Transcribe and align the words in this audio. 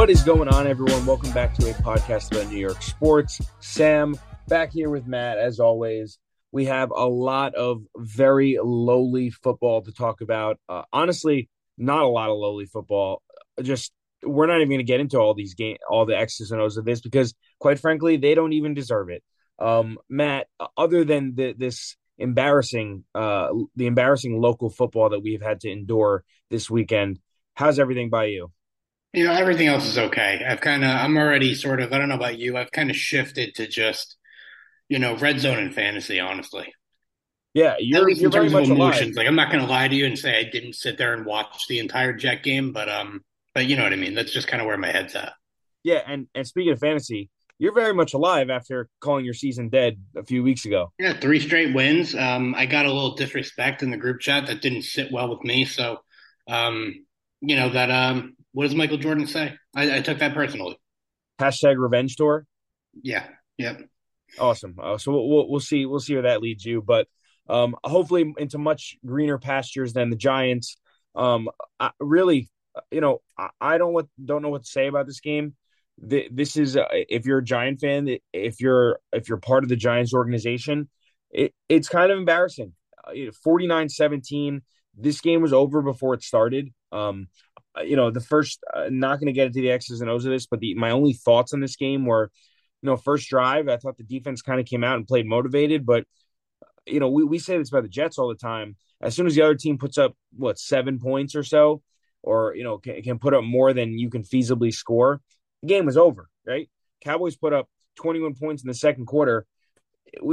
What 0.00 0.08
is 0.08 0.22
going 0.22 0.48
on, 0.48 0.66
everyone? 0.66 1.04
Welcome 1.04 1.30
back 1.32 1.54
to 1.56 1.70
a 1.70 1.74
podcast 1.74 2.32
about 2.32 2.50
New 2.50 2.58
York 2.58 2.80
sports. 2.80 3.38
Sam, 3.60 4.16
back 4.48 4.72
here 4.72 4.88
with 4.88 5.06
Matt, 5.06 5.36
as 5.36 5.60
always. 5.60 6.18
We 6.52 6.64
have 6.64 6.90
a 6.90 7.04
lot 7.04 7.54
of 7.54 7.82
very 7.98 8.58
lowly 8.62 9.28
football 9.28 9.82
to 9.82 9.92
talk 9.92 10.22
about. 10.22 10.58
Uh, 10.70 10.84
honestly, 10.90 11.50
not 11.76 12.00
a 12.00 12.06
lot 12.06 12.30
of 12.30 12.38
lowly 12.38 12.64
football. 12.64 13.20
Just 13.60 13.92
we're 14.24 14.46
not 14.46 14.56
even 14.56 14.70
going 14.70 14.78
to 14.78 14.84
get 14.84 15.00
into 15.00 15.18
all 15.18 15.34
these 15.34 15.52
game, 15.52 15.76
all 15.90 16.06
the 16.06 16.16
X's 16.16 16.50
and 16.50 16.62
O's 16.62 16.78
of 16.78 16.86
this 16.86 17.02
because, 17.02 17.34
quite 17.58 17.78
frankly, 17.78 18.16
they 18.16 18.34
don't 18.34 18.54
even 18.54 18.72
deserve 18.72 19.10
it. 19.10 19.22
Um, 19.58 19.98
Matt, 20.08 20.46
other 20.78 21.04
than 21.04 21.34
the, 21.34 21.52
this 21.52 21.98
embarrassing, 22.16 23.04
uh, 23.14 23.48
the 23.76 23.86
embarrassing 23.86 24.40
local 24.40 24.70
football 24.70 25.10
that 25.10 25.20
we've 25.20 25.42
had 25.42 25.60
to 25.60 25.70
endure 25.70 26.24
this 26.48 26.70
weekend, 26.70 27.18
how's 27.52 27.78
everything 27.78 28.08
by 28.08 28.28
you? 28.28 28.50
You 29.12 29.24
know, 29.24 29.32
everything 29.32 29.66
else 29.66 29.86
is 29.86 29.98
okay. 29.98 30.44
I've 30.48 30.60
kind 30.60 30.84
of, 30.84 30.90
I'm 30.90 31.16
already 31.16 31.54
sort 31.54 31.80
of, 31.80 31.92
I 31.92 31.98
don't 31.98 32.08
know 32.08 32.14
about 32.14 32.38
you, 32.38 32.56
I've 32.56 32.70
kind 32.70 32.90
of 32.90 32.96
shifted 32.96 33.56
to 33.56 33.66
just, 33.66 34.16
you 34.88 35.00
know, 35.00 35.16
red 35.16 35.40
zone 35.40 35.58
and 35.58 35.74
fantasy, 35.74 36.20
honestly. 36.20 36.72
Yeah, 37.54 37.74
you're, 37.80 38.08
you're 38.08 38.30
very 38.30 38.48
much 38.48 38.68
emotions. 38.68 39.16
Alive. 39.16 39.16
Like, 39.16 39.26
I'm 39.26 39.34
not 39.34 39.50
going 39.50 39.64
to 39.64 39.70
lie 39.70 39.88
to 39.88 39.94
you 39.96 40.06
and 40.06 40.16
say 40.16 40.38
I 40.38 40.48
didn't 40.48 40.74
sit 40.74 40.96
there 40.96 41.12
and 41.12 41.26
watch 41.26 41.66
the 41.68 41.80
entire 41.80 42.12
Jet 42.12 42.44
game, 42.44 42.72
but 42.72 42.88
um, 42.88 43.24
but 43.52 43.66
you 43.66 43.74
know 43.74 43.82
what 43.82 43.92
I 43.92 43.96
mean. 43.96 44.14
That's 44.14 44.32
just 44.32 44.46
kind 44.46 44.60
of 44.60 44.68
where 44.68 44.78
my 44.78 44.92
head's 44.92 45.16
at. 45.16 45.32
Yeah, 45.82 46.02
and 46.06 46.28
and 46.36 46.46
speaking 46.46 46.72
of 46.72 46.78
fantasy, 46.78 47.28
you're 47.58 47.74
very 47.74 47.92
much 47.92 48.14
alive 48.14 48.50
after 48.50 48.88
calling 49.00 49.24
your 49.24 49.34
season 49.34 49.68
dead 49.68 49.98
a 50.16 50.22
few 50.22 50.44
weeks 50.44 50.64
ago. 50.64 50.92
Yeah, 51.00 51.14
three 51.14 51.40
straight 51.40 51.74
wins. 51.74 52.14
Um, 52.14 52.54
I 52.54 52.66
got 52.66 52.86
a 52.86 52.92
little 52.92 53.16
disrespect 53.16 53.82
in 53.82 53.90
the 53.90 53.96
group 53.96 54.20
chat 54.20 54.46
that 54.46 54.62
didn't 54.62 54.82
sit 54.82 55.10
well 55.10 55.28
with 55.28 55.42
me. 55.42 55.64
So, 55.64 55.98
um, 56.46 57.04
you 57.40 57.56
know 57.56 57.70
that. 57.70 57.90
Um, 57.90 58.36
what 58.52 58.64
does 58.64 58.74
Michael 58.74 58.98
Jordan 58.98 59.26
say? 59.26 59.54
I, 59.74 59.98
I 59.98 60.00
took 60.00 60.18
that 60.18 60.34
personally. 60.34 60.78
Hashtag 61.40 61.76
revenge 61.78 62.16
tour. 62.16 62.46
Yeah. 63.02 63.26
Yep. 63.58 63.82
Awesome. 64.38 64.76
Uh, 64.80 64.98
so 64.98 65.12
we'll, 65.12 65.48
we'll 65.48 65.60
see 65.60 65.86
we'll 65.86 66.00
see 66.00 66.14
where 66.14 66.22
that 66.22 66.40
leads 66.40 66.64
you, 66.64 66.82
but 66.82 67.08
um, 67.48 67.74
hopefully 67.82 68.32
into 68.38 68.58
much 68.58 68.96
greener 69.04 69.38
pastures 69.38 69.92
than 69.92 70.10
the 70.10 70.16
Giants. 70.16 70.76
Um, 71.14 71.48
I, 71.80 71.90
really, 71.98 72.48
you 72.90 73.00
know, 73.00 73.22
I, 73.36 73.48
I 73.60 73.78
don't 73.78 73.92
what 73.92 74.06
don't 74.24 74.42
know 74.42 74.50
what 74.50 74.64
to 74.64 74.70
say 74.70 74.86
about 74.86 75.06
this 75.06 75.20
game 75.20 75.54
this 76.00 76.56
is 76.56 76.76
uh, 76.76 76.86
if 76.90 77.26
you're 77.26 77.38
a 77.38 77.44
Giant 77.44 77.80
fan, 77.80 78.16
if 78.32 78.60
you're 78.60 78.98
if 79.12 79.28
you're 79.28 79.38
part 79.38 79.64
of 79.64 79.68
the 79.68 79.76
Giants 79.76 80.14
organization, 80.14 80.88
it, 81.30 81.52
it's 81.68 81.88
kind 81.88 82.10
of 82.10 82.18
embarrassing. 82.18 82.72
Uh, 83.06 83.30
49-17. 83.46 84.60
This 84.96 85.20
game 85.20 85.42
was 85.42 85.52
over 85.52 85.82
before 85.82 86.14
it 86.14 86.22
started. 86.22 86.70
Um, 86.92 87.28
you 87.84 87.96
know, 87.96 88.10
the 88.10 88.20
first 88.20 88.62
uh, 88.74 88.88
not 88.90 89.20
going 89.20 89.26
to 89.26 89.32
get 89.32 89.46
into 89.46 89.60
the 89.60 89.70
X's 89.70 90.00
and 90.00 90.10
O's 90.10 90.24
of 90.24 90.32
this, 90.32 90.46
but 90.46 90.60
the 90.60 90.74
my 90.74 90.90
only 90.90 91.12
thoughts 91.12 91.52
on 91.54 91.60
this 91.60 91.76
game 91.76 92.04
were, 92.04 92.30
you 92.82 92.88
know, 92.88 92.96
first 92.96 93.28
drive, 93.28 93.68
I 93.68 93.76
thought 93.76 93.96
the 93.96 94.04
defense 94.04 94.42
kind 94.42 94.60
of 94.60 94.66
came 94.66 94.84
out 94.84 94.96
and 94.96 95.06
played 95.06 95.26
motivated, 95.26 95.86
but 95.86 96.04
you 96.86 97.00
know, 97.00 97.08
we, 97.08 97.24
we 97.24 97.38
say 97.38 97.56
this 97.58 97.70
about 97.70 97.82
the 97.82 97.88
Jets 97.88 98.18
all 98.18 98.28
the 98.28 98.34
time. 98.34 98.76
As 99.00 99.14
soon 99.14 99.26
as 99.26 99.34
the 99.34 99.42
other 99.42 99.54
team 99.54 99.78
puts 99.78 99.98
up 99.98 100.14
what 100.36 100.58
seven 100.58 100.98
points 100.98 101.34
or 101.34 101.42
so, 101.42 101.82
or 102.22 102.54
you 102.54 102.64
know, 102.64 102.78
can, 102.78 103.02
can 103.02 103.18
put 103.18 103.34
up 103.34 103.44
more 103.44 103.72
than 103.72 103.98
you 103.98 104.10
can 104.10 104.22
feasibly 104.22 104.72
score, 104.72 105.20
the 105.62 105.68
game 105.68 105.86
was 105.86 105.96
over, 105.96 106.28
right? 106.46 106.68
Cowboys 107.02 107.36
put 107.36 107.52
up 107.52 107.68
21 107.96 108.34
points 108.34 108.62
in 108.62 108.68
the 108.68 108.74
second 108.74 109.06
quarter. 109.06 109.46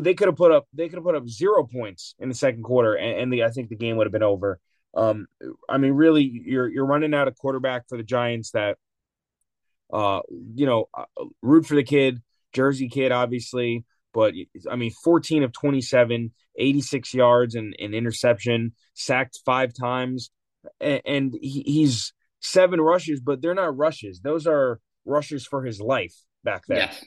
They 0.02 0.16
could 0.16 0.28
have 0.28 0.36
put 0.36 0.52
up 0.52 0.68
they 0.74 0.90
could 0.90 0.98
have 0.98 1.04
put 1.04 1.16
up 1.16 1.30
zero 1.30 1.66
points 1.66 2.16
in 2.20 2.30
the 2.30 2.36
second 2.36 2.64
quarter, 2.64 2.96
and, 2.96 3.20
and 3.20 3.34
the, 3.34 3.44
I 3.44 3.50
think 3.50 3.70
the 3.70 3.76
game 3.76 3.98
would 3.98 4.08
have 4.08 4.12
been 4.12 4.24
over. 4.24 4.60
Um, 4.98 5.28
I 5.70 5.78
mean, 5.78 5.94
really, 5.94 6.24
you're 6.24 6.68
you're 6.68 6.86
running 6.86 7.14
out 7.14 7.28
a 7.28 7.32
quarterback 7.32 7.88
for 7.88 7.98
the 7.98 8.04
Giants 8.04 8.52
that, 8.52 8.78
uh, 9.94 10.22
you 10.56 10.66
know, 10.66 10.90
uh, 10.94 11.06
root 11.44 11.68
for 11.68 11.76
the 11.76 11.84
kid, 11.84 12.22
Jersey 12.52 12.90
kid, 12.90 13.12
obviously, 13.12 13.86
but 14.12 14.34
I 14.70 14.76
mean, 14.76 14.92
14 15.04 15.44
of 15.44 15.54
27, 15.54 16.34
86 16.58 17.14
yards 17.14 17.54
and 17.54 17.76
an 17.78 17.94
interception, 17.94 18.74
sacked 18.96 19.40
five 19.46 19.72
times, 19.80 20.32
and, 20.82 21.02
and 21.06 21.38
he, 21.40 21.62
he's 21.62 22.14
seven 22.40 22.82
rushes, 22.82 23.20
but 23.20 23.40
they're 23.40 23.54
not 23.54 23.78
rushes; 23.78 24.22
those 24.22 24.48
are 24.48 24.80
rushes 25.06 25.46
for 25.46 25.64
his 25.64 25.80
life 25.80 26.16
back 26.44 26.64
then. 26.68 26.80
Yes. 26.80 27.06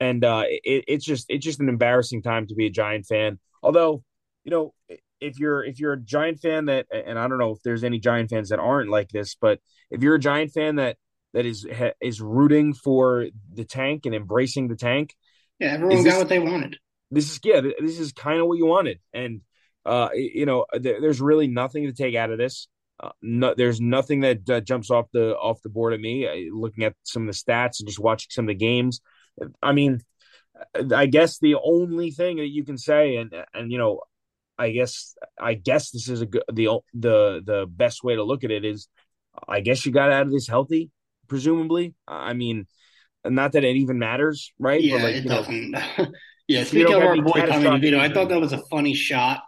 And 0.00 0.24
uh, 0.24 0.42
it, 0.48 0.84
it's 0.88 1.04
just 1.04 1.26
it's 1.28 1.44
just 1.44 1.60
an 1.60 1.68
embarrassing 1.68 2.22
time 2.22 2.48
to 2.48 2.56
be 2.56 2.66
a 2.66 2.70
Giant 2.70 3.06
fan. 3.06 3.38
Although, 3.62 4.02
you 4.42 4.50
know, 4.50 4.74
if 5.22 5.38
you're 5.38 5.64
if 5.64 5.78
you're 5.80 5.94
a 5.94 6.00
Giant 6.00 6.40
fan 6.40 6.66
that, 6.66 6.86
and 6.92 7.18
I 7.18 7.28
don't 7.28 7.38
know 7.38 7.52
if 7.52 7.62
there's 7.62 7.84
any 7.84 7.98
Giant 7.98 8.30
fans 8.30 8.50
that 8.50 8.58
aren't 8.58 8.90
like 8.90 9.08
this, 9.08 9.36
but 9.40 9.60
if 9.90 10.02
you're 10.02 10.16
a 10.16 10.20
Giant 10.20 10.52
fan 10.52 10.76
that 10.76 10.96
that 11.32 11.46
is 11.46 11.66
is 12.00 12.20
rooting 12.20 12.74
for 12.74 13.26
the 13.54 13.64
tank 13.64 14.06
and 14.06 14.14
embracing 14.14 14.68
the 14.68 14.76
tank, 14.76 15.14
yeah, 15.58 15.72
everyone 15.72 16.04
got 16.04 16.18
what 16.18 16.28
they 16.28 16.38
wanted. 16.38 16.76
This 17.10 17.30
is 17.30 17.40
yeah, 17.44 17.60
this 17.60 17.98
is 17.98 18.12
kind 18.12 18.40
of 18.40 18.46
what 18.46 18.58
you 18.58 18.66
wanted, 18.66 18.98
and 19.12 19.42
uh, 19.84 20.08
you 20.14 20.46
know, 20.46 20.66
there, 20.72 21.00
there's 21.00 21.20
really 21.20 21.46
nothing 21.46 21.86
to 21.86 21.92
take 21.92 22.14
out 22.14 22.30
of 22.30 22.38
this. 22.38 22.68
Uh, 23.00 23.10
no, 23.20 23.54
there's 23.54 23.80
nothing 23.80 24.20
that 24.20 24.48
uh, 24.48 24.60
jumps 24.60 24.90
off 24.90 25.06
the 25.12 25.36
off 25.36 25.62
the 25.62 25.68
board 25.68 25.92
at 25.92 26.00
me. 26.00 26.26
Uh, 26.26 26.54
looking 26.54 26.84
at 26.84 26.94
some 27.02 27.28
of 27.28 27.34
the 27.34 27.38
stats 27.38 27.80
and 27.80 27.88
just 27.88 27.98
watching 27.98 28.28
some 28.30 28.44
of 28.44 28.48
the 28.48 28.54
games, 28.54 29.00
I 29.62 29.72
mean, 29.72 30.00
I 30.94 31.06
guess 31.06 31.38
the 31.38 31.56
only 31.62 32.10
thing 32.10 32.36
that 32.36 32.48
you 32.48 32.64
can 32.64 32.78
say, 32.78 33.16
and 33.16 33.32
and 33.54 33.72
you 33.72 33.78
know, 33.78 34.00
I 34.62 34.70
guess 34.70 35.14
I 35.40 35.54
guess 35.54 35.90
this 35.90 36.08
is 36.08 36.20
a 36.20 36.26
good 36.26 36.44
the 36.52 36.78
the 36.94 37.42
the 37.44 37.66
best 37.68 38.04
way 38.04 38.14
to 38.14 38.22
look 38.22 38.44
at 38.44 38.50
it 38.50 38.64
is, 38.64 38.88
I 39.48 39.60
guess 39.60 39.84
you 39.84 39.92
got 39.92 40.12
out 40.12 40.26
of 40.26 40.32
this 40.32 40.46
healthy, 40.46 40.90
presumably. 41.28 41.94
I 42.06 42.32
mean, 42.32 42.66
not 43.24 43.52
that 43.52 43.64
it 43.64 43.76
even 43.76 43.98
matters, 43.98 44.52
right? 44.58 44.80
Yeah, 44.80 45.02
like, 45.02 45.16
it 45.16 45.26
doesn't. 45.26 45.76
yeah, 46.48 46.64
speaking 46.64 46.94
of 46.94 47.02
our 47.02 47.16
boy 47.16 47.44
Tommy 47.46 47.96
I 47.96 48.08
thought 48.08 48.28
that 48.28 48.40
was 48.40 48.52
a 48.52 48.62
funny 48.70 48.94
shot 48.94 49.42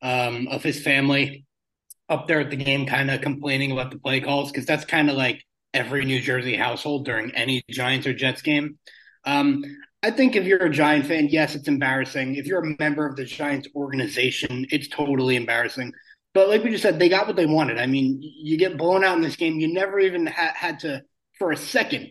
um, 0.00 0.48
of 0.48 0.62
his 0.62 0.82
family 0.82 1.44
up 2.08 2.26
there 2.26 2.40
at 2.40 2.50
the 2.50 2.56
game 2.56 2.86
kind 2.86 3.10
of 3.10 3.20
complaining 3.20 3.72
about 3.72 3.90
the 3.90 3.98
play 3.98 4.20
calls 4.20 4.50
because 4.50 4.66
that's 4.66 4.84
kind 4.84 5.10
of 5.10 5.16
like 5.16 5.42
every 5.72 6.04
New 6.04 6.20
Jersey 6.20 6.56
household 6.56 7.04
during 7.04 7.30
any 7.32 7.62
Giants 7.70 8.06
or 8.06 8.14
Jets 8.14 8.42
game. 8.42 8.78
Um, 9.24 9.64
I 10.04 10.10
think 10.10 10.36
if 10.36 10.44
you're 10.44 10.62
a 10.62 10.70
Giant 10.70 11.06
fan, 11.06 11.28
yes, 11.30 11.54
it's 11.54 11.66
embarrassing. 11.66 12.34
If 12.34 12.44
you're 12.46 12.62
a 12.62 12.76
member 12.78 13.06
of 13.06 13.16
the 13.16 13.24
Giants 13.24 13.68
organization, 13.74 14.66
it's 14.70 14.86
totally 14.86 15.34
embarrassing. 15.34 15.94
But 16.34 16.50
like 16.50 16.62
we 16.62 16.68
just 16.68 16.82
said, 16.82 16.98
they 16.98 17.08
got 17.08 17.26
what 17.26 17.36
they 17.36 17.46
wanted. 17.46 17.78
I 17.78 17.86
mean, 17.86 18.20
you 18.20 18.58
get 18.58 18.76
blown 18.76 19.02
out 19.02 19.16
in 19.16 19.22
this 19.22 19.36
game. 19.36 19.58
You 19.58 19.72
never 19.72 19.98
even 19.98 20.26
ha- 20.26 20.52
had 20.54 20.80
to, 20.80 21.00
for 21.38 21.52
a 21.52 21.56
second, 21.56 22.10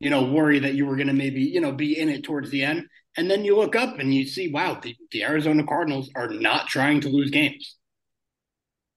you 0.00 0.08
know, 0.08 0.24
worry 0.24 0.60
that 0.60 0.72
you 0.72 0.86
were 0.86 0.96
going 0.96 1.08
to 1.08 1.12
maybe, 1.12 1.42
you 1.42 1.60
know, 1.60 1.72
be 1.72 1.98
in 1.98 2.08
it 2.08 2.24
towards 2.24 2.48
the 2.48 2.62
end. 2.62 2.86
And 3.14 3.30
then 3.30 3.44
you 3.44 3.58
look 3.58 3.76
up 3.76 3.98
and 3.98 4.14
you 4.14 4.26
see, 4.26 4.50
wow, 4.50 4.80
the, 4.82 4.96
the 5.10 5.24
Arizona 5.24 5.66
Cardinals 5.66 6.08
are 6.16 6.28
not 6.28 6.68
trying 6.68 7.02
to 7.02 7.10
lose 7.10 7.30
games. 7.30 7.76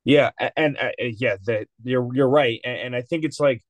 Yeah, 0.06 0.32
and, 0.56 0.78
uh, 0.78 0.92
yeah, 1.00 1.36
you're 1.84 2.16
you're 2.16 2.30
right, 2.30 2.62
and, 2.64 2.78
and, 2.78 2.96
I 2.96 3.02
think 3.02 3.26
it's 3.26 3.42
like 3.42 3.62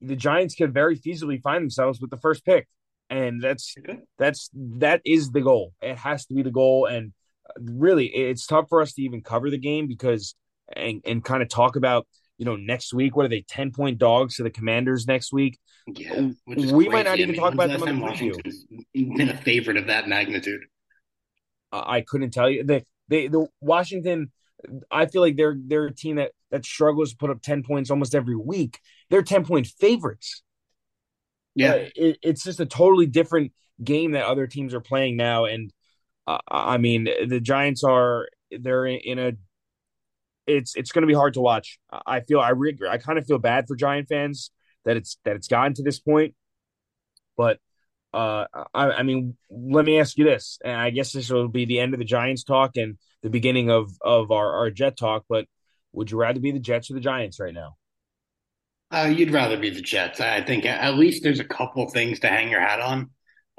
the 0.00 0.14
Giants 0.14 0.54
could 0.54 0.72
very 0.72 0.96
feasibly 0.96 1.42
find 1.42 1.64
themselves 1.64 2.00
with 2.00 2.10
the 2.10 2.16
first 2.16 2.44
pick, 2.44 2.68
and 3.12 3.42
that's 3.42 3.74
that's 4.18 4.48
that 4.54 5.02
is 5.04 5.30
the 5.30 5.42
goal. 5.42 5.74
It 5.82 5.98
has 5.98 6.24
to 6.26 6.34
be 6.34 6.42
the 6.42 6.50
goal, 6.50 6.86
and 6.86 7.12
uh, 7.48 7.60
really, 7.60 8.06
it's 8.06 8.46
tough 8.46 8.68
for 8.68 8.80
us 8.80 8.94
to 8.94 9.02
even 9.02 9.22
cover 9.22 9.50
the 9.50 9.58
game 9.58 9.86
because 9.86 10.34
and 10.74 11.02
and 11.04 11.22
kind 11.22 11.42
of 11.42 11.50
talk 11.50 11.76
about 11.76 12.06
you 12.38 12.46
know 12.46 12.56
next 12.56 12.94
week. 12.94 13.14
What 13.14 13.26
are 13.26 13.28
they? 13.28 13.42
Ten 13.42 13.70
point 13.70 13.98
dogs 13.98 14.36
to 14.36 14.42
the 14.42 14.50
Commanders 14.50 15.06
next 15.06 15.32
week. 15.32 15.58
Yeah, 15.86 16.30
we 16.46 16.54
crazy. 16.54 16.88
might 16.88 17.04
not 17.04 17.18
even 17.18 17.30
I 17.30 17.32
mean, 17.32 17.40
talk 17.40 17.54
about 17.54 17.68
them 17.68 17.82
on 17.82 17.96
the 17.96 18.02
Washington's 18.02 18.64
been 18.94 19.28
a 19.28 19.36
favorite 19.36 19.76
of 19.76 19.88
that 19.88 20.08
magnitude. 20.08 20.62
I 21.70 22.00
couldn't 22.00 22.30
tell 22.30 22.48
you. 22.48 22.64
They 22.64 22.84
they 23.08 23.28
the 23.28 23.46
Washington 23.60 24.32
I 24.90 25.06
feel 25.06 25.22
like 25.22 25.36
they're 25.36 25.56
they're 25.58 25.86
a 25.86 25.94
team 25.94 26.16
that 26.16 26.32
that 26.50 26.64
struggles 26.64 27.10
to 27.10 27.16
put 27.16 27.30
up 27.30 27.42
ten 27.42 27.62
points 27.62 27.90
almost 27.90 28.14
every 28.14 28.36
week. 28.36 28.78
They're 29.10 29.22
ten 29.22 29.44
point 29.44 29.66
favorites. 29.66 30.42
Yeah, 31.54 31.74
it, 31.74 32.18
it's 32.22 32.44
just 32.44 32.60
a 32.60 32.66
totally 32.66 33.06
different 33.06 33.52
game 33.82 34.12
that 34.12 34.24
other 34.24 34.46
teams 34.46 34.74
are 34.74 34.80
playing 34.80 35.16
now, 35.16 35.44
and 35.44 35.72
uh, 36.26 36.38
I 36.48 36.78
mean 36.78 37.04
the 37.04 37.40
Giants 37.40 37.84
are 37.84 38.28
they're 38.50 38.86
in, 38.86 39.00
in 39.00 39.18
a. 39.18 39.32
It's 40.46 40.74
it's 40.74 40.90
going 40.92 41.02
to 41.02 41.06
be 41.06 41.14
hard 41.14 41.34
to 41.34 41.40
watch. 41.40 41.78
I 42.06 42.20
feel 42.20 42.40
I 42.40 42.50
re- 42.50 42.78
I 42.88 42.98
kind 42.98 43.18
of 43.18 43.26
feel 43.26 43.38
bad 43.38 43.66
for 43.68 43.76
Giant 43.76 44.08
fans 44.08 44.50
that 44.84 44.96
it's 44.96 45.18
that 45.24 45.36
it's 45.36 45.48
gotten 45.48 45.74
to 45.74 45.82
this 45.82 46.00
point, 46.00 46.34
but 47.36 47.58
uh, 48.14 48.44
I, 48.74 48.90
I 48.90 49.02
mean, 49.02 49.36
let 49.50 49.84
me 49.84 49.98
ask 49.98 50.18
you 50.18 50.24
this, 50.24 50.58
and 50.64 50.76
I 50.76 50.90
guess 50.90 51.12
this 51.12 51.30
will 51.30 51.48
be 51.48 51.64
the 51.64 51.80
end 51.80 51.94
of 51.94 51.98
the 51.98 52.04
Giants 52.04 52.44
talk 52.44 52.76
and 52.76 52.98
the 53.22 53.30
beginning 53.30 53.70
of 53.70 53.90
of 54.02 54.30
our, 54.30 54.52
our 54.56 54.70
Jet 54.70 54.96
talk. 54.96 55.24
But 55.28 55.46
would 55.92 56.10
you 56.10 56.18
rather 56.18 56.40
be 56.40 56.50
the 56.50 56.58
Jets 56.58 56.90
or 56.90 56.94
the 56.94 57.00
Giants 57.00 57.40
right 57.40 57.54
now? 57.54 57.76
Uh, 58.92 59.06
you'd 59.06 59.32
rather 59.32 59.56
be 59.56 59.70
the 59.70 59.80
Jets. 59.80 60.20
I 60.20 60.42
think 60.42 60.66
at 60.66 60.94
least 60.94 61.22
there's 61.22 61.40
a 61.40 61.44
couple 61.44 61.88
things 61.88 62.20
to 62.20 62.28
hang 62.28 62.50
your 62.50 62.60
hat 62.60 62.80
on. 62.80 63.10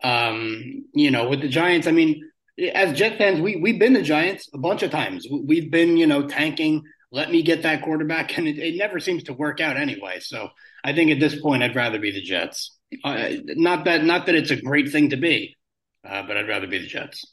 Um, 0.03 0.85
you 0.93 1.09
know, 1.09 1.27
with 1.27 1.41
the 1.41 1.47
Giants, 1.47 1.87
I 1.87 1.91
mean, 1.91 2.29
as 2.73 2.97
Jet 2.97 3.17
fans, 3.17 3.41
we 3.41 3.55
we've 3.55 3.79
been 3.79 3.93
the 3.93 4.03
Giants 4.03 4.49
a 4.53 4.59
bunch 4.59 4.83
of 4.83 4.91
times. 4.91 5.27
We've 5.29 5.71
been, 5.71 5.97
you 5.97 6.05
know, 6.05 6.27
tanking 6.27 6.83
let 7.13 7.29
me 7.29 7.43
get 7.43 7.61
that 7.61 7.83
quarterback, 7.83 8.35
and 8.37 8.47
it, 8.47 8.57
it 8.57 8.75
never 8.75 8.99
seems 8.99 9.23
to 9.23 9.33
work 9.33 9.61
out 9.61 9.77
anyway. 9.77 10.19
So 10.19 10.49
I 10.83 10.93
think 10.93 11.11
at 11.11 11.19
this 11.19 11.39
point, 11.39 11.61
I'd 11.61 11.75
rather 11.75 11.99
be 11.99 12.11
the 12.11 12.21
Jets. 12.21 12.75
Uh, 13.03 13.29
not 13.45 13.85
that 13.85 14.03
not 14.03 14.25
that 14.25 14.35
it's 14.35 14.51
a 14.51 14.59
great 14.59 14.91
thing 14.91 15.11
to 15.11 15.17
be, 15.17 15.55
uh, 16.07 16.23
but 16.23 16.37
I'd 16.37 16.47
rather 16.47 16.67
be 16.67 16.79
the 16.79 16.87
Jets. 16.87 17.23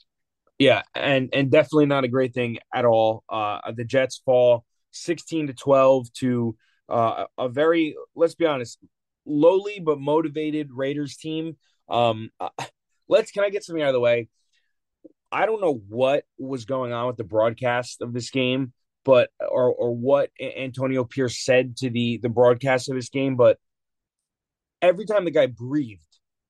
Yeah, 0.59 0.83
and 0.95 1.31
and 1.33 1.51
definitely 1.51 1.87
not 1.87 2.05
a 2.05 2.09
great 2.09 2.35
thing 2.35 2.59
at 2.73 2.85
all. 2.85 3.25
Uh, 3.29 3.73
the 3.75 3.85
Jets 3.85 4.21
fall 4.25 4.65
sixteen 4.91 5.47
to 5.47 5.55
twelve 5.55 6.13
to 6.19 6.57
uh, 6.91 7.27
a 7.39 7.49
very 7.49 7.97
let's 8.15 8.35
be 8.35 8.47
honest, 8.47 8.79
lowly 9.25 9.81
but 9.81 10.01
motivated 10.01 10.71
Raiders 10.73 11.17
team. 11.17 11.57
Um, 11.89 12.31
uh, 12.41 12.49
let's 13.09 13.31
can 13.31 13.45
I 13.45 13.51
get 13.51 13.65
something 13.65 13.83
out 13.83 13.89
of 13.89 13.95
the 13.95 14.01
way? 14.01 14.29
I 15.33 15.47
don't 15.47 15.61
know 15.61 15.83
what 15.89 16.25
was 16.39 16.65
going 16.65 16.93
on 16.93 17.07
with 17.07 17.17
the 17.17 17.25
broadcast 17.25 18.03
of 18.03 18.13
this 18.13 18.31
game, 18.31 18.73
but 19.05 19.31
or 19.41 19.73
or 19.73 19.95
what 19.95 20.31
Antonio 20.41 21.05
Pierce 21.05 21.45
said 21.45 21.77
to 21.79 21.91
the 21.91 22.19
the 22.19 22.29
broadcast 22.29 22.89
of 22.89 22.97
this 22.97 23.11
game, 23.11 23.37
but 23.37 23.59
every 24.83 25.07
time 25.07 25.25
the 25.25 25.31
guy 25.31 25.47
breathed, 25.47 26.03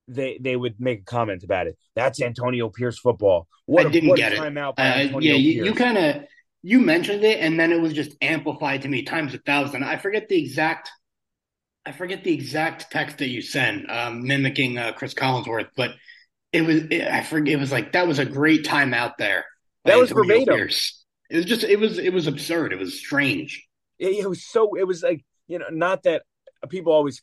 they 0.08 0.38
they 0.40 0.56
would 0.56 0.81
make 0.81 1.00
a 1.00 1.04
comment 1.04 1.44
about 1.44 1.66
it. 1.66 1.76
That's 1.94 2.20
Antonio 2.22 2.69
Pierce 2.70 2.98
football. 2.98 3.48
What 3.66 3.86
I 3.86 3.90
didn't 3.90 4.14
get 4.16 4.32
it. 4.32 4.38
Uh, 4.38 5.19
yeah, 5.20 5.34
you, 5.34 5.64
you 5.64 5.75
kind 5.75 5.98
of 5.98 6.25
you 6.62 6.80
mentioned 6.80 7.24
it, 7.24 7.40
and 7.40 7.58
then 7.58 7.72
it 7.72 7.80
was 7.80 7.92
just 7.92 8.16
amplified 8.20 8.82
to 8.82 8.88
me 8.88 9.02
times 9.02 9.34
a 9.34 9.38
thousand. 9.38 9.84
I 9.84 9.96
forget 9.96 10.28
the 10.28 10.38
exact. 10.38 10.90
I 11.86 11.92
forget 11.92 12.24
the 12.24 12.34
exact 12.34 12.90
text 12.90 13.18
that 13.18 13.28
you 13.28 13.40
sent, 13.40 13.90
um, 13.90 14.26
mimicking 14.26 14.76
uh, 14.76 14.92
Chris 14.92 15.14
Collinsworth, 15.14 15.68
but 15.76 15.92
it 16.52 16.62
was 16.62 16.82
it, 16.90 17.08
I 17.08 17.22
forget. 17.22 17.54
It 17.54 17.60
was 17.60 17.72
like 17.72 17.92
that 17.92 18.06
was 18.06 18.18
a 18.18 18.26
great 18.26 18.64
time 18.64 18.92
out 18.92 19.18
there. 19.18 19.46
That 19.84 19.98
was 19.98 20.10
verbatim. 20.10 20.54
Pierce. 20.54 21.04
It 21.30 21.36
was 21.36 21.46
just 21.46 21.64
it 21.64 21.78
was 21.78 21.98
it 21.98 22.12
was 22.12 22.26
absurd. 22.26 22.72
It 22.72 22.78
was 22.78 22.98
strange. 22.98 23.66
It, 23.98 24.24
it 24.24 24.28
was 24.28 24.44
so. 24.44 24.74
It 24.74 24.86
was 24.86 25.02
like 25.02 25.24
you 25.48 25.58
know, 25.58 25.68
not 25.70 26.02
that 26.02 26.22
people 26.68 26.92
always 26.92 27.20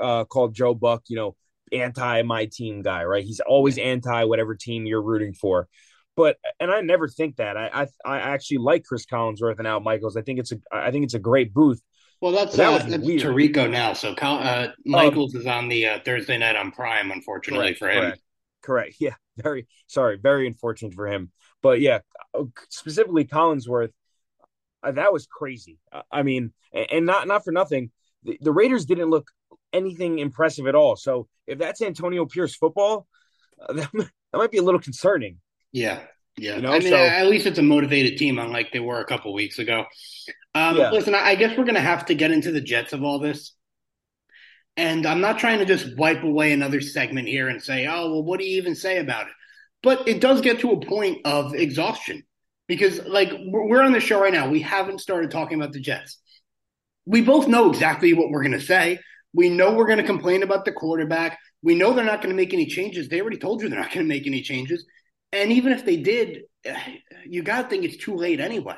uh, 0.00 0.24
call 0.24 0.48
Joe 0.48 0.74
Buck, 0.74 1.04
you 1.08 1.16
know, 1.16 1.36
anti 1.72 2.22
my 2.22 2.46
team 2.46 2.82
guy, 2.82 3.04
right? 3.04 3.24
He's 3.24 3.40
always 3.40 3.78
anti 3.78 4.24
whatever 4.24 4.54
team 4.54 4.86
you're 4.86 5.02
rooting 5.02 5.34
for. 5.34 5.68
But 6.16 6.36
and 6.60 6.70
I 6.70 6.80
never 6.80 7.08
think 7.08 7.36
that. 7.36 7.56
I 7.56 7.70
I, 7.72 7.86
I 8.04 8.18
actually 8.18 8.58
like 8.58 8.84
Chris 8.84 9.06
Collinsworth 9.06 9.58
and 9.58 9.66
Al 9.66 9.80
Michaels. 9.80 10.16
I 10.16 10.22
think 10.22 10.38
it's 10.38 10.52
a 10.52 10.56
I 10.70 10.90
think 10.90 11.04
it's 11.04 11.14
a 11.14 11.18
great 11.18 11.52
booth. 11.52 11.80
Well, 12.20 12.32
that's 12.32 12.56
that 12.56 12.72
uh, 12.72 12.78
that's 12.86 13.04
Tirico 13.04 13.70
now. 13.70 13.92
So 13.92 14.12
uh, 14.12 14.68
Michaels 14.86 15.34
um, 15.34 15.40
is 15.40 15.46
on 15.46 15.68
the 15.68 15.86
uh, 15.86 15.98
Thursday 16.04 16.38
night 16.38 16.56
on 16.56 16.70
Prime, 16.70 17.10
unfortunately 17.10 17.74
correct, 17.74 17.78
for 17.78 17.90
him. 17.90 18.00
Correct. 18.00 18.22
correct. 18.62 18.96
Yeah. 19.00 19.14
Very 19.36 19.66
sorry. 19.88 20.16
Very 20.16 20.46
unfortunate 20.46 20.94
for 20.94 21.08
him. 21.08 21.30
But 21.62 21.80
yeah, 21.80 22.00
uh, 22.38 22.44
specifically 22.68 23.24
Collinsworth, 23.24 23.90
uh, 24.82 24.92
that 24.92 25.12
was 25.12 25.26
crazy. 25.26 25.78
I 26.10 26.22
mean, 26.22 26.52
and 26.72 27.06
not 27.06 27.26
not 27.26 27.44
for 27.44 27.52
nothing, 27.52 27.90
the, 28.22 28.38
the 28.40 28.52
Raiders 28.52 28.84
didn't 28.84 29.10
look 29.10 29.30
anything 29.72 30.18
impressive 30.18 30.66
at 30.66 30.74
all. 30.74 30.96
So 30.96 31.28
if 31.46 31.58
that's 31.58 31.82
Antonio 31.82 32.26
Pierce 32.26 32.54
football, 32.54 33.06
uh, 33.60 33.72
that, 33.74 33.90
that 33.92 34.38
might 34.38 34.50
be 34.50 34.58
a 34.58 34.62
little 34.62 34.80
concerning. 34.80 35.40
Yeah, 35.74 36.00
yeah. 36.38 36.56
You 36.56 36.62
know? 36.62 36.72
I 36.72 36.78
mean, 36.78 36.88
so, 36.88 36.96
at 36.96 37.26
least 37.26 37.46
it's 37.46 37.58
a 37.58 37.62
motivated 37.62 38.16
team, 38.16 38.38
unlike 38.38 38.70
they 38.72 38.78
were 38.78 39.00
a 39.00 39.04
couple 39.04 39.34
weeks 39.34 39.58
ago. 39.58 39.84
Um, 40.54 40.76
yeah. 40.76 40.92
Listen, 40.92 41.16
I 41.16 41.34
guess 41.34 41.58
we're 41.58 41.64
going 41.64 41.74
to 41.74 41.80
have 41.80 42.06
to 42.06 42.14
get 42.14 42.30
into 42.30 42.52
the 42.52 42.60
Jets 42.60 42.92
of 42.92 43.02
all 43.02 43.18
this. 43.18 43.54
And 44.76 45.04
I'm 45.04 45.20
not 45.20 45.40
trying 45.40 45.58
to 45.58 45.64
just 45.64 45.96
wipe 45.98 46.22
away 46.22 46.52
another 46.52 46.80
segment 46.80 47.26
here 47.26 47.48
and 47.48 47.60
say, 47.60 47.86
oh, 47.88 48.12
well, 48.12 48.22
what 48.22 48.38
do 48.38 48.46
you 48.46 48.56
even 48.58 48.76
say 48.76 48.98
about 48.98 49.26
it? 49.26 49.32
But 49.82 50.06
it 50.06 50.20
does 50.20 50.40
get 50.40 50.60
to 50.60 50.70
a 50.70 50.80
point 50.80 51.18
of 51.24 51.54
exhaustion 51.54 52.22
because, 52.68 53.04
like, 53.04 53.32
we're 53.46 53.82
on 53.82 53.92
the 53.92 54.00
show 54.00 54.20
right 54.20 54.32
now. 54.32 54.48
We 54.48 54.60
haven't 54.60 55.00
started 55.00 55.32
talking 55.32 55.60
about 55.60 55.72
the 55.72 55.80
Jets. 55.80 56.18
We 57.04 57.20
both 57.20 57.48
know 57.48 57.68
exactly 57.68 58.14
what 58.14 58.30
we're 58.30 58.42
going 58.42 58.58
to 58.58 58.60
say. 58.60 59.00
We 59.32 59.50
know 59.50 59.74
we're 59.74 59.86
going 59.86 59.98
to 59.98 60.04
complain 60.04 60.44
about 60.44 60.64
the 60.64 60.72
quarterback. 60.72 61.38
We 61.62 61.74
know 61.74 61.92
they're 61.92 62.04
not 62.04 62.22
going 62.22 62.34
to 62.34 62.40
make 62.40 62.54
any 62.54 62.66
changes. 62.66 63.08
They 63.08 63.20
already 63.20 63.38
told 63.38 63.60
you 63.60 63.68
they're 63.68 63.80
not 63.80 63.92
going 63.92 64.06
to 64.06 64.08
make 64.08 64.26
any 64.26 64.42
changes. 64.42 64.86
And 65.34 65.52
even 65.52 65.72
if 65.72 65.84
they 65.84 65.96
did, 65.96 66.42
you 67.26 67.42
got 67.42 67.62
to 67.62 67.68
think 67.68 67.84
it's 67.84 67.96
too 67.96 68.14
late 68.14 68.40
anyway. 68.40 68.76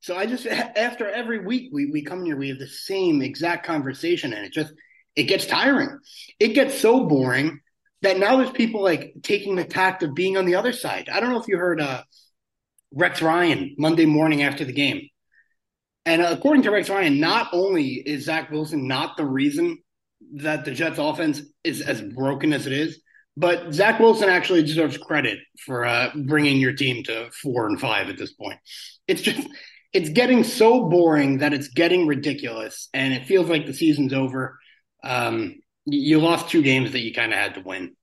So 0.00 0.16
I 0.16 0.26
just 0.26 0.46
after 0.46 1.08
every 1.08 1.44
week 1.44 1.70
we 1.72 1.86
we 1.86 2.02
come 2.02 2.24
here 2.24 2.36
we 2.36 2.50
have 2.50 2.58
the 2.58 2.68
same 2.68 3.22
exact 3.22 3.66
conversation 3.66 4.32
and 4.32 4.44
it 4.44 4.52
just 4.52 4.72
it 5.16 5.24
gets 5.24 5.46
tiring. 5.46 5.98
It 6.38 6.48
gets 6.48 6.78
so 6.78 7.06
boring 7.06 7.60
that 8.02 8.18
now 8.18 8.36
there's 8.36 8.50
people 8.50 8.82
like 8.82 9.14
taking 9.22 9.56
the 9.56 9.64
tact 9.64 10.02
of 10.02 10.14
being 10.14 10.36
on 10.36 10.46
the 10.46 10.54
other 10.56 10.72
side. 10.72 11.08
I 11.12 11.20
don't 11.20 11.30
know 11.30 11.40
if 11.40 11.48
you 11.48 11.58
heard 11.58 11.80
uh, 11.80 12.02
Rex 12.92 13.22
Ryan 13.22 13.74
Monday 13.78 14.06
morning 14.06 14.42
after 14.42 14.64
the 14.64 14.72
game. 14.72 15.08
And 16.06 16.22
according 16.22 16.62
to 16.62 16.70
Rex 16.70 16.88
Ryan, 16.88 17.20
not 17.20 17.48
only 17.52 17.94
is 17.94 18.24
Zach 18.24 18.50
Wilson 18.50 18.86
not 18.86 19.16
the 19.16 19.26
reason 19.26 19.78
that 20.34 20.64
the 20.64 20.72
Jets 20.72 20.98
offense 20.98 21.42
is 21.64 21.80
as 21.80 22.00
broken 22.00 22.52
as 22.52 22.66
it 22.66 22.72
is, 22.72 23.00
but 23.38 23.72
Zach 23.72 24.00
Wilson 24.00 24.28
actually 24.28 24.62
deserves 24.62 24.98
credit 24.98 25.38
for 25.64 25.84
uh, 25.84 26.10
bringing 26.26 26.60
your 26.60 26.72
team 26.72 27.04
to 27.04 27.30
four 27.30 27.66
and 27.66 27.80
five 27.80 28.08
at 28.08 28.18
this 28.18 28.32
point. 28.32 28.58
It's 29.06 29.22
just, 29.22 29.46
it's 29.92 30.08
getting 30.08 30.42
so 30.42 30.88
boring 30.88 31.38
that 31.38 31.54
it's 31.54 31.68
getting 31.68 32.08
ridiculous, 32.08 32.88
and 32.92 33.14
it 33.14 33.26
feels 33.26 33.48
like 33.48 33.64
the 33.64 33.72
season's 33.72 34.12
over. 34.12 34.58
Um, 35.04 35.54
you 35.86 36.18
lost 36.18 36.48
two 36.48 36.62
games 36.62 36.90
that 36.90 36.98
you 36.98 37.14
kind 37.14 37.32
of 37.32 37.38
had 37.38 37.54
to 37.54 37.60
win. 37.60 37.94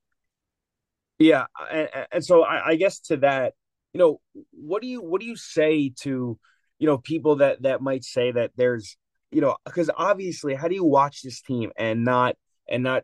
Yeah, 1.19 1.47
and, 1.69 1.89
and 2.13 2.25
so 2.25 2.43
I, 2.43 2.69
I, 2.69 2.75
guess 2.77 2.99
to 3.01 3.17
that, 3.17 3.55
you 3.91 3.99
know, 3.99 4.21
what 4.51 4.81
do 4.81 4.87
you 4.87 5.01
what 5.01 5.19
do 5.19 5.27
you 5.27 5.35
say 5.35 5.91
to 6.01 6.39
you 6.79 6.87
know 6.87 6.97
people 6.97 7.37
that 7.37 7.63
that 7.63 7.81
might 7.81 8.05
say 8.05 8.31
that 8.31 8.51
there's 8.55 8.95
you 9.31 9.41
know 9.41 9.57
because 9.65 9.89
obviously 9.97 10.55
how 10.55 10.69
do 10.69 10.75
you 10.75 10.85
watch 10.85 11.21
this 11.21 11.41
team 11.41 11.71
and 11.77 12.05
not 12.05 12.37
and 12.69 12.83
not 12.83 13.03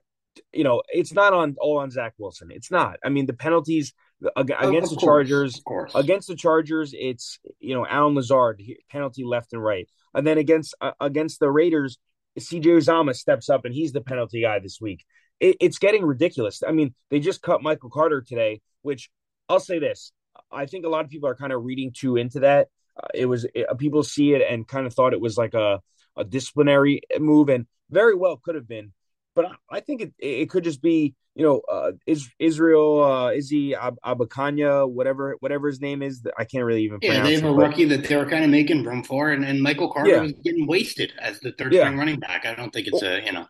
you 0.53 0.63
know 0.63 0.81
it's 0.89 1.13
not 1.13 1.33
on 1.33 1.55
all 1.59 1.77
on 1.77 1.91
Zach 1.91 2.13
Wilson. 2.17 2.49
It's 2.51 2.71
not. 2.71 2.99
I 3.03 3.09
mean 3.09 3.25
the 3.25 3.33
penalties 3.33 3.93
against 4.35 4.91
the 4.91 5.01
Chargers 5.01 5.61
against 5.95 6.27
the 6.27 6.35
Chargers 6.35 6.93
it's 6.97 7.39
you 7.59 7.73
know 7.73 7.85
Allen 7.87 8.15
Lazard 8.15 8.61
penalty 8.89 9.23
left 9.23 9.53
and 9.53 9.63
right 9.63 9.89
and 10.13 10.25
then 10.27 10.37
against 10.37 10.75
uh, 10.79 10.91
against 10.99 11.39
the 11.39 11.49
Raiders 11.49 11.97
CJ 12.39 12.63
Uzomah 12.63 13.15
steps 13.15 13.49
up 13.49 13.65
and 13.65 13.73
he's 13.73 13.91
the 13.91 14.01
penalty 14.01 14.41
guy 14.41 14.59
this 14.59 14.79
week. 14.79 15.05
It, 15.39 15.57
it's 15.59 15.79
getting 15.79 16.03
ridiculous. 16.05 16.61
I 16.65 16.71
mean, 16.71 16.93
they 17.09 17.19
just 17.19 17.41
cut 17.41 17.63
Michael 17.63 17.89
Carter 17.89 18.21
today, 18.21 18.61
which 18.83 19.09
I'll 19.49 19.59
say 19.59 19.79
this. 19.79 20.11
I 20.51 20.65
think 20.65 20.85
a 20.85 20.89
lot 20.89 21.03
of 21.03 21.11
people 21.11 21.27
are 21.29 21.35
kind 21.35 21.51
of 21.51 21.63
reading 21.63 21.91
too 21.95 22.15
into 22.15 22.41
that. 22.41 22.69
Uh, 23.01 23.07
it 23.13 23.25
was 23.25 23.45
it, 23.53 23.67
uh, 23.69 23.73
people 23.73 24.03
see 24.03 24.33
it 24.33 24.41
and 24.47 24.67
kind 24.67 24.87
of 24.87 24.93
thought 24.93 25.13
it 25.13 25.21
was 25.21 25.37
like 25.37 25.53
a, 25.53 25.81
a 26.15 26.23
disciplinary 26.23 27.01
move, 27.19 27.49
and 27.49 27.65
very 27.89 28.15
well 28.15 28.37
could 28.37 28.55
have 28.55 28.67
been. 28.67 28.93
But 29.33 29.45
I, 29.69 29.79
think 29.79 30.01
it 30.01 30.13
it 30.19 30.49
could 30.49 30.63
just 30.63 30.81
be 30.81 31.15
you 31.35 31.43
know 31.43 31.61
uh, 31.71 31.91
is 32.05 32.29
Israel 32.37 33.03
uh, 33.03 33.31
Izzy 33.31 33.73
Ab- 33.73 33.99
Abakanya 34.05 34.89
whatever 34.89 35.37
whatever 35.39 35.67
his 35.67 35.79
name 35.79 36.01
is. 36.01 36.21
I 36.37 36.43
can't 36.43 36.65
really 36.65 36.83
even. 36.83 36.99
Yeah, 37.01 37.23
they 37.23 37.35
have 37.35 37.45
a 37.45 37.51
rookie 37.51 37.85
that 37.85 38.03
they 38.03 38.15
were 38.17 38.25
kind 38.25 38.43
of 38.43 38.49
making 38.49 38.83
room 38.83 39.03
for, 39.03 39.31
and, 39.31 39.45
and 39.45 39.61
Michael 39.61 39.91
Carter 39.91 40.09
yeah. 40.09 40.21
was 40.21 40.33
getting 40.43 40.67
wasted 40.67 41.13
as 41.19 41.39
the 41.39 41.53
third 41.53 41.73
yeah. 41.73 41.83
string 41.83 41.97
running 41.97 42.19
back. 42.19 42.45
I 42.45 42.55
don't 42.55 42.71
think 42.71 42.87
it's 42.87 43.01
a 43.01 43.21
you 43.23 43.31
know. 43.31 43.47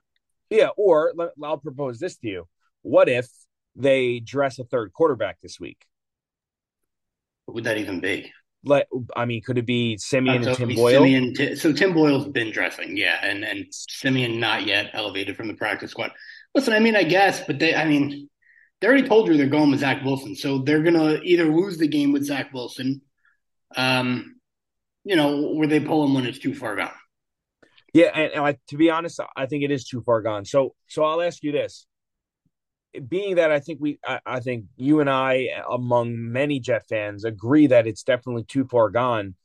Yeah, 0.49 0.69
or 0.77 1.13
I'll 1.43 1.57
propose 1.57 1.97
this 1.97 2.17
to 2.17 2.27
you: 2.27 2.47
What 2.83 3.09
if 3.09 3.27
they 3.75 4.19
dress 4.19 4.59
a 4.59 4.63
third 4.63 4.93
quarterback 4.93 5.41
this 5.41 5.59
week? 5.59 5.85
What 7.45 7.55
would 7.55 7.63
that 7.63 7.77
even 7.77 8.01
be? 8.01 8.31
Like, 8.63 8.87
I 9.15 9.25
mean, 9.25 9.41
could 9.41 9.57
it 9.57 9.65
be 9.65 9.97
Siemian 9.97 10.41
uh, 10.41 10.43
so 10.43 10.49
and 10.49 10.57
Tim 10.57 10.75
Boyle? 10.75 11.03
Siemian, 11.03 11.55
so 11.55 11.73
Tim 11.73 11.93
Boyle's 11.93 12.27
been 12.27 12.51
dressing, 12.51 12.95
yeah, 12.95 13.17
and 13.23 13.43
and 13.43 13.65
Siemian 13.71 14.39
not 14.39 14.67
yet 14.67 14.91
elevated 14.93 15.35
from 15.35 15.47
the 15.47 15.55
practice 15.55 15.91
squad. 15.91 16.11
Listen, 16.53 16.73
I 16.73 16.79
mean, 16.79 16.95
I 16.95 17.03
guess, 17.03 17.43
but 17.45 17.59
they, 17.59 17.73
I 17.73 17.85
mean, 17.85 18.29
they 18.79 18.87
already 18.87 19.07
told 19.07 19.27
you 19.27 19.37
they're 19.37 19.47
going 19.47 19.71
with 19.71 19.79
Zach 19.79 20.03
Wilson, 20.03 20.35
so 20.35 20.59
they're 20.59 20.83
gonna 20.83 21.19
either 21.23 21.45
lose 21.45 21.77
the 21.77 21.87
game 21.87 22.11
with 22.11 22.25
Zach 22.25 22.53
Wilson, 22.53 23.01
um, 23.75 24.35
you 25.03 25.15
know, 25.15 25.53
where 25.53 25.67
they 25.67 25.79
pull 25.79 26.05
him 26.05 26.13
when 26.13 26.25
it's 26.25 26.39
too 26.39 26.53
far 26.53 26.75
gone. 26.75 26.91
Yeah, 27.93 28.11
and, 28.13 28.31
and 28.33 28.43
I, 28.43 28.57
to 28.69 28.77
be 28.77 28.89
honest, 28.89 29.19
I 29.35 29.47
think 29.47 29.63
it 29.63 29.71
is 29.71 29.85
too 29.85 30.01
far 30.01 30.21
gone. 30.21 30.45
So, 30.45 30.75
so 30.87 31.03
I'll 31.03 31.21
ask 31.21 31.43
you 31.43 31.51
this: 31.51 31.87
being 33.07 33.35
that 33.35 33.51
I 33.51 33.59
think 33.59 33.79
we, 33.81 33.99
I, 34.05 34.19
I, 34.25 34.39
think 34.39 34.65
you 34.75 34.99
and 34.99 35.09
I, 35.09 35.47
among 35.69 36.31
many 36.31 36.59
Jet 36.59 36.83
fans, 36.89 37.23
agree 37.23 37.67
that 37.67 37.87
it's 37.87 38.03
definitely 38.03 38.43
too 38.43 38.65
far 38.65 38.89
gone. 38.89 39.35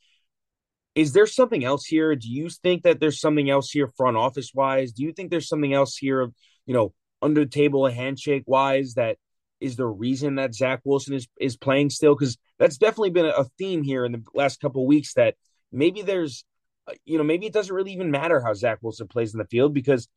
Is 0.94 1.12
there 1.12 1.26
something 1.26 1.64
else 1.64 1.84
here? 1.84 2.16
Do 2.16 2.28
you 2.28 2.48
think 2.48 2.82
that 2.82 3.00
there's 3.00 3.20
something 3.20 3.50
else 3.50 3.70
here, 3.70 3.86
front 3.86 4.16
office 4.16 4.52
wise? 4.54 4.92
Do 4.92 5.02
you 5.02 5.12
think 5.12 5.30
there's 5.30 5.48
something 5.48 5.74
else 5.74 5.96
here, 5.96 6.32
you 6.64 6.74
know, 6.74 6.92
under 7.22 7.44
the 7.44 7.50
table, 7.50 7.86
a 7.86 7.92
handshake 7.92 8.44
wise, 8.46 8.94
that 8.94 9.18
is 9.60 9.76
the 9.76 9.86
reason 9.86 10.36
that 10.36 10.54
Zach 10.54 10.80
Wilson 10.84 11.14
is 11.14 11.28
is 11.38 11.56
playing 11.56 11.90
still? 11.90 12.14
Because 12.14 12.38
that's 12.58 12.78
definitely 12.78 13.10
been 13.10 13.26
a 13.26 13.44
theme 13.58 13.82
here 13.82 14.04
in 14.04 14.12
the 14.12 14.22
last 14.34 14.60
couple 14.60 14.86
weeks. 14.86 15.14
That 15.14 15.34
maybe 15.70 16.02
there's, 16.02 16.44
uh, 16.88 16.94
you 17.04 17.18
know, 17.18 17.24
maybe 17.24 17.46
it 17.46 17.52
doesn't 17.52 17.74
really 17.74 17.92
even 17.92 18.10
matter 18.10 18.40
how 18.40 18.54
Zach 18.54 18.78
Wilson 18.80 19.06
plays 19.06 19.34
in 19.34 19.38
the 19.38 19.46
field 19.46 19.74
because 19.74 20.08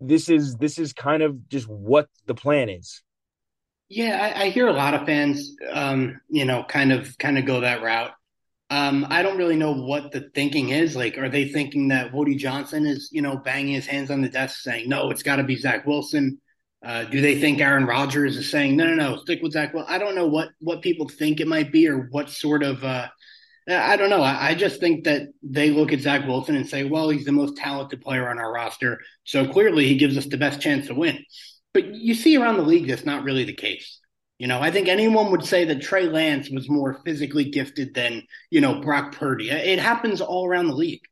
this 0.00 0.28
is 0.28 0.56
this 0.56 0.78
is 0.78 0.92
kind 0.92 1.22
of 1.22 1.48
just 1.48 1.68
what 1.68 2.08
the 2.26 2.34
plan 2.34 2.68
is. 2.68 3.02
Yeah, 3.88 4.32
I, 4.36 4.44
I 4.44 4.48
hear 4.50 4.68
a 4.68 4.72
lot 4.72 4.94
of 4.94 5.06
fans, 5.06 5.54
um, 5.70 6.20
you 6.28 6.44
know, 6.44 6.62
kind 6.64 6.92
of 6.92 7.16
kind 7.18 7.38
of 7.38 7.46
go 7.46 7.60
that 7.60 7.82
route. 7.82 8.10
Um, 8.70 9.06
I 9.08 9.22
don't 9.22 9.38
really 9.38 9.56
know 9.56 9.72
what 9.72 10.12
the 10.12 10.28
thinking 10.34 10.70
is. 10.70 10.94
Like, 10.94 11.16
are 11.16 11.30
they 11.30 11.48
thinking 11.48 11.88
that 11.88 12.12
Woody 12.12 12.36
Johnson 12.36 12.84
is, 12.84 13.08
you 13.10 13.22
know, 13.22 13.36
banging 13.38 13.72
his 13.72 13.86
hands 13.86 14.10
on 14.10 14.20
the 14.20 14.28
desk 14.28 14.60
saying, 14.60 14.90
no, 14.90 15.10
it's 15.10 15.22
got 15.22 15.36
to 15.36 15.42
be 15.42 15.56
Zach 15.56 15.86
Wilson? 15.86 16.38
Uh, 16.84 17.04
do 17.04 17.22
they 17.22 17.40
think 17.40 17.60
Aaron 17.60 17.86
Rodgers 17.86 18.36
is 18.36 18.50
saying, 18.50 18.76
no, 18.76 18.86
no, 18.86 18.94
no, 18.94 19.16
stick 19.16 19.40
with 19.42 19.52
Zach? 19.52 19.72
Well, 19.72 19.86
I 19.88 19.96
don't 19.96 20.14
know 20.14 20.26
what, 20.26 20.50
what 20.60 20.82
people 20.82 21.08
think 21.08 21.40
it 21.40 21.48
might 21.48 21.72
be 21.72 21.88
or 21.88 22.08
what 22.10 22.28
sort 22.28 22.62
of, 22.62 22.84
uh, 22.84 23.08
I 23.68 23.96
don't 23.96 24.10
know. 24.10 24.22
I, 24.22 24.54
just 24.54 24.80
think 24.80 25.04
that 25.04 25.28
they 25.42 25.70
look 25.70 25.92
at 25.92 26.00
Zach 26.00 26.26
Wilson 26.26 26.56
and 26.56 26.66
say, 26.66 26.84
well, 26.84 27.10
he's 27.10 27.26
the 27.26 27.32
most 27.32 27.56
talented 27.56 28.00
player 28.00 28.28
on 28.28 28.38
our 28.38 28.50
roster. 28.50 28.98
So 29.24 29.46
clearly 29.46 29.86
he 29.86 29.98
gives 29.98 30.16
us 30.16 30.26
the 30.26 30.38
best 30.38 30.60
chance 30.60 30.86
to 30.86 30.94
win. 30.94 31.22
But 31.74 31.94
you 31.94 32.14
see 32.14 32.36
around 32.36 32.56
the 32.56 32.62
league, 32.62 32.88
that's 32.88 33.04
not 33.04 33.24
really 33.24 33.44
the 33.44 33.52
case. 33.52 34.00
You 34.38 34.46
know, 34.46 34.60
I 34.60 34.70
think 34.70 34.88
anyone 34.88 35.30
would 35.32 35.44
say 35.44 35.64
that 35.66 35.82
Trey 35.82 36.08
Lance 36.08 36.48
was 36.48 36.70
more 36.70 37.00
physically 37.04 37.50
gifted 37.50 37.92
than, 37.92 38.22
you 38.50 38.60
know, 38.62 38.80
Brock 38.80 39.12
Purdy. 39.12 39.50
It 39.50 39.78
happens 39.78 40.20
all 40.20 40.46
around 40.46 40.68
the 40.68 40.74
league. 40.74 41.02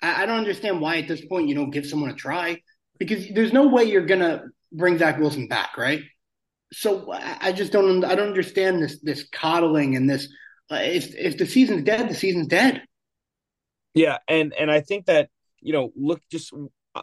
I, 0.00 0.22
I 0.22 0.26
don't 0.26 0.38
understand 0.38 0.80
why 0.80 0.96
at 0.96 1.08
this 1.08 1.24
point 1.24 1.48
you 1.48 1.54
don't 1.54 1.70
give 1.70 1.86
someone 1.86 2.10
a 2.10 2.14
try 2.14 2.60
because 2.98 3.28
there's 3.32 3.52
no 3.52 3.68
way 3.68 3.84
you're 3.84 4.06
going 4.06 4.20
to 4.20 4.44
bring 4.72 4.98
Zach 4.98 5.18
Wilson 5.18 5.46
back, 5.46 5.76
right? 5.76 6.02
So 6.72 7.12
I 7.12 7.52
just 7.52 7.70
don't 7.70 8.02
I 8.02 8.14
don't 8.14 8.28
understand 8.28 8.82
this 8.82 8.98
this 9.00 9.28
coddling 9.30 9.94
and 9.94 10.08
this 10.08 10.24
uh, 10.24 10.28
if 10.70 11.14
if 11.14 11.38
the 11.38 11.46
season's 11.46 11.84
dead, 11.84 12.08
the 12.08 12.14
season's 12.14 12.46
dead. 12.46 12.82
Yeah, 13.94 14.18
and 14.28 14.54
and 14.58 14.70
I 14.70 14.80
think 14.80 15.06
that 15.06 15.28
you 15.60 15.72
know 15.72 15.92
look 15.96 16.20
just 16.30 16.52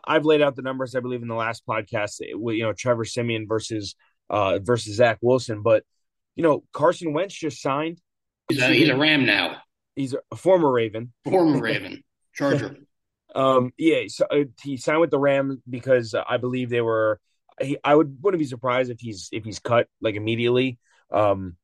I've 0.06 0.25
laid 0.25 0.42
out 0.42 0.56
the 0.56 0.62
numbers 0.62 0.96
I 0.96 1.00
believe 1.00 1.22
in 1.22 1.28
the 1.28 1.36
last 1.36 1.66
podcast 1.68 2.22
with 2.34 2.56
you 2.56 2.63
know 2.63 2.74
Trevor 2.74 3.06
Siemian 3.06 3.48
versus 3.48 3.96
uh, 4.30 4.60
versus 4.60 4.96
Zach 4.96 5.20
Wilson. 5.22 5.62
But 5.62 5.84
you 6.36 6.44
know, 6.44 6.63
Carson 6.74 7.13
Wentz 7.13 7.36
just 7.36 7.62
signed. 7.62 8.00
He's 8.48 8.62
a, 8.62 8.68
he's 8.68 8.89
a 8.89 8.98
Ram 8.98 9.25
now. 9.25 9.58
He's 9.96 10.16
a 10.32 10.36
former 10.36 10.72
Raven. 10.72 11.13
Former 11.25 11.60
Raven. 11.60 12.04
Charger. 12.34 12.78
um. 13.36 13.72
Yeah. 13.78 14.04
So 14.08 14.25
uh, 14.25 14.44
he 14.62 14.78
signed 14.78 15.01
with 15.01 15.12
the 15.12 15.20
Rams 15.20 15.58
because 15.70 16.13
uh, 16.13 16.24
I 16.28 16.38
believe 16.38 16.70
they 16.70 16.82
were. 16.82 17.20
He, 17.62 17.78
I 17.84 17.94
would 17.94 18.18
wouldn't 18.22 18.39
be 18.39 18.48
surprised 18.48 18.89
if 18.89 19.00
he's 19.00 19.30
if 19.32 19.44
he's 19.44 19.60
cut 19.60 19.88
like 20.01 20.16
immediately. 20.16 20.80
Um, 21.12 21.58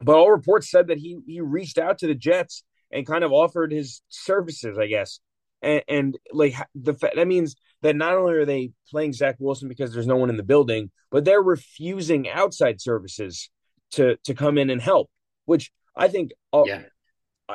but 0.00 0.16
all 0.16 0.30
reports 0.30 0.70
said 0.70 0.88
that 0.88 0.98
he 0.98 1.18
he 1.26 1.40
reached 1.40 1.78
out 1.78 1.98
to 1.98 2.06
the 2.06 2.14
Jets 2.14 2.64
and 2.90 3.06
kind 3.06 3.24
of 3.24 3.32
offered 3.32 3.72
his 3.72 4.02
services, 4.08 4.78
I 4.78 4.86
guess. 4.86 5.20
And, 5.62 5.82
and 5.88 6.18
like 6.32 6.54
the 6.74 6.94
that 7.14 7.28
means 7.28 7.54
that 7.82 7.96
not 7.96 8.14
only 8.14 8.34
are 8.34 8.46
they 8.46 8.72
playing 8.90 9.12
Zach 9.12 9.36
Wilson 9.38 9.68
because 9.68 9.92
there's 9.92 10.06
no 10.06 10.16
one 10.16 10.30
in 10.30 10.36
the 10.36 10.42
building, 10.42 10.90
but 11.10 11.24
they're 11.24 11.42
refusing 11.42 12.28
outside 12.28 12.80
services 12.80 13.50
to 13.92 14.16
to 14.24 14.34
come 14.34 14.58
in 14.58 14.70
and 14.70 14.80
help. 14.80 15.10
Which 15.44 15.70
I 15.94 16.08
think, 16.08 16.30
uh, 16.52 16.62
yeah, 16.64 16.82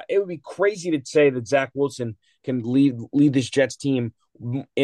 it 0.08 0.20
would 0.20 0.28
be 0.28 0.42
crazy 0.44 0.92
to 0.92 1.02
say 1.04 1.30
that 1.30 1.48
Zach 1.48 1.72
Wilson 1.74 2.16
can 2.44 2.62
lead 2.64 2.96
lead 3.12 3.34
this 3.34 3.50
Jets 3.50 3.76
team 3.76 4.14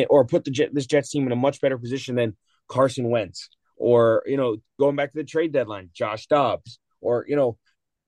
or 0.09 0.25
put 0.25 0.45
the 0.45 0.51
Jet, 0.51 0.69
this 0.73 0.87
Jets 0.87 1.11
team 1.11 1.25
in 1.25 1.31
a 1.31 1.35
much 1.35 1.61
better 1.61 1.77
position 1.77 2.15
than 2.15 2.35
Carson 2.67 3.09
Wentz 3.09 3.49
or 3.77 4.23
you 4.25 4.37
know 4.37 4.57
going 4.79 4.95
back 4.95 5.11
to 5.11 5.17
the 5.17 5.23
trade 5.23 5.51
deadline, 5.51 5.89
Josh 5.93 6.25
Dobbs 6.25 6.79
or 7.01 7.25
you 7.27 7.35
know 7.35 7.57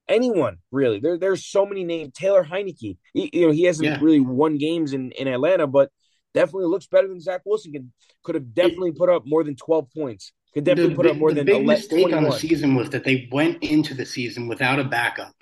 anyone 0.08 0.58
really. 0.70 1.00
There, 1.00 1.18
there's 1.18 1.46
so 1.46 1.66
many 1.66 1.84
names. 1.84 2.12
Taylor 2.14 2.44
Heinicke, 2.44 2.96
he, 3.12 3.30
you 3.32 3.46
know, 3.46 3.52
he 3.52 3.64
hasn't 3.64 3.88
yeah. 3.88 3.98
really 4.00 4.20
won 4.20 4.58
games 4.58 4.92
in 4.92 5.12
in 5.12 5.28
Atlanta, 5.28 5.66
but 5.66 5.90
definitely 6.32 6.66
looks 6.66 6.86
better 6.86 7.08
than 7.08 7.20
Zach 7.20 7.42
Wilson. 7.44 7.72
Could 7.72 7.92
could 8.22 8.34
have 8.34 8.54
definitely 8.54 8.92
put 8.92 9.08
up 9.08 9.24
more 9.26 9.44
than 9.44 9.56
twelve 9.56 9.88
points. 9.96 10.32
Could 10.52 10.64
definitely 10.64 10.94
the, 10.94 10.96
put 10.96 11.06
up 11.06 11.16
more 11.16 11.30
the 11.30 11.36
than. 11.36 11.46
The 11.46 11.52
big 11.52 11.66
mistake 11.66 12.02
21. 12.02 12.24
on 12.24 12.30
the 12.30 12.36
season 12.38 12.74
was 12.74 12.90
that 12.90 13.04
they 13.04 13.28
went 13.32 13.62
into 13.62 13.94
the 13.94 14.06
season 14.06 14.48
without 14.48 14.78
a 14.78 14.84
backup, 14.84 15.34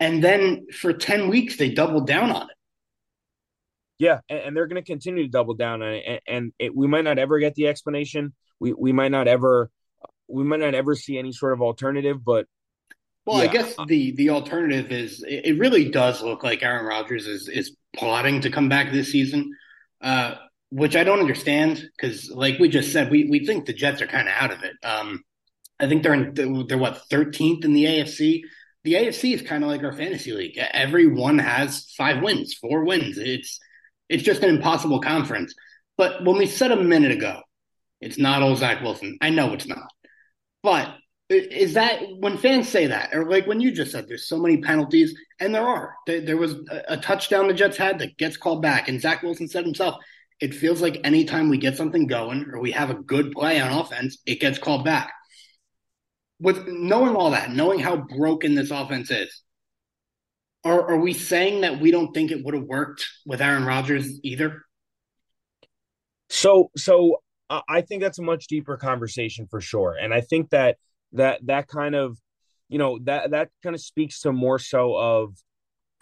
and 0.00 0.22
then 0.22 0.66
for 0.72 0.92
ten 0.92 1.28
weeks 1.28 1.56
they 1.56 1.70
doubled 1.70 2.06
down 2.06 2.30
on 2.30 2.42
it. 2.42 2.56
Yeah, 3.98 4.20
and, 4.28 4.38
and 4.38 4.56
they're 4.56 4.66
going 4.66 4.82
to 4.82 4.86
continue 4.86 5.24
to 5.24 5.30
double 5.30 5.54
down 5.54 5.82
on 5.82 5.94
it, 5.94 6.04
and, 6.06 6.20
and 6.26 6.52
it, 6.58 6.76
we 6.76 6.86
might 6.86 7.04
not 7.04 7.18
ever 7.18 7.38
get 7.38 7.54
the 7.54 7.68
explanation. 7.68 8.34
We 8.60 8.72
we 8.72 8.92
might 8.92 9.10
not 9.10 9.28
ever 9.28 9.70
we 10.28 10.44
might 10.44 10.60
not 10.60 10.74
ever 10.74 10.94
see 10.94 11.18
any 11.18 11.32
sort 11.32 11.52
of 11.52 11.62
alternative, 11.62 12.24
but 12.24 12.46
well, 13.26 13.38
yeah. 13.38 13.50
I 13.50 13.52
guess 13.52 13.74
the 13.88 14.12
the 14.12 14.30
alternative 14.30 14.92
is 14.92 15.24
it 15.26 15.58
really 15.58 15.90
does 15.90 16.22
look 16.22 16.44
like 16.44 16.62
Aaron 16.62 16.86
Rodgers 16.86 17.26
is 17.26 17.48
is 17.48 17.76
plotting 17.96 18.40
to 18.42 18.50
come 18.50 18.68
back 18.68 18.92
this 18.92 19.10
season, 19.10 19.50
uh, 20.00 20.36
which 20.70 20.94
I 20.94 21.02
don't 21.02 21.18
understand 21.18 21.90
because, 21.96 22.30
like 22.30 22.60
we 22.60 22.68
just 22.68 22.92
said, 22.92 23.10
we 23.10 23.24
we 23.28 23.44
think 23.44 23.66
the 23.66 23.72
Jets 23.72 24.00
are 24.00 24.06
kind 24.06 24.28
of 24.28 24.34
out 24.38 24.52
of 24.52 24.62
it. 24.62 24.74
Um, 24.84 25.24
I 25.80 25.88
think 25.88 26.04
they're 26.04 26.14
in 26.14 26.66
they're 26.68 26.78
what 26.78 27.02
thirteenth 27.10 27.64
in 27.64 27.72
the 27.72 27.84
AFC. 27.84 28.42
The 28.84 28.94
AFC 28.94 29.34
is 29.34 29.42
kind 29.42 29.64
of 29.64 29.70
like 29.70 29.82
our 29.82 29.92
fantasy 29.92 30.32
league. 30.32 30.56
Everyone 30.56 31.40
has 31.40 31.92
five 31.96 32.22
wins, 32.22 32.54
four 32.54 32.84
wins. 32.84 33.18
It's 33.18 33.58
it's 34.08 34.22
just 34.22 34.44
an 34.44 34.54
impossible 34.54 35.00
conference. 35.00 35.52
But 35.98 36.24
when 36.24 36.36
we 36.36 36.46
said 36.46 36.70
a 36.70 36.76
minute 36.76 37.10
ago, 37.10 37.40
it's 38.00 38.18
not 38.18 38.42
old 38.42 38.58
Zach 38.58 38.82
Wilson. 38.82 39.18
I 39.20 39.30
know 39.30 39.52
it's 39.52 39.66
not, 39.66 39.90
but 40.62 40.94
is 41.28 41.74
that 41.74 42.02
when 42.18 42.38
fans 42.38 42.68
say 42.68 42.86
that, 42.86 43.14
or 43.14 43.28
like 43.28 43.46
when 43.46 43.60
you 43.60 43.72
just 43.72 43.90
said 43.90 44.06
there's 44.06 44.28
so 44.28 44.38
many 44.38 44.58
penalties, 44.58 45.14
and 45.40 45.54
there 45.54 45.66
are. 45.66 45.94
There, 46.06 46.20
there 46.20 46.36
was 46.36 46.54
a, 46.70 46.82
a, 46.90 46.96
touchdown 46.96 47.48
the 47.48 47.54
Jets 47.54 47.76
had 47.76 47.98
that 47.98 48.16
gets 48.16 48.36
called 48.36 48.62
back, 48.62 48.88
and 48.88 49.00
Zach 49.00 49.22
Wilson 49.22 49.48
said 49.48 49.64
himself, 49.64 49.96
it 50.40 50.54
feels 50.54 50.80
like 50.80 51.00
anytime 51.02 51.48
we 51.48 51.58
get 51.58 51.76
something 51.76 52.06
going 52.06 52.46
or 52.52 52.60
we 52.60 52.70
have 52.72 52.90
a 52.90 52.94
good 52.94 53.32
play 53.32 53.60
on 53.60 53.72
offense, 53.72 54.18
it 54.26 54.40
gets 54.40 54.58
called 54.58 54.84
back. 54.84 55.12
With 56.38 56.68
knowing 56.68 57.16
all 57.16 57.30
that, 57.30 57.50
knowing 57.50 57.80
how 57.80 57.96
broken 57.96 58.54
this 58.54 58.70
offense 58.70 59.10
is, 59.10 59.42
are, 60.64 60.90
are 60.90 60.98
we 60.98 61.12
saying 61.12 61.62
that 61.62 61.80
we 61.80 61.90
don't 61.90 62.12
think 62.12 62.30
it 62.30 62.44
would 62.44 62.54
have 62.54 62.64
worked 62.64 63.06
with 63.24 63.40
Aaron 63.40 63.64
Rodgers 63.64 64.20
either? 64.22 64.62
So, 66.28 66.70
so 66.76 67.22
I 67.48 67.80
think 67.80 68.02
that's 68.02 68.18
a 68.18 68.22
much 68.22 68.48
deeper 68.48 68.76
conversation 68.76 69.46
for 69.48 69.60
sure, 69.60 69.96
and 70.00 70.12
I 70.12 70.20
think 70.20 70.50
that 70.50 70.76
that 71.16 71.44
that 71.46 71.68
kind 71.68 71.94
of 71.94 72.18
you 72.68 72.78
know 72.78 72.98
that 73.04 73.30
that 73.30 73.50
kind 73.62 73.74
of 73.74 73.80
speaks 73.80 74.20
to 74.20 74.32
more 74.32 74.58
so 74.58 74.96
of 74.96 75.34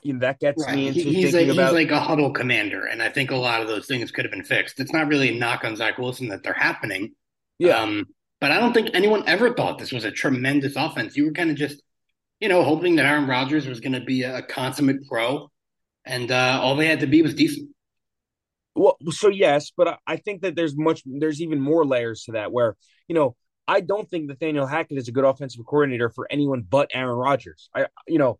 you 0.02 0.12
know 0.12 0.20
that 0.20 0.38
gets 0.38 0.64
right. 0.64 0.76
me 0.76 0.88
into 0.88 1.00
he's 1.00 1.32
thinking 1.32 1.48
like, 1.48 1.56
about 1.56 1.76
he's 1.76 1.88
like 1.88 1.90
a 1.90 2.00
huddle 2.00 2.30
commander, 2.30 2.86
and 2.86 3.02
I 3.02 3.08
think 3.08 3.30
a 3.30 3.36
lot 3.36 3.62
of 3.62 3.68
those 3.68 3.86
things 3.86 4.10
could 4.10 4.24
have 4.24 4.32
been 4.32 4.44
fixed. 4.44 4.78
It's 4.78 4.92
not 4.92 5.08
really 5.08 5.34
a 5.34 5.38
knock 5.38 5.64
on 5.64 5.76
Zach 5.76 5.98
Wilson 5.98 6.28
that 6.28 6.42
they're 6.42 6.52
happening. 6.52 7.14
Yeah. 7.58 7.78
Um, 7.78 8.06
but 8.40 8.50
I 8.50 8.60
don't 8.60 8.74
think 8.74 8.90
anyone 8.92 9.24
ever 9.26 9.54
thought 9.54 9.78
this 9.78 9.92
was 9.92 10.04
a 10.04 10.10
tremendous 10.10 10.76
offense. 10.76 11.16
You 11.16 11.24
were 11.26 11.32
kind 11.32 11.50
of 11.50 11.56
just, 11.56 11.82
you 12.40 12.48
know, 12.48 12.62
hoping 12.62 12.96
that 12.96 13.06
Aaron 13.06 13.26
Rodgers 13.26 13.66
was 13.66 13.80
going 13.80 13.94
to 13.94 14.02
be 14.02 14.22
a, 14.22 14.42
consummate 14.42 15.08
pro, 15.08 15.50
and 16.04 16.30
uh, 16.30 16.60
all 16.62 16.76
they 16.76 16.86
had 16.86 17.00
to 17.00 17.06
be 17.06 17.22
was 17.22 17.34
decent. 17.34 17.70
Well, 18.74 18.98
so 19.10 19.28
yes, 19.28 19.72
but 19.74 19.98
I 20.06 20.16
think 20.16 20.42
that 20.42 20.56
there's 20.56 20.76
much, 20.76 21.02
there's 21.06 21.40
even 21.40 21.60
more 21.60 21.86
layers 21.86 22.24
to 22.24 22.32
that. 22.32 22.52
Where 22.52 22.76
you 23.08 23.14
know, 23.14 23.36
I 23.66 23.80
don't 23.80 24.08
think 24.08 24.26
Nathaniel 24.26 24.66
Hackett 24.66 24.98
is 24.98 25.08
a 25.08 25.12
good 25.12 25.24
offensive 25.24 25.64
coordinator 25.66 26.10
for 26.10 26.26
anyone 26.30 26.64
but 26.68 26.90
Aaron 26.92 27.16
Rodgers. 27.16 27.70
I, 27.74 27.86
you 28.06 28.18
know, 28.18 28.38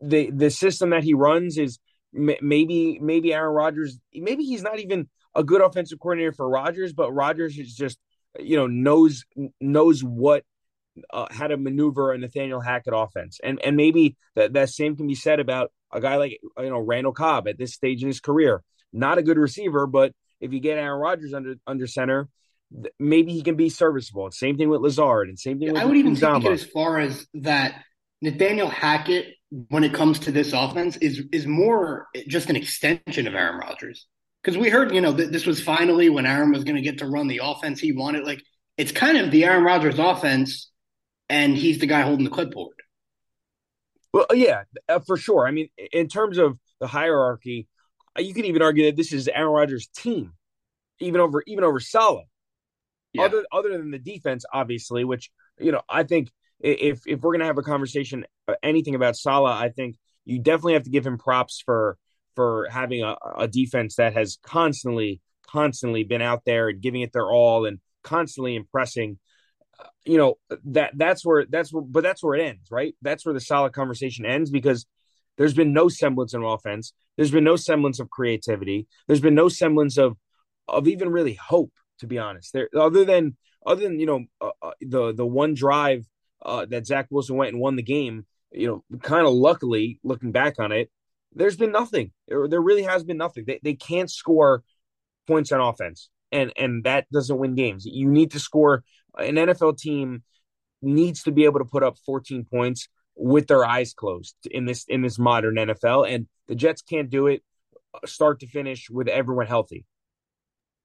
the 0.00 0.30
the 0.30 0.50
system 0.50 0.90
that 0.90 1.04
he 1.04 1.14
runs 1.14 1.56
is 1.58 1.78
maybe 2.12 2.98
maybe 3.00 3.32
Aaron 3.32 3.54
Rodgers. 3.54 3.98
Maybe 4.14 4.44
he's 4.44 4.62
not 4.62 4.78
even 4.78 5.08
a 5.34 5.44
good 5.44 5.60
offensive 5.60 5.98
coordinator 6.00 6.32
for 6.32 6.48
Rodgers, 6.48 6.92
but 6.92 7.12
Rodgers 7.12 7.58
is 7.58 7.74
just 7.74 7.98
you 8.38 8.56
know 8.56 8.66
knows 8.66 9.24
knows 9.60 10.02
what 10.02 10.44
uh, 11.10 11.26
how 11.30 11.46
to 11.46 11.56
maneuver 11.56 12.12
a 12.12 12.18
Nathaniel 12.18 12.60
Hackett 12.60 12.94
offense, 12.94 13.40
and 13.42 13.60
and 13.62 13.76
maybe 13.76 14.16
that 14.34 14.52
that 14.54 14.70
same 14.70 14.96
can 14.96 15.06
be 15.06 15.14
said 15.14 15.40
about 15.40 15.72
a 15.92 16.00
guy 16.00 16.16
like 16.16 16.38
you 16.58 16.70
know 16.70 16.80
Randall 16.80 17.12
Cobb 17.12 17.48
at 17.48 17.58
this 17.58 17.74
stage 17.74 18.02
in 18.02 18.08
his 18.08 18.20
career. 18.20 18.62
Not 18.92 19.18
a 19.18 19.22
good 19.22 19.38
receiver, 19.38 19.86
but 19.86 20.12
if 20.40 20.52
you 20.52 20.60
get 20.60 20.78
Aaron 20.78 21.00
Rodgers 21.00 21.32
under 21.32 21.54
under 21.66 21.86
center, 21.86 22.28
maybe 22.98 23.32
he 23.32 23.42
can 23.42 23.56
be 23.56 23.68
serviceable. 23.68 24.30
Same 24.30 24.56
thing 24.56 24.68
with 24.68 24.80
Lazard, 24.80 25.28
and 25.28 25.38
same 25.38 25.58
thing. 25.58 25.72
with 25.72 25.80
I 25.80 25.84
would 25.84 25.96
even 25.96 26.14
take 26.14 26.44
it 26.44 26.52
as 26.52 26.64
far 26.64 26.98
as 26.98 27.26
that 27.34 27.82
Nathaniel 28.22 28.68
Hackett, 28.68 29.34
when 29.68 29.84
it 29.84 29.94
comes 29.94 30.20
to 30.20 30.32
this 30.32 30.52
offense, 30.52 30.96
is 30.96 31.22
is 31.32 31.46
more 31.46 32.08
just 32.26 32.50
an 32.50 32.56
extension 32.56 33.26
of 33.26 33.34
Aaron 33.34 33.58
Rodgers. 33.58 34.06
Because 34.42 34.58
we 34.58 34.68
heard, 34.68 34.94
you 34.94 35.00
know, 35.00 35.16
th- 35.16 35.30
this 35.30 35.46
was 35.46 35.60
finally 35.60 36.08
when 36.08 36.24
Aaron 36.24 36.52
was 36.52 36.64
going 36.64 36.76
to 36.76 36.82
get 36.82 36.98
to 36.98 37.06
run 37.06 37.26
the 37.26 37.40
offense 37.42 37.80
he 37.80 37.92
wanted. 37.92 38.24
Like 38.24 38.42
it's 38.76 38.92
kind 38.92 39.18
of 39.18 39.30
the 39.30 39.44
Aaron 39.44 39.64
Rodgers 39.64 39.98
offense, 39.98 40.70
and 41.28 41.56
he's 41.56 41.78
the 41.78 41.86
guy 41.86 42.02
holding 42.02 42.24
the 42.24 42.30
clipboard. 42.30 42.76
Well, 44.12 44.26
yeah, 44.34 44.62
uh, 44.88 45.00
for 45.00 45.16
sure. 45.16 45.46
I 45.46 45.50
mean, 45.50 45.68
in 45.92 46.08
terms 46.08 46.38
of 46.38 46.58
the 46.80 46.86
hierarchy, 46.86 47.68
you 48.16 48.34
could 48.34 48.46
even 48.46 48.62
argue 48.62 48.86
that 48.86 48.96
this 48.96 49.12
is 49.12 49.28
Aaron 49.28 49.52
Rodgers' 49.52 49.88
team, 49.88 50.32
even 51.00 51.20
over 51.20 51.42
even 51.46 51.64
over 51.64 51.80
Saleh. 51.80 52.24
Yeah. 53.12 53.24
Other 53.24 53.44
other 53.52 53.76
than 53.76 53.90
the 53.90 53.98
defense, 53.98 54.44
obviously, 54.52 55.04
which 55.04 55.30
you 55.58 55.72
know, 55.72 55.82
I 55.88 56.02
think 56.02 56.30
if 56.60 57.00
if 57.06 57.20
we're 57.20 57.32
gonna 57.32 57.46
have 57.46 57.58
a 57.58 57.62
conversation 57.62 58.26
uh, 58.48 58.54
anything 58.62 58.94
about 58.94 59.16
Saleh, 59.16 59.54
I 59.54 59.70
think 59.70 59.96
you 60.24 60.38
definitely 60.38 60.74
have 60.74 60.84
to 60.84 60.90
give 60.90 61.06
him 61.06 61.18
props 61.18 61.62
for 61.64 61.96
for 62.34 62.68
having 62.70 63.02
a, 63.02 63.16
a 63.38 63.48
defense 63.48 63.96
that 63.96 64.14
has 64.14 64.38
constantly 64.42 65.20
constantly 65.46 66.04
been 66.04 66.22
out 66.22 66.42
there 66.44 66.68
and 66.68 66.80
giving 66.82 67.02
it 67.02 67.12
their 67.12 67.30
all 67.30 67.64
and 67.66 67.78
constantly 68.02 68.56
impressing 68.56 69.18
uh, 69.80 69.86
you 70.04 70.18
know 70.18 70.34
that 70.64 70.90
that's 70.96 71.24
where 71.24 71.46
that's 71.48 71.72
where 71.72 71.82
but 71.82 72.02
that's 72.02 72.22
where 72.22 72.34
it 72.34 72.44
ends 72.44 72.70
right 72.70 72.94
that's 73.02 73.24
where 73.24 73.32
the 73.32 73.40
Saleh 73.40 73.72
conversation 73.72 74.26
ends 74.26 74.50
because 74.50 74.86
There's 75.36 75.54
been 75.54 75.72
no 75.72 75.88
semblance 75.88 76.34
of 76.34 76.42
offense. 76.42 76.92
There's 77.16 77.30
been 77.30 77.44
no 77.44 77.56
semblance 77.56 78.00
of 78.00 78.08
creativity. 78.10 78.86
There's 79.06 79.20
been 79.20 79.34
no 79.34 79.48
semblance 79.48 79.98
of 79.98 80.16
of 80.68 80.88
even 80.88 81.10
really 81.10 81.34
hope, 81.34 81.72
to 82.00 82.06
be 82.06 82.18
honest. 82.18 82.52
There, 82.52 82.68
other 82.76 83.04
than 83.04 83.36
other 83.64 83.82
than 83.82 84.00
you 84.00 84.06
know 84.06 84.24
uh, 84.40 84.50
uh, 84.62 84.72
the 84.80 85.12
the 85.12 85.26
one 85.26 85.54
drive 85.54 86.06
uh, 86.44 86.66
that 86.66 86.86
Zach 86.86 87.06
Wilson 87.10 87.36
went 87.36 87.52
and 87.52 87.60
won 87.60 87.76
the 87.76 87.82
game. 87.82 88.26
You 88.52 88.82
know, 88.90 88.98
kind 89.00 89.26
of 89.26 89.34
luckily 89.34 89.98
looking 90.02 90.32
back 90.32 90.58
on 90.58 90.72
it, 90.72 90.90
there's 91.34 91.56
been 91.56 91.72
nothing. 91.72 92.12
There, 92.28 92.48
there 92.48 92.60
really 92.60 92.84
has 92.84 93.04
been 93.04 93.18
nothing. 93.18 93.44
They 93.46 93.60
they 93.62 93.74
can't 93.74 94.10
score 94.10 94.62
points 95.26 95.52
on 95.52 95.60
offense, 95.60 96.08
and 96.32 96.52
and 96.56 96.84
that 96.84 97.06
doesn't 97.12 97.38
win 97.38 97.54
games. 97.54 97.84
You 97.84 98.08
need 98.08 98.32
to 98.32 98.40
score. 98.40 98.84
An 99.18 99.36
NFL 99.36 99.78
team 99.78 100.22
needs 100.82 101.22
to 101.22 101.32
be 101.32 101.44
able 101.44 101.58
to 101.60 101.64
put 101.64 101.82
up 101.82 101.96
14 102.04 102.44
points 102.44 102.88
with 103.14 103.46
their 103.46 103.64
eyes 103.64 103.94
closed 103.94 104.36
in 104.50 104.66
this 104.66 104.84
in 104.88 105.02
this 105.02 105.18
modern 105.18 105.56
NFL, 105.56 106.08
and 106.08 106.26
the 106.48 106.54
Jets 106.54 106.82
can't 106.82 107.10
do 107.10 107.26
it 107.26 107.42
uh, 107.94 108.06
start 108.06 108.40
to 108.40 108.46
finish 108.46 108.88
with 108.90 109.08
everyone 109.08 109.46
healthy. 109.46 109.84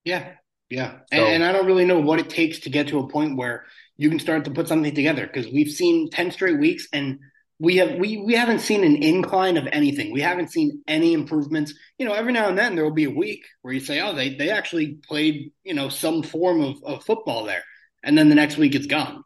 Yeah, 0.03 0.34
yeah, 0.72 0.92
so, 0.92 0.98
and, 1.12 1.25
and, 1.25 1.44
I 1.44 1.51
don't 1.51 1.66
really 1.66 1.86
know 1.86 2.00
what 2.00 2.20
it 2.20 2.30
takes 2.30 2.60
to 2.62 2.70
get 2.70 2.88
to 2.88 3.00
a 3.00 3.08
point 3.08 3.38
where 3.38 3.66
you 3.98 4.10
can 4.10 4.20
start 4.20 4.46
to 4.46 4.51
put 4.51 4.68
something 4.68 4.96
together 4.96 5.28
because 5.28 5.51
we've 5.51 5.70
seen 5.70 6.10
ten 6.10 6.32
straight 6.32 6.60
weeks 6.60 6.88
and 6.94 7.20
we 7.60 7.75
have 7.78 8.00
we 8.00 8.18
we 8.18 8.34
haven't 8.34 8.60
seen 8.60 8.84
an 8.84 9.04
incline 9.04 9.58
of 9.58 9.68
anything. 9.72 10.12
We 10.12 10.22
haven't 10.22 10.51
seen 10.51 10.82
any 10.88 11.13
improvements. 11.13 11.75
You 12.00 12.08
know, 12.08 12.13
every 12.13 12.34
now 12.34 12.50
and 12.50 12.58
then 12.58 12.75
there 12.75 12.84
will 12.84 12.92
be 12.92 13.04
a 13.04 13.12
week 13.12 13.46
where 13.62 13.74
you 13.74 13.80
say, 13.80 14.01
"Oh, 14.01 14.16
they 14.16 14.34
they 14.34 14.50
actually 14.50 14.98
played 15.08 15.51
you 15.63 15.75
know 15.75 15.88
some 15.88 16.24
form 16.24 16.62
of, 16.62 16.84
of 16.84 17.06
football 17.06 17.46
there," 17.46 17.63
and 18.04 18.18
then 18.18 18.30
the 18.30 18.36
next 18.36 18.58
week 18.58 18.74
it's 18.74 18.88
gone. 18.88 19.24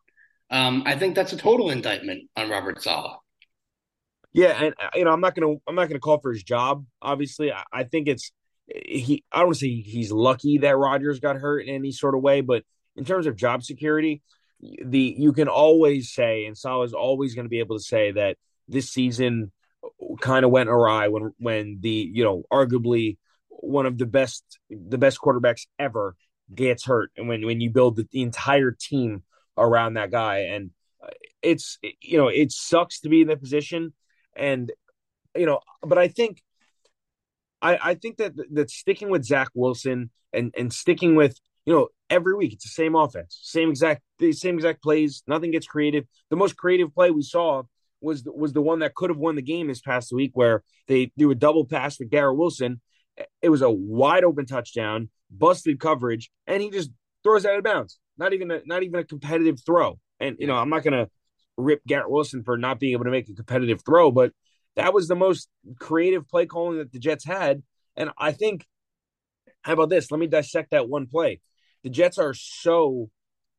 Um, 0.50 0.84
I 0.86 0.98
think 0.98 1.16
that's 1.16 1.32
a 1.32 1.38
total 1.38 1.70
indictment 1.70 2.30
on 2.36 2.50
Robert 2.50 2.84
Saleh. 2.84 3.18
Yeah, 4.34 4.64
and 4.66 4.74
you 4.96 5.06
know, 5.06 5.12
I'm 5.12 5.22
not 5.22 5.34
gonna 5.34 5.56
I'm 5.66 5.76
not 5.76 5.88
gonna 5.88 6.02
call 6.02 6.20
for 6.20 6.34
his 6.34 6.44
job. 6.44 6.86
Obviously, 7.02 7.54
I, 7.54 7.64
I 7.72 7.84
think 7.86 8.10
it's 8.10 8.34
he 8.68 9.24
I 9.32 9.42
don't 9.42 9.54
say 9.54 9.70
he's 9.82 10.12
lucky 10.12 10.60
that 10.60 10.78
Rodgers 10.78 11.20
got 11.20 11.38
hurt 11.38 11.66
in 11.66 11.74
any 11.74 11.92
sort 11.92 12.16
of 12.16 12.22
way, 12.22 12.42
but 12.42 12.64
in 12.96 13.06
terms 13.06 13.28
of 13.28 13.36
job 13.36 13.64
security, 13.64 14.22
the 14.62 15.16
you 15.18 15.34
can 15.34 15.48
always 15.48 16.12
say, 16.14 16.46
and 16.46 16.58
Saleh 16.58 16.86
is 16.86 16.94
always 16.94 17.36
going 17.36 17.46
to 17.46 17.50
be 17.50 17.60
able 17.60 17.78
to 17.78 17.84
say 17.84 18.12
that 18.12 18.38
this 18.68 18.90
season 18.90 19.52
kind 20.22 20.46
of 20.46 20.52
went 20.52 20.70
awry 20.70 21.08
when 21.10 21.34
when 21.38 21.80
the 21.82 22.10
you 22.12 22.24
know 22.24 22.44
arguably 22.52 23.18
one 23.50 23.86
of 23.86 23.98
the 23.98 24.06
best 24.06 24.44
the 24.70 24.98
best 24.98 25.20
quarterbacks 25.20 25.68
ever 25.78 26.16
gets 26.54 26.86
hurt, 26.86 27.12
and 27.18 27.28
when 27.28 27.46
when 27.46 27.62
you 27.62 27.70
build 27.70 27.96
the, 27.96 28.08
the 28.12 28.22
entire 28.22 28.72
team 28.72 29.24
around 29.58 29.94
that 29.94 30.12
guy, 30.12 30.40
and 30.40 30.72
uh, 31.04 31.10
it's 31.42 31.78
you 32.02 32.18
know 32.18 32.28
it 32.28 32.52
sucks 32.52 33.02
to 33.02 33.10
be 33.10 33.22
in 33.22 33.28
that 33.28 33.42
position, 33.42 33.94
and 34.36 34.72
you 35.36 35.46
know, 35.46 35.60
but 35.82 35.98
I 35.98 36.08
think 36.08 36.42
I, 37.62 37.80
I 37.92 37.94
think 37.96 38.18
that 38.18 38.34
that 38.54 38.70
sticking 38.70 39.10
with 39.10 39.26
Zach 39.26 39.50
Wilson 39.54 40.12
and 40.34 40.54
and 40.58 40.72
sticking 40.72 41.16
with 41.16 41.40
you 41.66 41.74
know 41.74 41.88
every 42.10 42.36
week 42.36 42.54
it's 42.54 42.66
the 42.66 42.70
same 42.70 42.96
offense, 42.96 43.40
same 43.42 43.70
exact 43.70 44.02
the 44.20 44.32
same 44.34 44.56
exact 44.56 44.84
plays. 44.84 45.24
Nothing 45.28 45.52
gets 45.52 45.68
creative. 45.68 46.06
The 46.30 46.36
most 46.36 46.58
creative 46.58 46.94
play 46.94 47.12
we 47.12 47.24
saw 47.24 47.64
was 48.02 48.24
the, 48.24 48.32
was 48.32 48.54
the 48.54 48.62
one 48.62 48.80
that 48.80 48.94
could 48.94 49.10
have 49.10 49.18
won 49.18 49.36
the 49.36 49.42
game 49.42 49.68
this 49.68 49.82
past 49.82 50.12
week, 50.14 50.32
where 50.34 50.64
they 50.88 51.12
do 51.18 51.32
a 51.32 51.36
double 51.36 51.66
pass 51.66 51.96
for 51.96 52.06
Garrett 52.06 52.38
Wilson. 52.38 52.82
It 53.42 53.50
was 53.50 53.62
a 53.62 53.72
wide 53.72 54.24
open 54.24 54.46
touchdown, 54.46 55.10
busted 55.32 55.80
coverage, 55.80 56.30
and 56.48 56.62
he 56.62 56.70
just 56.70 56.92
throws 57.24 57.46
out 57.46 57.58
of 57.58 57.64
bounds. 57.64 58.00
Not 58.18 58.34
even 58.34 58.52
a, 58.52 58.62
not 58.66 58.84
even 58.84 59.00
a 59.00 59.04
competitive 59.04 59.60
throw. 59.66 60.00
And 60.20 60.38
you 60.40 60.48
know 60.48 60.56
I'm 60.56 60.70
not 60.70 60.84
gonna 60.84 61.08
rip 61.58 61.82
Garrett 61.88 62.12
Wilson 62.12 62.44
for 62.44 62.58
not 62.58 62.80
being 62.80 62.94
able 62.94 63.06
to 63.06 63.12
make 63.12 63.30
a 63.30 63.34
competitive 63.34 63.82
throw, 63.86 64.12
but 64.12 64.32
that 64.76 64.94
was 64.94 65.08
the 65.08 65.16
most 65.16 65.50
creative 65.80 66.28
play 66.28 66.46
calling 66.46 66.78
that 66.78 66.92
the 66.92 67.00
Jets 67.00 67.26
had. 67.26 67.64
And 67.96 68.10
I 68.18 68.32
think, 68.32 68.66
how 69.62 69.74
about 69.74 69.90
this? 69.90 70.12
Let 70.12 70.20
me 70.20 70.28
dissect 70.28 70.72
that 70.72 70.90
one 70.90 71.08
play. 71.08 71.42
The 71.84 71.90
Jets 71.90 72.18
are 72.18 72.34
so 72.34 73.10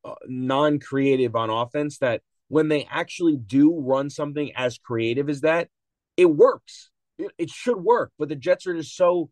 uh, 0.04 0.14
non 0.26 0.78
creative 0.78 1.34
on 1.34 1.50
offense 1.50 1.98
that 1.98 2.22
when 2.48 2.68
they 2.68 2.86
actually 2.90 3.36
do 3.36 3.78
run 3.78 4.10
something 4.10 4.52
as 4.54 4.78
creative 4.78 5.28
as 5.28 5.40
that, 5.40 5.68
it 6.16 6.26
works. 6.26 6.90
It, 7.18 7.32
it 7.38 7.50
should 7.50 7.78
work. 7.78 8.12
But 8.18 8.28
the 8.28 8.36
Jets 8.36 8.66
are 8.66 8.76
just 8.76 8.96
so, 8.96 9.30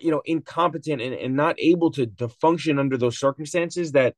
you 0.00 0.10
know, 0.10 0.22
incompetent 0.24 1.02
and, 1.02 1.14
and 1.14 1.36
not 1.36 1.56
able 1.58 1.90
to, 1.92 2.06
to 2.06 2.28
function 2.28 2.78
under 2.78 2.96
those 2.96 3.18
circumstances 3.18 3.92
that 3.92 4.14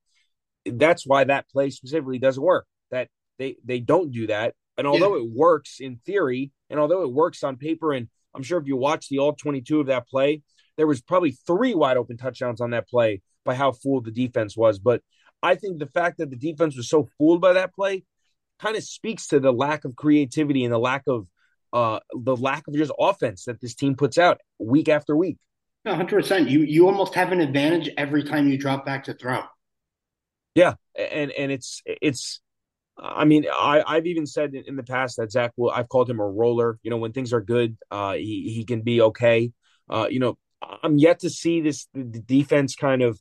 that's 0.65 1.07
why 1.07 1.25
that 1.25 1.49
play 1.51 1.71
specifically 1.71 2.19
doesn't 2.19 2.43
work. 2.43 2.67
That 2.91 3.09
they 3.39 3.57
they 3.65 3.81
don't 3.81 4.13
do 4.13 4.29
that. 4.29 4.55
And 4.77 4.87
although 4.87 5.17
yeah. 5.17 5.25
it 5.25 5.31
works 5.35 5.79
in 5.81 5.97
theory, 6.07 6.53
and 6.71 6.79
although 6.81 7.03
it 7.03 7.13
works 7.13 7.43
on 7.43 7.57
paper, 7.57 7.93
and 7.93 8.09
I'm 8.35 8.43
sure 8.43 8.59
if 8.59 8.67
you 8.67 8.77
watch 8.77 9.09
the 9.09 9.19
all 9.19 9.33
22 9.33 9.81
of 9.81 9.87
that 9.87 10.09
play, 10.09 10.43
there 10.77 10.87
was 10.87 11.01
probably 11.01 11.33
three 11.33 11.75
wide 11.75 11.97
open 11.97 12.17
touchdowns 12.17 12.61
on 12.61 12.71
that 12.71 12.89
play 12.89 13.23
by 13.45 13.55
how 13.55 13.73
fooled 13.73 14.05
the 14.05 14.11
defense 14.11 14.57
was. 14.57 14.79
But 14.79 15.03
I 15.43 15.55
think 15.55 15.79
the 15.79 15.87
fact 15.87 16.19
that 16.19 16.31
the 16.31 16.37
defense 16.37 16.77
was 16.77 16.89
so 16.89 17.09
fooled 17.19 17.41
by 17.41 17.55
that 17.55 17.75
play 17.75 18.05
kind 18.59 18.77
of 18.77 18.85
speaks 18.85 19.29
to 19.29 19.41
the 19.41 19.53
lack 19.53 19.85
of 19.85 19.97
creativity 19.97 20.65
and 20.65 20.73
the 20.73 20.79
lack 20.79 21.03
of 21.07 21.27
uh 21.73 22.01
the 22.13 22.37
lack 22.37 22.67
of 22.67 22.75
just 22.75 22.93
offense 22.99 23.45
that 23.45 23.61
this 23.61 23.75
team 23.75 23.95
puts 23.95 24.19
out 24.19 24.41
week 24.59 24.89
after 24.89 25.17
week. 25.17 25.37
hundred 25.87 26.17
percent. 26.17 26.49
You 26.49 26.61
you 26.61 26.87
almost 26.87 27.15
have 27.15 27.31
an 27.33 27.41
advantage 27.41 27.91
every 27.97 28.25
time 28.25 28.49
you 28.49 28.59
drop 28.59 28.87
back 28.87 29.05
to 29.05 29.15
throw. 29.15 29.43
Yeah, 30.55 30.75
and 30.97 31.31
and 31.31 31.53
it's 31.53 31.83
it's 31.87 32.41
I 32.99 33.25
mean, 33.25 33.47
I, 33.51 33.83
I've 33.87 34.07
even 34.07 34.27
said 34.27 34.55
in 34.55 34.77
the 34.77 34.83
past 34.83 35.17
that 35.19 35.31
Zach 35.31 35.53
will. 35.57 35.71
I've 35.71 35.89
called 35.89 36.11
him 36.11 36.21
a 36.21 36.27
roller. 36.27 36.79
You 36.83 36.91
know, 36.91 36.97
when 36.97 37.13
things 37.13 37.33
are 37.33 37.41
good, 37.41 37.77
uh, 37.91 38.15
he 38.15 38.53
he 38.55 38.65
can 38.65 38.83
be 38.83 39.01
okay. 39.01 39.53
Uh, 39.89 40.09
you 40.11 40.19
know, 40.19 40.37
I'm 40.83 40.99
yet 40.99 41.21
to 41.21 41.31
see 41.31 41.61
this 41.61 41.87
the 41.95 42.21
defense 42.21 42.75
kind 42.75 43.03
of, 43.03 43.21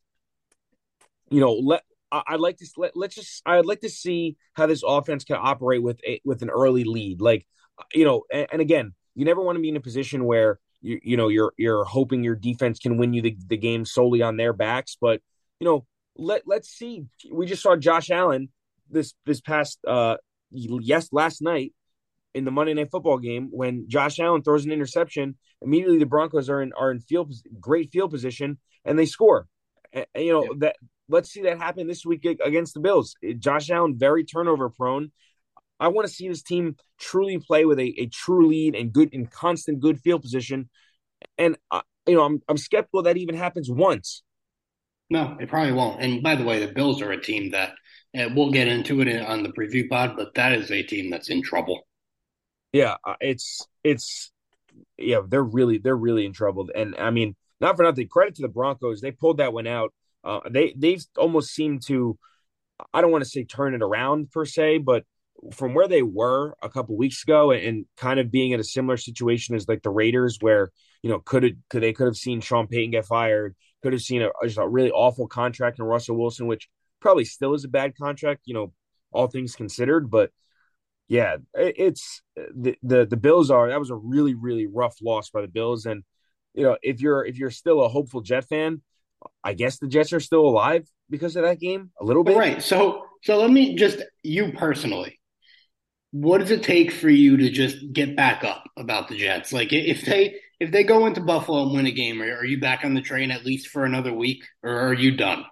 you 1.30 1.40
know, 1.40 1.54
let. 1.54 1.84
I'd 2.10 2.40
like 2.40 2.58
to 2.58 2.68
let, 2.78 2.96
let's 2.96 3.16
just. 3.16 3.42
I'd 3.46 3.66
like 3.66 3.82
to 3.82 3.90
see 3.90 4.38
how 4.54 4.66
this 4.66 4.82
offense 4.86 5.26
can 5.26 5.36
operate 5.40 5.84
with 5.84 6.00
a, 6.08 6.22
with 6.24 6.42
an 6.42 6.50
early 6.50 6.86
lead. 6.86 7.20
Like, 7.22 7.46
you 7.94 8.06
know, 8.06 8.24
and, 8.32 8.48
and 8.54 8.62
again, 8.62 8.94
you 9.13 9.26
never 9.26 9.42
want 9.42 9.58
to 9.58 9.62
be 9.62 9.70
in 9.70 9.76
a 9.76 9.82
position 9.82 10.24
where 10.24 10.60
you 10.82 11.00
you 11.04 11.18
know 11.18 11.28
you're 11.28 11.54
you're 11.58 11.84
hoping 11.84 12.24
your 12.24 12.36
defense 12.36 12.80
can 12.80 12.98
win 12.98 13.13
you 13.13 13.22
the, 13.22 13.38
the 13.48 13.58
game 13.58 13.86
solely 13.86 14.22
on 14.22 14.38
their 14.38 14.54
backs. 14.54 14.98
But 15.00 15.22
you 15.60 15.66
know, 15.66 15.86
let 16.16 16.44
let's 16.48 16.70
see. 16.70 17.06
We 17.30 17.46
just 17.46 17.62
saw 17.62 17.76
Josh 17.76 18.10
Allen 18.10 18.50
this 18.89 19.13
this 19.26 19.41
past 19.41 19.80
uh 19.88 20.17
yes 20.52 21.10
last 21.12 21.41
night 21.41 21.73
in 22.34 22.45
the 22.45 22.52
Monday 22.52 22.73
Night 22.73 22.91
Football 22.91 23.17
game 23.17 23.50
when 23.52 23.89
Josh 23.89 24.19
Allen 24.19 24.43
throws 24.43 24.65
an 24.65 24.71
interception, 24.71 25.36
immediately 25.62 25.97
the 25.97 26.06
Broncos 26.06 26.50
are 26.50 26.62
in 26.62 26.71
are 26.73 26.91
in 26.91 27.00
field 27.00 27.34
great 27.60 27.89
field 27.89 28.12
position 28.12 28.60
and 28.86 28.97
they 28.97 29.06
score. 29.06 29.47
And, 29.93 30.06
you 30.15 30.34
know 30.34 30.43
yeah. 30.43 30.50
that 30.60 30.76
let's 31.10 31.32
see 31.32 31.41
that 31.43 31.58
happen 31.58 31.88
this 31.88 32.06
week 32.06 32.26
against 32.26 32.73
the 32.73 32.80
Bills. 32.80 33.15
Josh 33.39 33.69
Allen 33.69 33.97
very 33.97 34.23
turnover 34.23 34.69
prone. 34.69 35.12
I 35.80 35.89
want 35.89 36.08
to 36.08 36.13
see 36.13 36.28
this 36.28 36.41
team 36.41 36.76
truly 37.00 37.38
play 37.38 37.65
with 37.65 37.80
a, 37.80 37.93
a 38.00 38.08
true 38.08 38.47
lead 38.47 38.76
and 38.76 38.91
good 38.91 39.13
and 39.13 39.30
constant 39.30 39.80
good 39.80 40.00
field 40.00 40.21
position. 40.21 40.69
And 41.38 41.58
uh, 41.71 41.82
you 42.06 42.15
know, 42.15 42.23
I'm 42.23 42.41
I'm 42.47 42.58
skeptical 42.58 43.04
that 43.04 43.17
even 43.17 43.36
happens 43.36 43.69
once. 43.69 44.23
No, 45.10 45.38
it 45.39 45.50
probably 45.50 45.71
won't. 45.71 46.02
And 46.02 46.21
by 46.21 46.36
the 46.36 46.43
way, 46.43 46.60
the 46.60 46.71
Bills 46.71 47.02
are 47.02 47.12
a 47.12 47.21
team 47.21 47.52
that 47.52 47.73
and 48.17 48.36
we'll 48.36 48.51
get 48.51 48.67
into 48.67 48.99
it 49.01 49.21
on 49.21 49.43
the 49.43 49.49
preview 49.49 49.88
pod, 49.88 50.15
but 50.17 50.34
that 50.34 50.51
is 50.51 50.71
a 50.71 50.82
team 50.82 51.12
that's 51.12 51.30
in 51.30 51.43
trouble. 51.43 51.88
Yeah, 52.73 52.95
uh, 53.06 53.13
it's 53.21 53.65
it's 53.84 54.32
yeah, 54.97 55.21
they're 55.25 55.43
really 55.43 55.77
they're 55.77 55.95
really 55.95 56.25
in 56.25 56.34
trouble. 56.34 56.67
And 56.75 56.95
I 56.97 57.12
mean, 57.12 57.36
not 57.62 57.77
for 57.77 57.84
nothing, 57.84 58.08
credit 58.08 58.36
to 58.36 58.41
the 58.41 58.47
Broncos. 58.47 59.01
They 59.01 59.12
pulled 59.12 59.38
that 59.38 59.53
one 59.53 59.67
out. 59.67 59.93
Uh, 60.23 60.39
they 60.49 60.73
they've 60.75 61.06
almost 61.15 61.51
seemed 61.51 61.86
to 61.88 62.17
I 62.91 63.01
don't 63.01 63.12
want 63.12 63.23
to 63.23 63.30
say 63.30 63.43
turn 63.43 63.75
it 63.75 63.84
around 63.84 64.32
per 64.32 64.45
se, 64.45 64.80
but 64.80 65.03
from 65.53 65.75
where 65.75 65.88
they 65.88 66.01
were 66.01 66.56
a 66.63 66.69
couple 66.69 66.97
weeks 66.97 67.21
ago 67.21 67.51
and, 67.51 67.63
and 67.63 67.86
kind 67.97 68.19
of 68.19 68.32
being 68.32 68.51
in 68.51 68.60
a 68.60 68.63
similar 68.63 68.97
situation 68.97 69.56
as 69.56 69.67
like 69.67 69.84
the 69.84 69.91
Raiders, 69.91 70.39
where 70.41 70.71
you 71.03 71.12
know 71.12 71.19
could 71.19 71.43
it 71.43 71.56
could 71.69 71.84
they 71.84 71.93
could 71.93 72.08
have 72.08 72.17
seen 72.17 72.41
Sean 72.41 72.65
Payton 72.65 72.91
get 72.91 73.06
fired, 73.06 73.56
could 73.84 73.93
have 73.93 74.01
seen 74.01 74.23
a, 74.23 74.30
just 74.43 74.58
a 74.58 74.67
really 74.67 74.89
awful 74.89 75.27
contract 75.27 75.77
in 75.77 75.86
Russell 75.86 76.17
Wilson, 76.17 76.47
which 76.47 76.67
probably 77.08 77.24
still 77.24 77.54
is 77.54 77.63
a 77.63 77.70
bad 77.70 77.96
contract, 77.96 78.41
you 78.43 78.54
know, 78.54 78.74
all 79.13 79.28
things 79.28 79.56
considered. 79.56 80.12
But 80.12 80.30
yeah, 81.08 81.38
it's 81.54 82.22
the 82.36 82.76
the 82.84 83.06
the 83.06 83.15
Bills 83.15 83.50
are 83.50 83.70
that 83.70 83.80
was 83.80 83.91
a 83.91 83.96
really 83.96 84.34
really 84.34 84.67
rough 84.67 84.98
loss 85.02 85.30
by 85.30 85.39
the 85.39 85.48
Bills, 85.48 85.86
and 85.86 86.04
you 86.54 86.63
know 86.63 86.78
if 86.82 87.00
you're 87.00 87.26
if 87.26 87.38
you're 87.38 87.50
still 87.50 87.82
a 87.82 87.88
hopeful 87.88 88.20
Jet 88.20 88.43
fan, 88.43 88.82
I 89.41 89.54
guess 89.54 89.80
the 89.80 89.88
Jets 89.88 90.12
are 90.12 90.20
still 90.20 90.46
alive 90.46 90.86
because 91.10 91.38
of 91.38 91.43
that 91.43 91.62
game 91.62 91.91
a 91.98 92.04
little 92.04 92.26
bit. 92.26 92.36
Right. 92.36 92.62
So 92.62 93.06
so 93.24 93.38
let 93.38 93.52
me 93.52 93.76
just 93.76 94.04
you 94.22 94.52
personally, 94.52 95.17
what 96.12 96.39
does 96.39 96.52
it 96.52 96.62
take 96.62 96.91
for 96.91 97.08
you 97.08 97.38
to 97.38 97.50
just 97.50 97.78
get 97.93 98.17
back 98.17 98.43
up 98.43 98.65
about 98.76 99.08
the 99.08 99.17
Jets? 99.17 99.54
Like 99.54 99.72
if 99.72 100.04
they 100.04 100.41
if 100.60 100.72
they 100.72 100.84
go 100.84 101.06
into 101.06 101.22
Buffalo 101.22 101.63
and 101.63 101.72
win 101.72 101.86
a 101.86 101.91
game, 101.91 102.22
are 102.22 102.43
you 102.43 102.60
back 102.60 102.84
on 102.84 102.96
the 102.96 103.02
train 103.02 103.32
at 103.32 103.46
least 103.46 103.70
for 103.70 103.86
another 103.86 104.13
week, 104.13 104.43
or 104.62 104.78
are 104.89 104.93
you 104.93 105.15
done? 105.15 105.46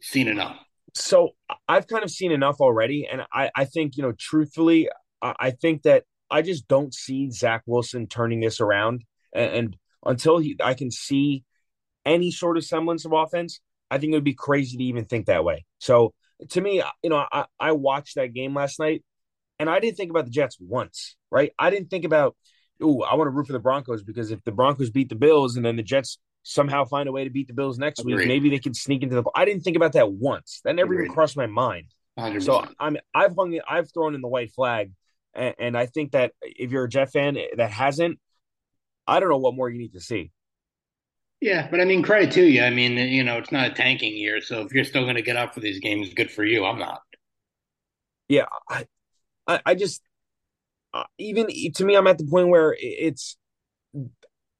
Seen 0.00 0.28
enough? 0.28 0.56
So 0.94 1.30
I've 1.68 1.86
kind 1.86 2.02
of 2.02 2.10
seen 2.10 2.32
enough 2.32 2.60
already, 2.60 3.06
and 3.10 3.22
I 3.32 3.50
I 3.54 3.64
think 3.64 3.96
you 3.96 4.02
know 4.02 4.12
truthfully, 4.18 4.88
I 5.22 5.50
think 5.50 5.82
that 5.82 6.04
I 6.30 6.42
just 6.42 6.68
don't 6.68 6.94
see 6.94 7.30
Zach 7.30 7.62
Wilson 7.66 8.06
turning 8.06 8.40
this 8.40 8.60
around. 8.60 9.04
And, 9.32 9.52
and 9.52 9.76
until 10.04 10.38
he, 10.38 10.56
I 10.62 10.74
can 10.74 10.90
see 10.90 11.44
any 12.04 12.30
sort 12.30 12.56
of 12.56 12.64
semblance 12.64 13.04
of 13.04 13.12
offense, 13.12 13.60
I 13.90 13.98
think 13.98 14.12
it 14.12 14.16
would 14.16 14.24
be 14.24 14.34
crazy 14.34 14.76
to 14.76 14.84
even 14.84 15.04
think 15.04 15.26
that 15.26 15.44
way. 15.44 15.64
So 15.78 16.14
to 16.50 16.60
me, 16.60 16.82
you 17.02 17.10
know, 17.10 17.24
I, 17.32 17.46
I 17.58 17.72
watched 17.72 18.16
that 18.16 18.34
game 18.34 18.54
last 18.54 18.78
night 18.78 19.02
and 19.58 19.68
I 19.68 19.80
didn't 19.80 19.96
think 19.96 20.10
about 20.10 20.26
the 20.26 20.30
Jets 20.30 20.56
once, 20.60 21.16
right? 21.30 21.52
I 21.58 21.70
didn't 21.70 21.90
think 21.90 22.04
about, 22.04 22.36
oh, 22.80 23.02
I 23.02 23.14
want 23.14 23.26
to 23.26 23.32
root 23.32 23.46
for 23.46 23.52
the 23.52 23.58
Broncos 23.58 24.02
because 24.02 24.30
if 24.30 24.42
the 24.44 24.52
Broncos 24.52 24.90
beat 24.90 25.08
the 25.08 25.16
Bills 25.16 25.56
and 25.56 25.64
then 25.64 25.76
the 25.76 25.82
Jets 25.82 26.18
somehow 26.48 26.84
find 26.84 27.08
a 27.08 27.12
way 27.12 27.24
to 27.24 27.30
beat 27.30 27.46
the 27.46 27.52
Bills 27.52 27.78
next 27.78 28.00
Agreed. 28.00 28.16
week, 28.16 28.28
maybe 28.28 28.48
they 28.48 28.58
can 28.58 28.72
sneak 28.72 29.02
into 29.02 29.14
the. 29.16 29.24
I 29.34 29.44
didn't 29.44 29.62
think 29.62 29.76
about 29.76 29.92
that 29.92 30.10
once. 30.10 30.60
That 30.64 30.74
never 30.74 30.92
Agreed. 30.92 31.04
even 31.04 31.14
crossed 31.14 31.36
my 31.36 31.46
mind. 31.46 31.94
100%. 32.18 32.42
So 32.42 32.66
I'm 32.80 32.96
I've 33.14 33.34
hung 33.36 33.58
I've 33.68 33.92
thrown 33.92 34.14
in 34.14 34.22
the 34.22 34.28
white 34.28 34.52
flag, 34.52 34.92
and, 35.34 35.54
and 35.58 35.78
I 35.78 35.86
think 35.86 36.12
that 36.12 36.32
if 36.42 36.72
you're 36.72 36.84
a 36.84 36.88
Jet 36.88 37.12
fan 37.12 37.36
that 37.56 37.70
hasn't, 37.70 38.18
I 39.06 39.20
don't 39.20 39.28
know 39.28 39.38
what 39.38 39.54
more 39.54 39.68
you 39.68 39.78
need 39.78 39.92
to 39.92 40.00
see. 40.00 40.32
Yeah, 41.40 41.68
but 41.70 41.80
I 41.80 41.84
mean, 41.84 42.02
credit 42.02 42.32
to 42.32 42.42
you. 42.42 42.62
I 42.62 42.70
mean, 42.70 42.96
you 42.96 43.22
know, 43.22 43.38
it's 43.38 43.52
not 43.52 43.70
a 43.70 43.74
tanking 43.74 44.16
year, 44.16 44.40
so 44.40 44.62
if 44.62 44.72
you're 44.72 44.84
still 44.84 45.04
going 45.04 45.14
to 45.14 45.22
get 45.22 45.36
up 45.36 45.54
for 45.54 45.60
these 45.60 45.78
games, 45.78 46.12
good 46.12 46.32
for 46.32 46.44
you. 46.44 46.64
I'm 46.64 46.78
not. 46.78 47.02
Yeah, 48.28 48.46
I, 48.68 48.86
I, 49.46 49.60
I 49.66 49.74
just 49.74 50.02
uh, 50.92 51.04
even 51.18 51.46
to 51.74 51.84
me, 51.84 51.94
I'm 51.94 52.06
at 52.06 52.18
the 52.18 52.26
point 52.26 52.48
where 52.48 52.74
it's 52.78 53.36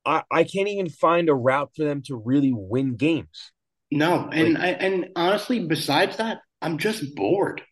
I, 0.05 0.23
I 0.31 0.45
can't 0.45 0.69
even 0.69 0.89
find 0.89 1.29
a 1.29 1.35
route 1.35 1.71
for 1.77 1.85
them 1.85 2.03
to 2.07 2.17
really 2.17 2.53
win 2.53 2.97
games. 2.97 3.53
No, 3.91 4.29
and 4.33 4.55
like, 4.55 4.63
I, 4.63 4.69
and 4.71 5.09
honestly, 5.17 5.67
besides 5.67 6.17
that, 6.17 6.39
I'm 6.61 6.79
just 6.79 7.15
bored. 7.15 7.63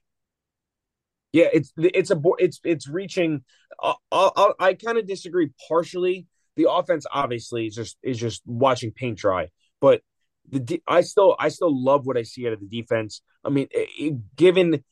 Yeah, 1.32 1.48
it's 1.52 1.72
it's 1.76 2.10
a 2.10 2.20
it's 2.38 2.60
it's 2.64 2.88
reaching. 2.88 3.44
Uh, 3.82 3.94
I, 4.10 4.52
I 4.58 4.74
kind 4.74 4.96
of 4.96 5.06
disagree 5.06 5.50
partially. 5.68 6.26
The 6.56 6.70
offense 6.70 7.04
obviously 7.12 7.66
is 7.66 7.74
just 7.74 7.98
is 8.02 8.18
just 8.18 8.42
watching 8.46 8.92
paint 8.92 9.18
dry, 9.18 9.48
but 9.80 10.00
the 10.48 10.80
I 10.86 11.02
still 11.02 11.36
I 11.38 11.48
still 11.48 11.84
love 11.84 12.06
what 12.06 12.16
I 12.16 12.22
see 12.22 12.46
out 12.46 12.54
of 12.54 12.60
the 12.60 12.66
defense. 12.66 13.20
I 13.44 13.50
mean, 13.50 13.68
it, 13.70 14.36
given 14.36 14.82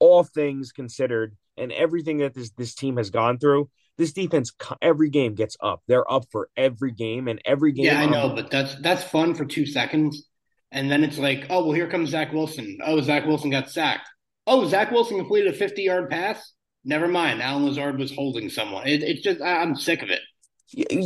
all 0.00 0.24
things 0.24 0.72
considered 0.72 1.36
and 1.56 1.70
everything 1.70 2.18
that 2.18 2.34
this 2.34 2.50
this 2.50 2.74
team 2.74 2.96
has 2.96 3.10
gone 3.10 3.38
through, 3.38 3.70
this 3.98 4.12
defense 4.12 4.52
every 4.80 5.10
game 5.10 5.34
gets 5.34 5.56
up. 5.60 5.82
They're 5.86 6.10
up 6.10 6.24
for 6.30 6.48
every 6.56 6.92
game 6.92 7.28
and 7.28 7.40
every 7.44 7.72
game. 7.72 7.86
Yeah, 7.86 8.00
I 8.00 8.06
know, 8.06 8.30
but 8.30 8.50
that's 8.50 8.74
that's 8.76 9.04
fun 9.04 9.34
for 9.34 9.44
two 9.44 9.66
seconds, 9.66 10.26
and 10.70 10.90
then 10.90 11.04
it's 11.04 11.18
like, 11.18 11.46
oh 11.50 11.64
well, 11.64 11.72
here 11.72 11.88
comes 11.88 12.10
Zach 12.10 12.32
Wilson. 12.32 12.78
Oh, 12.84 13.00
Zach 13.00 13.26
Wilson 13.26 13.50
got 13.50 13.70
sacked. 13.70 14.08
Oh, 14.46 14.66
Zach 14.66 14.90
Wilson 14.90 15.18
completed 15.18 15.54
a 15.54 15.56
fifty-yard 15.56 16.10
pass. 16.10 16.52
Never 16.84 17.06
mind. 17.06 17.42
Allen 17.42 17.64
Lazard 17.64 17.98
was 17.98 18.12
holding 18.12 18.48
someone. 18.48 18.88
It, 18.88 19.02
it's 19.02 19.22
just 19.22 19.40
I'm 19.40 19.76
sick 19.76 20.02
of 20.02 20.10
it. 20.10 20.20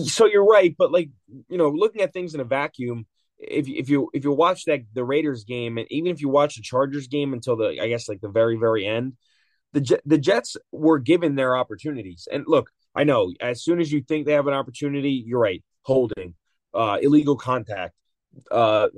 So 0.06 0.26
you're 0.26 0.46
right, 0.46 0.74
but 0.78 0.92
like 0.92 1.10
you 1.48 1.58
know, 1.58 1.68
looking 1.68 2.02
at 2.02 2.12
things 2.12 2.34
in 2.34 2.40
a 2.40 2.44
vacuum, 2.44 3.06
if 3.38 3.68
if 3.68 3.90
you 3.90 4.08
if 4.14 4.24
you 4.24 4.32
watch 4.32 4.64
that 4.66 4.80
the 4.94 5.04
Raiders 5.04 5.44
game, 5.44 5.76
and 5.76 5.86
even 5.90 6.12
if 6.12 6.20
you 6.20 6.28
watch 6.28 6.56
the 6.56 6.62
Chargers 6.62 7.08
game 7.08 7.32
until 7.32 7.56
the 7.56 7.78
I 7.80 7.88
guess 7.88 8.08
like 8.08 8.20
the 8.20 8.28
very 8.28 8.56
very 8.56 8.86
end, 8.86 9.14
the 9.76 10.00
the 10.06 10.18
Jets 10.18 10.56
were 10.72 10.98
given 10.98 11.34
their 11.34 11.56
opportunities. 11.56 12.26
And 12.32 12.44
look, 12.46 12.70
I 12.94 13.04
know 13.04 13.32
as 13.40 13.62
soon 13.62 13.80
as 13.80 13.92
you 13.92 14.00
think 14.00 14.26
they 14.26 14.32
have 14.32 14.46
an 14.46 14.54
opportunity, 14.54 15.22
you're 15.26 15.40
right. 15.40 15.62
Holding, 15.82 16.34
uh, 16.74 16.98
illegal 17.00 17.36
contact, 17.36 17.94
uh, 18.50 18.88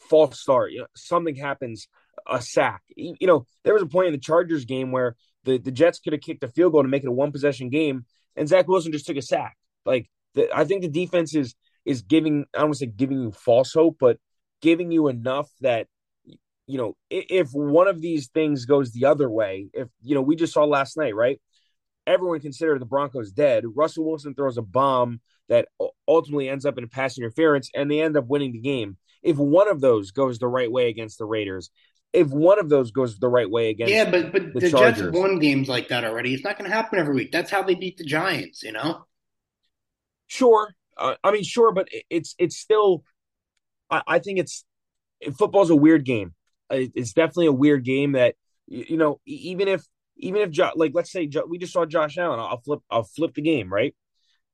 false 0.00 0.40
start. 0.40 0.72
You 0.72 0.80
know, 0.80 0.86
something 0.94 1.34
happens, 1.34 1.88
a 2.30 2.40
sack. 2.40 2.82
You 2.96 3.26
know, 3.26 3.46
there 3.64 3.74
was 3.74 3.82
a 3.82 3.86
point 3.86 4.06
in 4.06 4.12
the 4.12 4.18
Chargers 4.18 4.64
game 4.64 4.92
where 4.92 5.16
the, 5.44 5.58
the 5.58 5.72
Jets 5.72 5.98
could 5.98 6.12
have 6.12 6.22
kicked 6.22 6.44
a 6.44 6.48
field 6.48 6.72
goal 6.72 6.82
to 6.82 6.88
make 6.88 7.02
it 7.02 7.08
a 7.08 7.12
one 7.12 7.32
possession 7.32 7.68
game, 7.68 8.06
and 8.36 8.48
Zach 8.48 8.68
Wilson 8.68 8.92
just 8.92 9.06
took 9.06 9.16
a 9.16 9.22
sack. 9.22 9.56
Like 9.84 10.08
the, 10.34 10.48
I 10.54 10.64
think 10.64 10.82
the 10.82 10.88
defense 10.88 11.34
is 11.34 11.54
is 11.84 12.02
giving 12.02 12.46
I 12.54 12.58
don't 12.58 12.68
want 12.68 12.78
to 12.78 12.86
say 12.86 12.92
giving 12.94 13.20
you 13.20 13.32
false 13.32 13.72
hope, 13.72 13.96
but 13.98 14.18
giving 14.60 14.92
you 14.92 15.08
enough 15.08 15.50
that 15.60 15.88
you 16.72 16.78
know, 16.78 16.96
if 17.10 17.50
one 17.52 17.86
of 17.86 18.00
these 18.00 18.28
things 18.28 18.64
goes 18.64 18.92
the 18.92 19.04
other 19.04 19.28
way, 19.28 19.68
if 19.74 19.88
you 20.00 20.14
know, 20.14 20.22
we 20.22 20.36
just 20.36 20.54
saw 20.54 20.64
last 20.64 20.96
night, 20.96 21.14
right? 21.14 21.38
Everyone 22.06 22.40
considered 22.40 22.80
the 22.80 22.86
Broncos 22.86 23.30
dead. 23.30 23.64
Russell 23.76 24.06
Wilson 24.06 24.34
throws 24.34 24.56
a 24.56 24.62
bomb 24.62 25.20
that 25.50 25.68
ultimately 26.08 26.48
ends 26.48 26.64
up 26.64 26.78
in 26.78 26.84
a 26.84 26.88
pass 26.88 27.18
interference, 27.18 27.68
and 27.74 27.90
they 27.90 28.00
end 28.00 28.16
up 28.16 28.26
winning 28.26 28.52
the 28.52 28.58
game. 28.58 28.96
If 29.22 29.36
one 29.36 29.68
of 29.68 29.82
those 29.82 30.12
goes 30.12 30.38
the 30.38 30.48
right 30.48 30.72
way 30.72 30.88
against 30.88 31.18
the 31.18 31.26
Raiders, 31.26 31.68
if 32.14 32.28
one 32.28 32.58
of 32.58 32.70
those 32.70 32.90
goes 32.90 33.18
the 33.18 33.28
right 33.28 33.50
way 33.50 33.68
against 33.68 33.92
yeah, 33.92 34.10
but 34.10 34.32
but 34.32 34.54
the, 34.54 34.60
the 34.60 34.70
Jets 34.70 35.02
won 35.02 35.40
games 35.40 35.68
like 35.68 35.88
that 35.88 36.04
already. 36.04 36.32
It's 36.32 36.42
not 36.42 36.56
going 36.56 36.70
to 36.70 36.74
happen 36.74 36.98
every 36.98 37.14
week. 37.14 37.32
That's 37.32 37.50
how 37.50 37.62
they 37.62 37.74
beat 37.74 37.98
the 37.98 38.04
Giants, 38.04 38.62
you 38.62 38.72
know. 38.72 39.04
Sure, 40.26 40.74
uh, 40.96 41.16
I 41.22 41.32
mean 41.32 41.44
sure, 41.44 41.70
but 41.70 41.90
it's 42.08 42.34
it's 42.38 42.56
still. 42.56 43.04
I, 43.90 44.02
I 44.06 44.18
think 44.20 44.38
it's 44.38 44.64
football's 45.36 45.68
a 45.68 45.76
weird 45.76 46.06
game 46.06 46.34
it's 46.72 47.12
definitely 47.12 47.46
a 47.46 47.52
weird 47.52 47.84
game 47.84 48.12
that 48.12 48.34
you 48.66 48.96
know 48.96 49.20
even 49.26 49.68
if 49.68 49.82
even 50.16 50.42
if 50.42 50.76
like 50.76 50.92
let's 50.94 51.10
say 51.10 51.28
we 51.48 51.58
just 51.58 51.72
saw 51.72 51.84
Josh 51.84 52.18
Allen, 52.18 52.40
I'll 52.40 52.60
flip 52.60 52.80
I'll 52.90 53.04
flip 53.04 53.34
the 53.34 53.42
game 53.42 53.72
right. 53.72 53.94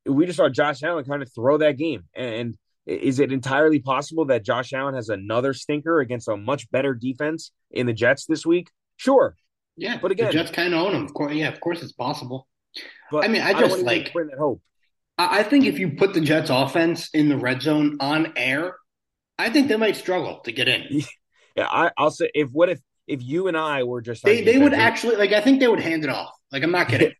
We 0.06 0.26
just 0.26 0.38
saw 0.38 0.48
Josh 0.48 0.82
Allen 0.82 1.04
kind 1.04 1.22
of 1.22 1.30
throw 1.32 1.58
that 1.58 1.76
game, 1.76 2.04
and 2.14 2.56
is 2.86 3.18
it 3.18 3.32
entirely 3.32 3.80
possible 3.80 4.24
that 4.26 4.44
Josh 4.44 4.72
Allen 4.72 4.94
has 4.94 5.10
another 5.10 5.52
stinker 5.52 6.00
against 6.00 6.28
a 6.28 6.36
much 6.36 6.70
better 6.70 6.94
defense 6.94 7.52
in 7.70 7.86
the 7.86 7.92
Jets 7.92 8.24
this 8.26 8.46
week? 8.46 8.70
Sure. 8.96 9.36
Yeah, 9.76 9.98
but 10.00 10.10
again, 10.10 10.26
the 10.26 10.32
Jets 10.32 10.50
kind 10.50 10.74
of 10.74 10.80
own 10.80 10.94
him. 10.94 11.04
Of 11.04 11.14
course, 11.14 11.34
yeah, 11.34 11.48
of 11.48 11.60
course 11.60 11.82
it's 11.82 11.92
possible. 11.92 12.48
But 13.10 13.24
I 13.24 13.28
mean, 13.28 13.42
I 13.42 13.52
just 13.52 13.80
I 13.80 13.82
like 13.82 14.12
bring 14.12 14.28
that 14.28 14.38
hope. 14.38 14.62
I 15.18 15.42
think 15.42 15.66
if 15.66 15.80
you 15.80 15.96
put 15.96 16.14
the 16.14 16.20
Jets 16.20 16.48
offense 16.48 17.10
in 17.12 17.28
the 17.28 17.36
red 17.36 17.60
zone 17.60 17.96
on 17.98 18.34
air, 18.36 18.76
I 19.36 19.50
think 19.50 19.66
they 19.66 19.76
might 19.76 19.96
struggle 19.96 20.40
to 20.44 20.52
get 20.52 20.68
in. 20.68 21.02
Yeah, 21.58 21.66
I, 21.68 21.90
I'll 21.98 22.12
say 22.12 22.30
if 22.34 22.50
what 22.50 22.68
if 22.68 22.80
if 23.08 23.20
you 23.20 23.48
and 23.48 23.56
I 23.56 23.82
were 23.82 24.00
just 24.00 24.22
they 24.22 24.44
they 24.44 24.58
would 24.58 24.74
actually 24.74 25.16
like 25.16 25.32
I 25.32 25.40
think 25.40 25.58
they 25.58 25.66
would 25.66 25.80
hand 25.80 26.04
it 26.04 26.10
off. 26.10 26.30
Like 26.52 26.62
I'm 26.62 26.70
not 26.70 26.86
kidding. 26.88 27.14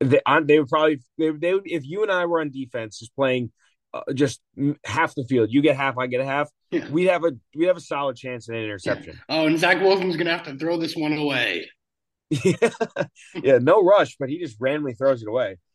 they, 0.00 0.20
they 0.44 0.58
would 0.58 0.68
probably 0.68 1.02
they, 1.18 1.30
they 1.30 1.52
would 1.52 1.64
if 1.66 1.84
you 1.84 2.02
and 2.02 2.10
I 2.10 2.24
were 2.24 2.40
on 2.40 2.50
defense 2.50 2.98
just 2.98 3.14
playing 3.14 3.52
uh, 3.92 4.00
just 4.14 4.40
half 4.86 5.14
the 5.14 5.24
field. 5.24 5.52
You 5.52 5.60
get 5.60 5.76
half, 5.76 5.98
I 5.98 6.06
get 6.06 6.22
a 6.22 6.24
half. 6.24 6.48
Yeah. 6.70 6.88
We'd 6.88 7.08
have 7.08 7.22
a 7.24 7.32
we 7.54 7.66
have 7.66 7.76
a 7.76 7.82
solid 7.82 8.16
chance 8.16 8.48
at 8.48 8.54
an 8.54 8.62
interception. 8.62 9.18
Yeah. 9.28 9.36
Oh, 9.36 9.46
and 9.46 9.58
Zach 9.58 9.82
Wilson's 9.82 10.16
gonna 10.16 10.30
have 10.30 10.44
to 10.44 10.56
throw 10.56 10.78
this 10.78 10.96
one 10.96 11.12
away. 11.12 11.68
yeah. 12.30 12.70
yeah, 13.34 13.58
no 13.58 13.82
rush, 13.82 14.16
but 14.18 14.30
he 14.30 14.38
just 14.38 14.56
randomly 14.58 14.94
throws 14.94 15.22
it 15.22 15.28
away. 15.28 15.58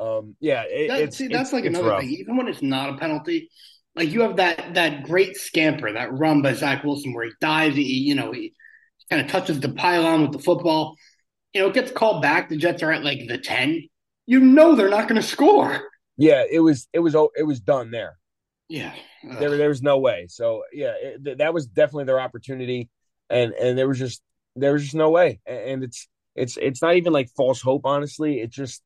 Um, 0.00 0.34
yeah, 0.40 0.62
it, 0.62 0.88
that, 0.88 1.00
it's, 1.02 1.18
see, 1.18 1.28
that's 1.28 1.52
like 1.52 1.66
another 1.66 1.90
rough. 1.90 2.00
thing. 2.00 2.08
Even 2.08 2.38
when 2.38 2.48
it's 2.48 2.62
not 2.62 2.88
a 2.88 2.96
penalty, 2.96 3.50
like 4.00 4.10
you 4.10 4.22
have 4.22 4.36
that 4.36 4.74
that 4.74 5.02
great 5.02 5.36
scamper, 5.36 5.92
that 5.92 6.12
run 6.18 6.40
by 6.40 6.54
Zach 6.54 6.82
Wilson 6.84 7.12
where 7.12 7.26
he 7.26 7.32
dives, 7.38 7.76
he 7.76 7.82
you 7.82 8.14
know 8.14 8.32
he 8.32 8.54
kind 9.10 9.20
of 9.22 9.30
touches 9.30 9.60
the 9.60 9.68
pylon 9.68 10.22
with 10.22 10.32
the 10.32 10.38
football. 10.38 10.96
You 11.52 11.60
know, 11.60 11.68
it 11.68 11.74
gets 11.74 11.92
called 11.92 12.22
back. 12.22 12.48
The 12.48 12.56
Jets 12.56 12.82
are 12.82 12.90
at 12.90 13.04
like 13.04 13.28
the 13.28 13.36
ten. 13.36 13.82
You 14.24 14.40
know 14.40 14.74
they're 14.74 14.88
not 14.88 15.06
going 15.06 15.20
to 15.20 15.26
score. 15.26 15.82
Yeah, 16.16 16.44
it 16.50 16.60
was 16.60 16.88
it 16.94 17.00
was 17.00 17.14
it 17.36 17.42
was 17.42 17.60
done 17.60 17.90
there. 17.90 18.16
Yeah, 18.70 18.94
there 19.38 19.54
there 19.58 19.68
was 19.68 19.82
no 19.82 19.98
way. 19.98 20.26
So 20.30 20.62
yeah, 20.72 20.94
it, 20.98 21.38
that 21.38 21.52
was 21.52 21.66
definitely 21.66 22.04
their 22.04 22.20
opportunity, 22.20 22.88
and 23.28 23.52
and 23.52 23.76
there 23.76 23.88
was 23.88 23.98
just 23.98 24.22
there 24.56 24.72
was 24.72 24.82
just 24.82 24.94
no 24.94 25.10
way. 25.10 25.40
And 25.44 25.84
it's 25.84 26.08
it's 26.34 26.56
it's 26.56 26.80
not 26.80 26.96
even 26.96 27.12
like 27.12 27.28
false 27.36 27.60
hope. 27.60 27.82
Honestly, 27.84 28.40
it's 28.40 28.56
just 28.56 28.82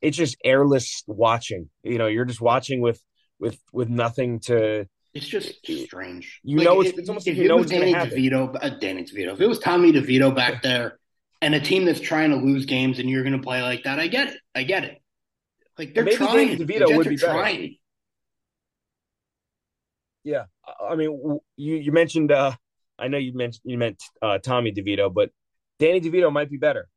it's 0.00 0.16
just 0.16 0.36
airless 0.44 1.04
watching. 1.06 1.70
You 1.84 1.98
know, 1.98 2.08
you're 2.08 2.24
just 2.24 2.40
watching 2.40 2.80
with 2.80 3.00
with 3.38 3.58
with 3.72 3.88
nothing 3.88 4.40
to. 4.40 4.86
It's 5.14 5.26
just 5.26 5.66
strange. 5.66 6.40
You 6.44 6.58
like, 6.58 6.66
know, 6.66 6.80
it's, 6.80 6.98
it's 6.98 7.08
almost 7.08 7.26
if 7.26 7.36
like 7.36 7.42
you 7.42 7.48
know 7.48 7.64
Danny 7.64 7.94
DeVito, 7.94 8.56
uh, 8.60 8.68
Danny 8.78 9.04
DeVito. 9.04 9.32
If 9.32 9.40
it 9.40 9.46
was 9.46 9.58
Tommy 9.58 9.92
DeVito 9.92 10.34
back 10.34 10.62
there, 10.62 10.98
and 11.40 11.54
a 11.54 11.60
team 11.60 11.84
that's 11.84 12.00
trying 12.00 12.30
to 12.30 12.36
lose 12.36 12.66
games, 12.66 12.98
and 12.98 13.08
you're 13.08 13.22
going 13.22 13.36
to 13.36 13.42
play 13.42 13.62
like 13.62 13.84
that, 13.84 13.98
I 13.98 14.08
get 14.08 14.28
it. 14.28 14.38
I 14.54 14.62
get 14.64 14.84
it. 14.84 14.98
Like 15.78 15.94
they're 15.94 16.04
Maybe 16.04 16.16
trying. 16.16 16.48
Danny 16.48 16.64
DeVito 16.64 16.88
the 16.88 16.96
would 16.96 17.08
be 17.08 17.16
trying. 17.16 17.60
Better. 17.60 17.72
Yeah, 20.24 20.44
I 20.88 20.94
mean, 20.94 21.40
you 21.56 21.76
you 21.76 21.92
mentioned. 21.92 22.32
uh 22.32 22.52
I 22.98 23.08
know 23.08 23.18
you 23.18 23.32
mentioned 23.32 23.62
you 23.64 23.78
meant 23.78 24.02
uh, 24.20 24.38
Tommy 24.38 24.72
DeVito, 24.72 25.12
but 25.12 25.30
Danny 25.78 26.00
DeVito 26.00 26.32
might 26.32 26.50
be 26.50 26.56
better. 26.56 26.88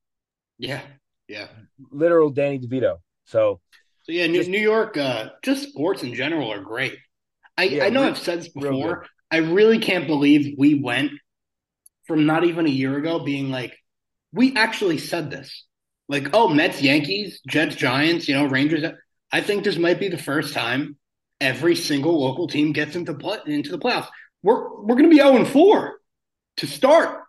Yeah, 0.58 0.82
yeah. 1.28 1.48
Literal 1.92 2.32
Danny 2.32 2.60
DeVito. 2.60 2.98
So 3.26 3.62
so 4.04 4.12
yeah, 4.12 4.28
just, 4.28 4.50
New 4.50 4.60
York, 4.60 4.98
uh, 4.98 5.30
just 5.44 5.70
sports 5.70 6.04
in 6.04 6.14
general 6.14 6.52
are 6.52 6.62
great. 6.62 6.98
I, 7.58 7.64
yeah, 7.64 7.86
I 7.86 7.90
know 7.90 8.04
I've 8.04 8.18
said 8.18 8.40
this 8.40 8.50
before. 8.50 9.06
I 9.30 9.38
really 9.38 9.80
can't 9.80 10.08
believe 10.08 10.56
we 10.58 10.76
went 10.76 11.12
from 12.06 12.26
not 12.26 12.44
even 12.44 12.66
a 12.66 12.70
year 12.70 12.98
ago 12.98 13.20
being 13.24 13.50
like, 13.50 13.78
we 14.34 14.56
actually 14.56 14.98
said 14.98 15.30
this. 15.30 15.66
Like, 16.10 16.30
oh, 16.34 16.50
Mets, 16.50 16.82
Yankees, 16.82 17.40
Jets, 17.48 17.76
Giants, 17.76 18.28
you 18.28 18.36
know, 18.36 18.46
Rangers. 18.46 18.84
I 19.32 19.42
think 19.42 19.64
this 19.64 19.78
might 19.78 20.00
be 20.00 20.10
the 20.10 20.18
first 20.18 20.54
time 20.54 20.98
every 21.40 21.76
single 21.76 22.20
local 22.22 22.48
team 22.48 22.72
gets 22.72 22.96
into 22.96 23.14
play, 23.14 23.38
into 23.46 23.72
the 23.72 23.80
playoffs. 23.80 24.08
We're 24.44 24.82
we're 24.82 24.96
going 24.96 25.04
to 25.04 25.10
be 25.10 25.18
zero 25.18 25.36
and 25.36 25.48
four 25.48 26.00
to 26.58 26.68
start. 26.68 27.24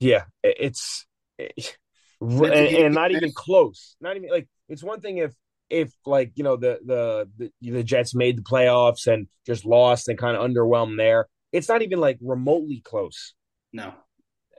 Yeah, 0.00 0.24
it's 0.42 1.06
it, 1.38 1.76
and, 2.22 2.76
and 2.76 2.94
not 2.94 3.10
even 3.10 3.32
close. 3.32 3.96
Not 4.00 4.16
even 4.16 4.30
like 4.30 4.48
it's 4.68 4.82
one 4.82 5.00
thing 5.00 5.18
if 5.18 5.32
if 5.70 5.92
like 6.06 6.32
you 6.34 6.44
know 6.44 6.56
the 6.56 6.78
the 6.84 7.28
the, 7.38 7.70
the 7.70 7.82
Jets 7.82 8.14
made 8.14 8.38
the 8.38 8.42
playoffs 8.42 9.06
and 9.06 9.26
just 9.46 9.64
lost 9.64 10.08
and 10.08 10.18
kind 10.18 10.36
of 10.36 10.48
underwhelmed 10.48 10.96
there. 10.96 11.26
It's 11.52 11.68
not 11.68 11.82
even 11.82 12.00
like 12.00 12.18
remotely 12.20 12.80
close. 12.84 13.34
No, 13.72 13.92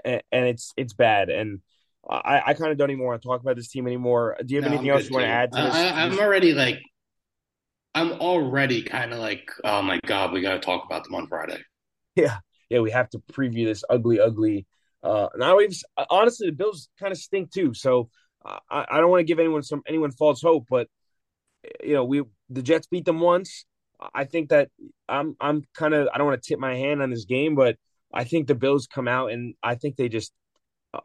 and, 0.03 0.21
and 0.31 0.45
it's 0.45 0.73
it's 0.77 0.93
bad. 0.93 1.29
And 1.29 1.61
I, 2.09 2.41
I 2.47 2.53
kind 2.53 2.71
of 2.71 2.77
don't 2.77 2.91
even 2.91 3.05
want 3.05 3.21
to 3.21 3.27
talk 3.27 3.41
about 3.41 3.55
this 3.55 3.69
team 3.69 3.87
anymore. 3.87 4.35
Do 4.45 4.53
you 4.53 4.61
have 4.61 4.69
no, 4.69 4.75
anything 4.75 4.89
else 4.89 5.09
you 5.09 5.13
want 5.13 5.23
to 5.23 5.29
add 5.29 5.51
to 5.53 5.61
this? 5.61 5.73
I, 5.73 6.03
I'm 6.03 6.19
already 6.19 6.53
like, 6.53 6.81
I'm 7.95 8.11
already 8.13 8.81
kind 8.83 9.13
of 9.13 9.19
like, 9.19 9.49
oh 9.63 9.81
my 9.81 9.99
god, 10.05 10.33
we 10.33 10.41
got 10.41 10.53
to 10.53 10.59
talk 10.59 10.85
about 10.85 11.05
them 11.05 11.15
on 11.15 11.27
Friday. 11.27 11.61
Yeah, 12.15 12.37
yeah, 12.69 12.79
we 12.79 12.91
have 12.91 13.09
to 13.11 13.19
preview 13.31 13.65
this 13.65 13.83
ugly, 13.89 14.19
ugly. 14.19 14.67
Uh, 15.03 15.27
now, 15.37 15.59
honestly, 16.09 16.47
the 16.47 16.55
Bills 16.55 16.89
kind 16.99 17.11
of 17.11 17.17
stink 17.17 17.51
too. 17.51 17.73
So 17.73 18.09
I, 18.45 18.85
I 18.89 18.97
don't 18.99 19.09
want 19.09 19.21
to 19.21 19.25
give 19.25 19.39
anyone 19.39 19.63
some 19.63 19.81
anyone 19.87 20.11
false 20.11 20.41
hope, 20.41 20.65
but 20.69 20.87
you 21.83 21.93
know, 21.93 22.05
we 22.05 22.23
the 22.49 22.61
Jets 22.61 22.87
beat 22.87 23.05
them 23.05 23.19
once. 23.19 23.65
I 24.13 24.25
think 24.25 24.49
that 24.49 24.69
I'm 25.07 25.35
I'm 25.39 25.63
kind 25.73 25.93
of 25.93 26.07
I 26.13 26.17
don't 26.17 26.27
want 26.27 26.41
to 26.41 26.47
tip 26.47 26.59
my 26.59 26.75
hand 26.75 27.01
on 27.01 27.09
this 27.09 27.25
game, 27.25 27.55
but 27.55 27.77
I 28.13 28.23
think 28.23 28.47
the 28.47 28.55
Bills 28.55 28.87
come 28.87 29.07
out 29.07 29.31
and 29.31 29.55
I 29.63 29.75
think 29.75 29.95
they 29.95 30.09
just 30.09 30.33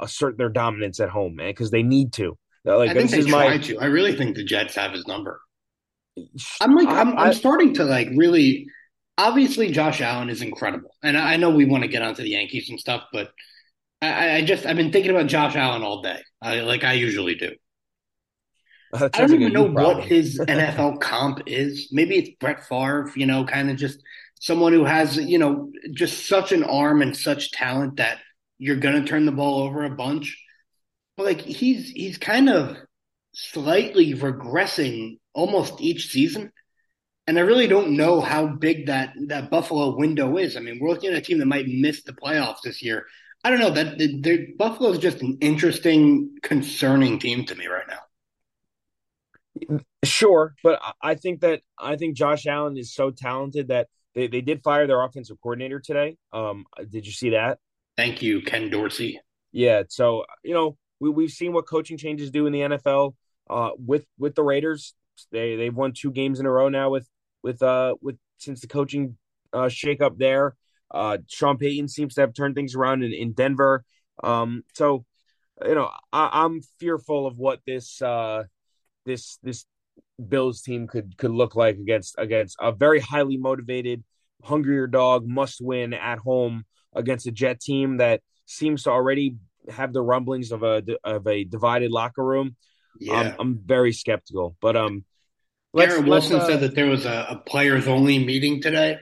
assert 0.00 0.36
their 0.36 0.48
dominance 0.48 1.00
at 1.00 1.08
home, 1.08 1.36
man, 1.36 1.48
because 1.48 1.70
they 1.70 1.82
need 1.82 2.12
to. 2.14 2.36
Like 2.64 2.90
I 2.90 2.94
think 2.94 3.10
they 3.10 3.22
try 3.22 3.50
my... 3.50 3.58
to. 3.58 3.78
I 3.78 3.86
really 3.86 4.14
think 4.14 4.36
the 4.36 4.44
Jets 4.44 4.74
have 4.74 4.92
his 4.92 5.06
number. 5.06 5.40
I'm 6.60 6.74
like 6.74 6.88
I'm, 6.88 7.16
I, 7.16 7.28
am 7.28 7.34
starting 7.34 7.74
to 7.74 7.84
like 7.84 8.08
really. 8.14 8.66
Obviously, 9.16 9.72
Josh 9.72 10.00
Allen 10.00 10.28
is 10.28 10.42
incredible, 10.42 10.94
and 11.02 11.16
I 11.16 11.36
know 11.36 11.50
we 11.50 11.64
want 11.64 11.82
to 11.82 11.88
get 11.88 12.02
onto 12.02 12.22
the 12.22 12.30
Yankees 12.30 12.70
and 12.70 12.78
stuff, 12.78 13.04
but 13.12 13.32
I, 14.00 14.36
I 14.36 14.42
just 14.42 14.66
I've 14.66 14.76
been 14.76 14.92
thinking 14.92 15.10
about 15.10 15.26
Josh 15.26 15.56
Allen 15.56 15.82
all 15.82 16.02
day, 16.02 16.20
I, 16.40 16.60
like 16.60 16.84
I 16.84 16.94
usually 16.94 17.34
do. 17.34 17.52
I 18.94 19.08
don't 19.08 19.34
even 19.34 19.52
know 19.52 19.64
what 19.64 20.04
his 20.04 20.38
NFL 20.48 21.00
comp 21.00 21.40
is. 21.46 21.88
Maybe 21.92 22.16
it's 22.16 22.30
Brett 22.40 22.66
Favre, 22.66 23.10
you 23.16 23.26
know, 23.26 23.44
kind 23.44 23.70
of 23.70 23.76
just 23.76 24.00
someone 24.40 24.72
who 24.72 24.84
has, 24.84 25.16
you 25.16 25.38
know, 25.38 25.70
just 25.92 26.26
such 26.26 26.52
an 26.52 26.64
arm 26.64 27.02
and 27.02 27.16
such 27.16 27.50
talent 27.52 27.96
that 27.96 28.18
you're 28.58 28.76
going 28.76 29.02
to 29.02 29.08
turn 29.08 29.26
the 29.26 29.32
ball 29.32 29.62
over 29.62 29.84
a 29.84 29.90
bunch. 29.90 30.42
But 31.16 31.26
like 31.26 31.40
he's 31.40 31.90
he's 31.90 32.18
kind 32.18 32.48
of 32.48 32.76
slightly 33.32 34.14
regressing 34.14 35.18
almost 35.34 35.80
each 35.80 36.08
season. 36.10 36.52
And 37.26 37.38
I 37.38 37.42
really 37.42 37.66
don't 37.66 37.96
know 37.96 38.20
how 38.20 38.46
big 38.46 38.86
that 38.86 39.12
that 39.26 39.50
Buffalo 39.50 39.96
window 39.96 40.38
is. 40.38 40.56
I 40.56 40.60
mean, 40.60 40.78
we're 40.80 40.90
looking 40.90 41.10
at 41.10 41.18
a 41.18 41.20
team 41.20 41.38
that 41.38 41.46
might 41.46 41.66
miss 41.66 42.02
the 42.04 42.12
playoffs 42.12 42.62
this 42.62 42.82
year. 42.82 43.04
I 43.44 43.50
don't 43.50 43.60
know 43.60 43.70
that 43.70 44.54
Buffalo 44.58 44.90
is 44.90 44.98
just 44.98 45.22
an 45.22 45.38
interesting, 45.40 46.36
concerning 46.42 47.18
team 47.18 47.44
to 47.46 47.54
me 47.54 47.66
right 47.66 47.86
now. 47.88 48.00
Sure, 50.04 50.54
but 50.62 50.80
I 51.02 51.14
think 51.14 51.40
that 51.40 51.62
I 51.78 51.96
think 51.96 52.16
Josh 52.16 52.46
Allen 52.46 52.76
is 52.76 52.94
so 52.94 53.10
talented 53.10 53.68
that 53.68 53.88
they, 54.14 54.26
they 54.26 54.40
did 54.40 54.62
fire 54.62 54.86
their 54.86 55.02
offensive 55.02 55.36
coordinator 55.42 55.80
today. 55.80 56.16
Um, 56.32 56.64
did 56.90 57.06
you 57.06 57.12
see 57.12 57.30
that? 57.30 57.58
Thank 57.96 58.22
you, 58.22 58.42
Ken 58.42 58.70
Dorsey. 58.70 59.20
Yeah, 59.52 59.82
so 59.88 60.24
you 60.42 60.54
know 60.54 60.76
we 61.00 61.10
we've 61.10 61.30
seen 61.30 61.52
what 61.52 61.66
coaching 61.66 61.96
changes 61.98 62.30
do 62.30 62.46
in 62.46 62.52
the 62.52 62.60
NFL. 62.60 63.14
Uh, 63.48 63.70
with 63.78 64.04
with 64.18 64.34
the 64.34 64.42
Raiders, 64.42 64.94
they 65.32 65.56
they've 65.56 65.74
won 65.74 65.92
two 65.92 66.10
games 66.10 66.40
in 66.40 66.46
a 66.46 66.50
row 66.50 66.68
now 66.68 66.90
with 66.90 67.08
with 67.42 67.62
uh 67.62 67.94
with 68.00 68.16
since 68.38 68.60
the 68.60 68.66
coaching 68.66 69.16
uh 69.52 69.66
shakeup 69.66 70.18
there. 70.18 70.54
Uh, 70.90 71.18
Sean 71.28 71.58
Payton 71.58 71.88
seems 71.88 72.14
to 72.14 72.22
have 72.22 72.34
turned 72.34 72.54
things 72.54 72.74
around 72.74 73.02
in, 73.02 73.12
in 73.12 73.32
Denver. 73.32 73.84
Um, 74.22 74.64
so 74.74 75.04
you 75.64 75.74
know 75.74 75.90
I, 76.12 76.44
I'm 76.44 76.60
fearful 76.78 77.26
of 77.26 77.38
what 77.38 77.60
this 77.66 78.00
uh 78.00 78.44
this 79.04 79.38
this 79.42 79.64
Bills 80.26 80.62
team 80.62 80.86
could 80.86 81.16
could 81.16 81.30
look 81.30 81.54
like 81.54 81.76
against 81.76 82.16
against 82.18 82.56
a 82.60 82.72
very 82.72 83.00
highly 83.00 83.36
motivated, 83.36 84.04
hungrier 84.42 84.86
dog, 84.86 85.26
must 85.26 85.60
win 85.60 85.94
at 85.94 86.18
home 86.18 86.64
against 86.94 87.26
a 87.26 87.30
Jet 87.30 87.60
team 87.60 87.98
that 87.98 88.20
seems 88.46 88.84
to 88.84 88.90
already 88.90 89.36
have 89.68 89.92
the 89.92 90.02
rumblings 90.02 90.50
of 90.50 90.62
a 90.62 90.82
of 91.04 91.26
a 91.26 91.44
divided 91.44 91.90
locker 91.92 92.24
room. 92.24 92.56
Yeah, 92.98 93.20
um, 93.20 93.34
I'm 93.38 93.60
very 93.64 93.92
skeptical. 93.92 94.56
But 94.60 94.76
um, 94.76 95.04
Garrett 95.74 96.06
Wilson 96.06 96.40
uh, 96.40 96.46
said 96.46 96.60
that 96.60 96.74
there 96.74 96.88
was 96.88 97.06
a, 97.06 97.26
a, 97.30 97.36
players 97.36 97.86
only 97.86 98.24
meeting 98.24 98.60
today. 98.60 98.98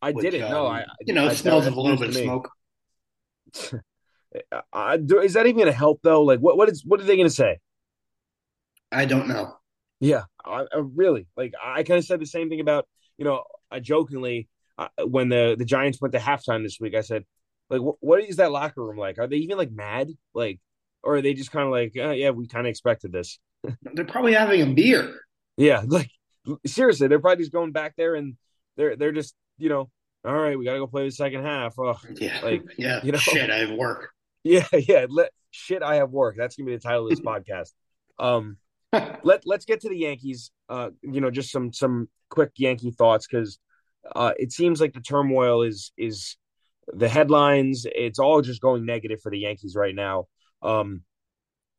I 0.00 0.12
which, 0.12 0.22
didn't 0.22 0.44
um, 0.44 0.50
know. 0.50 0.66
I 0.66 0.84
you 1.06 1.14
know 1.14 1.28
it 1.28 1.36
smells 1.36 1.66
of 1.66 1.76
a 1.76 1.80
little 1.80 1.98
bit 1.98 2.08
of 2.08 2.14
smoke. 2.14 2.50
is 4.32 5.32
that 5.34 5.46
even 5.46 5.56
going 5.56 5.66
to 5.66 5.72
help 5.72 6.00
though? 6.02 6.22
Like, 6.22 6.40
what 6.40 6.56
what 6.56 6.68
is 6.68 6.84
what 6.84 7.00
are 7.00 7.04
they 7.04 7.16
going 7.16 7.28
to 7.28 7.34
say? 7.34 7.58
I 8.90 9.04
don't 9.04 9.28
know. 9.28 9.54
Yeah, 10.00 10.24
I, 10.44 10.62
I 10.72 10.82
really 10.94 11.26
like. 11.36 11.54
I 11.62 11.82
kind 11.82 11.98
of 11.98 12.04
said 12.04 12.20
the 12.20 12.26
same 12.26 12.48
thing 12.48 12.60
about 12.60 12.86
you 13.16 13.24
know. 13.24 13.44
I 13.70 13.80
jokingly 13.80 14.48
uh, 14.78 14.88
when 15.04 15.28
the 15.28 15.56
the 15.58 15.64
Giants 15.64 16.00
went 16.00 16.12
to 16.12 16.18
halftime 16.18 16.62
this 16.62 16.78
week, 16.80 16.94
I 16.94 17.00
said, 17.00 17.24
like, 17.68 17.80
wh- 17.80 18.02
what 18.02 18.22
is 18.22 18.36
that 18.36 18.52
locker 18.52 18.82
room 18.82 18.96
like? 18.96 19.18
Are 19.18 19.26
they 19.26 19.36
even 19.36 19.58
like 19.58 19.72
mad? 19.72 20.10
Like, 20.34 20.60
or 21.02 21.16
are 21.16 21.22
they 21.22 21.34
just 21.34 21.50
kind 21.50 21.66
of 21.66 21.72
like, 21.72 21.92
oh, 21.98 22.12
yeah, 22.12 22.30
we 22.30 22.46
kind 22.46 22.66
of 22.66 22.70
expected 22.70 23.12
this? 23.12 23.38
they're 23.94 24.04
probably 24.04 24.34
having 24.34 24.62
a 24.62 24.66
beer. 24.66 25.20
Yeah, 25.56 25.82
like 25.86 26.10
seriously, 26.64 27.08
they're 27.08 27.18
probably 27.18 27.42
just 27.42 27.52
going 27.52 27.72
back 27.72 27.94
there 27.96 28.14
and 28.14 28.36
they're 28.76 28.96
they're 28.96 29.12
just 29.12 29.34
you 29.58 29.68
know, 29.68 29.90
all 30.24 30.34
right, 30.34 30.58
we 30.58 30.64
got 30.64 30.72
to 30.72 30.78
go 30.78 30.86
play 30.86 31.04
the 31.04 31.10
second 31.10 31.44
half. 31.44 31.78
Oh, 31.78 31.98
yeah, 32.16 32.40
like 32.42 32.62
yeah, 32.78 33.00
you 33.02 33.12
know, 33.12 33.18
shit, 33.18 33.50
I 33.50 33.58
have 33.58 33.72
work. 33.72 34.10
Yeah, 34.44 34.64
yeah, 34.72 35.04
let, 35.10 35.30
shit, 35.50 35.82
I 35.82 35.96
have 35.96 36.10
work. 36.10 36.36
That's 36.38 36.56
gonna 36.56 36.68
be 36.68 36.76
the 36.76 36.80
title 36.80 37.04
of 37.04 37.10
this 37.10 37.20
podcast. 37.26 37.72
Um, 38.18 38.56
let 38.92 39.42
let's 39.44 39.64
get 39.66 39.80
to 39.80 39.88
the 39.88 39.98
Yankees. 39.98 40.52
Uh, 40.68 40.90
you 41.02 41.20
know, 41.20 41.30
just 41.30 41.50
some 41.50 41.72
some 41.72 42.08
quick 42.30 42.52
Yankee 42.56 42.92
thoughts 42.92 43.26
because 43.26 43.58
uh, 44.14 44.32
it 44.38 44.52
seems 44.52 44.80
like 44.80 44.94
the 44.94 45.00
turmoil 45.00 45.62
is 45.62 45.92
is 45.98 46.36
the 46.86 47.08
headlines. 47.08 47.84
It's 47.92 48.20
all 48.20 48.40
just 48.40 48.62
going 48.62 48.86
negative 48.86 49.20
for 49.20 49.30
the 49.30 49.40
Yankees 49.40 49.74
right 49.74 49.94
now. 49.94 50.28
Um, 50.62 51.02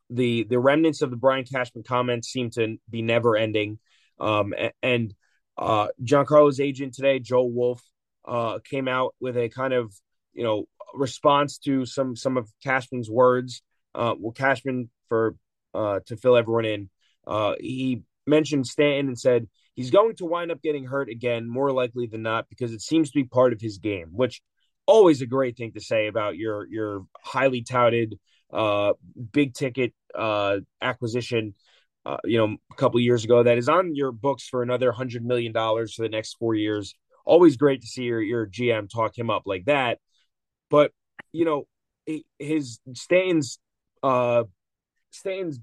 the 0.09 0.43
the 0.43 0.59
remnants 0.59 1.01
of 1.01 1.09
the 1.09 1.17
Brian 1.17 1.45
Cashman 1.45 1.83
comments 1.83 2.27
seem 2.27 2.49
to 2.51 2.77
be 2.89 3.01
never 3.01 3.37
ending. 3.37 3.79
Um, 4.19 4.53
and 4.83 5.13
uh, 5.59 5.89
Giancarlo's 6.03 6.59
agent 6.59 6.93
today, 6.93 7.19
Joel 7.19 7.51
Wolfe, 7.51 7.83
uh, 8.25 8.59
came 8.63 8.87
out 8.87 9.13
with 9.19 9.37
a 9.37 9.49
kind 9.49 9.73
of 9.73 9.93
you 10.33 10.43
know 10.43 10.65
response 10.93 11.57
to 11.59 11.85
some 11.85 12.15
some 12.15 12.37
of 12.37 12.49
Cashman's 12.63 13.09
words. 13.09 13.61
Uh, 13.93 14.15
well, 14.17 14.31
Cashman 14.31 14.89
for 15.09 15.35
uh, 15.73 15.99
to 16.07 16.17
fill 16.17 16.37
everyone 16.37 16.65
in 16.65 16.89
uh, 17.27 17.53
he 17.59 18.01
mentioned 18.25 18.65
Stanton 18.65 19.07
and 19.07 19.19
said 19.19 19.47
he's 19.75 19.91
going 19.91 20.15
to 20.17 20.25
wind 20.25 20.51
up 20.51 20.61
getting 20.61 20.85
hurt 20.85 21.09
again, 21.09 21.47
more 21.47 21.71
likely 21.71 22.07
than 22.07 22.23
not, 22.23 22.47
because 22.49 22.73
it 22.73 22.81
seems 22.81 23.11
to 23.11 23.19
be 23.19 23.23
part 23.23 23.53
of 23.53 23.61
his 23.61 23.77
game, 23.77 24.09
which 24.11 24.41
always 24.85 25.21
a 25.21 25.27
great 25.27 25.55
thing 25.55 25.71
to 25.73 25.81
say 25.81 26.07
about 26.07 26.37
your 26.37 26.67
your 26.67 27.05
highly 27.21 27.61
touted 27.61 28.19
uh, 28.51 28.93
big 29.31 29.53
ticket 29.53 29.93
uh, 30.15 30.57
acquisition. 30.81 31.53
Uh, 32.09 32.17
you 32.23 32.39
know, 32.39 32.57
a 32.71 32.75
couple 32.75 32.99
years 32.99 33.23
ago, 33.23 33.43
that 33.43 33.59
is 33.59 33.69
on 33.69 33.93
your 33.93 34.11
books 34.11 34.47
for 34.47 34.63
another 34.63 34.91
hundred 34.91 35.23
million 35.23 35.51
dollars 35.51 35.93
for 35.93 36.01
the 36.01 36.09
next 36.09 36.37
four 36.39 36.55
years. 36.55 36.95
Always 37.23 37.55
great 37.55 37.81
to 37.81 37.87
see 37.87 38.03
your 38.03 38.21
your 38.21 38.47
GM 38.47 38.89
talk 38.89 39.17
him 39.17 39.29
up 39.29 39.43
like 39.45 39.65
that. 39.65 39.99
But 40.71 40.91
you 41.31 41.45
know, 41.45 41.67
his 42.39 42.79
Stanton's 42.93 43.59
uh, 44.01 44.45
Stanton's 45.11 45.59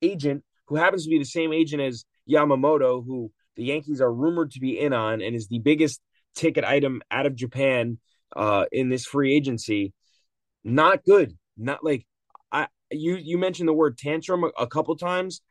agent 0.00 0.44
who 0.68 0.76
happens 0.76 1.04
to 1.04 1.10
be 1.10 1.18
the 1.18 1.24
same 1.24 1.52
agent 1.52 1.82
as 1.82 2.04
Yamamoto, 2.30 3.04
who 3.04 3.30
the 3.56 3.64
Yankees 3.64 4.00
are 4.00 4.12
rumored 4.12 4.52
to 4.52 4.60
be 4.60 4.78
in 4.78 4.94
on 4.94 5.20
and 5.20 5.36
is 5.36 5.48
the 5.48 5.58
biggest 5.58 6.00
ticket 6.34 6.64
item 6.64 7.02
out 7.10 7.26
of 7.26 7.34
Japan 7.34 7.98
uh, 8.34 8.64
in 8.72 8.88
this 8.88 9.04
free 9.04 9.34
agency. 9.34 9.92
Not 10.64 11.04
good. 11.04 11.36
Not 11.58 11.84
like 11.84 12.06
I 12.50 12.68
you 12.90 13.16
you 13.16 13.36
mentioned 13.36 13.68
the 13.68 13.74
word 13.74 13.98
tantrum 13.98 14.44
a, 14.44 14.48
a 14.58 14.66
couple 14.66 14.96
times. 14.96 15.42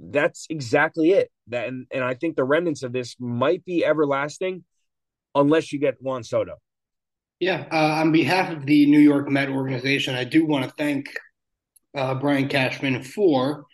That's 0.00 0.46
exactly 0.48 1.10
it. 1.10 1.30
That 1.48 1.68
and, 1.68 1.86
and 1.90 2.04
I 2.04 2.14
think 2.14 2.36
the 2.36 2.44
remnants 2.44 2.82
of 2.82 2.92
this 2.92 3.16
might 3.18 3.64
be 3.64 3.84
everlasting 3.84 4.64
unless 5.34 5.72
you 5.72 5.78
get 5.78 6.00
Juan 6.00 6.22
Soto. 6.24 6.54
Yeah, 7.40 7.66
uh, 7.70 8.00
on 8.00 8.10
behalf 8.10 8.52
of 8.52 8.66
the 8.66 8.86
New 8.86 8.98
York 8.98 9.28
Met 9.28 9.48
organization, 9.48 10.14
I 10.14 10.24
do 10.24 10.44
want 10.44 10.64
to 10.64 10.70
thank 10.72 11.08
uh, 11.94 12.14
Brian 12.14 12.48
Cashman 12.48 13.02
for 13.04 13.66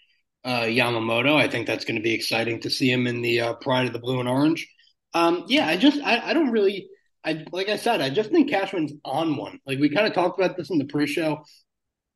uh, 0.44 0.62
Yamamoto. 0.62 1.34
I 1.34 1.48
think 1.48 1.66
that's 1.66 1.84
going 1.84 1.96
to 1.96 2.02
be 2.02 2.12
exciting 2.12 2.60
to 2.60 2.70
see 2.70 2.90
him 2.90 3.06
in 3.06 3.22
the 3.22 3.40
uh, 3.40 3.54
Pride 3.54 3.86
of 3.86 3.92
the 3.92 3.98
Blue 3.98 4.20
and 4.20 4.28
Orange. 4.28 4.68
Um, 5.14 5.44
yeah, 5.46 5.66
I 5.66 5.76
just 5.76 6.00
I, 6.02 6.30
I, 6.30 6.32
don't 6.34 6.50
really 6.50 6.88
I 7.24 7.44
like 7.52 7.68
I 7.68 7.76
said 7.76 8.00
I 8.00 8.10
just 8.10 8.30
think 8.30 8.50
Cashman's 8.50 8.92
on 9.04 9.36
one. 9.36 9.60
Like 9.66 9.78
we 9.78 9.88
kind 9.88 10.06
of 10.06 10.12
talked 10.12 10.38
about 10.38 10.56
this 10.56 10.70
in 10.70 10.78
the 10.78 10.84
pre-show. 10.84 11.44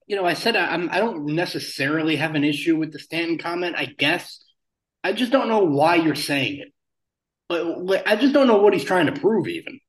You 0.09 0.17
know, 0.17 0.25
I 0.25 0.35
said 0.35 0.57
I, 0.57 0.67
I'm 0.75 0.91
I 0.91 0.99
don't 0.99 1.27
necessarily 1.27 2.17
have 2.17 2.35
an 2.35 2.43
issue 2.43 2.77
with 2.77 2.93
the 2.93 2.99
Stanton 2.99 3.39
comment. 3.39 3.77
I 3.79 3.85
guess 3.85 4.45
I 5.05 5.13
just 5.13 5.31
don't 5.31 5.49
know 5.49 5.65
why 5.65 5.95
you're 5.97 6.17
saying 6.17 6.61
it. 6.61 6.73
But 7.49 8.07
I 8.07 8.17
just 8.17 8.35
don't 8.35 8.47
know 8.47 8.59
what 8.59 8.73
he's 8.75 8.85
trying 8.85 9.07
to 9.07 9.21
prove, 9.21 9.49
even. 9.49 9.81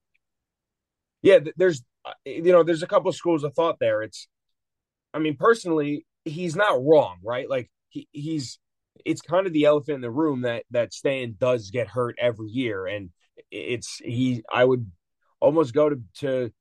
Yeah, 1.21 1.39
there's 1.57 1.83
uh, 2.05 2.11
you 2.25 2.51
know 2.51 2.63
there's 2.63 2.83
a 2.83 2.87
couple 2.87 3.09
of 3.09 3.15
schools 3.15 3.43
of 3.43 3.53
thought 3.53 3.77
there. 3.79 4.01
It's 4.01 4.27
I 5.13 5.19
mean, 5.19 5.35
personally, 5.37 6.05
he's 6.25 6.55
not 6.55 6.83
wrong, 6.83 7.17
right? 7.23 7.49
Like 7.49 7.69
he, 7.89 8.07
he's 8.11 8.59
it's 9.05 9.21
kind 9.21 9.47
of 9.47 9.53
the 9.53 9.65
elephant 9.65 9.95
in 9.95 10.01
the 10.01 10.11
room 10.11 10.41
that 10.43 10.63
that 10.71 10.93
Stan 10.93 11.35
does 11.37 11.71
get 11.71 11.87
hurt 11.87 12.15
every 12.19 12.49
year, 12.49 12.85
and 12.85 13.09
it's 13.51 13.97
he. 13.97 14.43
I 14.53 14.63
would 14.63 14.89
almost 15.39 15.73
go 15.73 15.89
to 15.89 16.01
to, 16.19 16.51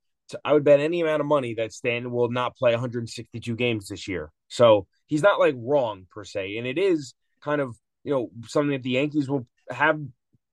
I 0.45 0.53
would 0.53 0.65
bet 0.65 0.81
any 0.81 1.01
amount 1.01 1.21
of 1.21 1.27
money 1.27 1.55
that 1.55 1.73
Stan 1.73 2.11
will 2.11 2.31
not 2.31 2.57
play 2.57 2.73
162 2.73 3.57
games 3.57 3.89
this 3.89 4.09
year. 4.09 4.31
So 4.49 4.87
he's 5.07 5.23
not 5.23 5.41
like 5.41 5.55
wrong 5.57 6.07
per 6.11 6.25
se, 6.25 6.57
and 6.59 6.67
it 6.67 6.79
is 6.79 7.15
kind 7.43 7.61
of 7.61 7.77
you 8.05 8.13
know 8.13 8.31
something 8.47 8.73
that 8.73 8.83
the 8.83 8.91
Yankees 8.91 9.29
will 9.29 9.47
have 9.71 10.01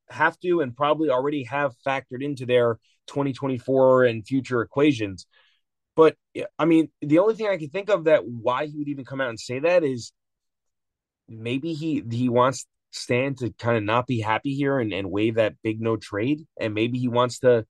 have 0.10 0.40
to 0.40 0.62
and 0.62 0.76
probably 0.76 1.10
already 1.10 1.44
have 1.46 1.74
factored 1.86 2.22
into 2.22 2.46
their 2.46 2.80
2024 3.08 4.06
and 4.06 4.26
future 4.26 4.62
equations. 4.62 5.26
But 5.96 6.16
I 6.60 6.66
mean, 6.66 6.90
the 7.02 7.20
only 7.20 7.36
thing 7.36 7.48
I 7.48 7.58
can 7.58 7.70
think 7.70 7.90
of 7.90 8.06
that 8.06 8.26
why 8.26 8.66
he 8.66 8.78
would 8.78 8.90
even 8.90 9.06
come 9.06 9.22
out 9.22 9.30
and 9.30 9.40
say 9.40 9.60
that 9.60 9.84
is 9.84 10.12
maybe 11.28 11.74
he 11.74 12.04
he 12.10 12.30
wants 12.30 12.66
Stan 12.92 13.36
to 13.36 13.52
kind 13.52 13.78
of 13.78 13.84
not 13.84 14.08
be 14.08 14.22
happy 14.22 14.54
here 14.54 14.80
and, 14.80 14.94
and 14.94 15.12
waive 15.12 15.36
that 15.36 15.56
big 15.64 15.82
no 15.82 15.98
trade, 15.98 16.46
and 16.60 16.74
maybe 16.74 16.98
he 17.00 17.08
wants 17.08 17.40
to 17.40 17.66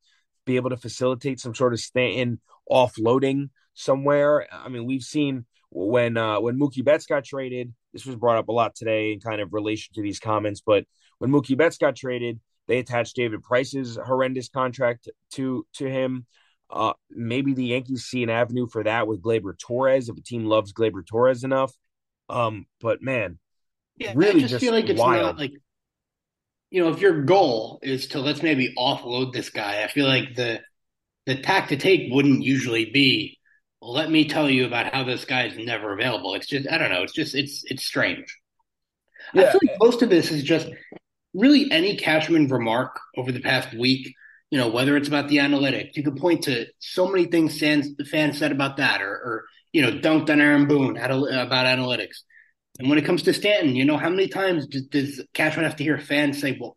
be 0.45 0.55
able 0.55 0.69
to 0.69 0.77
facilitate 0.77 1.39
some 1.39 1.55
sort 1.55 1.73
of 1.73 1.79
Stanton 1.79 2.39
offloading 2.69 3.49
somewhere. 3.73 4.47
I 4.51 4.69
mean, 4.69 4.85
we've 4.85 5.03
seen 5.03 5.45
when 5.69 6.17
uh, 6.17 6.39
when 6.39 6.57
Mookie 6.57 6.83
Betts 6.83 7.05
got 7.05 7.23
traded. 7.23 7.73
This 7.93 8.05
was 8.05 8.15
brought 8.15 8.37
up 8.37 8.49
a 8.49 8.51
lot 8.51 8.75
today 8.75 9.13
in 9.13 9.19
kind 9.19 9.39
of 9.39 9.53
relation 9.53 9.93
to 9.95 10.01
these 10.01 10.19
comments, 10.19 10.61
but 10.65 10.85
when 11.19 11.31
Mookie 11.31 11.57
Betts 11.57 11.77
got 11.77 11.95
traded, 11.95 12.39
they 12.67 12.79
attached 12.79 13.15
David 13.15 13.41
Price's 13.41 13.97
horrendous 13.97 14.49
contract 14.49 15.09
to 15.33 15.65
to 15.75 15.89
him. 15.89 16.25
Uh, 16.69 16.93
maybe 17.09 17.53
the 17.53 17.65
Yankees 17.65 18.05
see 18.05 18.23
an 18.23 18.29
avenue 18.29 18.67
for 18.67 18.83
that 18.83 19.07
with 19.07 19.21
Gleyber 19.21 19.57
Torres 19.57 20.09
if 20.09 20.17
a 20.17 20.21
team 20.21 20.45
loves 20.45 20.73
Gleyber 20.73 21.05
Torres 21.05 21.43
enough. 21.43 21.73
Um, 22.27 22.65
but 22.81 23.01
man, 23.01 23.37
yeah, 23.97 24.13
really 24.15 24.37
I 24.37 24.39
just, 24.39 24.51
just 24.51 24.63
feel 24.63 24.73
like 24.73 24.89
it's 24.89 24.99
wild. 24.99 25.21
not 25.21 25.37
like 25.37 25.53
you 26.75 26.83
know, 26.83 26.89
if 26.89 26.99
your 26.99 27.23
goal 27.23 27.79
is 27.81 28.07
to 28.07 28.19
let's 28.19 28.43
maybe 28.43 28.75
offload 28.77 29.31
this 29.31 29.49
guy, 29.49 29.81
I 29.81 29.87
feel 29.87 30.05
like 30.05 30.35
the 30.35 30.59
the 31.25 31.37
tack 31.37 31.69
to 31.69 31.77
take 31.77 32.11
wouldn't 32.11 32.43
usually 32.43 32.91
be 32.91 33.39
well, 33.81 33.93
let 33.93 34.11
me 34.11 34.27
tell 34.27 34.49
you 34.49 34.65
about 34.65 34.93
how 34.93 35.05
this 35.05 35.23
guy 35.23 35.45
is 35.45 35.57
never 35.57 35.93
available. 35.93 36.33
It's 36.35 36.47
just 36.47 36.67
I 36.69 36.77
don't 36.77 36.91
know, 36.91 37.03
it's 37.03 37.13
just 37.13 37.33
it's 37.33 37.63
it's 37.63 37.85
strange. 37.85 38.37
Yeah. 39.33 39.43
I 39.43 39.51
feel 39.53 39.61
like 39.65 39.77
most 39.79 40.01
of 40.01 40.09
this 40.09 40.31
is 40.31 40.43
just 40.43 40.67
really 41.33 41.71
any 41.71 41.95
Cashman 41.95 42.49
remark 42.49 42.99
over 43.15 43.31
the 43.31 43.39
past 43.39 43.73
week, 43.73 44.13
you 44.49 44.57
know, 44.57 44.67
whether 44.67 44.97
it's 44.97 45.07
about 45.07 45.29
the 45.29 45.37
analytics, 45.37 45.95
you 45.95 46.03
could 46.03 46.17
point 46.17 46.43
to 46.43 46.65
so 46.79 47.07
many 47.07 47.23
things 47.23 47.57
fans, 47.57 47.87
fans 48.11 48.37
said 48.37 48.51
about 48.51 48.75
that 48.77 49.01
or, 49.01 49.11
or, 49.11 49.45
you 49.71 49.81
know, 49.81 49.93
dunked 49.93 50.29
on 50.29 50.41
Aaron 50.41 50.67
Boone 50.67 50.97
about 50.97 51.67
analytics. 51.67 52.17
And 52.79 52.89
when 52.89 52.97
it 52.97 53.05
comes 53.05 53.23
to 53.23 53.33
Stanton, 53.33 53.75
you 53.75 53.85
know, 53.85 53.97
how 53.97 54.09
many 54.09 54.27
times 54.27 54.67
does, 54.67 54.83
does 54.87 55.21
Cashman 55.33 55.65
have 55.65 55.77
to 55.77 55.83
hear 55.83 55.97
fans 55.97 56.41
say, 56.41 56.57
well, 56.59 56.75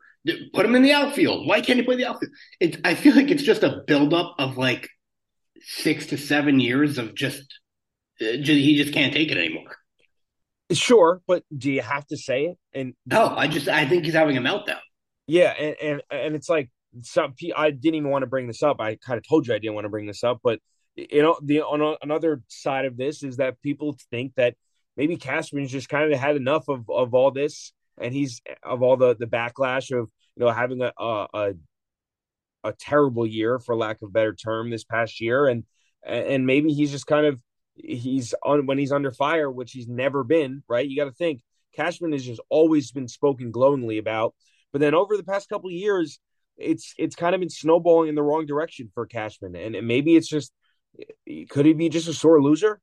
put 0.55 0.65
him 0.65 0.75
in 0.75 0.83
the 0.83 0.93
outfield. 0.93 1.47
Why 1.47 1.61
can't 1.61 1.79
he 1.79 1.85
play 1.85 1.97
the 1.97 2.07
outfield? 2.07 2.33
It's, 2.61 2.77
I 2.85 2.95
feel 2.95 3.15
like 3.15 3.31
it's 3.31 3.43
just 3.43 3.63
a 3.63 3.83
buildup 3.87 4.35
of 4.39 4.57
like 4.57 4.89
six 5.61 6.07
to 6.07 6.19
seven 6.19 6.61
years 6.61 6.99
of 6.99 7.15
just, 7.15 7.43
uh, 8.21 8.37
just 8.37 8.61
he 8.61 8.77
just 8.77 8.95
can't 8.95 9.13
take 9.13 9.31
it 9.31 9.39
anymore. 9.39 9.77
Sure, 10.71 11.23
but 11.27 11.45
do 11.57 11.73
you 11.73 11.81
have 11.81 12.07
to 12.09 12.17
say 12.17 12.45
it? 12.45 12.59
And 12.75 12.95
no, 13.07 13.29
I 13.29 13.49
just 13.49 13.69
I 13.69 13.89
think 13.89 14.05
he's 14.05 14.15
having 14.15 14.37
a 14.37 14.41
meltdown. 14.41 14.81
Yeah, 15.27 15.51
and 15.51 15.77
and, 15.81 16.03
and 16.11 16.35
it's 16.35 16.49
like 16.49 16.71
some 17.03 17.35
I 17.57 17.71
didn't 17.71 17.95
even 17.95 18.11
want 18.11 18.23
to 18.23 18.27
bring 18.27 18.47
this 18.47 18.63
up. 18.63 18.79
I 18.79 18.97
kind 18.97 19.17
of 19.17 19.27
told 19.27 19.47
you 19.47 19.55
I 19.55 19.59
didn't 19.59 19.75
want 19.75 19.87
to 19.87 19.91
bring 19.91 20.07
this 20.07 20.23
up, 20.23 20.41
but 20.45 20.61
you 20.95 21.23
know 21.23 21.39
the 21.43 21.63
on 21.63 21.97
another 22.03 22.43
side 22.49 22.85
of 22.85 22.99
this 22.99 23.23
is 23.23 23.39
that 23.39 23.63
people 23.63 23.97
think 24.11 24.35
that 24.37 24.57
maybe 24.99 25.17
Cashman's 25.17 25.71
just 25.71 25.89
kind 25.89 26.13
of 26.13 26.19
had 26.19 26.37
enough 26.37 26.69
of 26.69 26.91
of 26.91 27.15
all 27.15 27.31
this, 27.31 27.73
and 27.99 28.13
he's 28.13 28.43
of 28.63 28.83
all 28.83 28.99
the 28.99 29.17
the 29.17 29.27
backlash 29.27 29.97
of 29.99 30.11
you 30.37 30.45
know 30.45 30.51
having 30.51 30.83
a 30.83 30.93
a 30.99 31.55
a 32.65 32.73
terrible 32.73 33.27
year 33.27 33.59
for 33.59 33.77
lack 33.77 34.03
of 34.03 34.13
better 34.13 34.35
term 34.35 34.69
this 34.69 34.85
past 34.85 35.21
year, 35.23 35.47
and 35.47 35.65
and 36.05 36.45
maybe 36.45 36.75
he's 36.75 36.91
just 36.91 37.07
kind 37.07 37.25
of 37.25 37.41
he's 37.75 38.35
on 38.45 38.67
when 38.67 38.77
he's 38.77 38.93
under 38.93 39.13
fire, 39.13 39.51
which 39.51 39.73
he's 39.73 39.89
never 39.89 40.25
been. 40.25 40.63
Right? 40.69 40.87
You 40.87 40.97
got 40.97 41.07
to 41.07 41.13
think 41.13 41.41
Cashman 41.75 42.13
has 42.13 42.27
just 42.27 42.41
always 42.51 42.91
been 42.91 43.09
spoken 43.09 43.53
glowingly 43.53 43.99
about, 43.99 44.35
but 44.73 44.81
then 44.81 44.95
over 44.95 45.17
the 45.17 45.25
past 45.25 45.49
couple 45.49 45.71
of 45.71 45.75
years, 45.75 46.19
it's 46.57 46.93
it's 46.99 47.15
kind 47.15 47.35
of 47.35 47.41
been 47.41 47.51
snowballing 47.51 48.09
in 48.09 48.17
the 48.17 48.23
wrong 48.23 48.47
direction 48.47 48.91
for 48.93 49.07
Cashman, 49.07 49.55
and, 49.55 49.77
and 49.77 49.87
maybe 49.87 50.17
it's 50.17 50.29
just 50.29 50.53
could 51.49 51.65
he 51.65 51.73
be 51.73 51.89
just 51.89 52.09
a 52.09 52.13
sore 52.13 52.43
loser? 52.43 52.81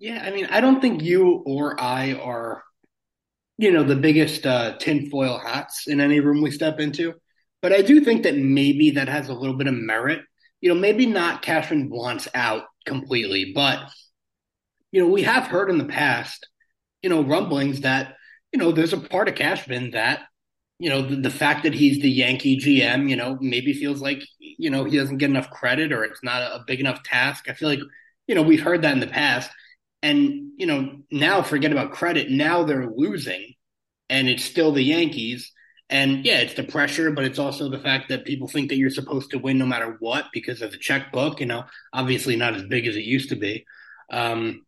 Yeah, 0.00 0.22
I 0.24 0.30
mean, 0.30 0.46
I 0.46 0.60
don't 0.60 0.80
think 0.80 1.02
you 1.02 1.42
or 1.46 1.78
I 1.80 2.14
are, 2.14 2.62
you 3.58 3.72
know, 3.72 3.84
the 3.84 3.96
biggest 3.96 4.46
uh, 4.46 4.76
tinfoil 4.78 5.38
hats 5.38 5.88
in 5.88 6.00
any 6.00 6.20
room 6.20 6.42
we 6.42 6.50
step 6.50 6.80
into. 6.80 7.14
But 7.62 7.72
I 7.72 7.82
do 7.82 8.02
think 8.02 8.24
that 8.24 8.36
maybe 8.36 8.92
that 8.92 9.08
has 9.08 9.28
a 9.28 9.34
little 9.34 9.56
bit 9.56 9.66
of 9.68 9.74
merit. 9.74 10.22
You 10.62 10.72
know, 10.74 10.80
maybe 10.80 11.06
not 11.06 11.42
Cashman 11.42 11.90
wants 11.90 12.28
out 12.34 12.64
completely, 12.86 13.52
but 13.54 13.90
you 14.92 15.00
know, 15.02 15.08
we 15.08 15.22
have 15.22 15.46
heard 15.46 15.70
in 15.70 15.78
the 15.78 15.84
past, 15.84 16.48
you 17.02 17.10
know, 17.10 17.22
rumblings 17.22 17.82
that 17.82 18.16
you 18.52 18.58
know 18.58 18.72
there's 18.72 18.92
a 18.92 18.98
part 19.00 19.28
of 19.28 19.34
Cashman 19.36 19.92
that 19.92 20.22
you 20.78 20.90
know 20.90 21.02
the, 21.02 21.16
the 21.16 21.30
fact 21.30 21.64
that 21.64 21.74
he's 21.74 22.00
the 22.00 22.10
Yankee 22.10 22.58
GM, 22.58 23.08
you 23.08 23.16
know, 23.16 23.38
maybe 23.40 23.72
feels 23.72 24.00
like 24.00 24.22
you 24.38 24.70
know 24.70 24.84
he 24.84 24.96
doesn't 24.96 25.18
get 25.18 25.30
enough 25.30 25.50
credit 25.50 25.92
or 25.92 26.04
it's 26.04 26.22
not 26.24 26.42
a 26.42 26.64
big 26.66 26.80
enough 26.80 27.02
task. 27.04 27.46
I 27.48 27.54
feel 27.54 27.68
like 27.68 27.80
you 28.26 28.34
know 28.34 28.42
we've 28.42 28.62
heard 28.62 28.82
that 28.82 28.94
in 28.94 29.00
the 29.00 29.06
past 29.06 29.50
and, 30.02 30.52
you 30.56 30.66
know, 30.66 31.00
now 31.10 31.42
forget 31.42 31.72
about 31.72 31.92
credit. 31.92 32.30
Now 32.30 32.64
they're 32.64 32.90
losing 32.90 33.54
and 34.08 34.28
it's 34.28 34.44
still 34.44 34.72
the 34.72 34.82
Yankees. 34.82 35.52
And 35.88 36.24
yeah, 36.24 36.38
it's 36.38 36.54
the 36.54 36.62
pressure, 36.62 37.10
but 37.10 37.24
it's 37.24 37.38
also 37.38 37.68
the 37.68 37.78
fact 37.78 38.10
that 38.10 38.24
people 38.24 38.46
think 38.46 38.68
that 38.68 38.76
you're 38.76 38.90
supposed 38.90 39.30
to 39.30 39.38
win 39.38 39.58
no 39.58 39.66
matter 39.66 39.96
what 39.98 40.26
because 40.32 40.62
of 40.62 40.70
the 40.70 40.78
checkbook, 40.78 41.40
you 41.40 41.46
know, 41.46 41.64
obviously 41.92 42.36
not 42.36 42.54
as 42.54 42.62
big 42.62 42.86
as 42.86 42.96
it 42.96 43.02
used 43.02 43.30
to 43.30 43.36
be. 43.36 43.64
Um, 44.12 44.64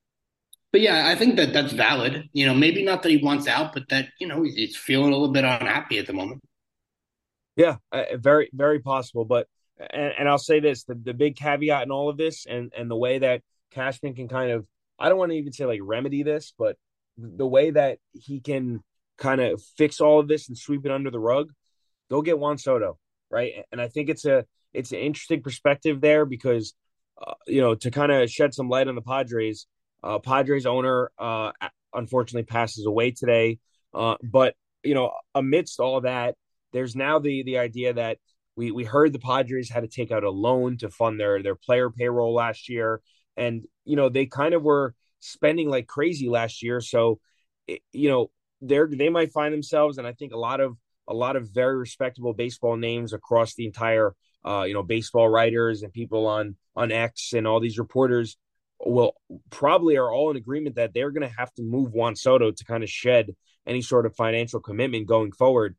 but 0.73 0.81
yeah, 0.81 1.07
I 1.09 1.15
think 1.15 1.37
that 1.37 1.53
that's 1.53 1.73
valid. 1.73 2.29
You 2.33 2.47
know, 2.47 2.55
maybe 2.55 2.83
not 2.83 3.03
that 3.03 3.11
he 3.11 3.19
wants 3.19 3.47
out, 3.47 3.73
but 3.73 3.89
that, 3.91 4.09
you 4.19 4.27
know, 4.27 4.43
he's 4.43 4.77
feeling 4.77 5.13
a 5.13 5.17
little 5.17 5.33
bit 5.33 5.45
unhappy 5.45 5.99
at 5.99 6.07
the 6.07 6.13
moment. 6.13 6.41
Yeah, 7.57 7.77
uh, 7.93 8.17
very, 8.17 8.51
very 8.53 8.81
possible. 8.81 9.25
But, 9.25 9.47
and, 9.79 10.13
and 10.19 10.29
I'll 10.29 10.39
say 10.39 10.61
this 10.61 10.85
the, 10.85 10.95
the 10.95 11.15
big 11.15 11.37
caveat 11.37 11.85
in 11.85 11.91
all 11.91 12.09
of 12.09 12.17
this 12.17 12.47
and, 12.47 12.73
and 12.77 12.91
the 12.91 12.97
way 12.97 13.19
that 13.19 13.43
Cashman 13.71 14.15
can 14.15 14.29
kind 14.29 14.51
of 14.51 14.67
I 15.03 15.09
don't 15.09 15.19
want 15.19 15.33
to 15.33 15.37
even 15.37 15.53
say 15.53 15.65
like 15.65 15.81
remedy 15.83 16.23
this, 16.23 16.55
but 16.57 16.77
the 17.19 17.47
way 17.47 17.73
that 17.73 17.99
he 18.13 18.41
can 18.41 18.85
kind 19.19 19.41
of 19.41 19.61
fix 19.77 20.01
all 20.01 20.21
of 20.21 20.29
this 20.29 20.49
and 20.49 20.57
sweep 20.57 20.87
it 20.87 20.93
under 20.93 21.11
the 21.11 21.19
rug, 21.19 21.51
go 22.09 22.23
get 22.23 22.39
Juan 22.39 22.57
Soto, 22.57 22.99
right? 23.29 23.65
And 23.73 23.81
I 23.81 23.89
think 23.89 24.09
it's 24.09 24.25
a 24.25 24.47
it's 24.73 24.93
an 24.93 25.01
interesting 25.01 25.43
perspective 25.43 26.01
there 26.01 26.25
because 26.25 26.75
uh, 27.21 27.35
you 27.49 27.61
know 27.61 27.75
to 27.75 27.91
kind 27.91 28.13
of 28.13 28.31
shed 28.31 28.55
some 28.55 28.69
light 28.69 28.87
on 28.87 28.95
the 28.95 29.03
Padres. 29.03 29.67
Uh, 30.05 30.21
Padres 30.21 30.67
owner 30.67 31.11
uh, 31.19 31.51
unfortunately 31.93 32.45
passes 32.45 32.87
away 32.87 33.11
today, 33.11 33.59
uh, 33.93 34.15
but 34.23 34.55
you 34.85 34.95
know 34.95 35.11
amidst 35.35 35.81
all 35.81 36.01
that, 36.03 36.37
there's 36.73 36.95
now 36.95 37.19
the 37.19 37.43
the 37.43 37.59
idea 37.59 37.93
that 37.95 38.19
we 38.55 38.71
we 38.71 38.85
heard 38.85 39.13
the 39.13 39.19
Padres 39.19 39.69
had 39.69 39.81
to 39.81 39.89
take 39.89 40.13
out 40.13 40.23
a 40.23 40.31
loan 40.31 40.77
to 40.79 40.91
fund 40.91 41.19
their 41.19 41.43
their 41.43 41.57
player 41.57 41.91
payroll 41.91 42.35
last 42.35 42.69
year 42.69 43.01
and 43.37 43.65
you 43.85 43.97
know 43.97 44.09
they 44.09 44.27
kind 44.27 44.55
of 44.55 44.63
were 44.63 44.95
spending 45.21 45.69
like 45.69 45.87
crazy 45.87 46.29
last 46.29 46.63
year 46.63 46.81
so 46.81 47.19
you 47.93 48.09
know 48.09 48.31
they're 48.61 48.89
they 48.89 49.09
might 49.09 49.33
find 49.33 49.53
themselves 49.53 49.99
and 49.99 50.07
i 50.07 50.13
think 50.13 50.33
a 50.33 50.39
lot 50.39 50.61
of 50.61 50.77
a 51.09 51.15
lot 51.15 51.37
of 51.37 51.49
very 51.53 51.77
respectable 51.77 52.33
baseball 52.33 52.77
names 52.77 53.13
across 53.13 53.55
the 53.55 53.67
entire 53.67 54.15
uh 54.45 54.65
you 54.67 54.75
know 54.75 54.83
baseball 54.83 55.29
writers 55.29 55.83
and 55.83 55.93
people 55.93 56.27
on 56.27 56.57
on 56.77 56.91
x 56.93 57.33
and 57.33 57.47
all 57.47 57.61
these 57.61 57.79
reporters 57.79 58.37
will 58.85 59.15
probably 59.51 59.97
are 59.97 60.11
all 60.11 60.31
in 60.31 60.37
agreement 60.37 60.77
that 60.77 60.93
they're 60.93 61.11
going 61.11 61.29
to 61.29 61.37
have 61.37 61.53
to 61.55 61.63
move 61.63 61.93
Juan 61.93 62.17
Soto 62.17 62.51
to 62.51 62.65
kind 62.65 62.83
of 62.83 62.91
shed 62.91 63.35
any 63.67 63.83
sort 63.83 64.07
of 64.07 64.17
financial 64.17 64.61
commitment 64.61 65.07
going 65.07 65.33
forward. 65.33 65.77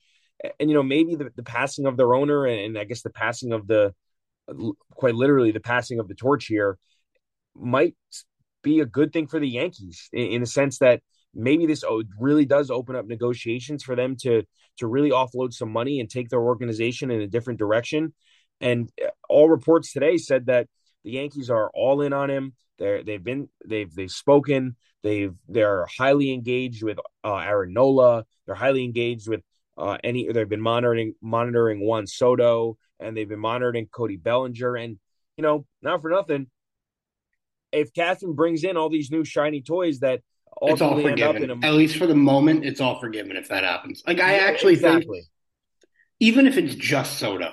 And, 0.59 0.69
you 0.69 0.75
know, 0.75 0.83
maybe 0.83 1.15
the, 1.15 1.31
the 1.35 1.43
passing 1.43 1.85
of 1.85 1.97
their 1.97 2.13
owner 2.13 2.45
and, 2.45 2.59
and 2.59 2.77
I 2.77 2.85
guess 2.85 3.01
the 3.01 3.09
passing 3.09 3.51
of 3.53 3.67
the, 3.67 3.93
quite 4.91 5.15
literally 5.15 5.51
the 5.51 5.59
passing 5.59 5.99
of 5.99 6.07
the 6.07 6.15
torch 6.15 6.45
here 6.45 6.77
might 7.55 7.95
be 8.63 8.79
a 8.79 8.85
good 8.85 9.11
thing 9.13 9.27
for 9.27 9.39
the 9.39 9.47
Yankees 9.47 10.09
in, 10.11 10.27
in 10.27 10.41
the 10.41 10.47
sense 10.47 10.79
that 10.79 11.01
maybe 11.33 11.65
this 11.65 11.83
really 12.19 12.45
does 12.45 12.69
open 12.69 12.95
up 12.95 13.05
negotiations 13.05 13.83
for 13.83 13.95
them 13.95 14.15
to 14.21 14.43
to 14.77 14.87
really 14.87 15.11
offload 15.11 15.53
some 15.53 15.71
money 15.71 15.99
and 15.99 16.09
take 16.09 16.29
their 16.29 16.41
organization 16.41 17.11
in 17.11 17.21
a 17.21 17.27
different 17.27 17.59
direction. 17.59 18.13
And 18.59 18.89
uh, 19.03 19.09
all 19.29 19.49
reports 19.49 19.93
today 19.93 20.17
said 20.17 20.47
that 20.47 20.67
the 21.03 21.11
Yankees 21.11 21.49
are 21.49 21.69
all 21.73 22.01
in 22.01 22.13
on 22.13 22.29
him. 22.29 22.53
They're 22.79 23.03
they've 23.03 23.23
been 23.23 23.49
they've 23.65 23.93
they've 23.93 24.11
spoken. 24.11 24.75
They've 25.03 25.33
they're 25.47 25.85
highly 25.97 26.33
engaged 26.33 26.81
with 26.81 26.97
uh, 27.23 27.35
Aaron 27.35 27.73
Nola. 27.73 28.25
They're 28.45 28.55
highly 28.55 28.83
engaged 28.83 29.27
with 29.27 29.41
uh, 29.77 29.97
any. 30.03 30.31
They've 30.31 30.47
been 30.49 30.61
monitoring 30.61 31.13
monitoring 31.21 31.85
Juan 31.85 32.07
Soto, 32.07 32.77
and 32.99 33.15
they've 33.15 33.29
been 33.29 33.39
monitoring 33.39 33.87
Cody 33.91 34.17
Bellinger. 34.17 34.75
And 34.75 34.97
you 35.37 35.43
know, 35.43 35.65
not 35.81 36.01
for 36.01 36.09
nothing, 36.09 36.47
if 37.73 37.93
Cashman 37.93 38.33
brings 38.33 38.63
in 38.63 38.77
all 38.77 38.89
these 38.89 39.11
new 39.11 39.25
shiny 39.25 39.61
toys 39.61 39.99
that 39.99 40.21
it's 40.61 40.81
all 40.81 41.01
forgiven. 41.01 41.49
A... 41.49 41.65
At 41.65 41.73
least 41.73 41.97
for 41.97 42.07
the 42.07 42.15
moment, 42.15 42.65
it's 42.65 42.79
all 42.79 42.99
forgiven 42.99 43.35
if 43.35 43.49
that 43.49 43.63
happens. 43.63 44.03
Like 44.05 44.19
I 44.19 44.37
yeah, 44.37 44.43
actually 44.43 44.73
exactly. 44.73 45.19
think, 45.21 45.27
even 46.19 46.47
if 46.47 46.57
it's 46.57 46.75
just 46.75 47.17
Soto, 47.17 47.51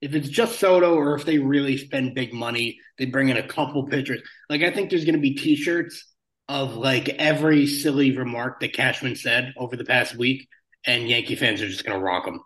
if 0.00 0.14
it's 0.14 0.28
just 0.28 0.58
Soto, 0.58 0.94
or 0.94 1.14
if 1.14 1.24
they 1.24 1.38
really 1.38 1.76
spend 1.76 2.14
big 2.14 2.32
money, 2.32 2.78
they 2.98 3.06
bring 3.06 3.28
in 3.28 3.36
a 3.36 3.46
couple 3.46 3.84
pitchers. 3.86 4.22
Like 4.48 4.62
I 4.62 4.70
think 4.70 4.90
there's 4.90 5.04
going 5.04 5.16
to 5.16 5.20
be 5.20 5.34
T-shirts 5.34 6.14
of 6.48 6.76
like 6.76 7.08
every 7.08 7.66
silly 7.66 8.16
remark 8.16 8.60
that 8.60 8.72
Cashman 8.72 9.16
said 9.16 9.52
over 9.56 9.76
the 9.76 9.84
past 9.84 10.16
week, 10.16 10.48
and 10.86 11.08
Yankee 11.08 11.34
fans 11.34 11.60
are 11.60 11.68
just 11.68 11.84
going 11.84 11.98
to 11.98 12.04
rock 12.04 12.24
them. 12.24 12.40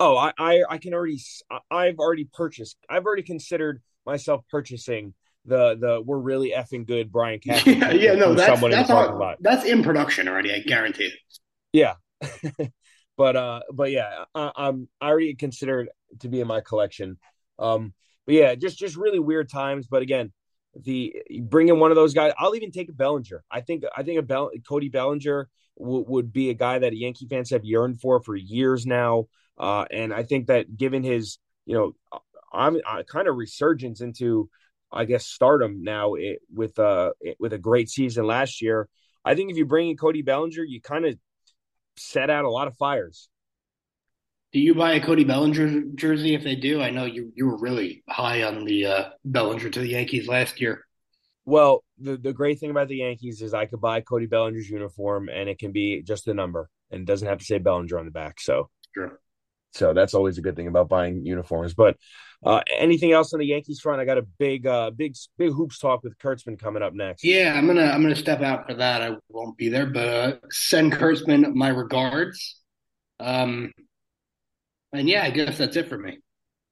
Oh, 0.00 0.16
I, 0.16 0.32
I, 0.36 0.62
I 0.68 0.78
can 0.78 0.92
already. 0.92 1.20
I've 1.70 1.98
already 1.98 2.28
purchased. 2.32 2.76
I've 2.90 3.04
already 3.06 3.22
considered 3.22 3.80
myself 4.04 4.44
purchasing 4.50 5.14
the 5.44 5.76
the 5.76 6.02
we're 6.04 6.18
really 6.18 6.52
effing 6.56 6.86
good 6.86 7.12
Brian 7.12 7.40
Cashman. 7.44 7.78
Yeah, 7.78 7.90
yeah, 7.92 8.14
no, 8.14 8.34
that's 8.34 8.60
that's, 8.60 9.38
that's 9.40 9.64
in 9.64 9.82
production 9.82 10.28
already. 10.28 10.52
I 10.52 10.60
guarantee 10.60 11.04
it. 11.04 11.14
Yeah, 11.72 11.94
but 13.16 13.36
uh, 13.36 13.60
but 13.72 13.90
yeah, 13.90 14.24
I, 14.34 14.52
I'm 14.56 14.88
I 15.00 15.08
already 15.08 15.34
considered 15.34 15.88
to 16.20 16.28
be 16.28 16.40
in 16.40 16.46
my 16.46 16.60
collection. 16.60 17.18
Um, 17.58 17.94
but 18.26 18.34
yeah, 18.34 18.54
just 18.54 18.78
just 18.78 18.96
really 18.96 19.18
weird 19.18 19.50
times. 19.50 19.86
But 19.86 20.02
again, 20.02 20.32
the 20.74 21.14
bringing 21.42 21.78
one 21.78 21.90
of 21.90 21.96
those 21.96 22.14
guys, 22.14 22.32
I'll 22.38 22.54
even 22.54 22.70
take 22.70 22.88
a 22.88 22.92
Bellinger. 22.92 23.44
I 23.50 23.60
think 23.60 23.84
I 23.96 24.02
think 24.02 24.18
a 24.18 24.22
Bell, 24.22 24.50
Cody 24.66 24.88
Bellinger 24.88 25.48
w- 25.78 26.04
would 26.08 26.32
be 26.32 26.50
a 26.50 26.54
guy 26.54 26.78
that 26.78 26.96
Yankee 26.96 27.26
fans 27.28 27.50
have 27.50 27.64
yearned 27.64 28.00
for 28.00 28.20
for 28.22 28.36
years 28.36 28.86
now. 28.86 29.26
Uh, 29.58 29.84
and 29.90 30.12
I 30.12 30.24
think 30.24 30.48
that 30.48 30.76
given 30.76 31.02
his, 31.02 31.38
you 31.64 31.74
know, 31.74 31.94
I'm 32.52 32.80
kind 33.08 33.28
of 33.28 33.36
resurgence 33.36 34.00
into, 34.00 34.48
I 34.94 35.04
guess, 35.04 35.26
stardom 35.26 35.82
now 35.82 36.14
it, 36.14 36.40
with 36.52 36.78
uh 36.78 37.12
with 37.38 37.52
a 37.52 37.58
great 37.58 37.90
season 37.90 38.26
last 38.26 38.62
year. 38.62 38.88
I 39.24 39.34
think 39.34 39.50
if 39.50 39.56
you 39.56 39.64
bring 39.64 39.90
in 39.90 39.96
Cody 39.96 40.22
Bellinger, 40.22 40.62
you 40.62 40.80
kind 40.80 41.04
of 41.04 41.18
set 41.96 42.30
out 42.30 42.44
a 42.44 42.50
lot 42.50 42.68
of 42.68 42.76
fires. 42.76 43.28
Do 44.52 44.60
you 44.60 44.74
buy 44.74 44.92
a 44.92 45.00
Cody 45.00 45.24
Bellinger 45.24 45.82
jersey 45.96 46.34
if 46.34 46.44
they 46.44 46.54
do? 46.54 46.80
I 46.80 46.90
know 46.90 47.04
you 47.04 47.32
you 47.34 47.46
were 47.46 47.58
really 47.58 48.04
high 48.08 48.44
on 48.44 48.64
the 48.64 48.86
uh, 48.86 49.04
Bellinger 49.24 49.70
to 49.70 49.80
the 49.80 49.88
Yankees 49.88 50.28
last 50.28 50.60
year. 50.60 50.84
Well, 51.44 51.84
the 51.98 52.16
the 52.16 52.32
great 52.32 52.60
thing 52.60 52.70
about 52.70 52.88
the 52.88 52.96
Yankees 52.96 53.42
is 53.42 53.52
I 53.52 53.66
could 53.66 53.80
buy 53.80 54.00
Cody 54.00 54.26
Bellinger's 54.26 54.70
uniform 54.70 55.28
and 55.28 55.48
it 55.48 55.58
can 55.58 55.72
be 55.72 56.02
just 56.02 56.28
a 56.28 56.34
number 56.34 56.70
and 56.90 57.02
it 57.02 57.06
doesn't 57.06 57.26
have 57.26 57.38
to 57.38 57.44
say 57.44 57.58
Bellinger 57.58 57.98
on 57.98 58.04
the 58.04 58.10
back. 58.10 58.40
So 58.40 58.70
sure. 58.94 59.20
So 59.72 59.92
that's 59.92 60.14
always 60.14 60.38
a 60.38 60.42
good 60.42 60.54
thing 60.54 60.68
about 60.68 60.88
buying 60.88 61.26
uniforms. 61.26 61.74
But 61.74 61.96
uh, 62.44 62.60
anything 62.78 63.12
else 63.12 63.32
on 63.32 63.40
the 63.40 63.46
Yankees 63.46 63.80
front? 63.80 64.00
I 64.00 64.04
got 64.04 64.18
a 64.18 64.26
big, 64.38 64.66
uh, 64.66 64.90
big, 64.90 65.16
big 65.38 65.52
hoops 65.52 65.78
talk 65.78 66.02
with 66.02 66.18
Kurtzman 66.18 66.58
coming 66.58 66.82
up 66.82 66.92
next. 66.92 67.24
Yeah, 67.24 67.54
I'm 67.56 67.66
gonna, 67.66 67.86
I'm 67.86 68.02
gonna 68.02 68.14
step 68.14 68.42
out 68.42 68.66
for 68.66 68.74
that. 68.74 69.02
I 69.02 69.16
won't 69.30 69.56
be 69.56 69.68
there, 69.68 69.86
but 69.86 70.08
uh, 70.08 70.32
send 70.50 70.92
Kurtzman 70.92 71.54
my 71.54 71.68
regards. 71.68 72.60
Um, 73.18 73.72
and 74.92 75.08
yeah, 75.08 75.24
I 75.24 75.30
guess 75.30 75.58
that's 75.58 75.76
it 75.76 75.88
for 75.88 75.98
me. 75.98 76.18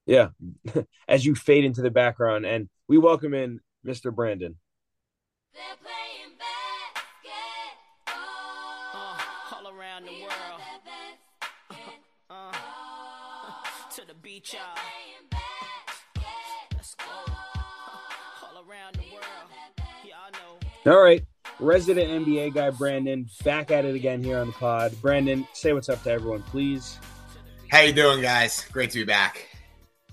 Yeah, 0.06 0.28
as 1.08 1.24
you 1.24 1.34
fade 1.34 1.64
into 1.64 1.80
the 1.80 1.90
background, 1.90 2.44
and 2.44 2.68
we 2.88 2.98
welcome 2.98 3.32
in 3.34 3.60
Mr. 3.86 4.14
Brandon. 4.14 4.56
All 9.52 9.68
around 9.68 10.04
the 10.04 10.20
world. 10.20 10.60
To 13.94 14.06
the 14.06 14.14
beat 14.14 14.54
y'all. 14.54 14.60
All 20.84 21.00
right. 21.00 21.24
Resident 21.60 22.26
NBA 22.26 22.54
guy 22.54 22.70
Brandon 22.70 23.28
back 23.44 23.70
at 23.70 23.84
it 23.84 23.94
again 23.94 24.20
here 24.24 24.38
on 24.38 24.48
the 24.48 24.52
pod. 24.52 24.92
Brandon, 25.00 25.46
say 25.52 25.72
what's 25.72 25.88
up 25.88 26.02
to 26.02 26.10
everyone, 26.10 26.42
please. 26.42 26.98
How 27.70 27.82
you 27.82 27.92
doing, 27.92 28.20
guys? 28.20 28.66
Great 28.72 28.90
to 28.90 28.98
be 28.98 29.04
back. 29.04 29.48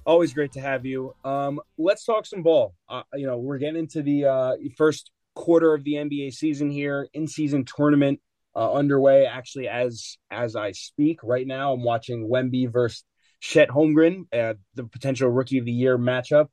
Always 0.06 0.32
great 0.32 0.52
to 0.52 0.62
have 0.62 0.86
you. 0.86 1.16
Um, 1.24 1.60
let's 1.80 2.06
talk 2.06 2.28
some 2.28 2.44
ball. 2.44 2.76
Uh, 2.88 3.02
you 3.16 3.26
know, 3.26 3.40
we're 3.40 3.58
getting 3.58 3.80
into 3.80 4.04
the 4.04 4.26
uh, 4.26 4.56
first 4.78 5.10
quarter 5.34 5.74
of 5.74 5.84
the 5.84 5.94
NBA 5.94 6.34
season 6.34 6.70
here, 6.70 7.10
in 7.16 7.28
season 7.28 7.66
tournament 7.66 8.20
uh, 8.56 8.72
underway. 8.72 9.26
Actually, 9.26 9.70
as 9.70 10.20
as 10.30 10.56
I 10.56 10.74
speak 10.74 11.24
right 11.24 11.48
now, 11.48 11.74
I'm 11.74 11.84
watching 11.84 12.30
Wemby 12.30 12.72
versus 12.72 13.04
Chet 13.40 13.70
Holmgren, 13.70 14.26
uh, 14.32 14.54
the 14.76 14.84
potential 14.84 15.32
rookie 15.32 15.58
of 15.58 15.66
the 15.66 15.72
year 15.72 15.98
matchup 15.98 16.50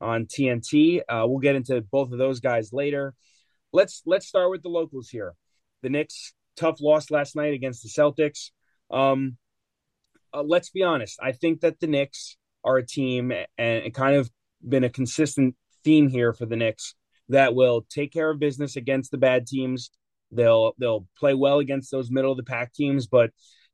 on 0.00 0.26
TNT. 0.26 1.00
Uh, 1.00 1.24
we'll 1.26 1.40
get 1.40 1.56
into 1.56 1.80
both 1.80 2.12
of 2.12 2.18
those 2.18 2.38
guys 2.38 2.72
later. 2.72 3.12
Let's 3.76 4.02
let's 4.06 4.26
start 4.26 4.50
with 4.50 4.62
the 4.62 4.70
locals 4.70 5.10
here. 5.10 5.34
The 5.82 5.90
Knicks 5.90 6.32
tough 6.56 6.80
loss 6.80 7.10
last 7.10 7.36
night 7.36 7.52
against 7.52 7.82
the 7.82 7.90
Celtics. 7.90 8.50
Um, 8.90 9.36
uh, 10.32 10.42
let's 10.42 10.70
be 10.70 10.82
honest. 10.82 11.18
I 11.22 11.32
think 11.32 11.60
that 11.60 11.78
the 11.78 11.86
Knicks 11.86 12.38
are 12.64 12.78
a 12.78 12.86
team, 12.86 13.30
and 13.30 13.84
it 13.84 13.92
kind 13.92 14.16
of 14.16 14.30
been 14.66 14.84
a 14.84 14.88
consistent 14.88 15.56
theme 15.84 16.08
here 16.08 16.32
for 16.32 16.46
the 16.46 16.56
Knicks 16.56 16.94
that 17.28 17.54
will 17.54 17.84
take 17.90 18.14
care 18.14 18.30
of 18.30 18.38
business 18.38 18.76
against 18.76 19.10
the 19.10 19.18
bad 19.18 19.46
teams. 19.46 19.90
They'll 20.30 20.72
they'll 20.78 21.06
play 21.18 21.34
well 21.34 21.58
against 21.58 21.90
those 21.90 22.10
middle 22.10 22.30
of 22.30 22.38
the 22.38 22.44
pack 22.44 22.72
teams, 22.72 23.06
but 23.06 23.30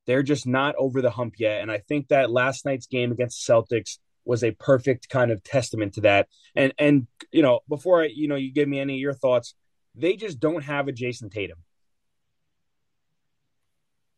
they're 0.08 0.24
just 0.24 0.48
not 0.48 0.74
over 0.80 1.00
the 1.00 1.10
hump 1.10 1.34
yet. 1.38 1.60
And 1.60 1.70
I 1.70 1.78
think 1.78 2.08
that 2.08 2.28
last 2.28 2.64
night's 2.64 2.88
game 2.88 3.12
against 3.12 3.46
the 3.46 3.52
Celtics 3.52 3.98
was 4.24 4.42
a 4.42 4.50
perfect 4.50 5.08
kind 5.08 5.30
of 5.30 5.44
testament 5.44 5.94
to 5.94 6.00
that. 6.00 6.26
And 6.56 6.74
and 6.76 7.06
you 7.30 7.42
know, 7.42 7.60
before 7.68 8.02
I 8.02 8.06
you 8.12 8.26
know 8.26 8.34
you 8.34 8.52
give 8.52 8.68
me 8.68 8.80
any 8.80 8.94
of 8.94 9.00
your 9.00 9.14
thoughts, 9.14 9.54
they 9.94 10.16
just 10.16 10.40
don't 10.40 10.62
have 10.62 10.88
a 10.88 10.92
Jayson 10.92 11.30
Tatum. 11.30 11.58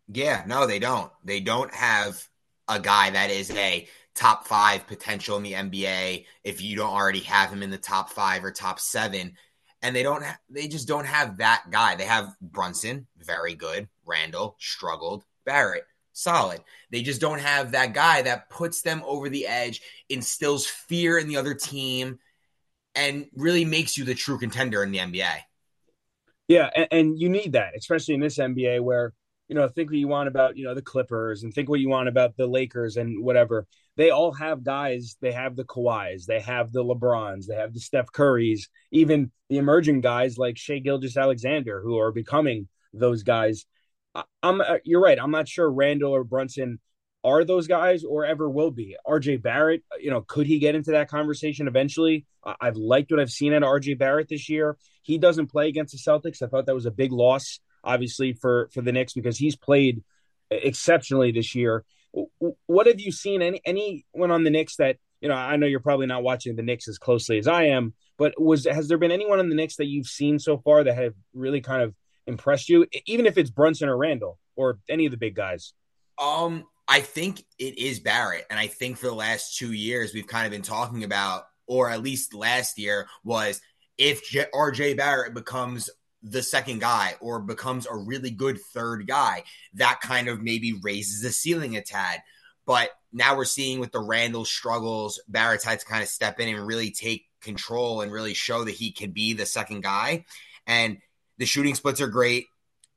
Yeah, 0.09 0.45
no, 0.47 0.67
they 0.67 0.79
don't. 0.79 1.11
They 1.25 1.41
don't 1.41 1.73
have 1.75 2.29
a 2.69 2.79
guy 2.79 3.11
that 3.11 3.31
is 3.31 3.51
a 3.51 3.89
top 4.15 4.47
five 4.47 4.87
potential 4.87 5.37
in 5.37 5.43
the 5.43 5.53
NBA 5.53 6.27
if 6.45 6.61
you 6.61 6.77
don't 6.77 6.93
already 6.93 7.21
have 7.21 7.51
him 7.51 7.63
in 7.63 7.71
the 7.71 7.79
top 7.79 8.11
five 8.11 8.45
or 8.45 8.51
top 8.51 8.79
seven. 8.79 9.37
And 9.83 9.95
they 9.95 10.03
don't, 10.03 10.23
ha- 10.23 10.39
they 10.49 10.69
just 10.69 10.89
don't 10.89 11.07
have 11.07 11.39
that 11.39 11.65
guy. 11.71 11.95
They 11.95 12.05
have 12.05 12.35
Brunson, 12.41 13.07
very 13.19 13.55
good. 13.55 13.89
Randle, 14.07 14.57
struggled. 14.59 15.25
Barrett, 15.45 15.85
solid. 16.13 16.61
They 16.91 17.03
just 17.03 17.21
don't 17.21 17.41
have 17.41 17.73
that 17.73 17.93
guy 17.93 18.23
that 18.23 18.49
puts 18.49 18.83
them 18.83 19.03
over 19.05 19.29
the 19.29 19.47
edge, 19.47 19.83
instills 20.09 20.67
fear 20.67 21.19
in 21.19 21.29
the 21.29 21.37
other 21.37 21.55
team, 21.55 22.19
and 22.95 23.27
really 23.35 23.65
makes 23.65 23.99
you 23.99 24.05
the 24.05 24.15
true 24.15 24.39
contender 24.39 24.83
in 24.83 24.91
the 24.91 24.99
NBA. 24.99 25.39
Yeah, 26.49 26.69
and, 26.75 26.89
and 26.91 27.19
you 27.19 27.29
need 27.29 27.53
that, 27.53 27.73
especially 27.77 28.15
in 28.15 28.21
this 28.21 28.39
NBA 28.39 28.83
where 28.83 29.13
you 29.49 29.55
know 29.55 29.69
think 29.69 29.91
what 29.91 29.99
you 29.99 30.09
want 30.09 30.29
about 30.29 30.57
you 30.57 30.65
know 30.65 30.75
the 30.75 30.83
Clippers 30.83 31.43
and 31.43 31.53
think 31.53 31.69
what 31.69 31.81
you 31.81 31.89
want 31.89 32.09
about 32.09 32.37
the 32.37 32.47
Lakers 32.47 32.97
and 32.97 33.23
whatever. 33.25 33.67
They 33.97 34.11
all 34.11 34.33
have 34.33 34.65
guys. 34.65 35.17
They 35.21 35.33
have 35.33 35.57
the 35.57 35.65
Kawhis, 35.65 36.27
they 36.27 36.41
have 36.41 36.73
the 36.73 36.85
LeBrons, 36.85 37.47
they 37.47 37.55
have 37.55 37.73
the 37.73 37.81
Steph 37.81 38.11
Currys, 38.13 38.63
even 38.91 39.31
the 39.49 39.59
emerging 39.59 40.01
guys 40.01 40.37
like 40.37 40.59
Shai 40.59 40.79
Gilgeous-Alexander, 40.79 41.81
who 41.81 41.99
are 41.99 42.11
becoming 42.11 42.69
those 42.93 43.23
guys. 43.23 43.67
I'm 44.43 44.61
uh, 44.61 44.79
you're 44.85 45.01
right. 45.03 45.19
I'm 45.21 45.31
not 45.31 45.49
sure 45.49 45.71
Randle 45.71 46.13
or 46.13 46.25
Brunson 46.25 46.79
are 47.25 47.43
those 47.45 47.67
guys 47.67 48.05
or 48.05 48.25
ever 48.25 48.49
will 48.51 48.71
be. 48.71 48.97
RJ 49.07 49.43
Barrett, 49.43 49.83
uh, 49.93 49.97
you 49.99 50.11
know, 50.11 50.21
could 50.21 50.47
he 50.47 50.59
get 50.59 50.75
into 50.75 50.93
that 50.93 51.09
conversation 51.09 51.67
eventually? 51.67 52.27
I've 52.61 52.77
liked 52.77 53.11
what 53.11 53.21
I've 53.21 53.31
seen 53.31 53.55
at 53.55 53.63
RJ 53.63 53.99
Barrett 53.99 54.29
this 54.29 54.49
year. 54.49 54.77
He 55.05 55.19
doesn't 55.19 55.49
play 55.49 55.69
against 55.69 55.93
the 55.93 55.99
Celtics. 55.99 56.43
I 56.43 56.47
thought 56.47 56.67
that 56.67 56.75
was 56.75 56.87
a 56.87 56.91
big 56.91 57.13
loss, 57.13 57.61
obviously, 57.85 58.33
for 58.33 58.69
for 58.73 58.81
the 58.81 58.91
Knicks 58.91 59.13
because 59.13 59.39
he's 59.39 59.55
played 59.55 60.03
exceptionally 60.51 61.31
this 61.31 61.55
year. 61.55 61.85
What 62.67 62.87
have 62.87 63.01
you 63.01 63.13
seen? 63.13 63.43
Any 63.43 63.61
anyone 63.65 64.31
on 64.31 64.45
the 64.45 64.51
Knicks 64.51 64.77
that 64.77 64.97
you 65.21 65.29
know? 65.29 65.35
I 65.35 65.57
know 65.57 65.67
you're 65.67 65.81
probably 65.81 66.07
not 66.07 66.23
watching 66.23 66.57
the 66.57 66.63
Knicks 66.63 66.89
as 66.89 66.99
closely 66.99 67.39
as 67.39 67.47
I 67.47 67.65
am, 67.65 67.93
but 68.17 68.41
was 68.41 68.65
has 68.65 68.89
there 68.89 68.99
been 68.99 69.11
anyone 69.13 69.41
on 69.41 69.51
the 69.51 69.55
Knicks 69.55 69.77
that 69.77 69.87
you've 69.87 70.07
seen 70.07 70.39
so 70.39 70.57
far 70.59 70.85
that 70.85 70.97
have 70.97 71.15
really 71.35 71.61
kind 71.61 71.83
of 71.83 71.95
impressed 72.27 72.71
you, 72.71 72.87
even 73.07 73.27
if 73.27 73.37
it's 73.37 73.51
Brunson 73.51 73.91
or 73.91 73.97
Randle 73.97 74.39
or 74.57 74.79
any 74.89 75.05
of 75.05 75.11
the 75.11 75.19
big 75.19 75.35
guys? 75.35 75.75
Um, 76.19 76.65
I 76.89 77.01
think 77.01 77.45
it 77.59 77.79
is 77.79 78.01
Barrett, 78.01 78.47
and 78.49 78.59
I 78.59 78.69
think 78.69 78.99
for 78.99 79.07
the 79.07 79.15
last 79.15 79.59
two 79.59 79.73
years 79.73 80.15
we've 80.15 80.27
kind 80.27 80.47
of 80.47 80.53
been 80.53 80.63
talking 80.63 81.05
about, 81.05 81.45
or 81.67 81.91
at 81.91 82.03
least 82.03 82.35
last 82.35 82.79
year 82.79 83.09
was 83.25 83.61
if 83.99 84.25
J- 84.25 84.47
RJ 84.55 84.97
Barrett 84.97 85.35
becomes 85.35 85.91
the 86.23 86.43
second 86.43 86.81
guy 86.81 87.15
or 87.21 87.39
becomes 87.41 87.87
a 87.87 87.97
really 87.97 88.31
good 88.31 88.59
third 88.73 89.07
guy, 89.07 89.45
that 89.75 90.01
kind 90.01 90.29
of 90.29 90.43
maybe 90.43 90.81
raises 90.83 91.23
the 91.23 91.31
ceiling 91.31 91.77
a 91.77 91.83
tad. 91.83 92.23
But 92.67 92.91
now 93.13 93.37
we're 93.37 93.45
seeing 93.45 93.79
with 93.79 93.93
the 93.93 94.01
Randle 94.01 94.45
struggles, 94.45 95.21
Barrett's 95.29 95.65
had 95.65 95.81
to 95.81 95.87
kind 95.87 96.03
of 96.03 96.09
step 96.09 96.41
in 96.41 96.49
and 96.49 96.67
really 96.67 96.91
take 96.91 97.27
control 97.43 98.01
and 98.01 98.11
really 98.11 98.35
show 98.35 98.65
that 98.65 98.75
he 98.75 98.91
can 98.91 99.11
be 99.11 99.35
the 99.35 99.47
second 99.47 99.83
guy. 99.83 100.25
And 100.67 100.99
the 101.39 101.47
shooting 101.47 101.75
splits 101.75 102.01
are 102.01 102.09
great. 102.09 102.47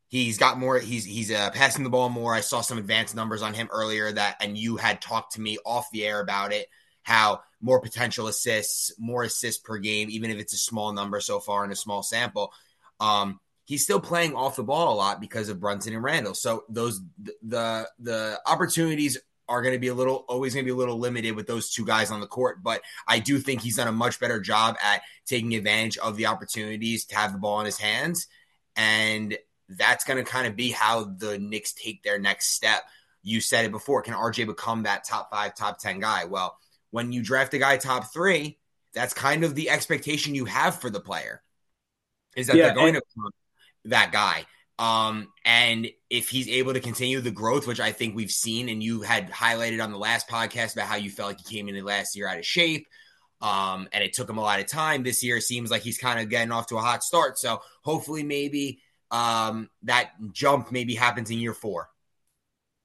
He's 0.08 0.38
got 0.38 0.58
more. 0.58 0.80
He's 0.80 1.04
he's 1.04 1.32
uh, 1.32 1.52
passing 1.52 1.84
the 1.84 1.90
ball 1.90 2.08
more. 2.08 2.34
I 2.34 2.40
saw 2.40 2.62
some 2.62 2.78
advanced 2.78 3.14
numbers 3.14 3.42
on 3.42 3.54
him 3.54 3.68
earlier 3.72 4.10
that, 4.10 4.38
and 4.40 4.58
you 4.58 4.78
had 4.78 5.02
talked 5.02 5.34
to 5.34 5.42
me 5.42 5.58
off 5.66 5.92
the 5.92 6.06
air 6.06 6.22
about 6.22 6.54
it. 6.54 6.68
How 7.08 7.40
more 7.62 7.80
potential 7.80 8.28
assists, 8.28 8.92
more 9.00 9.24
assists 9.24 9.62
per 9.62 9.78
game, 9.78 10.10
even 10.12 10.30
if 10.30 10.40
it's 10.40 10.54
a 10.54 10.58
small 10.58 10.92
number 10.92 11.22
so 11.22 11.40
far 11.40 11.64
in 11.64 11.72
a 11.72 11.76
small 11.76 12.04
sample. 12.04 12.52
Um, 13.00 13.40
he's 13.64 13.82
still 13.82 14.02
playing 14.02 14.36
off 14.36 14.58
the 14.58 14.64
ball 14.64 14.94
a 14.94 14.98
lot 14.98 15.22
because 15.22 15.48
of 15.48 15.62
Brunson 15.62 15.94
and 15.94 16.04
Randle. 16.04 16.34
So 16.34 16.66
those 16.68 17.00
the 17.42 17.88
the 17.98 18.42
opportunities 18.46 19.18
are 19.48 19.62
going 19.62 19.74
to 19.74 19.80
be 19.80 19.88
a 19.88 19.94
little 19.94 20.26
always 20.28 20.54
going 20.54 20.66
to 20.66 20.68
be 20.68 20.74
a 20.74 20.78
little 20.78 21.00
limited 21.00 21.34
with 21.34 21.48
those 21.48 21.72
two 21.72 21.86
guys 21.86 22.12
on 22.12 22.20
the 22.20 22.28
court. 22.28 22.62
But 22.62 22.82
I 23.08 23.20
do 23.20 23.40
think 23.40 23.62
he's 23.62 23.78
done 23.78 23.88
a 23.88 23.94
much 23.94 24.20
better 24.20 24.42
job 24.42 24.76
at 24.84 25.02
taking 25.26 25.56
advantage 25.56 25.98
of 25.98 26.18
the 26.18 26.26
opportunities 26.26 27.06
to 27.06 27.16
have 27.16 27.32
the 27.32 27.40
ball 27.40 27.62
in 27.62 27.66
his 27.66 27.80
hands, 27.80 28.28
and 28.76 29.38
that's 29.70 30.04
going 30.04 30.24
to 30.24 30.30
kind 30.30 30.46
of 30.46 30.58
be 30.58 30.72
how 30.72 31.06
the 31.06 31.40
Knicks 31.40 31.72
take 31.72 32.04
their 32.04 32.20
next 32.20 32.50
step. 32.50 32.84
You 33.24 33.42
said 33.42 33.66
it 33.66 33.72
before. 33.72 34.02
Can 34.02 34.14
RJ 34.14 34.46
become 34.46 34.84
that 34.84 35.06
top 35.06 35.32
five, 35.32 35.56
top 35.56 35.80
ten 35.80 36.00
guy? 36.00 36.26
Well, 36.26 36.58
when 36.92 37.12
you 37.12 37.22
draft 37.22 37.54
a 37.54 37.58
guy 37.58 37.78
top 37.78 38.14
three, 38.14 38.58
that's 38.94 39.14
kind 39.14 39.44
of 39.44 39.56
the 39.56 39.70
expectation 39.70 40.36
you 40.36 40.46
have 40.46 40.80
for 40.80 40.90
the 40.90 41.00
player 41.00 41.42
is 42.36 42.48
that 42.48 42.56
yeah, 42.56 42.68
they're 42.68 42.76
going 42.76 42.96
and- 42.96 43.04
to 43.16 43.90
that 43.90 44.12
guy. 44.12 44.46
Um, 44.80 45.30
and 45.44 45.88
if 46.10 46.30
he's 46.30 46.48
able 46.48 46.74
to 46.74 46.80
continue 46.80 47.20
the 47.20 47.32
growth, 47.32 47.66
which 47.66 47.80
I 47.80 47.92
think 47.92 48.16
we've 48.16 48.30
seen, 48.30 48.70
and 48.70 48.82
you 48.84 49.02
had 49.02 49.32
highlighted 49.32 49.84
on 49.84 49.92
the 49.92 49.98
last 49.98 50.28
podcast 50.30 50.74
about 50.74 50.88
how 50.88 50.98
you 50.98 51.10
felt 51.10 51.30
like 51.30 51.40
he 51.40 51.56
came 51.56 51.68
in 51.68 51.74
the 51.74 51.82
last 51.82 52.16
year 52.16 52.28
out 52.28 52.38
of 52.38 52.46
shape, 52.46 52.86
um, 53.42 53.88
and 53.92 54.04
it 54.04 54.14
took 54.14 54.30
him 54.30 54.38
a 54.38 54.42
lot 54.42 54.60
of 54.60 54.68
time. 54.68 55.02
This 55.02 55.24
year 55.24 55.42
seems 55.42 55.72
like 55.72 55.82
he's 55.82 55.98
kind 55.98 56.20
of 56.20 56.30
getting 56.30 56.52
off 56.52 56.68
to 56.68 56.78
a 56.78 56.82
hot 56.82 57.04
start. 57.04 57.40
So 57.40 57.62
hopefully, 57.84 58.22
maybe 58.22 58.80
um, 59.10 59.70
that 59.84 60.12
jump 60.32 60.72
maybe 60.72 60.94
happens 60.94 61.32
in 61.32 61.40
year 61.40 61.56
four. 61.56 61.90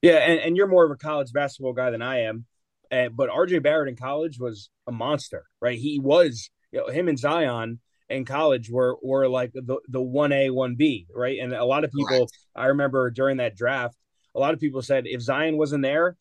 Yeah, 0.01 0.17
and, 0.17 0.39
and 0.39 0.57
you're 0.57 0.67
more 0.67 0.85
of 0.85 0.91
a 0.91 0.95
college 0.95 1.31
basketball 1.31 1.73
guy 1.73 1.91
than 1.91 2.01
I 2.01 2.21
am, 2.23 2.45
and, 2.93 3.15
but 3.15 3.29
RJ 3.29 3.63
Barrett 3.63 3.89
in 3.89 3.95
college 3.95 4.39
was 4.39 4.69
a 4.87 4.91
monster, 4.91 5.45
right? 5.59 5.77
He 5.77 5.99
was, 5.99 6.49
you 6.71 6.79
know, 6.79 6.87
him 6.87 7.07
and 7.07 7.17
Zion 7.17 7.79
in 8.07 8.23
college 8.25 8.69
were 8.69 8.97
were 9.01 9.27
like 9.27 9.51
the 9.53 9.79
the 9.87 10.01
one 10.01 10.31
A 10.31 10.51
one 10.51 10.75
B 10.75 11.07
right, 11.13 11.39
and 11.39 11.53
a 11.53 11.65
lot 11.65 11.83
of 11.83 11.91
people 11.91 12.17
Correct. 12.17 12.37
I 12.55 12.67
remember 12.67 13.09
during 13.09 13.37
that 13.37 13.55
draft, 13.55 13.97
a 14.35 14.39
lot 14.39 14.53
of 14.53 14.59
people 14.59 14.81
said 14.81 15.05
if 15.07 15.21
Zion 15.21 15.57
wasn't 15.57 15.81
there, 15.83 16.15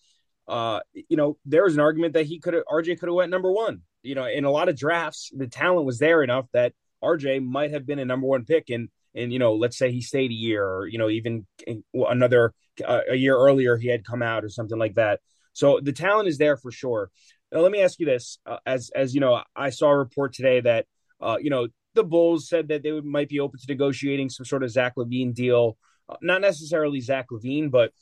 uh, 0.48 0.80
you 0.94 1.16
know, 1.16 1.36
there 1.44 1.64
was 1.64 1.74
an 1.74 1.80
argument 1.80 2.14
that 2.14 2.26
he 2.26 2.38
could 2.38 2.54
have 2.54 2.64
RJ 2.70 2.98
could 2.98 3.08
have 3.08 3.14
went 3.14 3.30
number 3.30 3.52
one. 3.52 3.82
You 4.02 4.14
know, 4.14 4.26
in 4.26 4.44
a 4.44 4.50
lot 4.50 4.68
of 4.68 4.76
drafts, 4.76 5.30
the 5.36 5.46
talent 5.46 5.84
was 5.84 5.98
there 5.98 6.22
enough 6.22 6.46
that 6.52 6.72
RJ 7.04 7.44
might 7.44 7.72
have 7.72 7.86
been 7.86 7.98
a 7.98 8.04
number 8.04 8.26
one 8.26 8.46
pick, 8.46 8.70
and 8.70 8.88
and 9.14 9.30
you 9.30 9.38
know, 9.38 9.54
let's 9.54 9.76
say 9.76 9.92
he 9.92 10.00
stayed 10.00 10.30
a 10.30 10.34
year, 10.34 10.66
or 10.66 10.86
you 10.86 10.98
know, 10.98 11.10
even 11.10 11.46
another 11.94 12.54
uh, 12.82 13.00
a 13.10 13.16
year 13.16 13.36
earlier 13.36 13.76
he 13.76 13.88
had 13.88 14.06
come 14.06 14.22
out 14.22 14.42
or 14.44 14.48
something 14.48 14.78
like 14.78 14.94
that. 14.94 15.20
So 15.52 15.80
the 15.82 15.92
talent 15.92 16.28
is 16.28 16.38
there 16.38 16.56
for 16.56 16.70
sure. 16.70 17.10
Now, 17.50 17.60
let 17.60 17.72
me 17.72 17.82
ask 17.82 18.00
you 18.00 18.06
this: 18.06 18.38
uh, 18.46 18.58
as 18.64 18.90
as 18.94 19.14
you 19.14 19.20
know, 19.20 19.42
I 19.54 19.70
saw 19.70 19.88
a 19.88 19.98
report 19.98 20.32
today 20.32 20.60
that 20.60 20.86
uh, 21.20 21.36
you 21.40 21.50
know 21.50 21.68
the 21.94 22.04
Bulls 22.04 22.48
said 22.48 22.68
that 22.68 22.82
they 22.82 22.92
would, 22.92 23.04
might 23.04 23.28
be 23.28 23.40
open 23.40 23.60
to 23.60 23.66
negotiating 23.68 24.30
some 24.30 24.46
sort 24.46 24.62
of 24.62 24.70
Zach 24.70 24.94
LaVine 24.96 25.34
deal. 25.34 25.76
Uh, 26.08 26.16
not 26.22 26.40
necessarily 26.40 27.00
Zach 27.00 27.26
LaVine, 27.30 27.70
but 27.70 27.92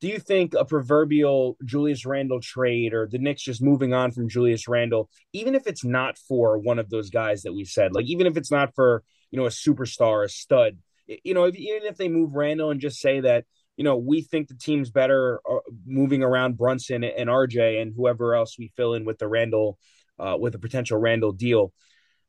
do 0.00 0.08
you 0.08 0.18
think 0.18 0.54
a 0.54 0.64
proverbial 0.64 1.56
Julius 1.64 2.04
Randle 2.04 2.40
trade 2.40 2.92
or 2.92 3.06
the 3.06 3.18
Knicks 3.18 3.42
just 3.42 3.62
moving 3.62 3.94
on 3.94 4.10
from 4.10 4.28
Julius 4.28 4.66
Randle, 4.66 5.08
even 5.32 5.54
if 5.54 5.66
it's 5.66 5.84
not 5.84 6.18
for 6.18 6.58
one 6.58 6.80
of 6.80 6.90
those 6.90 7.10
guys 7.10 7.42
that 7.42 7.52
we 7.52 7.64
said, 7.64 7.94
like 7.94 8.06
even 8.06 8.26
if 8.26 8.36
it's 8.36 8.50
not 8.50 8.74
for 8.74 9.04
you 9.30 9.38
know 9.38 9.46
a 9.46 9.50
superstar, 9.50 10.24
a 10.24 10.28
stud, 10.28 10.78
you 11.06 11.34
know, 11.34 11.44
if, 11.44 11.56
even 11.56 11.84
if 11.84 11.96
they 11.96 12.08
move 12.08 12.34
Randle 12.34 12.70
and 12.70 12.80
just 12.80 13.00
say 13.00 13.20
that 13.20 13.44
you 13.76 13.84
know 13.84 13.96
we 13.96 14.22
think 14.22 14.48
the 14.48 14.54
team's 14.54 14.90
better 14.90 15.40
uh, 15.50 15.58
moving 15.86 16.22
around 16.22 16.56
Brunson 16.56 17.04
and 17.04 17.28
RJ 17.28 17.80
and 17.80 17.92
whoever 17.96 18.34
else 18.34 18.58
we 18.58 18.72
fill 18.76 18.94
in 18.94 19.04
with 19.04 19.18
the 19.18 19.28
Randle, 19.28 19.78
uh, 20.18 20.36
with 20.38 20.54
a 20.54 20.58
potential 20.58 20.98
Randle 20.98 21.32
deal 21.32 21.72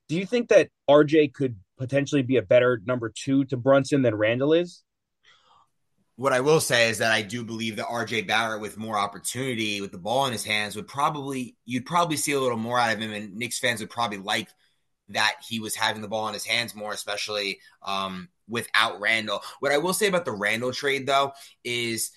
do 0.08 0.16
you 0.16 0.26
think 0.26 0.50
that 0.50 0.70
RJ 0.90 1.34
could 1.34 1.58
potentially 1.78 2.22
be 2.22 2.38
a 2.38 2.42
better 2.42 2.82
number 2.86 3.12
two 3.14 3.46
to 3.46 3.58
Brunson 3.58 4.02
than 4.02 4.16
Randle 4.16 4.54
is? 4.54 4.84
What 6.16 6.34
I 6.34 6.42
will 6.42 6.60
say 6.60 6.90
is 6.90 7.00
that 7.00 7.12
I 7.12 7.24
do 7.24 7.44
believe 7.44 7.78
that 7.78 7.88
RJ 7.88 8.28
Barrett, 8.28 8.62
with 8.62 8.78
more 8.78 8.98
opportunity, 8.98 9.82
with 9.82 9.92
the 9.92 9.98
ball 9.98 10.28
in 10.28 10.32
his 10.32 10.46
hands, 10.46 10.76
would 10.76 10.88
probably 10.88 11.58
you'd 11.66 11.88
probably 11.88 12.18
see 12.18 12.34
a 12.34 12.40
little 12.40 12.58
more 12.58 12.78
out 12.78 12.94
of 12.94 13.00
him, 13.00 13.12
and 13.12 13.36
Knicks 13.36 13.58
fans 13.58 13.80
would 13.80 13.90
probably 13.90 14.20
like 14.20 14.50
that 15.10 15.38
he 15.48 15.60
was 15.60 15.76
having 15.76 16.04
the 16.04 16.08
ball 16.08 16.28
in 16.28 16.36
his 16.36 16.46
hands 16.46 16.76
more, 16.76 16.94
especially 16.94 17.60
um, 17.82 18.30
without 18.48 19.00
Randle. 19.00 19.42
What 19.60 19.72
I 19.72 19.78
will 19.78 19.94
say 19.94 20.08
about 20.08 20.26
the 20.26 20.32
Randle 20.32 20.72
trade, 20.72 21.08
though, 21.08 21.34
is 21.64 22.12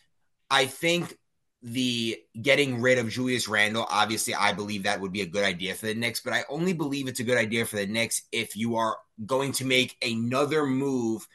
I 0.51 0.67
think 0.67 1.17
the 1.63 2.19
getting 2.41 2.81
rid 2.81 2.99
of 2.99 3.09
Julius 3.09 3.49
Randle, 3.49 3.87
obviously, 3.89 4.35
I 4.35 4.53
believe 4.53 4.85
that 4.85 5.01
would 5.01 5.13
be 5.13 5.23
a 5.23 5.27
good 5.27 5.45
idea 5.45 5.75
for 5.75 5.87
the 5.87 5.95
Knicks, 5.95 6.21
but 6.21 6.33
I 6.33 6.45
only 6.49 6.73
believe 6.73 7.09
it's 7.09 7.21
a 7.21 7.25
good 7.25 7.39
idea 7.39 7.65
for 7.65 7.77
the 7.77 7.87
Knicks 7.87 8.23
if 8.31 8.57
you 8.57 8.77
are 8.77 8.97
going 9.25 9.53
to 9.53 9.65
make 9.65 9.97
another 10.03 10.67
move 10.67 11.27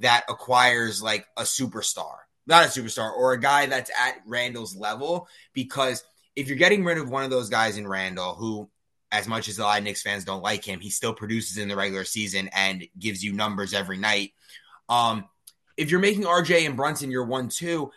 that 0.00 0.24
acquires 0.28 1.02
like 1.02 1.26
a 1.36 1.42
superstar, 1.42 2.14
not 2.46 2.64
a 2.64 2.68
superstar, 2.68 3.12
or 3.12 3.32
a 3.32 3.40
guy 3.40 3.66
that's 3.66 3.90
at 3.90 4.16
Randle's 4.26 4.74
level. 4.74 5.28
Because 5.52 6.02
if 6.34 6.48
you're 6.48 6.56
getting 6.56 6.84
rid 6.84 6.98
of 6.98 7.10
one 7.10 7.22
of 7.22 7.30
those 7.30 7.50
guys 7.50 7.76
in 7.76 7.86
Randle, 7.86 8.34
who, 8.34 8.68
as 9.12 9.26
much 9.26 9.48
as 9.48 9.58
a 9.58 9.62
lot 9.62 9.78
of 9.78 9.84
Knicks 9.84 10.02
fans 10.02 10.24
don't 10.24 10.42
like 10.42 10.64
him, 10.64 10.80
he 10.80 10.90
still 10.90 11.14
produces 11.14 11.58
in 11.58 11.68
the 11.68 11.76
regular 11.76 12.04
season 12.04 12.48
and 12.54 12.86
gives 12.98 13.22
you 13.22 13.32
numbers 13.32 13.74
every 13.74 13.98
night. 13.98 14.32
Um, 14.88 15.24
if 15.76 15.90
you're 15.90 16.00
making 16.00 16.24
RJ 16.24 16.66
and 16.66 16.76
Brunson 16.76 17.10
your 17.10 17.24
one 17.24 17.48
two, 17.48 17.90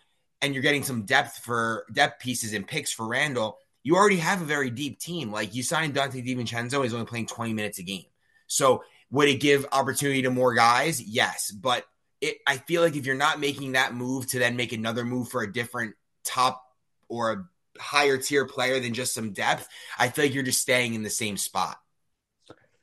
and 0.43 0.53
you're 0.53 0.61
getting 0.61 0.83
some 0.83 1.03
depth 1.03 1.37
for 1.37 1.85
depth 1.93 2.21
pieces 2.21 2.53
and 2.53 2.67
picks 2.67 2.91
for 2.91 3.07
Randle, 3.07 3.57
you 3.81 3.95
already 3.95 4.17
have 4.17 4.41
a 4.41 4.45
very 4.45 4.69
deep 4.69 4.99
team. 4.99 5.31
Like 5.31 5.55
you 5.55 5.63
signed 5.63 5.95
Donte 5.95 6.25
DiVincenzo, 6.25 6.83
he's 6.83 6.93
only 6.93 7.05
playing 7.05 7.27
20 7.27 7.53
minutes 7.53 7.79
a 7.79 7.83
game. 7.83 8.05
So 8.47 8.83
would 9.09 9.29
it 9.29 9.39
give 9.39 9.65
opportunity 9.71 10.23
to 10.23 10.29
more 10.29 10.53
guys? 10.53 11.01
Yes. 11.01 11.49
But 11.49 11.85
it, 12.19 12.37
I 12.45 12.57
feel 12.57 12.81
like 12.81 12.97
if 12.97 13.05
you're 13.05 13.15
not 13.15 13.39
making 13.39 13.73
that 13.73 13.93
move 13.93 14.27
to 14.27 14.39
then 14.39 14.57
make 14.57 14.73
another 14.73 15.05
move 15.05 15.29
for 15.29 15.43
a 15.43 15.51
different 15.51 15.95
top 16.25 16.61
or 17.07 17.31
a 17.31 17.45
higher 17.79 18.17
tier 18.17 18.45
player 18.45 18.79
than 18.79 18.93
just 18.93 19.13
some 19.13 19.33
depth, 19.33 19.67
I 19.97 20.09
feel 20.09 20.25
like 20.25 20.33
you're 20.33 20.43
just 20.43 20.61
staying 20.61 20.93
in 20.93 21.03
the 21.03 21.09
same 21.09 21.37
spot. 21.37 21.77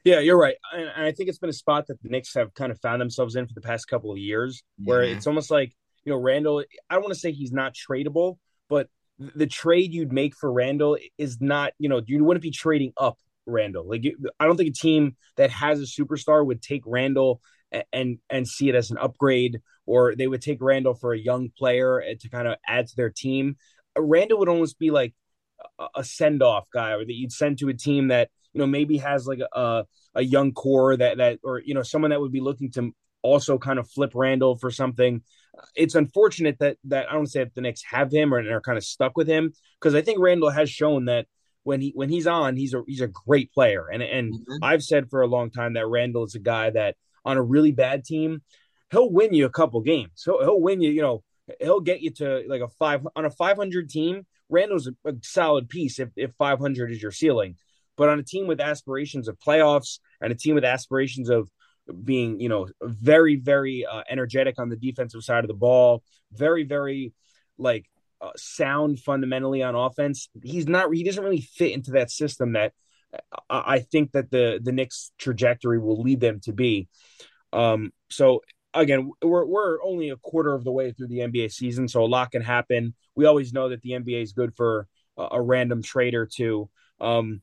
Yeah, 0.05 0.21
you're 0.21 0.39
right. 0.39 0.57
And 0.73 0.91
I 1.05 1.13
think 1.13 1.29
it's 1.29 1.39
been 1.39 1.51
a 1.51 1.55
spot 1.55 1.87
that 1.89 2.03
the 2.03 2.09
Knicks 2.09 2.33
have 2.35 2.55
kind 2.55 2.73
of 2.73 2.81
found 2.81 3.01
themselves 3.01 3.37
in 3.37 3.47
for 3.47 3.53
the 3.55 3.61
past 3.61 3.87
couple 3.87 4.11
of 4.11 4.19
years 4.19 4.63
where 4.83 5.03
mm-hmm. 5.03 5.17
it's 5.17 5.27
almost 5.27 5.51
like 5.51 5.75
you 6.05 6.13
know, 6.13 6.19
Randle, 6.19 6.65
I 6.89 6.95
don't 6.95 7.03
want 7.03 7.15
to 7.15 7.21
say 7.21 7.33
he's 7.33 7.53
not 7.53 7.75
tradable, 7.75 8.39
but 8.69 8.89
the 9.19 9.47
trade 9.47 9.93
you'd 9.93 10.13
make 10.13 10.35
for 10.35 10.53
Randle 10.53 10.97
is 11.19 11.41
not, 11.41 11.73
you 11.79 11.89
know, 11.89 12.01
you 12.07 12.25
wouldn't 12.25 12.43
be 12.43 12.51
trading 12.51 12.93
up 12.97 13.19
Randle. 13.47 13.89
Like, 13.89 14.05
I 14.39 14.47
don't 14.47 14.57
think 14.57 14.71
a 14.71 14.73
team 14.73 15.17
that 15.37 15.51
has 15.51 15.81
a 15.81 15.85
superstar 15.85 16.45
would 16.45 16.63
take 16.63 16.83
Randle 16.87 17.41
and, 17.71 17.85
and 17.93 18.19
and 18.31 18.49
see 18.49 18.69
it 18.69 18.75
as 18.75 18.91
an 18.91 18.99
upgrade, 18.99 19.61
or 19.87 20.15
they 20.15 20.27
would 20.27 20.43
take 20.43 20.59
Randle 20.61 20.95
for 20.95 21.13
a 21.13 21.19
young 21.19 21.51
player 21.57 22.03
to 22.19 22.29
kind 22.31 22.49
of 22.49 22.57
add 22.67 22.87
to 22.89 22.97
their 22.97 23.11
team. 23.11 23.57
Randle 23.99 24.39
would 24.39 24.49
almost 24.49 24.79
be 24.79 24.91
like 24.91 25.15
a 25.95 26.03
send 26.05 26.43
off 26.43 26.67
guy, 26.73 26.93
or 26.93 27.05
that 27.05 27.13
you'd 27.13 27.33
send 27.33 27.59
to 27.59 27.69
a 27.69 27.75
team 27.75 28.09
that 28.09 28.31
you 28.53 28.59
know 28.59 28.67
maybe 28.67 28.99
has 28.99 29.27
like 29.27 29.41
a 29.53 29.85
a 30.15 30.23
young 30.23 30.53
core 30.53 30.97
that 30.97 31.19
that 31.19 31.39
or 31.43 31.61
you 31.61 31.75
know 31.75 31.83
someone 31.83 32.11
that 32.11 32.21
would 32.21 32.33
be 32.33 32.41
looking 32.41 32.71
to 32.73 32.93
also 33.23 33.59
kind 33.59 33.79
of 33.79 33.89
flip 33.91 34.13
Randle 34.15 34.57
for 34.57 34.71
something 34.71 35.23
it's 35.75 35.95
unfortunate 35.95 36.59
that 36.61 36.77
that 36.85 37.11
I 37.11 37.15
don't 37.15 37.27
say 37.27 37.45
that 37.45 37.55
the 37.55 37.61
Knicks 37.61 37.83
have 37.91 38.13
him 38.13 38.33
or 38.33 38.39
are 38.51 38.61
kind 38.61 38.79
of 38.79 38.85
stuck 38.85 39.17
with 39.17 39.29
him 39.29 39.53
because 39.81 39.95
I 39.95 40.03
think 40.03 40.19
Randle 40.21 40.51
has 40.51 40.71
shown 40.71 41.07
that 41.07 41.27
when 41.63 41.81
he 41.81 41.93
when 41.95 42.09
he's 42.09 42.27
on, 42.27 42.57
he's 42.57 42.75
a 42.75 42.83
he's 42.87 43.01
a 43.01 43.09
great 43.09 43.53
player. 43.53 43.87
And 43.89 44.03
and 44.03 44.35
mm-hmm. 44.35 44.63
I've 44.63 44.83
said 44.83 45.11
for 45.11 45.23
a 45.23 45.27
long 45.27 45.51
time 45.51 45.75
that 45.75 45.87
Randle 45.87 46.25
is 46.25 46.35
a 46.35 46.41
guy 46.41 46.71
that 46.71 46.97
on 47.25 47.37
a 47.37 47.43
really 47.43 47.73
bad 47.73 48.05
team, 48.05 48.43
he'll 48.91 49.11
win 49.11 49.35
you 49.35 49.47
a 49.47 49.51
couple 49.51 49.81
games. 49.83 50.23
He'll 50.25 50.41
he'll 50.41 50.61
win 50.61 50.81
you, 50.81 50.91
you 50.91 51.03
know, 51.03 51.23
he'll 51.61 51.81
get 51.81 52.01
you 52.01 52.11
to 52.13 52.45
like 52.49 52.61
a 52.61 52.69
five 52.69 53.07
on 53.17 53.25
a 53.25 53.31
500 53.31 53.89
team. 53.89 54.27
Randle's 54.49 54.89
a, 54.89 55.09
a 55.09 55.15
solid 55.23 55.69
piece 55.69 55.99
if 55.99 56.11
if 56.17 56.33
500 56.39 56.91
is 56.91 57.03
your 57.03 57.13
ceiling. 57.13 57.57
But 57.97 58.09
on 58.09 58.19
a 58.19 58.23
team 58.23 58.47
with 58.47 58.61
aspirations 58.61 59.29
of 59.29 59.39
playoffs 59.39 59.99
and 60.21 60.33
a 60.33 60.37
team 60.37 60.55
with 60.55 60.65
aspirations 60.65 61.29
of 61.29 61.51
being, 62.05 62.41
you 62.41 62.49
know, 62.49 62.69
very, 62.83 63.37
very 63.37 63.85
uh, 63.85 64.03
energetic 64.09 64.59
on 64.59 64.69
the 64.69 64.77
defensive 64.77 65.23
side 65.23 65.45
of 65.45 65.49
the 65.49 65.55
ball, 65.55 66.03
very, 66.33 66.65
very 66.65 67.13
like 67.59 67.91
uh, 68.21 68.31
sound 68.37 69.01
fundamentally 69.01 69.63
on 69.63 69.75
offense. 69.75 70.29
He's 70.43 70.67
not, 70.67 70.95
he 70.95 71.05
doesn't 71.05 71.23
really 71.23 71.41
fit 71.41 71.73
into 71.73 71.93
that 71.93 72.11
system 72.11 72.53
that 72.53 72.73
uh, 73.13 73.19
I 73.49 73.81
think 73.81 74.13
that 74.13 74.31
the 74.31 74.61
the 74.63 74.73
Knicks 74.73 75.13
trajectory 75.19 75.79
will 75.79 76.01
lead 76.01 76.21
them 76.21 76.41
to 76.45 76.53
be. 76.53 76.89
Um, 77.53 77.91
so 78.09 78.43
again, 78.75 79.11
we're 79.23 79.45
we're 79.45 79.83
only 79.83 80.11
a 80.11 80.17
quarter 80.17 80.55
of 80.55 80.65
the 80.65 80.73
way 80.73 80.93
through 80.93 81.09
the 81.09 81.19
NBA 81.19 81.53
season, 81.53 81.89
so 81.89 82.05
a 82.05 82.07
lot 82.07 82.31
can 82.31 82.43
happen. 82.43 82.95
We 83.15 83.27
always 83.27 83.53
know 83.53 83.69
that 83.69 83.83
the 83.83 83.91
NBA 83.91 84.23
is 84.23 84.33
good 84.33 84.55
for 84.57 84.87
a, 85.17 85.29
a 85.33 85.43
random 85.43 85.83
trade 85.83 86.15
or 86.15 86.27
two. 86.27 86.69
Um, 87.01 87.43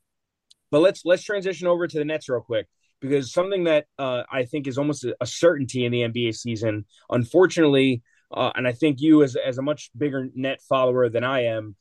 but 0.71 0.79
let's 0.79 1.03
let's 1.05 1.23
transition 1.23 1.67
over 1.67 1.87
to 1.87 1.97
the 1.97 2.05
Nets 2.05 2.29
real 2.29 2.41
quick 2.41 2.67
because 2.99 3.31
something 3.31 3.65
that 3.65 3.85
uh, 3.97 4.23
I 4.31 4.45
think 4.45 4.67
is 4.67 4.77
almost 4.77 5.05
a 5.05 5.25
certainty 5.25 5.85
in 5.85 5.91
the 5.91 6.01
NBA 6.01 6.35
season, 6.35 6.85
unfortunately, 7.09 8.01
uh, 8.31 8.51
and 8.55 8.67
I 8.67 8.73
think 8.73 8.99
you 8.99 9.23
as 9.23 9.35
as 9.35 9.57
a 9.57 9.61
much 9.61 9.91
bigger 9.97 10.27
net 10.35 10.61
follower 10.67 11.09
than 11.09 11.23
I 11.23 11.45
am, 11.45 11.75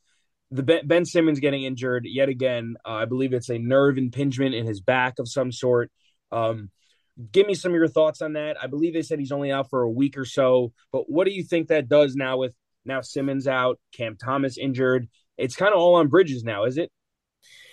the 0.51 0.63
Ben, 0.63 0.87
ben 0.87 1.05
Simmons 1.05 1.41
getting 1.41 1.65
injured 1.65 2.07
yet 2.07 2.29
again. 2.29 2.77
Uh, 2.85 2.93
I 2.93 3.05
believe 3.07 3.33
it's 3.33 3.51
a 3.51 3.59
nerve 3.59 3.99
impingement 3.99 4.55
in 4.55 4.67
his 4.67 4.81
back 4.81 5.19
of 5.19 5.29
some 5.29 5.53
sort. 5.53 5.91
Um, 6.31 6.71
Give 7.33 7.47
me 7.47 7.55
some 7.55 7.73
of 7.73 7.77
your 7.77 7.89
thoughts 7.89 8.21
on 8.21 8.35
that. 8.35 8.57
I 8.63 8.67
believe 8.67 8.93
they 8.93 9.03
said 9.03 9.19
he's 9.19 9.33
only 9.33 9.51
out 9.51 9.71
for 9.71 9.83
a 9.83 9.91
week 9.91 10.19
or 10.19 10.25
so, 10.25 10.73
but 10.93 11.09
what 11.09 11.25
do 11.25 11.33
you 11.33 11.43
think 11.43 11.69
that 11.69 11.89
does 11.89 12.15
now 12.15 12.37
with 12.37 12.53
now 12.85 13.01
Simmons 13.01 13.47
out, 13.47 13.79
Cam 13.93 14.17
Thomas 14.17 14.59
injured? 14.59 15.09
It's 15.39 15.57
kind 15.57 15.73
of 15.73 15.81
all 15.81 15.97
on 15.97 16.09
Bridges 16.09 16.45
now, 16.45 16.65
is 16.65 16.79
it? 16.79 16.91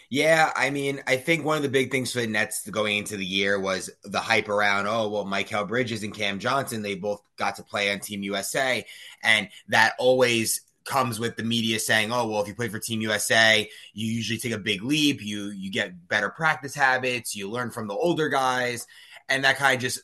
Yeah, 0.10 0.52
I 0.56 0.70
mean, 0.70 1.02
I 1.08 1.18
think 1.18 1.44
one 1.44 1.58
of 1.58 1.64
the 1.64 1.70
big 1.70 1.90
things 1.90 2.12
for 2.14 2.20
the 2.22 2.28
Nets 2.28 2.70
going 2.70 2.98
into 2.98 3.18
the 3.18 3.26
year 3.26 3.60
was 3.60 3.90
the 4.04 4.20
hype 4.20 4.48
around, 4.48 4.86
oh, 4.86 5.10
well, 5.10 5.26
Mikal 5.26 5.68
Bridges 5.68 6.04
and 6.04 6.14
Cam 6.14 6.38
Johnson, 6.38 6.84
they 6.84 6.94
both 6.94 7.22
got 7.36 7.56
to 7.56 7.64
play 7.64 7.92
on 7.92 8.00
Team 8.00 8.22
USA. 8.22 8.86
And 9.24 9.50
that 9.70 9.94
always 9.98 10.62
comes 10.86 11.20
with 11.20 11.36
the 11.36 11.44
media 11.44 11.80
saying, 11.80 12.12
"Oh, 12.12 12.28
well, 12.28 12.42
if 12.42 12.48
you 12.48 12.56
play 12.56 12.70
for 12.70 12.80
Team 12.80 13.02
USA, 13.02 13.68
you 13.94 14.08
usually 14.08 14.40
take 14.40 14.52
a 14.52 14.58
big 14.58 14.84
leap. 14.84 15.22
You 15.22 15.50
you 15.50 15.72
get 15.72 16.08
better 16.08 16.30
practice 16.30 16.76
habits. 16.76 17.36
You 17.36 17.50
learn 17.50 17.72
from 17.72 17.88
the 17.88 17.96
older 17.96 18.30
guys, 18.30 18.86
and 19.30 19.44
that 19.44 19.58
kind 19.58 19.76
of 19.76 19.82
just 19.82 20.02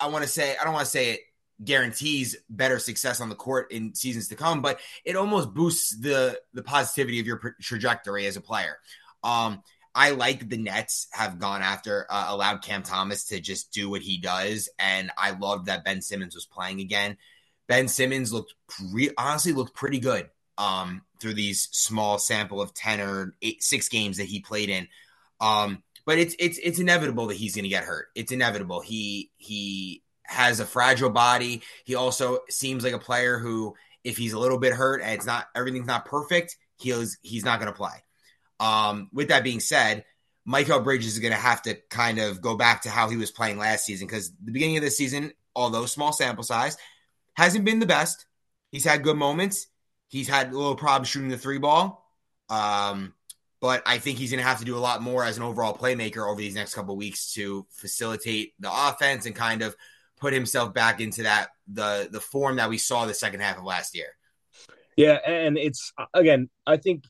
I 0.00 0.08
want 0.08 0.24
to 0.24 0.30
say 0.30 0.56
I 0.60 0.64
don't 0.64 0.72
want 0.72 0.84
to 0.84 0.90
say 0.90 1.12
it 1.12 1.20
guarantees 1.64 2.36
better 2.50 2.78
success 2.78 3.20
on 3.20 3.28
the 3.28 3.34
court 3.34 3.72
in 3.72 3.94
seasons 3.94 4.28
to 4.28 4.34
come, 4.34 4.60
but 4.60 4.78
it 5.04 5.16
almost 5.16 5.54
boosts 5.54 5.96
the 5.96 6.40
the 6.52 6.62
positivity 6.62 7.20
of 7.20 7.26
your 7.26 7.56
trajectory 7.60 8.26
as 8.26 8.36
a 8.36 8.40
player. 8.40 8.78
Um, 9.22 9.62
I 9.94 10.10
like 10.10 10.40
that 10.40 10.50
the 10.50 10.58
Nets 10.58 11.08
have 11.12 11.38
gone 11.38 11.62
after 11.62 12.06
uh, 12.10 12.26
allowed 12.28 12.62
Cam 12.62 12.82
Thomas 12.82 13.24
to 13.28 13.40
just 13.40 13.72
do 13.72 13.88
what 13.88 14.02
he 14.02 14.18
does, 14.18 14.68
and 14.78 15.10
I 15.16 15.30
love 15.30 15.66
that 15.66 15.84
Ben 15.84 16.02
Simmons 16.02 16.34
was 16.34 16.44
playing 16.44 16.80
again. 16.80 17.16
Ben 17.66 17.88
Simmons 17.88 18.32
looked 18.32 18.54
pre- 18.68 19.10
honestly 19.16 19.52
looked 19.52 19.74
pretty 19.74 19.98
good 19.98 20.28
um, 20.58 21.02
through 21.20 21.34
these 21.34 21.68
small 21.72 22.18
sample 22.18 22.60
of 22.60 22.74
ten 22.74 23.00
or 23.00 23.34
eight, 23.40 23.62
six 23.62 23.88
games 23.88 24.18
that 24.18 24.26
he 24.26 24.40
played 24.40 24.68
in. 24.68 24.86
Um, 25.40 25.82
but 26.06 26.18
it's 26.18 26.34
it's 26.38 26.58
it's 26.58 26.78
inevitable 26.78 27.26
that 27.26 27.36
he's 27.36 27.54
going 27.54 27.64
to 27.64 27.68
get 27.68 27.84
hurt. 27.84 28.06
It's 28.14 28.32
inevitable. 28.32 28.80
He 28.80 29.32
he 29.36 30.02
has 30.22 30.60
a 30.60 30.66
fragile 30.66 31.10
body. 31.10 31.62
He 31.84 31.96
also 31.96 32.38
seems 32.48 32.84
like 32.84 32.92
a 32.92 32.98
player 32.98 33.38
who, 33.38 33.74
if 34.04 34.16
he's 34.16 34.32
a 34.32 34.38
little 34.38 34.58
bit 34.58 34.72
hurt 34.72 35.02
and 35.02 35.12
it's 35.12 35.26
not 35.26 35.46
everything's 35.54 35.86
not 35.86 36.06
perfect, 36.06 36.56
he's 36.78 37.18
he's 37.22 37.44
not 37.44 37.60
going 37.60 37.72
to 37.72 37.76
play. 37.76 38.02
Um, 38.60 39.10
with 39.12 39.28
that 39.28 39.44
being 39.44 39.60
said, 39.60 40.04
Mikal 40.48 40.84
Bridges 40.84 41.14
is 41.14 41.18
going 41.18 41.34
to 41.34 41.38
have 41.38 41.60
to 41.62 41.74
kind 41.90 42.18
of 42.18 42.40
go 42.40 42.56
back 42.56 42.82
to 42.82 42.90
how 42.90 43.10
he 43.10 43.16
was 43.16 43.32
playing 43.32 43.58
last 43.58 43.84
season 43.84 44.06
because 44.06 44.30
the 44.42 44.52
beginning 44.52 44.76
of 44.76 44.84
the 44.84 44.90
season, 44.90 45.32
although 45.54 45.86
small 45.86 46.12
sample 46.12 46.44
size, 46.44 46.76
hasn't 47.34 47.64
been 47.64 47.80
the 47.80 47.86
best. 47.86 48.26
He's 48.70 48.84
had 48.84 49.02
good 49.02 49.16
moments. 49.16 49.66
He's 50.08 50.28
had 50.28 50.52
a 50.52 50.56
little 50.56 50.76
problem 50.76 51.04
shooting 51.04 51.28
the 51.28 51.36
three 51.36 51.58
ball. 51.58 52.08
Um, 52.48 53.12
but 53.60 53.82
I 53.86 53.98
think 53.98 54.18
he's 54.18 54.30
going 54.30 54.42
to 54.42 54.48
have 54.48 54.58
to 54.58 54.64
do 54.64 54.76
a 54.76 54.78
lot 54.78 55.02
more 55.02 55.24
as 55.24 55.36
an 55.36 55.42
overall 55.42 55.76
playmaker 55.76 56.30
over 56.30 56.40
these 56.40 56.54
next 56.54 56.74
couple 56.74 56.96
weeks 56.96 57.32
to 57.34 57.66
facilitate 57.70 58.54
the 58.58 58.70
offense 58.70 59.26
and 59.26 59.34
kind 59.34 59.62
of 59.62 59.74
put 60.18 60.32
himself 60.32 60.72
back 60.72 61.00
into 61.00 61.24
that 61.24 61.48
the 61.68 62.08
the 62.10 62.20
form 62.20 62.56
that 62.56 62.68
we 62.68 62.78
saw 62.78 63.06
the 63.06 63.14
second 63.14 63.40
half 63.40 63.58
of 63.58 63.64
last 63.64 63.94
year. 63.94 64.08
Yeah, 64.96 65.18
and 65.26 65.58
it's 65.58 65.92
again, 66.14 66.48
I 66.66 66.76
think 66.76 67.04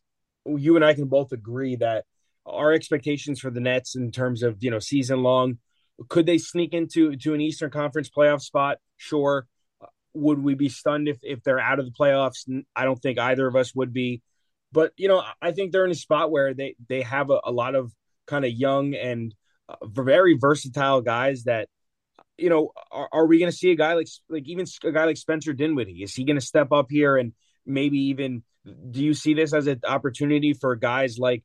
you 0.45 0.77
and 0.77 0.85
I 0.85 0.95
can 0.95 1.07
both 1.07 1.33
agree 1.33 1.77
that 1.77 2.05
our 2.45 2.73
expectations 2.73 3.41
for 3.41 3.51
the 3.51 3.61
Nets 3.61 3.97
in 3.97 4.11
terms 4.11 4.43
of 4.43 4.63
you 4.63 4.71
know 4.71 4.79
season 4.79 5.23
long, 5.23 5.59
could 6.09 6.27
they 6.27 6.39
sneak 6.39 6.75
into 6.75 7.17
to 7.17 7.35
an 7.35 7.41
Eastern 7.41 7.71
Conference 7.71 8.11
playoff 8.11 8.43
spot? 8.43 8.79
Sure 8.97 9.47
would 10.17 10.43
we 10.43 10.55
be 10.55 10.69
stunned 10.69 11.09
if 11.09 11.19
if 11.23 11.43
they're 11.43 11.61
out 11.61 11.79
of 11.79 11.85
the 11.85 11.93
playoffs? 11.93 12.49
I 12.75 12.85
don't 12.85 13.01
think 13.01 13.19
either 13.19 13.47
of 13.47 13.55
us 13.55 13.75
would 13.75 13.93
be. 13.93 14.23
But 14.77 14.93
you 14.99 15.09
know, 15.09 15.23
I 15.41 15.53
think 15.53 15.73
they're 15.73 15.87
in 15.87 15.91
a 15.91 15.95
spot 15.95 16.31
where 16.31 16.53
they 16.53 16.77
they 16.87 17.01
have 17.01 17.31
a, 17.31 17.41
a 17.45 17.51
lot 17.51 17.75
of 17.75 17.95
kind 18.27 18.45
of 18.45 18.51
young 18.51 18.95
and 18.95 19.35
uh, 19.71 19.77
very 19.87 20.37
versatile 20.39 21.01
guys 21.01 21.45
that 21.45 21.71
you 22.37 22.51
know 22.51 22.73
are, 22.93 23.09
are 23.11 23.27
we 23.27 23.39
going 23.39 23.51
to 23.51 23.57
see 23.57 23.71
a 23.71 23.75
guy 23.75 23.95
like 23.95 24.09
like 24.29 24.47
even 24.47 24.67
a 24.85 24.93
guy 24.93 25.07
like 25.07 25.17
Spencer 25.17 25.55
Dinwiddie? 25.55 26.03
Is 26.03 26.15
he 26.15 26.27
going 26.27 26.39
to 26.39 26.45
step 26.45 26.73
up 26.73 26.89
here 26.91 27.17
and 27.17 27.33
maybe 27.65 27.97
even 28.11 28.43
do 28.91 29.03
you 29.03 29.15
see 29.15 29.33
this 29.33 29.55
as 29.55 29.67
an 29.67 29.81
opportunity 29.89 30.53
for 30.53 30.77
guys 30.77 31.19
like 31.19 31.43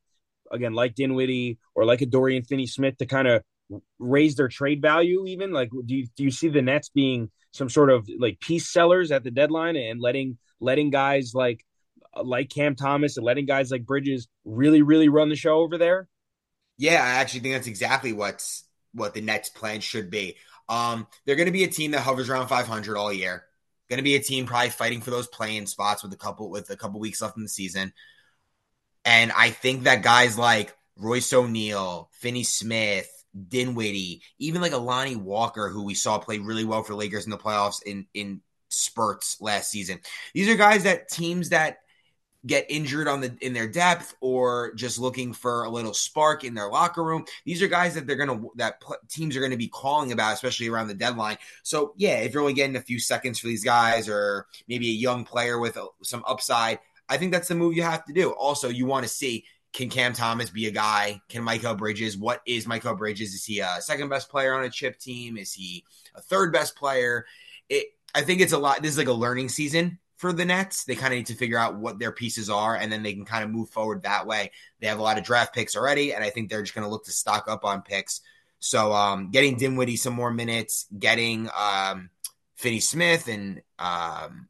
again 0.52 0.74
like 0.74 0.96
Dinwiddie 0.96 1.58
or 1.74 1.86
like 1.86 2.02
a 2.02 2.08
Dorian 2.08 2.44
Finney 2.44 2.68
Smith 2.68 2.98
to 2.98 3.06
kind 3.06 3.30
of 3.30 3.44
raise 3.98 4.36
their 4.36 4.50
trade 4.50 4.82
value 4.82 5.26
even 5.26 5.54
like 5.54 5.70
do 5.86 5.96
you, 5.96 6.08
do 6.18 6.26
you 6.26 6.32
see 6.32 6.50
the 6.50 6.62
Nets 6.62 6.90
being 6.90 7.32
some 7.54 7.70
sort 7.70 7.92
of 7.92 8.10
like 8.20 8.42
piece 8.42 8.70
sellers 8.70 9.10
at 9.10 9.24
the 9.24 9.32
deadline 9.32 9.78
and 9.78 10.02
letting 10.02 10.38
letting 10.60 10.90
guys 10.90 11.32
like 11.34 11.64
like 12.22 12.50
Cam 12.50 12.76
Thomas 12.76 13.18
and 13.18 13.26
letting 13.26 13.46
guys 13.46 13.72
like 13.72 13.86
Bridges 13.86 14.28
really 14.46 14.82
really 14.82 15.10
run 15.10 15.30
the 15.30 15.36
show 15.36 15.60
over 15.60 15.78
there? 15.78 16.08
Yeah, 16.78 17.04
I 17.04 17.20
actually 17.20 17.42
think 17.42 17.56
that's 17.56 17.68
exactly 17.68 18.14
what's 18.14 18.64
what 18.94 19.14
the 19.14 19.22
Nets 19.22 19.50
plan 19.50 19.82
should 19.82 20.10
be. 20.10 20.38
Um, 20.68 21.08
they're 21.26 21.36
going 21.36 21.48
to 21.48 21.52
be 21.52 21.64
a 21.64 21.70
team 21.70 21.92
that 21.92 22.02
hovers 22.02 22.30
around 22.30 22.48
500 22.48 22.98
all 22.98 23.12
year. 23.12 23.44
Going 23.90 23.98
to 23.98 24.04
be 24.04 24.16
a 24.16 24.22
team 24.22 24.46
probably 24.46 24.70
fighting 24.70 25.02
for 25.02 25.12
those 25.12 25.28
playing 25.28 25.66
spots 25.66 26.02
with 26.02 26.14
a 26.14 26.18
couple 26.18 26.50
with 26.50 26.70
a 26.70 26.78
couple 26.78 27.00
weeks 27.00 27.22
left 27.22 27.36
in 27.36 27.44
the 27.44 27.50
season. 27.50 27.94
And 29.04 29.32
I 29.32 29.50
think 29.50 29.84
that 29.84 30.02
guys 30.02 30.38
like 30.38 30.74
Royce 30.96 31.34
O'Neale, 31.34 32.10
Finney 32.14 32.44
Smith, 32.44 33.10
Dinwiddie, 33.48 34.22
even 34.40 34.62
like 34.62 34.72
a 34.72 34.78
Lonnie 34.78 35.16
Walker, 35.16 35.68
who 35.70 35.84
we 35.84 35.94
saw 35.94 36.20
play 36.20 36.40
really 36.40 36.64
well 36.64 36.84
for 36.84 36.96
Lakers 36.96 37.26
in 37.26 37.32
the 37.32 37.38
playoffs 37.38 37.84
in 37.84 38.08
in 38.14 38.42
spurts 38.70 39.42
last 39.42 39.70
season. 39.70 40.00
These 40.34 40.50
are 40.50 40.56
guys 40.56 40.84
that 40.84 41.10
teams 41.10 41.50
that 41.50 41.80
get 42.46 42.66
injured 42.70 43.08
on 43.08 43.22
the 43.22 43.36
in 43.42 43.54
their 43.54 43.68
depth 43.68 44.16
or 44.20 44.74
just 44.74 44.98
looking 44.98 45.34
for 45.34 45.64
a 45.64 45.70
little 45.70 45.94
spark 45.94 46.44
in 46.44 46.54
their 46.54 46.70
locker 46.70 47.04
room. 47.04 47.26
These 47.46 47.62
are 47.62 47.68
guys 47.68 47.94
that 47.94 48.08
they're 48.08 48.16
gonna 48.16 48.42
that 48.56 48.82
teams 49.10 49.38
are 49.38 49.42
gonna 49.42 49.58
be 49.58 49.68
calling 49.68 50.12
about, 50.12 50.34
especially 50.34 50.68
around 50.68 50.88
the 50.88 50.94
deadline. 50.94 51.38
So 51.64 51.94
yeah, 51.98 52.18
if 52.18 52.34
you're 52.34 52.42
only 52.42 52.54
getting 52.54 52.76
a 52.76 52.82
few 52.82 53.00
seconds 53.00 53.40
for 53.40 53.48
these 53.48 53.64
guys, 53.64 54.10
or 54.10 54.48
maybe 54.68 54.90
a 54.90 54.94
young 54.94 55.24
player 55.24 55.60
with 55.60 55.78
a, 55.78 55.88
some 56.04 56.24
upside, 56.28 56.80
I 57.08 57.18
think 57.18 57.32
that's 57.32 57.48
the 57.48 57.56
move 57.56 57.76
you 57.76 57.84
have 57.84 58.06
to 58.06 58.14
do. 58.14 58.32
Also, 58.32 58.70
you 58.70 58.86
want 58.86 59.04
to 59.04 59.10
see 59.10 59.46
can 59.74 59.90
Cam 59.90 60.14
Thomas 60.14 60.50
be 60.50 60.68
a 60.68 60.72
guy? 60.72 61.22
Can 61.30 61.46
Mikal 61.46 61.78
Bridges? 61.78 62.18
What 62.18 62.42
is 62.46 62.66
Mikal 62.66 62.98
Bridges? 62.98 63.34
Is 63.34 63.46
he 63.46 63.60
a 63.60 63.78
second 63.80 64.10
best 64.10 64.30
player 64.30 64.54
on 64.54 64.66
a 64.66 64.70
chip 64.70 65.00
team? 65.00 65.38
Is 65.38 65.54
he 65.54 65.86
a 66.14 66.22
third 66.22 66.52
best 66.52 66.76
player? 66.76 67.26
It, 67.70 67.88
I 68.14 68.22
think 68.22 68.42
it's 68.42 68.52
a 68.52 68.58
lot. 68.58 68.82
This 68.82 68.92
is 68.92 68.98
like 68.98 69.08
a 69.08 69.14
learning 69.14 69.48
season 69.48 70.00
for 70.22 70.32
the 70.32 70.46
Nets. 70.46 70.84
They 70.84 70.94
kind 70.94 71.12
of 71.12 71.18
need 71.18 71.26
to 71.26 71.34
figure 71.34 71.58
out 71.58 71.78
what 71.78 71.98
their 71.98 72.12
pieces 72.12 72.48
are, 72.48 72.76
and 72.76 72.92
then 72.92 73.02
they 73.02 73.14
can 73.14 73.26
kind 73.26 73.44
of 73.44 73.50
move 73.50 73.70
forward 73.70 74.04
that 74.04 74.28
way. 74.28 74.52
They 74.80 74.86
have 74.86 75.00
a 75.00 75.02
lot 75.02 75.18
of 75.18 75.24
draft 75.24 75.54
picks 75.56 75.76
already, 75.76 76.14
and 76.14 76.24
I 76.24 76.30
think 76.30 76.50
they're 76.50 76.62
just 76.62 76.76
going 76.76 76.86
to 76.86 76.92
look 76.92 77.06
to 77.06 77.12
stock 77.12 77.46
up 77.48 77.66
on 77.66 77.82
picks. 77.82 78.22
So, 78.60 78.94
um, 78.94 79.32
getting 79.32 79.58
Dinwiddie 79.58 79.96
some 79.96 80.14
more 80.14 80.32
minutes, 80.32 80.86
getting 80.98 81.50
um, 81.58 82.12
Finney 82.56 82.82
Smith 82.82 83.28
and 83.28 83.64
um, 83.80 84.48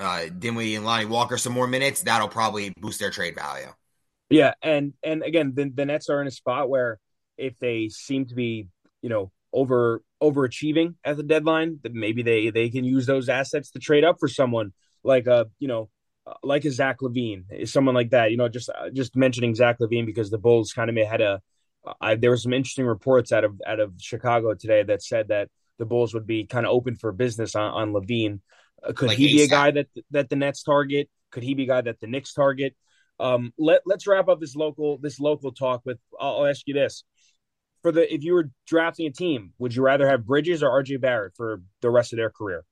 uh, 0.00 0.24
Dinwiddie 0.36 0.74
and 0.74 0.84
Lonnie 0.84 1.06
Walker 1.06 1.38
some 1.38 1.52
more 1.52 1.68
minutes, 1.68 2.02
that'll 2.02 2.26
probably 2.26 2.70
boost 2.80 2.98
their 2.98 3.12
trade 3.12 3.36
value. 3.36 3.72
Yeah, 4.28 4.54
and 4.60 4.92
and 5.04 5.22
again, 5.22 5.52
the, 5.54 5.70
the 5.70 5.86
Nets 5.86 6.10
are 6.10 6.20
in 6.20 6.26
a 6.26 6.32
spot 6.32 6.68
where 6.68 6.98
if 7.36 7.56
they 7.60 7.90
seem 7.90 8.26
to 8.26 8.34
be, 8.34 8.66
you 9.02 9.08
know, 9.08 9.30
over 9.52 10.02
overachieving 10.22 10.94
at 11.04 11.16
the 11.16 11.22
deadline, 11.22 11.78
that 11.82 11.94
maybe 11.94 12.22
they 12.22 12.50
they 12.50 12.68
can 12.70 12.84
use 12.84 13.06
those 13.06 13.28
assets 13.28 13.70
to 13.70 13.78
trade 13.78 14.04
up 14.04 14.16
for 14.18 14.28
someone 14.28 14.72
like 15.04 15.26
a, 15.26 15.46
you 15.58 15.68
know, 15.68 15.88
uh, 16.26 16.34
like 16.42 16.64
a 16.64 16.70
Zach 16.70 16.98
LaVine, 17.00 17.68
someone 17.68 17.94
like 17.94 18.10
that. 18.10 18.30
You 18.30 18.36
know, 18.36 18.48
just 18.48 18.68
uh, 18.68 18.90
just 18.90 19.16
mentioning 19.16 19.54
Zach 19.54 19.78
LaVine 19.80 20.06
because 20.06 20.30
the 20.30 20.38
Bulls 20.38 20.72
kind 20.72 20.90
of 20.90 21.06
had 21.06 21.20
a. 21.20 21.40
I, 22.00 22.16
there 22.16 22.30
were 22.30 22.36
some 22.36 22.52
interesting 22.52 22.84
reports 22.84 23.32
out 23.32 23.44
of 23.44 23.60
out 23.66 23.80
of 23.80 23.94
Chicago 23.98 24.54
today 24.54 24.82
that 24.82 25.02
said 25.02 25.28
that 25.28 25.48
the 25.78 25.86
Bulls 25.86 26.12
would 26.12 26.26
be 26.26 26.44
kind 26.44 26.66
of 26.66 26.72
open 26.72 26.96
for 26.96 27.12
business 27.12 27.54
on, 27.54 27.70
on 27.70 27.92
LaVine. 27.92 28.40
Uh, 28.82 28.92
could 28.92 29.08
like 29.08 29.18
he 29.18 29.28
be 29.28 29.42
a 29.42 29.48
guy 29.48 29.70
that 29.70 29.86
that 30.10 30.28
the 30.28 30.36
Nets 30.36 30.62
target? 30.62 31.08
Could 31.30 31.42
he 31.42 31.54
be 31.54 31.64
a 31.64 31.66
guy 31.66 31.80
that 31.80 32.00
the 32.00 32.06
Knicks 32.06 32.32
target? 32.32 32.74
Um, 33.20 33.52
let 33.58 33.82
let's 33.86 34.06
wrap 34.06 34.28
up 34.28 34.40
this 34.40 34.54
local 34.54 34.98
this 34.98 35.18
local 35.18 35.52
talk 35.52 35.82
with. 35.84 35.98
I'll, 36.20 36.40
I'll 36.40 36.46
ask 36.46 36.62
you 36.66 36.74
this: 36.74 37.04
for 37.82 37.92
the 37.92 38.12
if 38.12 38.24
you 38.24 38.34
were 38.34 38.50
drafting 38.66 39.06
a 39.06 39.10
team, 39.10 39.52
would 39.58 39.74
you 39.74 39.82
rather 39.82 40.08
have 40.08 40.26
Bridges 40.26 40.62
or 40.62 40.70
RJ 40.70 41.00
Barrett 41.00 41.34
for 41.36 41.62
the 41.80 41.90
rest 41.90 42.12
of 42.12 42.16
their 42.18 42.30
career? 42.30 42.64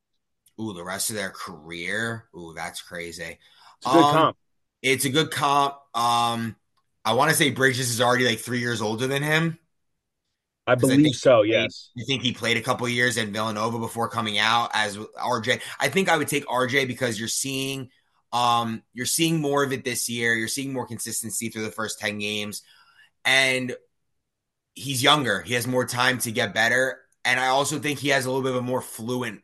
Ooh, 0.60 0.72
the 0.72 0.84
rest 0.84 1.10
of 1.10 1.16
their 1.16 1.30
career. 1.30 2.24
Ooh, 2.34 2.54
that's 2.54 2.82
crazy. 2.82 3.38
It's 3.78 3.86
a 3.86 3.90
good 3.90 4.04
um, 4.04 4.14
comp. 4.14 4.36
It's 4.82 5.04
a 5.04 5.10
good 5.10 5.30
comp. 5.30 5.74
Um, 5.94 6.56
I 7.04 7.12
want 7.12 7.30
to 7.30 7.36
say 7.36 7.50
Bridges 7.50 7.90
is 7.90 8.00
already 8.00 8.26
like 8.26 8.38
three 8.38 8.60
years 8.60 8.80
older 8.80 9.06
than 9.06 9.22
him. 9.22 9.58
I 10.66 10.74
believe 10.74 11.06
I 11.06 11.10
so. 11.10 11.42
Yes. 11.42 11.90
You 11.94 12.04
think 12.04 12.22
he 12.22 12.32
played 12.32 12.56
a 12.56 12.62
couple 12.62 12.88
years 12.88 13.16
in 13.16 13.32
Villanova 13.32 13.78
before 13.78 14.08
coming 14.08 14.38
out 14.38 14.70
as 14.74 14.96
RJ? 14.96 15.60
I 15.78 15.88
think 15.88 16.08
I 16.08 16.16
would 16.16 16.26
take 16.26 16.44
RJ 16.46 16.88
because 16.88 17.18
you're 17.18 17.28
seeing 17.28 17.90
um, 18.32 18.82
you're 18.92 19.06
seeing 19.06 19.40
more 19.40 19.62
of 19.62 19.72
it 19.72 19.84
this 19.84 20.08
year. 20.08 20.34
You're 20.34 20.48
seeing 20.48 20.72
more 20.72 20.86
consistency 20.86 21.48
through 21.48 21.62
the 21.62 21.70
first 21.70 22.00
10 22.00 22.18
games. 22.18 22.62
And 23.24 23.74
he's 24.76 25.02
younger. 25.02 25.40
He 25.40 25.54
has 25.54 25.66
more 25.66 25.84
time 25.84 26.18
to 26.18 26.30
get 26.30 26.54
better. 26.54 27.00
And 27.24 27.40
I 27.40 27.48
also 27.48 27.80
think 27.80 27.98
he 27.98 28.10
has 28.10 28.24
a 28.24 28.30
little 28.30 28.44
bit 28.44 28.52
of 28.52 28.58
a 28.58 28.62
more 28.62 28.80
fluent 28.80 29.42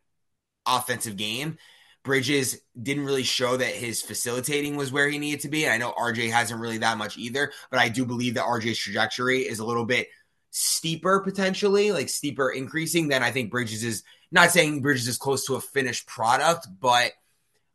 offensive 0.66 1.16
game. 1.16 1.58
Bridges 2.04 2.60
didn't 2.80 3.04
really 3.04 3.22
show 3.24 3.56
that 3.56 3.74
his 3.74 4.02
facilitating 4.02 4.76
was 4.76 4.92
where 4.92 5.08
he 5.08 5.18
needed 5.18 5.40
to 5.40 5.48
be. 5.48 5.64
And 5.64 5.72
I 5.72 5.78
know 5.78 5.92
RJ 5.92 6.30
hasn't 6.30 6.60
really 6.60 6.78
that 6.78 6.98
much 6.98 7.18
either, 7.18 7.50
but 7.70 7.80
I 7.80 7.88
do 7.88 8.04
believe 8.04 8.34
that 8.34 8.44
RJ's 8.44 8.78
trajectory 8.78 9.40
is 9.40 9.58
a 9.58 9.64
little 9.64 9.84
bit 9.84 10.08
steeper 10.50 11.20
potentially, 11.20 11.92
like 11.92 12.08
steeper 12.08 12.50
increasing, 12.50 13.08
then 13.08 13.22
I 13.22 13.30
think 13.30 13.50
Bridges 13.50 13.82
is 13.82 14.04
not 14.30 14.50
saying 14.50 14.82
Bridges 14.82 15.08
is 15.08 15.16
close 15.16 15.46
to 15.46 15.54
a 15.54 15.60
finished 15.60 16.06
product, 16.06 16.68
but 16.80 17.12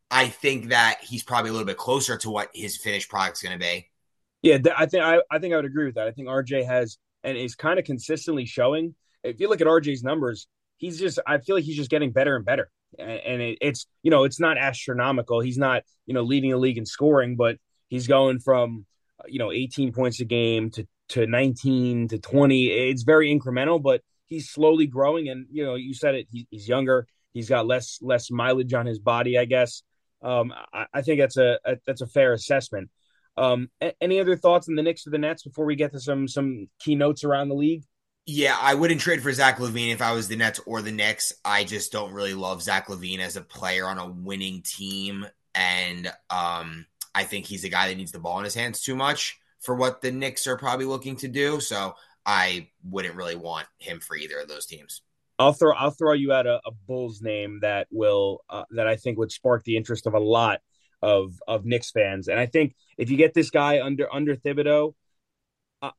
I 0.10 0.28
think 0.28 0.70
that 0.70 1.00
he's 1.02 1.24
probably 1.24 1.50
a 1.50 1.54
little 1.54 1.66
bit 1.66 1.78
closer 1.78 2.18
to 2.18 2.30
what 2.30 2.50
his 2.54 2.78
finished 2.78 3.10
product 3.10 3.38
is 3.38 3.44
going 3.44 3.60
to 3.60 3.66
be. 3.66 3.90
Yeah, 4.42 4.60
I 4.78 4.86
think 4.86 5.04
I, 5.04 5.20
I 5.30 5.40
think 5.40 5.54
I 5.54 5.58
would 5.58 5.66
agree 5.66 5.86
with 5.86 5.96
that. 5.96 6.08
I 6.08 6.12
think 6.12 6.28
RJ 6.28 6.66
has 6.66 6.98
and 7.24 7.38
is 7.38 7.56
kind 7.56 7.80
of 7.80 7.86
consistently 7.86 8.46
showing. 8.46 8.96
If 9.24 9.40
you 9.40 9.50
look 9.50 9.62
at 9.62 9.68
RJ's 9.68 10.04
numbers, 10.04 10.48
he's 10.78 11.00
just 11.00 11.20
I 11.28 11.40
feel 11.40 11.56
like 11.56 11.66
he's 11.66 11.76
just 11.76 11.90
getting 11.90 12.12
better 12.12 12.36
and 12.36 12.46
better. 12.46 12.70
And, 12.98 13.42
it, 13.42 13.58
it's 13.62 13.86
you 14.02 14.12
know 14.12 14.24
it's 14.24 14.40
not 14.40 14.58
astronomical. 14.58 15.42
He's 15.42 15.58
not 15.58 15.84
you 16.06 16.14
know 16.14 16.22
leading 16.22 16.52
the 16.52 16.58
league 16.58 16.78
in 16.78 16.86
scoring, 16.86 17.36
but 17.36 17.58
he's 17.90 18.08
going 18.08 18.40
from 18.40 18.86
you 19.28 19.40
know 19.40 19.52
18 19.52 19.92
points 19.94 20.20
a 20.20 20.26
game 20.26 20.70
to 20.72 20.88
to 21.10 21.26
19 21.26 22.10
to 22.10 22.20
20. 22.20 22.68
It's 22.68 23.04
very 23.04 23.34
incremental, 23.34 23.82
but 23.82 24.02
he's 24.26 24.50
slowly 24.50 24.88
growing. 24.88 25.30
And 25.30 25.48
you 25.52 25.66
know 25.66 25.76
you 25.76 25.94
said 25.94 26.16
it. 26.16 26.28
He, 26.32 26.48
he's 26.50 26.68
younger. 26.68 27.08
He's 27.34 27.50
got 27.50 27.68
less 27.68 28.00
less 28.02 28.32
mileage 28.32 28.74
on 28.74 28.86
his 28.86 29.00
body, 29.00 29.38
I 29.38 29.46
guess. 29.46 29.84
Um, 30.22 30.54
I, 30.74 30.86
I 30.94 31.02
think 31.02 31.20
that's 31.20 31.38
a, 31.38 31.60
a 31.66 31.78
that's 31.86 32.02
a 32.02 32.08
fair 32.08 32.34
assessment. 32.34 32.90
Um, 33.38 33.70
any 34.02 34.20
other 34.20 34.36
thoughts 34.36 34.68
on 34.68 34.76
the 34.76 34.84
Knicks 34.84 35.06
or 35.06 35.12
the 35.12 35.18
Nets 35.18 35.44
before 35.44 35.66
we 35.66 35.76
get 35.76 35.92
to 35.94 36.00
some 36.00 36.28
some 36.28 36.68
keynotes 36.80 37.24
around 37.24 37.50
the 37.50 37.56
league? 37.56 37.84
Yeah, 38.26 38.58
I 38.60 38.74
wouldn't 38.74 39.00
trade 39.00 39.22
for 39.22 39.32
Zach 39.32 39.58
LaVine 39.58 39.94
if 39.94 40.02
I 40.02 40.12
was 40.12 40.28
the 40.28 40.36
Nets 40.36 40.60
or 40.66 40.82
the 40.82 40.92
Knicks. 40.92 41.32
I 41.46 41.64
just 41.64 41.92
don't 41.92 42.12
really 42.12 42.34
love 42.34 42.62
Zach 42.62 42.88
LaVine 42.88 43.20
as 43.20 43.38
a 43.38 43.42
player 43.42 43.86
on 43.86 44.00
a 44.00 44.10
winning 44.10 44.64
team, 44.64 45.26
and 45.56 46.12
um, 46.30 46.86
I 47.16 47.24
think 47.24 47.46
he's 47.46 47.64
a 47.64 47.70
guy 47.70 47.88
that 47.88 47.96
needs 47.96 48.12
the 48.12 48.20
ball 48.20 48.40
in 48.40 48.44
his 48.44 48.56
hands 48.56 48.82
too 48.82 48.96
much 48.96 49.40
for 49.60 49.76
what 49.76 50.02
the 50.02 50.12
Knicks 50.12 50.46
are 50.48 50.58
probably 50.58 50.86
looking 50.86 51.16
to 51.18 51.28
do. 51.28 51.60
So 51.60 51.96
I 52.26 52.68
wouldn't 52.84 53.16
really 53.16 53.36
want 53.36 53.68
him 53.78 54.00
for 54.00 54.16
either 54.16 54.40
of 54.40 54.50
those 54.50 54.66
teams. 54.66 55.02
I'll 55.40 55.54
throw 55.54 55.74
I'll 55.76 55.92
throw 55.92 56.14
you 56.14 56.34
out 56.34 56.48
a, 56.48 56.60
a 56.66 56.72
Bulls 56.88 57.22
name 57.22 57.60
that 57.62 57.88
will 57.92 58.44
uh, 58.50 58.64
that 58.72 58.88
I 58.88 58.96
think 58.96 59.18
would 59.20 59.32
spark 59.32 59.64
the 59.64 59.78
interest 59.78 60.08
of 60.08 60.14
a 60.14 60.20
lot 60.20 60.62
of 61.02 61.34
of 61.48 61.66
Knicks 61.66 61.92
fans, 61.92 62.28
and 62.28 62.40
I 62.40 62.46
think 62.46 62.76
if 62.98 63.10
you 63.10 63.18
get 63.18 63.34
this 63.34 63.50
guy 63.50 63.82
under 63.82 64.14
under 64.14 64.36
Thibodeau, 64.36 64.94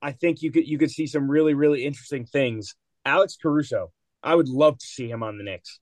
I 0.03 0.13
think 0.13 0.43
you 0.43 0.51
could 0.51 0.67
you 0.67 0.79
could 0.79 0.91
see 0.91 1.07
some 1.07 1.31
really 1.31 1.55
really 1.55 1.85
interesting 1.85 2.25
things. 2.25 2.75
Alex 3.05 3.37
Caruso, 3.41 3.93
I 4.23 4.35
would 4.35 4.49
love 4.49 4.79
to 4.79 4.87
see 4.87 5.09
him 5.09 5.23
on 5.23 5.39
the 5.39 5.45
Knicks. 5.45 5.81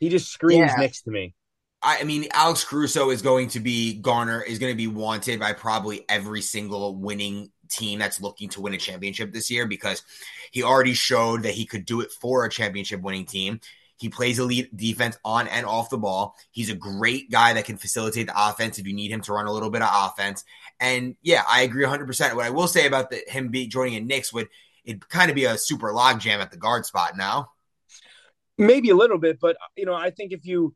He 0.00 0.08
just 0.08 0.30
screams 0.30 0.72
yeah. 0.72 0.80
Knicks 0.80 1.02
to 1.02 1.10
me. 1.10 1.34
I 1.80 2.02
mean, 2.02 2.26
Alex 2.32 2.64
Caruso 2.64 3.10
is 3.10 3.22
going 3.22 3.48
to 3.48 3.60
be 3.60 3.94
Garner 3.94 4.42
is 4.42 4.58
going 4.58 4.72
to 4.72 4.76
be 4.76 4.88
wanted 4.88 5.38
by 5.38 5.52
probably 5.52 6.04
every 6.08 6.42
single 6.42 6.96
winning 6.96 7.52
team 7.68 7.98
that's 7.98 8.20
looking 8.20 8.48
to 8.50 8.60
win 8.60 8.74
a 8.74 8.78
championship 8.78 9.32
this 9.32 9.50
year 9.50 9.66
because 9.66 10.02
he 10.50 10.62
already 10.62 10.94
showed 10.94 11.44
that 11.44 11.54
he 11.54 11.66
could 11.66 11.84
do 11.84 12.00
it 12.00 12.10
for 12.10 12.44
a 12.44 12.50
championship 12.50 13.00
winning 13.00 13.26
team. 13.26 13.60
He 13.98 14.08
plays 14.08 14.38
elite 14.38 14.74
defense 14.76 15.18
on 15.24 15.48
and 15.48 15.66
off 15.66 15.90
the 15.90 15.98
ball. 15.98 16.36
He's 16.52 16.70
a 16.70 16.74
great 16.74 17.30
guy 17.30 17.52
that 17.52 17.64
can 17.64 17.76
facilitate 17.76 18.28
the 18.28 18.48
offense 18.48 18.78
if 18.78 18.86
you 18.86 18.94
need 18.94 19.10
him 19.10 19.20
to 19.22 19.32
run 19.32 19.46
a 19.46 19.52
little 19.52 19.70
bit 19.70 19.82
of 19.82 19.90
offense. 19.92 20.44
And 20.80 21.16
yeah, 21.22 21.42
I 21.48 21.62
agree 21.62 21.84
100%. 21.84 22.34
What 22.34 22.44
I 22.46 22.50
will 22.50 22.68
say 22.68 22.86
about 22.86 23.10
the, 23.10 23.22
him 23.26 23.48
be 23.48 23.66
joining 23.66 23.94
in 23.94 24.06
Knicks 24.06 24.32
would 24.32 24.48
it 24.84 25.06
kind 25.08 25.30
of 25.30 25.34
be 25.34 25.44
a 25.44 25.58
super 25.58 25.92
logjam 25.92 26.38
at 26.38 26.50
the 26.50 26.56
guard 26.56 26.86
spot 26.86 27.16
now. 27.16 27.50
Maybe 28.56 28.90
a 28.90 28.96
little 28.96 29.18
bit, 29.18 29.38
but 29.40 29.56
you 29.76 29.84
know, 29.84 29.94
I 29.94 30.10
think 30.10 30.32
if 30.32 30.46
you 30.46 30.74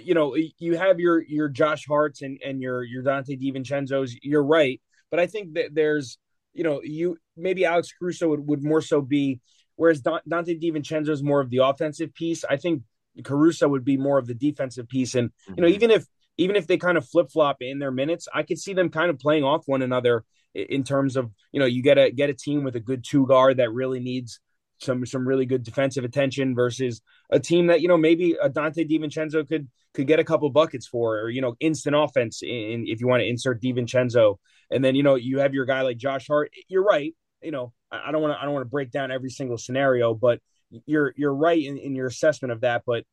you 0.00 0.14
know 0.14 0.36
you 0.58 0.78
have 0.78 1.00
your 1.00 1.22
your 1.22 1.48
Josh 1.48 1.86
Harts 1.86 2.22
and 2.22 2.40
and 2.42 2.62
your 2.62 2.82
your 2.82 3.02
Donte 3.02 3.40
DiVincenzo's, 3.40 4.16
you're 4.22 4.44
right. 4.44 4.80
But 5.10 5.20
I 5.20 5.26
think 5.26 5.54
that 5.54 5.74
there's 5.74 6.18
you 6.54 6.64
know 6.64 6.80
you 6.82 7.18
maybe 7.36 7.64
Alex 7.64 7.92
Caruso 7.98 8.28
would, 8.28 8.46
would 8.46 8.62
more 8.62 8.80
so 8.80 9.00
be 9.00 9.40
whereas 9.76 10.02
Donte 10.02 10.60
DiVincenzo 10.60 11.10
is 11.10 11.22
more 11.22 11.40
of 11.40 11.50
the 11.50 11.58
offensive 11.58 12.14
piece. 12.14 12.44
I 12.44 12.56
think 12.56 12.82
Caruso 13.24 13.68
would 13.68 13.84
be 13.84 13.96
more 13.96 14.18
of 14.18 14.26
the 14.26 14.34
defensive 14.34 14.88
piece. 14.88 15.14
And 15.14 15.30
you 15.48 15.56
know, 15.56 15.62
mm-hmm. 15.64 15.74
even 15.74 15.90
if 15.90 16.06
even 16.38 16.56
if 16.56 16.66
they 16.66 16.78
kind 16.78 16.96
of 16.96 17.08
flip 17.08 17.30
flop 17.30 17.58
in 17.60 17.78
their 17.78 17.90
minutes, 17.90 18.28
I 18.32 18.42
could 18.42 18.58
see 18.58 18.72
them 18.72 18.88
kind 18.88 19.10
of 19.10 19.18
playing 19.18 19.44
off 19.44 19.64
one 19.66 19.82
another 19.82 20.24
in 20.54 20.84
terms 20.84 21.16
of 21.16 21.30
you 21.50 21.60
know 21.60 21.66
you 21.66 21.82
get 21.82 21.98
a 21.98 22.10
get 22.10 22.30
a 22.30 22.34
team 22.34 22.64
with 22.64 22.76
a 22.76 22.80
good 22.80 23.04
two 23.06 23.26
guard 23.26 23.58
that 23.58 23.72
really 23.72 24.00
needs 24.00 24.40
some 24.78 25.06
some 25.06 25.26
really 25.26 25.46
good 25.46 25.62
defensive 25.62 26.04
attention 26.04 26.54
versus 26.54 27.00
a 27.30 27.38
team 27.38 27.68
that 27.68 27.80
you 27.80 27.88
know 27.88 27.96
maybe 27.96 28.36
a 28.42 28.50
Donte 28.50 28.88
DiVincenzo 28.90 29.48
could 29.48 29.68
could 29.94 30.06
get 30.06 30.18
a 30.18 30.24
couple 30.24 30.48
buckets 30.50 30.86
for 30.86 31.20
or 31.20 31.30
you 31.30 31.40
know 31.40 31.54
instant 31.60 31.96
offense 31.96 32.42
in 32.42 32.84
if 32.86 33.00
you 33.00 33.06
want 33.06 33.20
to 33.20 33.28
insert 33.28 33.62
DiVincenzo 33.62 34.36
and 34.70 34.84
then 34.84 34.94
you 34.94 35.02
know 35.02 35.14
you 35.14 35.38
have 35.38 35.54
your 35.54 35.64
guy 35.64 35.82
like 35.82 35.96
Josh 35.96 36.26
Hart 36.26 36.52
you're 36.68 36.84
right 36.84 37.14
you 37.42 37.50
know 37.50 37.72
I 37.90 38.12
don't 38.12 38.22
want 38.22 38.34
to 38.34 38.40
I 38.40 38.44
don't 38.44 38.54
want 38.54 38.66
to 38.66 38.70
break 38.70 38.90
down 38.90 39.10
every 39.10 39.30
single 39.30 39.58
scenario 39.58 40.14
but 40.14 40.40
you're 40.86 41.12
you're 41.16 41.34
right 41.34 41.62
in, 41.62 41.76
in 41.76 41.94
your 41.94 42.06
assessment 42.06 42.52
of 42.52 42.62
that 42.62 42.82
but 42.86 43.04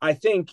I 0.00 0.14
think 0.14 0.50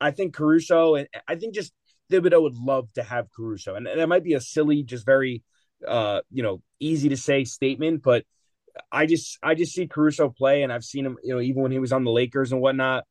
I 0.00 0.10
think 0.10 0.34
Caruso 0.34 0.94
and 0.94 1.08
I 1.26 1.36
think 1.36 1.54
just 1.54 1.72
Thibodeau 2.12 2.42
would 2.42 2.56
love 2.56 2.92
to 2.94 3.02
have 3.02 3.28
Caruso 3.34 3.74
and 3.74 3.86
that 3.86 4.08
might 4.08 4.24
be 4.24 4.34
a 4.34 4.40
silly 4.40 4.82
just 4.82 5.06
very 5.06 5.42
uh 5.86 6.20
you 6.30 6.42
know 6.42 6.62
easy 6.80 7.08
to 7.10 7.16
say 7.16 7.44
statement 7.44 8.02
but 8.02 8.24
I 8.90 9.06
just 9.06 9.38
I 9.42 9.54
just 9.54 9.72
see 9.72 9.86
Caruso 9.86 10.28
play, 10.28 10.62
and 10.62 10.72
I've 10.72 10.84
seen 10.84 11.06
him, 11.06 11.18
you 11.22 11.34
know, 11.34 11.40
even 11.40 11.62
when 11.62 11.72
he 11.72 11.78
was 11.78 11.92
on 11.92 12.04
the 12.04 12.10
Lakers 12.10 12.52
and 12.52 12.60
whatnot. 12.60 13.04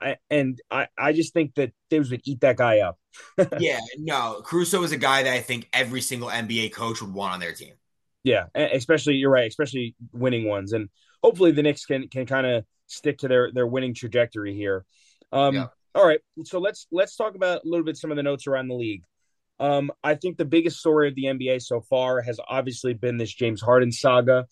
I, 0.00 0.16
and 0.30 0.58
I, 0.70 0.86
I 0.96 1.12
just 1.12 1.34
think 1.34 1.54
that 1.56 1.72
they 1.90 1.98
would 1.98 2.20
eat 2.24 2.40
that 2.40 2.56
guy 2.56 2.78
up. 2.78 2.98
yeah, 3.58 3.80
no, 3.98 4.40
Caruso 4.44 4.82
is 4.84 4.92
a 4.92 4.96
guy 4.96 5.24
that 5.24 5.32
I 5.32 5.40
think 5.40 5.68
every 5.72 6.00
single 6.00 6.28
NBA 6.28 6.72
coach 6.72 7.02
would 7.02 7.12
want 7.12 7.34
on 7.34 7.40
their 7.40 7.52
team. 7.52 7.74
Yeah, 8.24 8.46
especially 8.54 9.14
you're 9.14 9.30
right, 9.30 9.48
especially 9.48 9.94
winning 10.12 10.46
ones, 10.46 10.72
and 10.72 10.88
hopefully 11.22 11.50
the 11.50 11.62
Knicks 11.62 11.84
can 11.84 12.08
can 12.08 12.26
kind 12.26 12.46
of 12.46 12.64
stick 12.86 13.18
to 13.18 13.28
their 13.28 13.50
their 13.52 13.66
winning 13.66 13.94
trajectory 13.94 14.54
here. 14.54 14.84
Um, 15.32 15.54
yeah. 15.54 15.66
All 15.94 16.06
right, 16.06 16.20
so 16.44 16.58
let's 16.58 16.86
let's 16.92 17.16
talk 17.16 17.34
about 17.34 17.64
a 17.64 17.68
little 17.68 17.84
bit 17.84 17.96
some 17.96 18.10
of 18.10 18.16
the 18.16 18.22
notes 18.22 18.46
around 18.46 18.68
the 18.68 18.74
league. 18.74 19.02
Um, 19.58 19.92
I 20.02 20.14
think 20.14 20.38
the 20.38 20.44
biggest 20.44 20.78
story 20.78 21.08
of 21.08 21.14
the 21.14 21.24
NBA 21.24 21.62
so 21.62 21.80
far 21.80 22.20
has 22.22 22.40
obviously 22.48 22.94
been 22.94 23.16
this 23.16 23.32
James 23.32 23.60
Harden 23.60 23.92
saga 23.92 24.46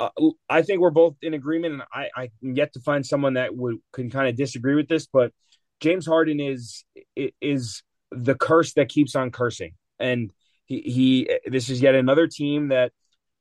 uh, 0.00 0.08
I 0.48 0.62
think 0.62 0.80
we're 0.80 0.90
both 0.90 1.16
in 1.20 1.34
agreement, 1.34 1.74
and 1.74 1.82
I, 1.92 2.08
I 2.16 2.30
can 2.40 2.56
yet 2.56 2.72
to 2.72 2.80
find 2.80 3.04
someone 3.04 3.34
that 3.34 3.54
would 3.54 3.76
can 3.92 4.10
kind 4.10 4.28
of 4.28 4.34
disagree 4.36 4.74
with 4.74 4.88
this. 4.88 5.06
But 5.06 5.32
James 5.80 6.06
Harden 6.06 6.40
is 6.40 6.84
is 7.14 7.82
the 8.10 8.34
curse 8.34 8.72
that 8.74 8.88
keeps 8.88 9.14
on 9.14 9.30
cursing, 9.30 9.72
and 9.98 10.32
he 10.70 10.80
he 10.82 11.50
this 11.50 11.68
is 11.68 11.82
yet 11.82 11.96
another 11.96 12.28
team 12.28 12.68
that 12.68 12.92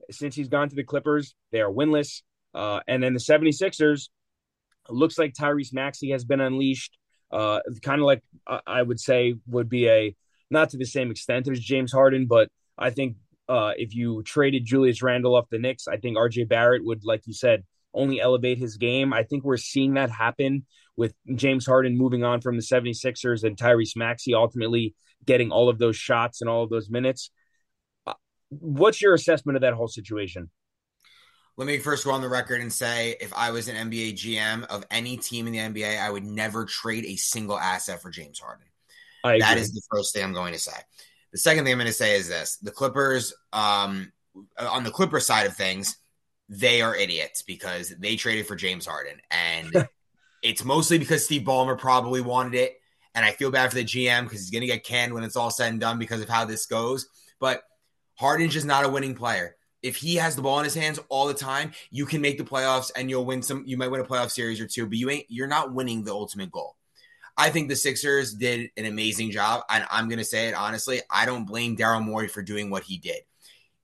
since 0.09 0.35
he's 0.35 0.49
gone 0.49 0.67
to 0.67 0.75
the 0.75 0.83
Clippers, 0.83 1.35
they 1.51 1.61
are 1.61 1.71
winless. 1.71 2.23
Uh, 2.55 2.79
and 2.87 3.03
then 3.03 3.13
the 3.13 3.19
76ers 3.19 4.09
looks 4.89 5.19
like 5.19 5.33
Tyrese 5.33 5.71
Maxey 5.71 6.09
has 6.09 6.25
been 6.25 6.41
unleashed. 6.41 6.97
Uh, 7.31 7.59
kind 7.83 8.01
of 8.01 8.05
like 8.05 8.23
I 8.65 8.81
would 8.81 8.99
say 8.99 9.35
would 9.45 9.69
be 9.69 9.87
a 9.87 10.15
not 10.49 10.71
to 10.71 10.77
the 10.77 10.85
same 10.85 11.11
extent 11.11 11.47
as 11.47 11.59
James 11.59 11.91
Harden, 11.91 12.25
but 12.25 12.49
I 12.75 12.89
think 12.89 13.17
uh, 13.47 13.73
if 13.77 13.93
you 13.93 14.23
traded 14.23 14.65
Julius 14.65 15.03
Randle 15.03 15.35
off 15.35 15.49
the 15.51 15.59
Knicks, 15.59 15.87
I 15.87 15.97
think 15.97 16.17
RJ 16.17 16.49
Barrett 16.49 16.83
would, 16.83 17.05
like 17.05 17.27
you 17.27 17.33
said, 17.33 17.63
only 17.93 18.19
elevate 18.19 18.57
his 18.57 18.77
game. 18.77 19.13
I 19.13 19.21
think 19.21 19.43
we're 19.43 19.57
seeing 19.57 19.93
that 19.93 20.09
happen 20.09 20.65
with 20.97 21.13
James 21.35 21.67
Harden 21.67 21.95
moving 21.95 22.23
on 22.23 22.41
from 22.41 22.55
the 22.55 22.63
76ers 22.63 23.43
and 23.43 23.55
Tyrese 23.55 23.95
Maxey 23.95 24.33
ultimately 24.33 24.95
getting 25.25 25.51
all 25.51 25.69
of 25.69 25.77
those 25.77 25.95
shots 25.95 26.41
and 26.41 26.49
all 26.49 26.63
of 26.63 26.69
those 26.69 26.89
minutes. 26.89 27.31
Uh, 28.07 28.13
what's 28.49 29.01
your 29.01 29.13
assessment 29.13 29.55
of 29.55 29.61
that 29.61 29.73
whole 29.73 29.87
situation? 29.87 30.49
Let 31.57 31.67
me 31.67 31.77
first 31.77 32.05
go 32.05 32.11
on 32.11 32.21
the 32.21 32.29
record 32.29 32.61
and 32.61 32.71
say 32.71 33.17
if 33.19 33.33
I 33.33 33.51
was 33.51 33.67
an 33.67 33.75
NBA 33.89 34.13
GM 34.13 34.65
of 34.67 34.85
any 34.89 35.17
team 35.17 35.45
in 35.45 35.51
the 35.51 35.59
NBA, 35.59 35.99
I 35.99 36.09
would 36.09 36.23
never 36.23 36.63
trade 36.63 37.05
a 37.05 37.17
single 37.17 37.59
asset 37.59 38.01
for 38.01 38.09
James 38.09 38.39
Harden. 38.39 38.65
That 39.41 39.57
is 39.57 39.73
the 39.73 39.81
first 39.91 40.13
thing 40.13 40.23
I'm 40.23 40.33
going 40.33 40.53
to 40.53 40.59
say. 40.59 40.77
The 41.33 41.37
second 41.37 41.65
thing 41.65 41.73
I'm 41.73 41.79
going 41.79 41.87
to 41.87 41.93
say 41.93 42.15
is 42.15 42.29
this: 42.29 42.57
the 42.61 42.71
Clippers, 42.71 43.33
um, 43.51 44.11
on 44.57 44.85
the 44.85 44.89
Clipper 44.89 45.19
side 45.19 45.47
of 45.47 45.55
things, 45.55 45.97
they 46.47 46.81
are 46.81 46.95
idiots 46.95 47.41
because 47.41 47.89
they 47.99 48.15
traded 48.15 48.47
for 48.47 48.55
James 48.55 48.85
Harden, 48.85 49.19
and 49.29 49.85
it's 50.41 50.63
mostly 50.63 50.97
because 50.97 51.25
Steve 51.25 51.41
Ballmer 51.41 51.77
probably 51.77 52.21
wanted 52.21 52.55
it. 52.55 52.78
And 53.15 53.25
I 53.25 53.31
feel 53.31 53.51
bad 53.51 53.69
for 53.69 53.75
the 53.75 53.83
GM 53.83 54.23
because 54.23 54.39
he's 54.41 54.51
going 54.51 54.61
to 54.61 54.67
get 54.67 54.83
canned 54.83 55.13
when 55.13 55.23
it's 55.23 55.35
all 55.35 55.49
said 55.49 55.71
and 55.71 55.79
done 55.79 55.99
because 55.99 56.21
of 56.21 56.29
how 56.29 56.45
this 56.45 56.65
goes. 56.65 57.07
But 57.39 57.63
Harden's 58.15 58.53
just 58.53 58.65
not 58.65 58.85
a 58.85 58.89
winning 58.89 59.15
player. 59.15 59.55
If 59.81 59.95
he 59.95 60.15
has 60.15 60.35
the 60.35 60.41
ball 60.41 60.59
in 60.59 60.65
his 60.65 60.75
hands 60.75 60.99
all 61.09 61.27
the 61.27 61.33
time, 61.33 61.71
you 61.89 62.05
can 62.05 62.21
make 62.21 62.37
the 62.37 62.43
playoffs 62.43 62.91
and 62.95 63.09
you'll 63.09 63.25
win 63.25 63.41
some. 63.41 63.63
You 63.65 63.77
might 63.77 63.89
win 63.89 64.01
a 64.01 64.05
playoff 64.05 64.29
series 64.29 64.59
or 64.59 64.67
two, 64.67 64.85
but 64.85 64.97
you 64.97 65.09
ain't. 65.09 65.25
You're 65.29 65.47
not 65.47 65.73
winning 65.73 66.03
the 66.03 66.11
ultimate 66.11 66.51
goal. 66.51 66.75
I 67.37 67.49
think 67.49 67.69
the 67.69 67.75
Sixers 67.77 68.33
did 68.33 68.69
an 68.75 68.85
amazing 68.85 69.31
job. 69.31 69.63
And 69.69 69.85
I'm 69.89 70.09
going 70.09 70.19
to 70.19 70.25
say 70.25 70.49
it 70.49 70.53
honestly, 70.53 71.01
I 71.09 71.25
don't 71.25 71.45
blame 71.45 71.77
Daryl 71.77 72.03
Morey 72.03 72.27
for 72.27 72.41
doing 72.41 72.69
what 72.69 72.83
he 72.83 72.97
did. 72.97 73.21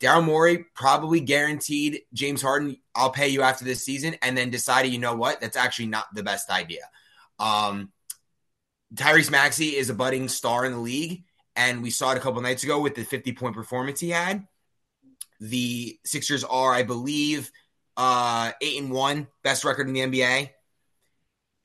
Daryl 0.01 0.25
Morey 0.25 0.65
probably 0.75 1.21
guaranteed 1.21 2.01
James 2.13 2.41
Harden, 2.41 2.77
I'll 2.93 3.11
pay 3.11 3.29
you 3.29 3.41
after 3.41 3.63
this 3.63 3.85
season, 3.85 4.17
and 4.21 4.37
then 4.37 4.49
decided, 4.49 4.91
you 4.91 4.99
know 4.99 5.15
what, 5.15 5.39
that's 5.39 5.55
actually 5.55 5.87
not 5.87 6.13
the 6.13 6.23
best 6.23 6.49
idea. 6.49 6.81
Um, 7.39 7.93
Tyrese 8.93 9.31
Maxey 9.31 9.75
is 9.75 9.89
a 9.89 9.93
budding 9.93 10.29
star 10.29 10.65
in 10.65 10.73
the 10.73 10.79
league, 10.79 11.23
and 11.55 11.81
we 11.81 11.89
saw 11.89 12.11
it 12.11 12.17
a 12.17 12.21
couple 12.21 12.41
nights 12.41 12.63
ago 12.63 12.79
with 12.79 12.95
the 12.95 13.03
50 13.03 13.33
point 13.33 13.55
performance 13.55 13.99
he 13.99 14.09
had. 14.09 14.47
the 15.39 15.99
Sixers 16.05 16.43
are, 16.43 16.73
I 16.73 16.83
believe, 16.83 17.51
uh, 17.97 18.51
eight 18.61 18.81
and 18.81 18.91
one, 18.91 19.27
best 19.43 19.65
record 19.65 19.87
in 19.87 19.93
the 19.93 20.01
NBA, 20.01 20.49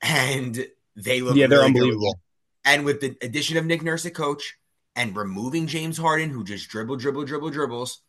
and 0.01 0.67
they 0.95 1.21
look 1.21 1.35
yeah, 1.35 1.47
they're 1.47 1.59
really 1.59 1.69
unbelievable. 1.69 2.13
Good. 2.13 2.71
And 2.73 2.85
with 2.85 3.01
the 3.01 3.15
addition 3.21 3.57
of 3.57 3.65
Nick 3.65 3.81
Nurse 3.81 4.07
coach 4.09 4.57
and 4.95 5.15
removing 5.15 5.67
James 5.67 5.97
Harden, 5.97 6.29
who 6.29 6.43
just 6.43 6.69
dribble, 6.69 6.97
dribble, 6.97 7.25
dribble, 7.25 7.49
dribbles, 7.49 8.01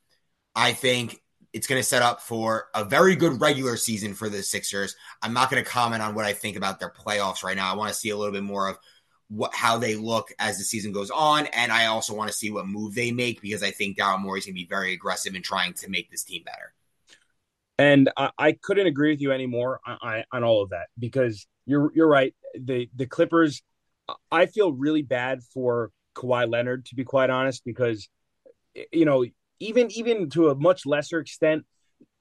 I 0.55 0.73
think 0.73 1.23
it's 1.53 1.67
going 1.67 1.81
to 1.81 1.87
set 1.87 2.03
up 2.03 2.21
for 2.21 2.67
a 2.75 2.85
very 2.85 3.15
good 3.15 3.41
regular 3.41 3.77
season 3.77 4.15
for 4.15 4.29
the 4.29 4.43
Sixers. 4.43 4.97
I'm 5.23 5.33
not 5.33 5.51
going 5.51 5.63
to 5.63 5.71
comment 5.71 6.03
on 6.03 6.15
what 6.15 6.25
I 6.25 6.33
think 6.33 6.57
about 6.57 6.81
their 6.81 6.91
playoffs 6.91 7.43
right 7.43 7.57
now. 7.57 7.73
I 7.73 7.77
want 7.77 7.93
to 7.93 7.99
see 7.99 8.11
a 8.11 8.17
little 8.17 8.33
bit 8.33 8.43
more 8.43 8.69
of 8.69 8.79
what 9.29 9.55
how 9.55 9.79
they 9.79 9.97
look 9.97 10.33
as 10.39 10.59
the 10.59 10.65
season 10.65 10.93
goes 10.93 11.11
on, 11.11 11.47
and 11.47 11.73
I 11.73 11.87
also 11.87 12.15
want 12.15 12.31
to 12.31 12.37
see 12.37 12.51
what 12.51 12.67
move 12.67 12.95
they 12.95 13.13
make 13.13 13.41
because 13.41 13.63
I 13.63 13.71
think 13.71 13.99
Daryl 13.99 14.21
Morey 14.21 14.41
is 14.41 14.47
going 14.47 14.55
to 14.55 14.61
be 14.61 14.67
very 14.67 14.93
aggressive 14.93 15.35
in 15.35 15.43
trying 15.43 15.73
to 15.75 15.91
make 15.91 16.11
this 16.11 16.25
team 16.25 16.43
better. 16.45 16.75
And 17.79 18.11
I, 18.17 18.31
I 18.39 18.53
couldn't 18.53 18.87
agree 18.87 19.11
with 19.11 19.21
you 19.21 19.33
anymore 19.33 19.81
on, 19.87 20.25
on 20.31 20.45
all 20.45 20.63
of 20.63 20.71
that 20.71 20.89
because 20.99 21.47
you're 21.67 21.91
you're 21.95 22.09
right. 22.09 22.35
The 22.55 22.89
the 22.95 23.07
Clippers, 23.07 23.63
I 24.31 24.47
feel 24.47 24.73
really 24.73 25.03
bad 25.03 25.43
for 25.43 25.91
Kawhi 26.15 26.51
Leonard 26.51 26.87
to 26.87 26.95
be 26.95 27.05
quite 27.05 27.31
honest 27.31 27.65
because 27.65 28.09
you 28.93 29.05
know 29.05 29.25
even 29.61 29.91
even 29.93 30.29
to 30.31 30.51
a 30.51 30.55
much 30.55 30.85
lesser 30.85 31.19
extent, 31.21 31.65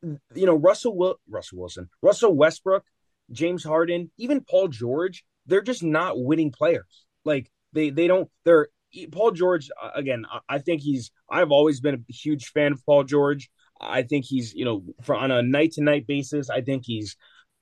you 0.01 0.45
know 0.45 0.55
Russell 0.55 0.95
Will 0.95 1.15
Russell 1.29 1.59
Wilson, 1.59 1.89
Russell 2.01 2.33
Westbrook, 2.33 2.85
James 3.31 3.63
Harden, 3.63 4.11
even 4.17 4.41
Paul 4.41 4.67
George, 4.67 5.23
they're 5.45 5.61
just 5.61 5.83
not 5.83 6.21
winning 6.21 6.51
players. 6.51 7.05
Like 7.25 7.51
they 7.73 7.89
they 7.89 8.07
don't 8.07 8.29
they're 8.45 8.69
Paul 9.11 9.31
George 9.31 9.69
uh, 9.81 9.91
again. 9.95 10.25
I 10.49 10.59
think 10.59 10.81
he's. 10.81 11.11
I've 11.29 11.51
always 11.51 11.79
been 11.79 11.95
a 11.95 12.13
huge 12.13 12.47
fan 12.47 12.73
of 12.73 12.85
Paul 12.85 13.03
George. 13.03 13.49
I 13.79 14.03
think 14.03 14.25
he's 14.25 14.53
you 14.53 14.65
know 14.65 14.83
for 15.03 15.15
on 15.15 15.31
a 15.31 15.41
night 15.41 15.73
to 15.73 15.83
night 15.83 16.07
basis. 16.07 16.49
I 16.49 16.61
think 16.61 16.83
he's 16.85 17.15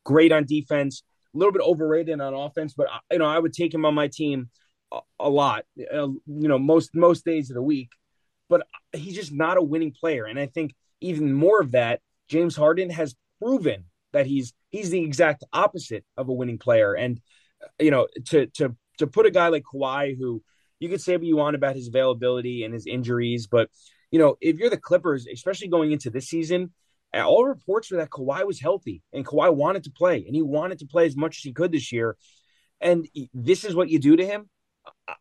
great 0.05 0.31
on 0.31 0.45
defense. 0.45 1.03
A 1.33 1.37
little 1.37 1.53
bit 1.53 1.61
overrated 1.61 2.19
on 2.19 2.33
offense, 2.33 2.73
but 2.75 2.87
uh, 2.87 2.99
you 3.11 3.19
know 3.19 3.25
I 3.25 3.39
would 3.39 3.53
take 3.53 3.73
him 3.73 3.85
on 3.85 3.93
my 3.93 4.07
team 4.07 4.49
a, 4.91 4.99
a 5.19 5.29
lot. 5.29 5.65
Uh, 5.79 6.07
you 6.07 6.47
know 6.47 6.59
most 6.59 6.95
most 6.95 7.25
days 7.25 7.49
of 7.49 7.55
the 7.55 7.61
week 7.61 7.89
but 8.49 8.61
uh, 8.61 8.97
he's 8.97 9.15
just 9.15 9.31
not 9.31 9.57
a 9.57 9.63
winning 9.63 9.93
player. 9.97 10.25
And 10.25 10.37
I 10.37 10.47
think 10.47 10.73
even 10.99 11.31
more 11.31 11.61
of 11.61 11.71
that, 11.71 12.01
James 12.27 12.55
Harden 12.55 12.89
has 12.89 13.15
proven 13.41 13.85
that 14.11 14.25
he's 14.25 14.53
he's 14.69 14.89
the 14.89 15.03
exact 15.03 15.43
opposite 15.53 16.03
of 16.17 16.27
a 16.27 16.33
winning 16.33 16.57
player. 16.57 16.93
And 16.93 17.21
you 17.79 17.91
know, 17.91 18.07
to 18.27 18.47
to 18.47 18.75
to 18.97 19.07
put 19.07 19.25
a 19.25 19.31
guy 19.31 19.47
like 19.49 19.63
Kawhi, 19.63 20.17
who 20.17 20.43
you 20.79 20.89
could 20.89 21.01
say 21.01 21.15
what 21.15 21.25
you 21.25 21.37
want 21.37 21.55
about 21.55 21.75
his 21.75 21.87
availability 21.87 22.63
and 22.63 22.73
his 22.73 22.85
injuries, 22.85 23.47
but 23.47 23.69
you 24.11 24.19
know, 24.19 24.37
if 24.41 24.57
you're 24.57 24.69
the 24.69 24.77
Clippers, 24.77 25.27
especially 25.31 25.67
going 25.67 25.91
into 25.91 26.09
this 26.09 26.27
season, 26.27 26.73
all 27.13 27.45
reports 27.45 27.91
were 27.91 27.97
that 27.97 28.09
Kawhi 28.09 28.45
was 28.45 28.59
healthy 28.59 29.03
and 29.13 29.25
Kawhi 29.25 29.53
wanted 29.53 29.83
to 29.83 29.91
play 29.91 30.23
and 30.25 30.35
he 30.35 30.41
wanted 30.41 30.79
to 30.79 30.87
play 30.87 31.05
as 31.05 31.15
much 31.15 31.37
as 31.37 31.43
he 31.43 31.53
could 31.53 31.71
this 31.71 31.91
year. 31.91 32.17
And 32.81 33.07
this 33.33 33.65
is 33.65 33.75
what 33.75 33.89
you 33.89 33.99
do 33.99 34.15
to 34.15 34.25
him 34.25 34.49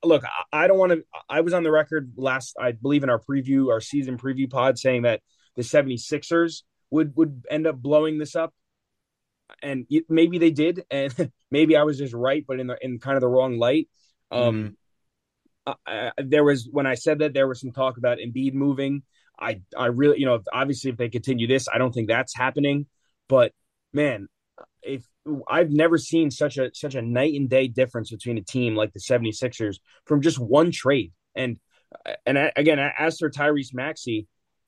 look, 0.05 0.24
I 0.53 0.66
don't 0.66 0.78
want 0.78 0.93
to. 0.93 1.05
I 1.28 1.41
was 1.41 1.53
on 1.53 1.62
the 1.62 1.70
record 1.70 2.12
last, 2.16 2.57
I 2.61 2.72
believe, 2.72 3.03
in 3.03 3.11
our 3.11 3.20
preview, 3.20 3.70
our 3.70 3.80
season 3.80 4.18
preview 4.18 4.51
pod, 4.51 4.78
saying 4.78 5.03
that 5.03 5.20
the 5.57 5.62
76ers 5.62 6.62
would 6.91 7.14
would 7.16 7.45
end 7.51 7.66
up 7.66 7.76
blowing 7.76 8.18
this 8.18 8.36
up, 8.36 8.55
and 9.62 9.86
maybe 10.09 10.38
they 10.38 10.51
did, 10.51 10.84
and 10.90 11.32
maybe 11.51 11.76
I 11.76 11.82
was 11.82 11.99
just 11.99 12.14
right, 12.14 12.44
but 12.46 12.61
in 12.61 12.66
the 12.66 12.76
in 12.80 12.99
kind 12.99 13.16
of 13.16 13.20
the 13.20 13.28
wrong 13.28 13.59
light. 13.59 13.88
Um, 14.30 14.76
mm-hmm. 15.66 15.74
I, 15.86 16.09
I, 16.09 16.12
there 16.18 16.44
was 16.44 16.68
when 16.70 16.86
I 16.86 16.94
said 16.94 17.20
that 17.20 17.34
there 17.34 17.49
was 17.49 17.61
some 17.61 17.72
talk 17.72 17.99
about 17.99 18.18
Embiid 18.18 18.55
moving. 18.55 19.03
I 19.38 19.62
I 19.76 19.86
really, 19.86 20.18
you 20.18 20.26
know, 20.26 20.40
obviously 20.53 20.90
if 20.90 20.96
they 20.96 21.09
continue 21.09 21.46
this, 21.46 21.68
I 21.72 21.78
don't 21.78 21.92
think 21.92 22.09
that's 22.09 22.34
happening. 22.36 22.86
But 23.28 23.53
man, 23.92 24.28
if 24.82 25.07
I've 25.49 25.70
never 25.70 25.99
seen 25.99 26.30
such 26.30 26.59
a 26.59 26.70
such 26.74 26.94
a 26.94 27.03
night 27.03 27.34
and 27.34 27.49
day 27.49 27.68
difference 27.68 28.11
between 28.11 28.38
a 28.38 28.42
team 28.42 28.74
like 28.74 28.92
the 28.92 29.01
76ers 29.01 29.76
from 30.07 30.22
just 30.22 30.38
one 30.38 30.70
trade. 30.70 31.12
And 31.34 31.59
and 32.26 32.51
again, 32.57 32.78
as 32.99 33.18
for 33.18 33.30
Tyrese 33.30 33.74
Maxey, 33.74 34.26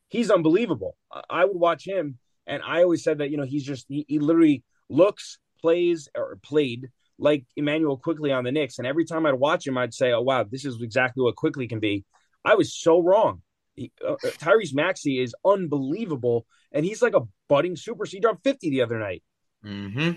he's 0.08 0.30
unbelievable. 0.30 0.96
I 1.28 1.44
would 1.44 1.56
watch 1.56 1.86
him, 1.86 2.18
and 2.46 2.62
I 2.64 2.82
always 2.82 3.02
said 3.02 3.18
that 3.18 3.30
you 3.30 3.36
know 3.36 3.44
he's 3.44 3.64
just 3.64 3.86
he, 3.88 4.04
he 4.08 4.18
literally 4.18 4.62
looks, 4.90 5.38
plays, 5.60 6.08
or 6.14 6.38
played 6.42 6.90
like 7.18 7.44
Immanuel 7.56 7.96
Quickley 7.96 8.32
on 8.32 8.44
the 8.44 8.52
Knicks. 8.52 8.78
And 8.78 8.86
every 8.86 9.04
time 9.04 9.26
I'd 9.26 9.34
watch 9.34 9.66
him, 9.66 9.78
I'd 9.78 9.94
say, 9.94 10.12
"Oh 10.12 10.22
wow, 10.22 10.44
this 10.44 10.64
is 10.64 10.80
exactly 10.82 11.22
what 11.22 11.36
Quickley 11.36 11.68
can 11.68 11.80
be." 11.80 12.04
I 12.44 12.54
was 12.54 12.74
so 12.74 13.00
wrong. 13.00 13.42
He, 13.76 13.92
uh, 14.06 14.12
uh 14.12 14.16
Tyrese 14.38 14.74
Maxey 14.74 15.18
is 15.18 15.34
unbelievable, 15.44 16.46
and 16.72 16.84
he's 16.84 17.02
like 17.02 17.14
a 17.14 17.26
budding 17.48 17.76
super. 17.76 18.04
He 18.04 18.20
dropped 18.20 18.42
fifty 18.42 18.70
the 18.70 18.82
other 18.82 18.98
night. 18.98 19.22
Hmm. 19.62 20.10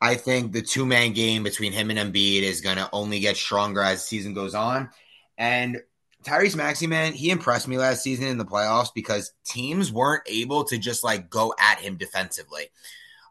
I 0.00 0.14
think 0.14 0.52
the 0.52 0.62
two 0.62 0.86
man 0.86 1.12
game 1.12 1.42
between 1.42 1.72
him 1.72 1.90
and 1.90 1.98
Embiid 1.98 2.42
is 2.42 2.62
going 2.62 2.76
to 2.76 2.88
only 2.92 3.20
get 3.20 3.36
stronger 3.36 3.82
as 3.82 4.00
the 4.00 4.06
season 4.06 4.32
goes 4.32 4.54
on. 4.54 4.88
And 5.36 5.82
Tyrese 6.24 6.56
Maxey, 6.56 6.86
man, 6.86 7.12
he 7.12 7.30
impressed 7.30 7.68
me 7.68 7.76
last 7.76 8.02
season 8.02 8.26
in 8.26 8.38
the 8.38 8.46
playoffs 8.46 8.88
because 8.94 9.32
teams 9.44 9.92
weren't 9.92 10.22
able 10.26 10.64
to 10.64 10.78
just 10.78 11.04
like 11.04 11.28
go 11.28 11.54
at 11.58 11.80
him 11.80 11.96
defensively. 11.96 12.70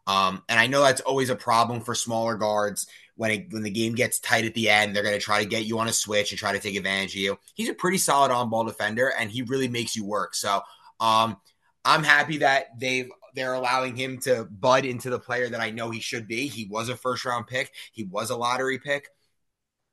Um, 0.05 0.43
and 0.49 0.59
I 0.59 0.67
know 0.67 0.81
that's 0.81 1.01
always 1.01 1.29
a 1.29 1.35
problem 1.35 1.81
for 1.81 1.95
smaller 1.95 2.35
guards 2.35 2.87
when 3.15 3.31
it, 3.31 3.47
when 3.51 3.63
the 3.63 3.69
game 3.69 3.95
gets 3.95 4.19
tight 4.19 4.45
at 4.45 4.53
the 4.53 4.69
end. 4.69 4.95
They're 4.95 5.03
going 5.03 5.17
to 5.17 5.21
try 5.21 5.41
to 5.41 5.49
get 5.49 5.65
you 5.65 5.79
on 5.79 5.87
a 5.87 5.93
switch 5.93 6.31
and 6.31 6.39
try 6.39 6.51
to 6.53 6.59
take 6.59 6.75
advantage 6.75 7.11
of 7.11 7.21
you. 7.21 7.39
He's 7.53 7.69
a 7.69 7.73
pretty 7.73 7.97
solid 7.97 8.31
on 8.31 8.49
ball 8.49 8.65
defender, 8.65 9.13
and 9.17 9.29
he 9.29 9.43
really 9.43 9.67
makes 9.67 9.95
you 9.95 10.05
work. 10.05 10.35
So 10.35 10.61
um, 10.99 11.37
I'm 11.85 12.03
happy 12.03 12.37
that 12.37 12.79
they've 12.79 13.09
they're 13.35 13.53
allowing 13.53 13.95
him 13.95 14.19
to 14.19 14.45
bud 14.45 14.85
into 14.85 15.09
the 15.09 15.19
player 15.19 15.49
that 15.49 15.59
I 15.59 15.71
know 15.71 15.89
he 15.89 15.99
should 15.99 16.27
be. 16.27 16.47
He 16.47 16.67
was 16.69 16.89
a 16.89 16.95
first 16.95 17.25
round 17.25 17.47
pick, 17.47 17.71
he 17.91 18.03
was 18.03 18.29
a 18.29 18.37
lottery 18.37 18.79
pick, 18.79 19.07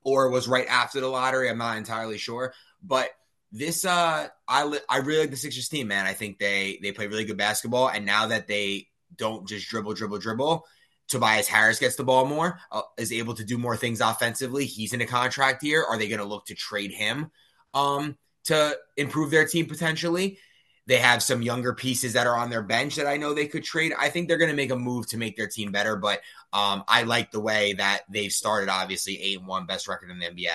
or 0.03 0.29
was 0.29 0.47
right 0.47 0.67
after 0.67 0.99
the 0.99 1.07
lottery. 1.07 1.49
I'm 1.49 1.57
not 1.57 1.77
entirely 1.77 2.17
sure, 2.17 2.53
but 2.83 3.09
this 3.51 3.83
uh 3.83 4.27
I 4.47 4.79
I 4.89 4.97
really 4.97 5.21
like 5.21 5.31
the 5.31 5.37
Sixers 5.37 5.69
team, 5.69 5.87
man. 5.87 6.05
I 6.05 6.13
think 6.13 6.39
they 6.39 6.79
they 6.81 6.91
play 6.91 7.07
really 7.07 7.25
good 7.25 7.37
basketball, 7.37 7.89
and 7.89 8.05
now 8.05 8.27
that 8.27 8.47
they 8.47 8.87
don't 9.21 9.47
just 9.47 9.69
dribble, 9.69 9.93
dribble, 9.93 10.17
dribble. 10.17 10.65
Tobias 11.07 11.47
Harris 11.47 11.77
gets 11.77 11.95
the 11.95 12.03
ball 12.03 12.25
more, 12.25 12.59
uh, 12.71 12.81
is 12.97 13.11
able 13.11 13.35
to 13.35 13.43
do 13.43 13.57
more 13.57 13.77
things 13.77 14.01
offensively. 14.01 14.65
He's 14.65 14.93
in 14.93 15.01
a 15.01 15.05
contract 15.05 15.61
here. 15.61 15.85
Are 15.87 15.97
they 15.97 16.07
going 16.07 16.19
to 16.19 16.25
look 16.25 16.47
to 16.47 16.55
trade 16.55 16.91
him 16.91 17.29
um, 17.73 18.17
to 18.45 18.75
improve 18.97 19.29
their 19.29 19.45
team 19.45 19.67
potentially? 19.67 20.39
They 20.87 20.97
have 20.97 21.21
some 21.21 21.43
younger 21.43 21.75
pieces 21.75 22.13
that 22.13 22.25
are 22.25 22.35
on 22.35 22.49
their 22.49 22.63
bench 22.63 22.95
that 22.95 23.05
I 23.05 23.17
know 23.17 23.33
they 23.33 23.45
could 23.45 23.63
trade. 23.63 23.93
I 23.97 24.09
think 24.09 24.27
they're 24.27 24.39
going 24.39 24.49
to 24.49 24.57
make 24.57 24.71
a 24.71 24.75
move 24.75 25.07
to 25.09 25.17
make 25.17 25.37
their 25.37 25.47
team 25.47 25.71
better, 25.71 25.95
but 25.95 26.21
um, 26.51 26.83
I 26.87 27.03
like 27.03 27.29
the 27.29 27.39
way 27.39 27.73
that 27.73 28.01
they've 28.09 28.31
started. 28.31 28.69
Obviously, 28.69 29.21
eight 29.21 29.37
and 29.37 29.47
one, 29.47 29.67
best 29.67 29.87
record 29.87 30.09
in 30.09 30.17
the 30.17 30.25
NBA. 30.25 30.49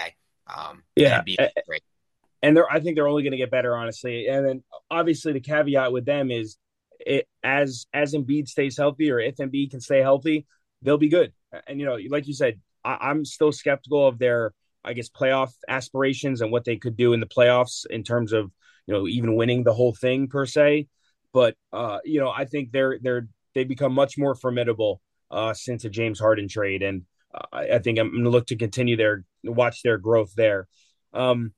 Um, 0.53 0.83
yeah, 0.97 1.23
great. 1.69 1.83
And 2.43 2.57
they're, 2.57 2.71
I 2.71 2.81
think 2.81 2.97
they're 2.97 3.09
only 3.09 3.23
going 3.23 3.33
to 3.33 3.39
get 3.39 3.51
better, 3.51 3.77
honestly. 3.77 4.27
And 4.27 4.45
then 4.45 4.63
obviously 4.91 5.33
the 5.33 5.41
caveat 5.41 5.93
with 5.93 6.05
them 6.05 6.31
is, 6.31 6.57
it, 7.01 7.29
as 7.43 7.87
as 7.93 8.15
Embiid 8.15 8.49
stays 8.49 8.77
healthy, 8.77 9.11
or 9.11 9.19
if 9.19 9.37
Embiid 9.37 9.71
can 9.71 9.81
stay 9.81 10.01
healthy, 10.01 10.47
they'll 10.83 10.99
be 10.99 11.09
good. 11.09 11.33
And 11.67 11.81
you 11.81 11.87
know, 11.87 11.99
like 12.09 12.27
you 12.27 12.35
said, 12.35 12.61
I, 12.85 12.97
I'm 13.01 13.25
still 13.25 13.53
skeptical 13.53 14.07
of 14.07 14.19
their, 14.19 14.53
I 14.85 14.93
guess, 14.93 15.09
playoff 15.09 15.53
aspirations 15.69 16.41
and 16.41 16.51
what 16.51 16.65
they 16.65 16.77
could 16.77 16.97
do 16.97 17.13
in 17.13 17.21
the 17.21 17.27
playoffs 17.27 17.87
in 17.89 18.03
terms 18.03 18.33
of 18.33 18.51
you 18.87 18.95
know 18.95 19.07
even 19.07 19.37
winning 19.37 19.65
the 19.65 19.75
whole 19.75 19.95
thing 19.95 20.29
per 20.29 20.47
se. 20.47 20.89
But 21.33 21.55
uh, 21.73 21.99
you 22.05 22.21
know, 22.21 22.31
I 22.31 22.45
think 22.45 22.73
they're 22.73 22.99
they're 23.01 23.29
they 23.55 23.65
become 23.65 23.93
much 23.93 24.19
more 24.19 24.35
formidable 24.35 25.01
uh, 25.31 25.55
since 25.55 25.83
the 25.83 25.91
James 25.91 26.21
Harden 26.21 26.49
trade, 26.49 26.83
and 26.83 27.03
uh, 27.35 27.47
I 27.53 27.79
think 27.79 27.99
I'm 27.99 28.11
going 28.11 28.25
to 28.25 28.31
look 28.31 28.47
to 28.49 28.57
continue 28.57 28.97
their 28.97 29.25
watch 29.45 29.83
their 29.83 29.99
growth 29.99 30.33
there. 30.37 30.69
Um, 31.13 31.53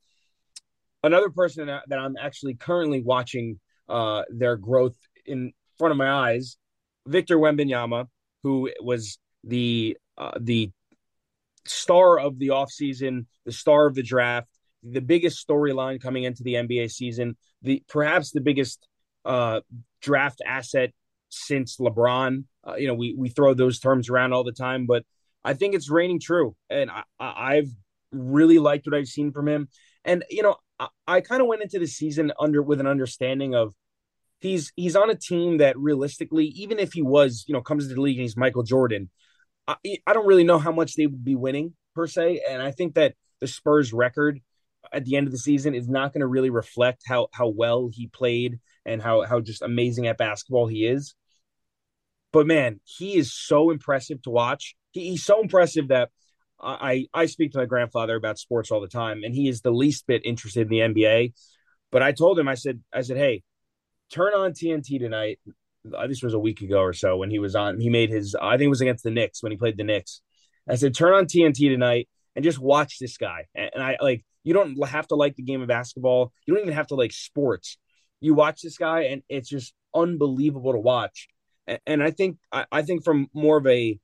another 1.03 1.31
person 1.31 1.67
that, 1.67 1.85
that, 1.89 1.99
I'm 1.99 2.17
actually 2.21 2.55
currently 2.55 3.03
watching 3.03 3.59
uh, 3.89 4.23
their 4.31 4.57
growth 4.57 4.97
in 5.29 5.53
front 5.79 5.93
of 5.93 5.99
my 5.99 6.11
eyes, 6.11 6.57
Victor 7.07 7.39
Wembanyama, 7.39 8.07
who 8.43 8.71
was 8.81 9.19
the 9.45 9.97
uh, 10.17 10.33
the 10.41 10.71
star 11.67 12.19
of 12.19 12.39
the 12.39 12.49
offseason, 12.49 13.27
the 13.45 13.53
star 13.53 13.87
of 13.87 13.95
the 13.95 14.03
draft, 14.03 14.49
the 14.83 15.01
biggest 15.01 15.47
storyline 15.47 16.01
coming 16.01 16.25
into 16.25 16.43
the 16.43 16.55
NBA 16.55 16.91
season, 16.91 17.37
the 17.63 17.83
perhaps 17.89 18.31
the 18.31 18.41
biggest 18.41 18.87
uh, 19.25 19.61
draft 20.01 20.41
asset 20.47 20.91
since 21.29 21.77
LeBron. 21.79 22.45
Uh, 22.67 22.75
you 22.77 22.87
know, 22.87 22.95
we 22.95 23.15
we 23.17 23.29
throw 23.29 23.55
those 23.55 23.79
terms 23.79 24.09
around 24.09 24.33
all 24.33 24.45
the 24.45 24.53
time, 24.53 24.87
but 24.87 25.05
I 25.45 25.55
think 25.55 25.75
it's 25.75 25.91
reigning 25.91 26.21
true, 26.21 26.57
and 26.69 26.91
I, 26.91 27.03
I've 27.19 27.71
really 28.13 28.59
liked 28.59 28.87
what 28.87 28.97
I've 28.97 29.09
seen 29.09 29.33
from 29.33 29.49
him. 29.49 29.69
And 30.05 30.25
you 30.31 30.43
know, 30.43 30.57
I, 30.79 30.89
I 31.07 31.21
kind 31.21 31.41
of 31.41 31.49
went 31.49 31.63
into 31.63 31.79
the 31.79 31.87
season 31.87 32.33
under 32.39 32.63
with 32.63 32.81
an 32.81 32.87
understanding 32.87 33.55
of 33.55 33.75
he's 34.41 34.73
he's 34.77 34.97
on 34.97 35.11
a 35.11 35.15
team 35.15 35.59
that 35.59 35.79
realistically, 35.79 36.47
even 36.47 36.79
if 36.79 36.93
he 36.93 37.03
was, 37.03 37.45
you 37.47 37.55
know, 37.55 37.61
comes 37.61 37.89
to 37.89 37.95
the 37.95 38.01
league 38.01 38.17
and 38.17 38.23
he's 38.23 38.37
Michael 38.37 38.63
Jordan, 38.63 39.11
I, 39.67 39.77
I 40.07 40.13
don't 40.13 40.27
really 40.27 40.45
know 40.45 40.59
how 40.59 40.73
much 40.73 40.95
they 40.95 41.07
would 41.07 41.25
be 41.25 41.35
winning 41.35 41.75
per 41.95 42.07
se. 42.07 42.43
And 42.49 42.63
I 42.63 42.71
think 42.71 42.95
that 42.95 43.15
the 43.41 43.47
Spurs 43.47 43.93
record 43.93 44.41
at 44.93 45.05
the 45.05 45.17
end 45.17 45.27
of 45.27 45.33
the 45.33 45.39
season 45.39 45.75
is 45.75 45.89
not 45.89 46.13
going 46.13 46.21
to 46.21 46.27
really 46.27 46.51
reflect 46.51 47.03
how 47.07 47.29
how 47.33 47.49
well 47.49 47.91
he 47.93 48.07
played 48.07 48.61
and 48.87 49.03
how 49.03 49.23
how 49.23 49.41
just 49.41 49.63
amazing 49.63 50.07
at 50.07 50.19
basketball 50.19 50.67
he 50.67 50.87
is. 50.87 51.15
But 52.33 52.47
man, 52.47 52.81
he 52.85 53.17
is 53.17 53.33
so 53.33 53.71
impressive 53.71 54.21
to 54.23 54.31
watch. 54.31 54.77
He, 54.93 55.11
he's 55.11 55.25
so 55.25 55.41
impressive 55.41 55.89
that 55.89 56.11
I 56.61 57.07
I 57.15 57.27
speak 57.27 57.53
to 57.53 57.59
my 57.59 57.67
grandfather 57.67 58.17
about 58.17 58.39
sports 58.39 58.71
all 58.71 58.81
the 58.81 58.89
time, 58.89 59.23
and 59.25 59.35
he 59.35 59.49
is 59.49 59.61
the 59.61 59.71
least 59.71 60.07
bit 60.07 60.23
interested 60.25 60.63
in 60.63 60.69
the 60.69 60.81
NBA. 60.81 61.33
But 61.91 62.03
I 62.03 62.13
told 62.13 62.39
him, 62.39 62.49
I 62.49 62.55
said, 62.55 62.83
I 62.93 63.01
said, 63.01 63.17
hey, 63.17 63.43
turn 64.13 64.35
on 64.35 64.53
TNT 64.53 64.99
tonight. 64.99 65.39
This 66.07 66.23
was 66.23 66.35
a 66.35 66.39
week 66.39 66.61
ago 66.61 66.81
or 66.81 66.93
so 66.93 67.17
when 67.17 67.31
he 67.31 67.39
was 67.39 67.55
on. 67.55 67.81
He 67.81 67.89
made 67.89 68.11
his, 68.11 68.35
I 68.41 68.53
think 68.57 68.67
it 68.67 68.71
was 68.71 68.81
against 68.81 69.05
the 69.05 69.11
Knicks 69.11 69.43
when 69.43 69.53
he 69.53 69.59
played 69.59 69.77
the 69.77 69.85
Knicks. 69.85 70.21
I 70.69 70.75
said, 70.75 70.95
turn 70.95 71.15
on 71.15 71.27
TNT 71.27 71.71
tonight 71.71 72.09
and 72.37 72.45
just 72.45 72.59
watch 72.59 72.99
this 72.99 73.17
guy. 73.17 73.47
And 73.55 73.83
I 73.83 73.97
like, 74.01 74.25
you 74.45 74.55
don't 74.55 74.83
have 74.87 75.09
to 75.09 75.15
like 75.15 75.37
the 75.37 75.43
game 75.43 75.63
of 75.63 75.69
basketball. 75.69 76.33
You 76.47 76.55
don't 76.55 76.63
even 76.63 76.75
have 76.75 76.87
to 76.89 76.95
like 76.95 77.13
sports. 77.13 77.79
You 78.21 78.35
watch 78.35 78.63
this 78.63 78.79
guy, 78.79 79.03
and 79.03 79.23
it's 79.29 79.49
just 79.49 79.75
unbelievable 79.95 80.73
to 80.73 80.79
watch. 80.79 81.29
And, 81.67 81.81
and 81.87 82.03
I 82.03 82.11
think, 82.11 82.39
I, 82.53 82.65
I 82.71 82.83
think 82.83 83.05
from 83.05 83.29
more 83.35 83.59
of 83.59 83.67
a 83.67 83.99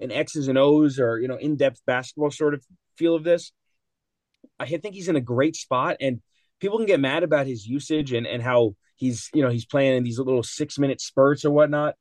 an 0.00 0.10
X's 0.10 0.48
and 0.48 0.56
O's 0.56 0.98
or 0.98 1.20
you 1.20 1.28
know 1.28 1.36
in 1.36 1.56
depth 1.56 1.82
basketball 1.86 2.30
sort 2.30 2.54
of 2.54 2.64
feel 2.96 3.14
of 3.14 3.24
this, 3.24 3.52
I 4.58 4.66
think 4.66 4.94
he's 4.94 5.08
in 5.08 5.16
a 5.16 5.20
great 5.20 5.56
spot. 5.56 5.96
And 6.00 6.22
people 6.60 6.78
can 6.78 6.86
get 6.86 7.00
mad 7.00 7.22
about 7.22 7.46
his 7.46 7.66
usage 7.66 8.12
and 8.12 8.26
and 8.26 8.42
how 8.42 8.74
he's 9.00 9.30
you 9.34 9.42
know 9.42 9.48
he's 9.48 9.64
playing 9.64 9.96
in 9.96 10.04
these 10.04 10.18
little 10.18 10.42
six 10.42 10.78
minute 10.78 11.00
spurts 11.00 11.44
or 11.44 11.50
whatnot. 11.50 11.96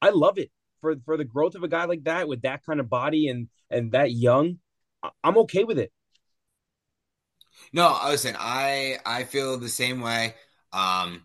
I 0.00 0.10
love 0.10 0.38
it 0.38 0.50
for 0.80 0.94
for 1.04 1.16
the 1.16 1.24
growth 1.24 1.54
of 1.54 1.64
a 1.64 1.68
guy 1.68 1.86
like 1.86 2.04
that 2.04 2.28
with 2.28 2.42
that 2.42 2.64
kind 2.64 2.78
of 2.78 2.88
body 2.88 3.28
and 3.28 3.48
and 3.70 3.92
that 3.92 4.12
young. 4.12 4.58
I'm 5.24 5.38
okay 5.38 5.64
with 5.64 5.78
it. 5.78 5.92
No, 7.72 7.88
I 7.88 8.10
listen, 8.10 8.36
I 8.38 8.98
I 9.04 9.24
feel 9.24 9.58
the 9.58 9.68
same 9.68 10.00
way. 10.00 10.34
Um, 10.72 11.24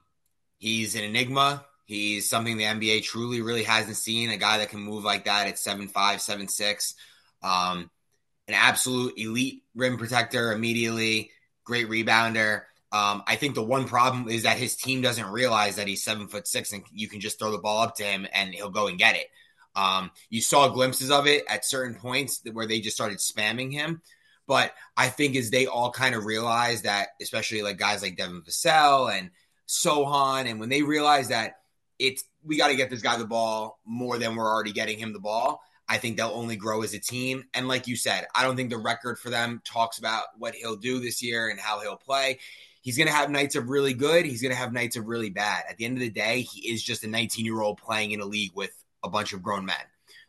he's 0.58 0.96
an 0.96 1.04
enigma. 1.04 1.66
He's 1.86 2.30
something 2.30 2.56
the 2.58 2.64
NBA 2.64 3.04
truly, 3.04 3.42
really 3.42 3.64
hasn't 3.64 3.98
seen. 3.98 4.30
A 4.30 4.38
guy 4.38 4.60
that 4.60 4.70
can 4.70 4.80
move 4.80 5.04
like 5.04 5.26
that 5.26 5.48
at 5.48 5.60
seven 5.60 5.88
five, 5.88 6.22
seven 6.22 6.48
six. 6.48 6.96
Um, 7.44 7.90
an 8.48 8.54
absolute 8.54 9.18
elite 9.18 9.64
rim 9.76 9.98
protector 9.98 10.54
immediately, 10.54 11.32
great 11.66 11.90
rebounder. 11.90 12.64
Um, 12.92 13.24
I 13.26 13.36
think 13.38 13.56
the 13.56 13.64
one 13.64 13.88
problem 13.88 14.28
is 14.28 14.44
that 14.44 14.58
his 14.58 14.76
team 14.76 15.02
doesn't 15.02 15.32
realize 15.32 15.78
that 15.78 15.88
he's 15.88 16.04
seven 16.04 16.28
foot 16.28 16.48
six 16.48 16.74
and 16.74 16.84
you 16.94 17.08
can 17.08 17.22
just 17.22 17.40
throw 17.40 17.52
the 17.52 17.58
ball 17.58 17.82
up 17.82 17.96
to 17.96 18.04
him 18.04 18.28
and 18.34 18.54
he'll 18.54 18.70
go 18.70 18.88
and 18.88 18.98
get 18.98 19.16
it. 19.16 19.28
Um, 19.76 20.12
you 20.30 20.42
saw 20.42 20.68
glimpses 20.68 21.10
of 21.12 21.28
it 21.28 21.46
at 21.48 21.66
certain 21.66 21.96
points 21.96 22.42
where 22.52 22.68
they 22.68 22.82
just 22.82 22.96
started 22.96 23.20
spamming 23.20 23.72
him. 23.72 24.02
But 24.48 24.74
I 24.98 25.08
think 25.08 25.38
as 25.38 25.50
they 25.50 25.68
all 25.68 25.92
kind 25.92 26.16
of 26.16 26.26
realize 26.26 26.82
that, 26.82 27.10
especially 27.22 27.62
like 27.62 27.78
guys 27.78 28.02
like 28.02 28.18
Devin 28.18 28.42
Vassell 28.42 29.18
and 29.18 29.32
Sochan, 29.68 30.50
and 30.50 30.60
when 30.60 30.68
they 30.68 30.84
realize 30.84 31.30
that 31.30 31.54
it's 32.00 32.24
we 32.44 32.58
got 32.58 32.68
to 32.70 32.76
get 32.76 32.90
this 32.90 33.02
guy 33.02 33.18
the 33.18 33.26
ball 33.26 33.80
more 33.86 34.18
than 34.18 34.36
we're 34.36 34.52
already 34.52 34.74
getting 34.74 34.98
him 34.98 35.14
the 35.14 35.20
ball. 35.20 35.62
I 35.88 35.98
think 35.98 36.18
they'll 36.18 36.30
only 36.30 36.56
grow 36.56 36.82
as 36.84 36.94
a 36.94 37.00
team. 37.00 37.46
And 37.54 37.68
like 37.68 37.88
you 37.88 37.96
said, 37.96 38.26
I 38.34 38.44
don't 38.44 38.56
think 38.56 38.70
the 38.70 38.78
record 38.78 39.20
for 39.20 39.30
them 39.30 39.62
talks 39.64 40.00
about 40.00 40.24
what 40.38 40.56
he'll 40.56 40.78
do 40.78 41.00
this 41.00 41.22
year 41.22 41.50
and 41.50 41.60
how 41.60 41.82
he'll 41.82 41.98
play. 41.98 42.40
He's 42.82 42.98
going 42.98 43.08
to 43.08 43.14
have 43.14 43.30
nights 43.30 43.56
of 43.56 43.70
really 43.70 43.94
good. 43.94 44.26
He's 44.26 44.42
going 44.42 44.52
to 44.52 44.58
have 44.58 44.74
nights 44.74 44.96
of 44.96 45.08
really 45.08 45.30
bad. 45.30 45.64
At 45.70 45.78
the 45.78 45.86
end 45.86 45.98
of 45.98 46.02
the 46.02 46.10
day, 46.10 46.42
he 46.42 46.72
is 46.72 46.84
just 46.84 47.04
a 47.04 47.08
19 47.08 47.46
year 47.46 47.62
old 47.62 47.78
playing 47.78 48.12
in 48.12 48.22
a 48.22 48.26
league 48.26 48.52
with 48.56 48.72
a 49.04 49.10
bunch 49.10 49.34
of 49.34 49.44
grown 49.44 49.66
men. 49.66 49.76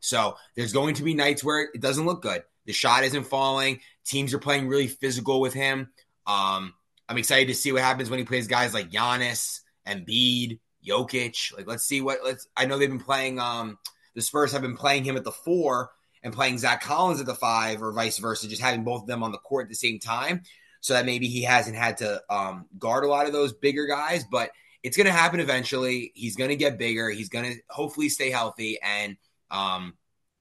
So 0.00 0.36
there's 0.54 0.72
going 0.72 0.94
to 0.96 1.02
be 1.02 1.14
nights 1.14 1.42
where 1.42 1.62
it 1.62 1.80
doesn't 1.80 2.06
look 2.06 2.22
good. 2.22 2.42
The 2.66 2.72
shot 2.72 3.04
isn't 3.04 3.24
falling. 3.24 3.80
Teams 4.04 4.34
are 4.34 4.38
playing 4.38 4.68
really 4.68 4.88
physical 4.88 5.40
with 5.40 5.54
him. 5.54 5.90
Um, 6.26 6.74
I'm 7.08 7.18
excited 7.18 7.48
to 7.48 7.54
see 7.54 7.72
what 7.72 7.82
happens 7.82 8.10
when 8.10 8.18
he 8.18 8.24
plays 8.24 8.46
guys 8.46 8.74
like 8.74 8.90
Giannis, 8.90 9.60
Embiid, 9.86 10.60
Jokic. 10.86 11.56
Like, 11.56 11.66
let's 11.66 11.84
see 11.84 12.00
what. 12.00 12.18
Let's. 12.24 12.48
I 12.56 12.66
know 12.66 12.78
they've 12.78 12.88
been 12.88 13.00
playing. 13.00 13.38
Um, 13.38 13.78
the 14.14 14.22
Spurs 14.22 14.52
have 14.52 14.62
been 14.62 14.76
playing 14.76 15.04
him 15.04 15.16
at 15.16 15.24
the 15.24 15.32
four 15.32 15.90
and 16.22 16.32
playing 16.32 16.58
Zach 16.58 16.82
Collins 16.82 17.20
at 17.20 17.26
the 17.26 17.34
five, 17.34 17.82
or 17.82 17.92
vice 17.92 18.18
versa, 18.18 18.48
just 18.48 18.62
having 18.62 18.84
both 18.84 19.02
of 19.02 19.08
them 19.08 19.22
on 19.22 19.32
the 19.32 19.38
court 19.38 19.64
at 19.64 19.68
the 19.68 19.74
same 19.74 19.98
time, 19.98 20.42
so 20.82 20.92
that 20.92 21.06
maybe 21.06 21.28
he 21.28 21.42
hasn't 21.42 21.76
had 21.76 21.96
to 21.98 22.22
um, 22.28 22.66
guard 22.78 23.04
a 23.04 23.08
lot 23.08 23.26
of 23.26 23.32
those 23.32 23.54
bigger 23.54 23.86
guys. 23.86 24.24
But 24.30 24.50
it's 24.82 24.96
going 24.96 25.06
to 25.06 25.12
happen 25.12 25.40
eventually. 25.40 26.12
He's 26.14 26.36
going 26.36 26.50
to 26.50 26.56
get 26.56 26.78
bigger. 26.78 27.08
He's 27.08 27.30
going 27.30 27.54
to 27.54 27.60
hopefully 27.70 28.10
stay 28.10 28.30
healthy, 28.30 28.78
and 28.82 29.16
um, 29.50 29.94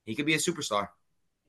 he 0.06 0.16
could 0.16 0.26
be 0.26 0.34
a 0.34 0.40
superstar. 0.40 0.90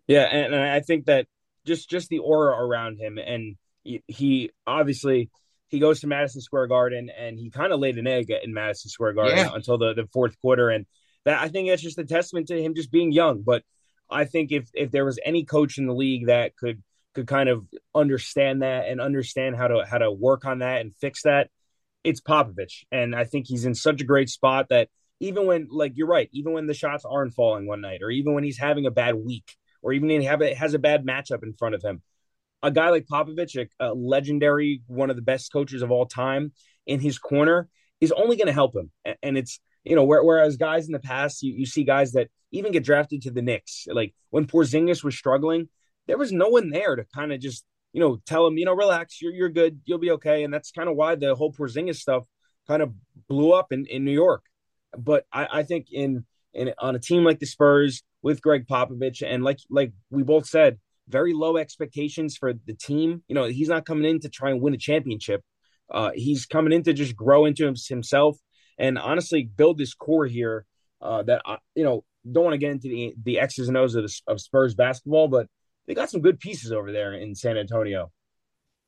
Yeah, 0.07 0.23
and, 0.23 0.55
and 0.55 0.63
I 0.63 0.81
think 0.81 1.07
that 1.07 1.27
just 1.67 1.91
just 1.91 2.09
the 2.09 2.21
aura 2.21 2.65
around 2.65 2.99
him, 2.99 3.19
and 3.19 3.57
he, 3.83 4.03
he 4.07 4.51
obviously 4.67 5.31
he 5.73 5.79
goes 5.79 6.01
to 6.01 6.07
Madison 6.07 6.43
Square 6.43 6.67
Garden 6.67 7.11
and 7.19 7.39
he 7.39 7.49
kind 7.49 7.73
of 7.73 7.81
laid 7.81 7.97
an 7.97 8.07
egg 8.07 8.31
in 8.31 8.53
Madison 8.53 8.91
Square 8.91 9.15
Garden 9.15 9.39
yeah. 9.39 9.55
until 9.55 9.79
the, 9.79 9.95
the 9.95 10.07
fourth 10.13 10.39
quarter. 10.39 10.69
And 10.69 10.85
that 11.25 11.41
I 11.41 11.49
think 11.49 11.69
that's 11.69 11.81
just 11.81 11.99
a 11.99 12.05
testament 12.05 12.49
to 12.49 12.63
him 12.63 12.75
just 12.75 12.93
being 12.93 13.11
young. 13.11 13.41
But 13.41 13.63
I 14.11 14.27
think 14.27 14.53
if 14.53 14.69
if 14.75 14.91
there 14.91 15.07
was 15.07 15.19
any 15.25 15.45
coach 15.45 15.79
in 15.79 15.87
the 15.87 15.95
league 15.95 16.27
that 16.27 16.57
could 16.57 16.83
could 17.15 17.27
kind 17.27 17.49
of 17.49 17.67
understand 17.95 18.63
that 18.63 18.89
and 18.89 19.01
understand 19.01 19.57
how 19.57 19.69
to 19.69 19.85
how 19.89 19.99
to 19.99 20.11
work 20.11 20.45
on 20.45 20.61
that 20.61 20.81
and 20.81 20.97
fix 20.97 21.23
that, 21.23 21.51
it's 22.05 22.21
Popovich. 22.21 22.85
And 22.91 23.15
I 23.15 23.25
think 23.25 23.47
he's 23.47 23.65
in 23.65 23.75
such 23.75 24.01
a 24.01 24.05
great 24.05 24.29
spot 24.29 24.69
that 24.71 24.89
even 25.21 25.47
when 25.47 25.69
like 25.71 25.93
you're 25.95 26.07
right, 26.07 26.29
even 26.33 26.53
when 26.53 26.67
the 26.67 26.75
shots 26.75 27.05
aren't 27.05 27.35
falling 27.35 27.67
one 27.67 27.81
night, 27.81 28.03
or 28.03 28.11
even 28.11 28.35
when 28.35 28.45
he's 28.45 28.59
having 28.59 28.87
a 28.87 28.91
bad 28.91 29.15
week, 29.15 29.57
or 29.83 29.93
even 29.93 30.09
when 30.09 30.21
he 30.21 30.27
a, 30.27 30.55
has 30.55 30.75
a 30.75 30.79
bad 30.79 31.05
matchup 31.05 31.43
in 31.43 31.55
front 31.55 31.75
of 31.75 31.83
him, 31.83 32.03
a 32.63 32.71
guy 32.71 32.91
like 32.91 33.07
Popovich, 33.07 33.57
a, 33.57 33.89
a 33.89 33.95
legendary, 33.95 34.83
one 34.87 35.11
of 35.11 35.17
the 35.17 35.23
best 35.23 35.53
coaches 35.53 35.83
of 35.83 35.91
all 35.91 36.07
time, 36.07 36.53
in 36.87 37.01
his 37.01 37.19
corner 37.19 37.69
is 38.01 38.13
only 38.13 38.37
going 38.37 38.47
to 38.47 38.53
help 38.53 38.75
him. 38.75 38.91
And, 39.05 39.17
and, 39.23 39.39
it's 39.39 39.61
you 39.85 39.97
know, 39.97 40.05
whereas 40.05 40.57
guys 40.57 40.87
in 40.87 40.93
the 40.93 41.01
past, 41.01 41.43
you, 41.43 41.53
you 41.55 41.67
see 41.67 41.85
guys 41.85 42.13
that 42.13 42.29
even 42.53 42.73
get 42.73 42.85
drafted 42.85 43.23
to 43.23 43.31
the 43.31 43.43
Knicks, 43.43 43.87
like 43.91 44.15
when 44.31 44.47
Porzingis 44.47 45.03
was 45.03 45.17
struggling, 45.17 45.69
there 46.07 46.19
was 46.19 46.33
no 46.33 46.49
one 46.49 46.71
there 46.71 46.97
to 46.97 47.05
kind 47.15 47.33
of 47.33 47.41
just 47.41 47.65
you 47.93 48.01
know 48.01 48.21
tell 48.27 48.47
him, 48.47 48.59
you 48.59 48.65
know, 48.65 48.75
relax, 48.75 49.21
you're 49.21 49.33
you're 49.33 49.49
good, 49.49 49.81
you'll 49.85 49.99
be 49.99 50.11
okay. 50.13 50.45
And 50.45 50.53
that's 50.53 50.71
kind 50.71 50.89
of 50.89 50.97
why 50.97 51.15
the 51.15 51.35
whole 51.35 51.53
Porzingis 51.53 51.97
stuff 51.97 52.25
kind 52.67 52.83
of 52.83 52.93
blew 53.29 53.53
up 53.53 53.73
in 53.73 53.87
in 53.87 54.05
New 54.05 54.13
York. 54.13 54.45
But 54.97 55.25
I, 55.33 55.49
I 55.53 55.63
think 55.63 55.87
in 55.91 56.25
in 56.55 56.73
on 56.79 56.95
a 56.95 56.99
team 56.99 57.25
like 57.25 57.39
the 57.39 57.47
Spurs 57.47 58.03
with 58.23 58.43
Gregg 58.43 58.67
Popovich, 58.67 59.23
and 59.27 59.43
like 59.43 59.59
like 59.71 59.93
we 60.11 60.23
both 60.23 60.47
said, 60.47 60.79
very 61.09 61.33
low 61.33 61.57
expectations 61.57 62.37
for 62.37 62.53
the 62.53 62.75
team. 62.75 63.23
You 63.29 63.35
know, 63.35 63.45
he's 63.45 63.69
not 63.69 63.87
coming 63.87 64.09
in 64.09 64.21
to 64.21 64.29
try 64.29 64.51
and 64.51 64.61
win 64.61 64.75
a 64.75 64.79
championship. 64.79 65.43
Uh, 65.91 66.11
he's 66.15 66.47
coming 66.47 66.73
in 66.73 66.83
to 66.85 66.93
just 66.93 67.15
grow 67.15 67.45
into 67.45 67.67
himself 67.89 68.39
and 68.79 68.99
honestly 68.99 69.45
build 69.45 69.79
this 69.79 69.95
core 69.95 70.27
here. 70.27 70.65
Uh, 71.01 71.23
that 71.25 71.43
I, 71.45 71.59
you 71.75 71.83
know 71.83 72.05
don't 72.31 72.45
want 72.45 72.55
to 72.55 72.59
get 72.59 72.71
into 72.71 72.89
the 72.89 73.15
the 73.23 73.41
X's 73.41 73.69
and 73.69 73.77
O's 73.77 73.95
of, 73.95 74.05
the, 74.05 74.21
of 74.29 74.41
Spurs 74.41 74.75
basketball, 74.75 75.29
but 75.29 75.49
they 75.87 75.95
got 75.95 76.11
some 76.11 76.21
good 76.21 76.41
pieces 76.41 76.73
over 76.73 76.93
there 76.93 77.15
in 77.15 77.35
San 77.35 77.57
Antonio. 77.57 78.11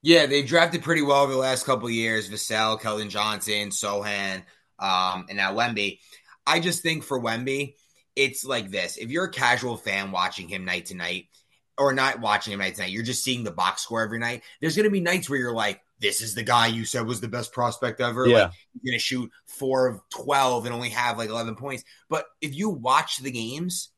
Yeah, 0.02 0.26
they 0.26 0.42
drafted 0.42 0.82
pretty 0.82 1.02
well 1.02 1.22
over 1.22 1.32
the 1.32 1.38
last 1.38 1.64
couple 1.64 1.88
years. 1.88 2.28
Vassell, 2.28 2.80
Keldon 2.80 3.08
Johnson, 3.08 3.70
Sochan, 3.70 4.42
um, 4.78 5.26
and 5.28 5.36
now 5.36 5.54
Wemby. 5.54 6.00
I 6.46 6.60
just 6.60 6.82
think 6.82 7.04
for 7.04 7.18
Wemby, 7.18 7.74
it's 8.14 8.44
like 8.44 8.70
this. 8.70 8.98
If 8.98 9.10
you're 9.10 9.24
a 9.24 9.30
casual 9.30 9.76
fan 9.76 10.12
watching 10.12 10.48
him 10.48 10.64
night 10.64 10.86
to 10.86 10.94
night, 10.94 11.28
or 11.76 11.92
not 11.92 12.20
watching 12.20 12.52
him 12.52 12.60
night 12.60 12.74
to 12.76 12.82
night, 12.82 12.90
you're 12.90 13.02
just 13.02 13.24
seeing 13.24 13.44
the 13.44 13.50
box 13.50 13.82
score 13.82 14.02
every 14.02 14.18
night. 14.18 14.42
There's 14.60 14.76
going 14.76 14.84
to 14.84 14.90
be 14.90 15.00
nights 15.00 15.28
where 15.28 15.38
you're 15.38 15.54
like, 15.54 15.80
this 16.00 16.20
is 16.20 16.34
the 16.34 16.42
guy 16.42 16.66
you 16.66 16.84
said 16.84 17.06
was 17.06 17.20
the 17.20 17.28
best 17.28 17.52
prospect 17.52 18.00
ever. 18.00 18.26
Yeah. 18.26 18.44
Like, 18.44 18.52
you're 18.74 18.92
going 18.92 18.98
to 18.98 19.04
shoot 19.04 19.30
four 19.46 19.88
of 19.88 20.00
12 20.10 20.66
and 20.66 20.74
only 20.74 20.90
have 20.90 21.18
like 21.18 21.30
11 21.30 21.56
points. 21.56 21.84
But 22.08 22.26
if 22.40 22.54
you 22.54 22.70
watch 22.70 23.18
the 23.18 23.30
games, 23.30 23.90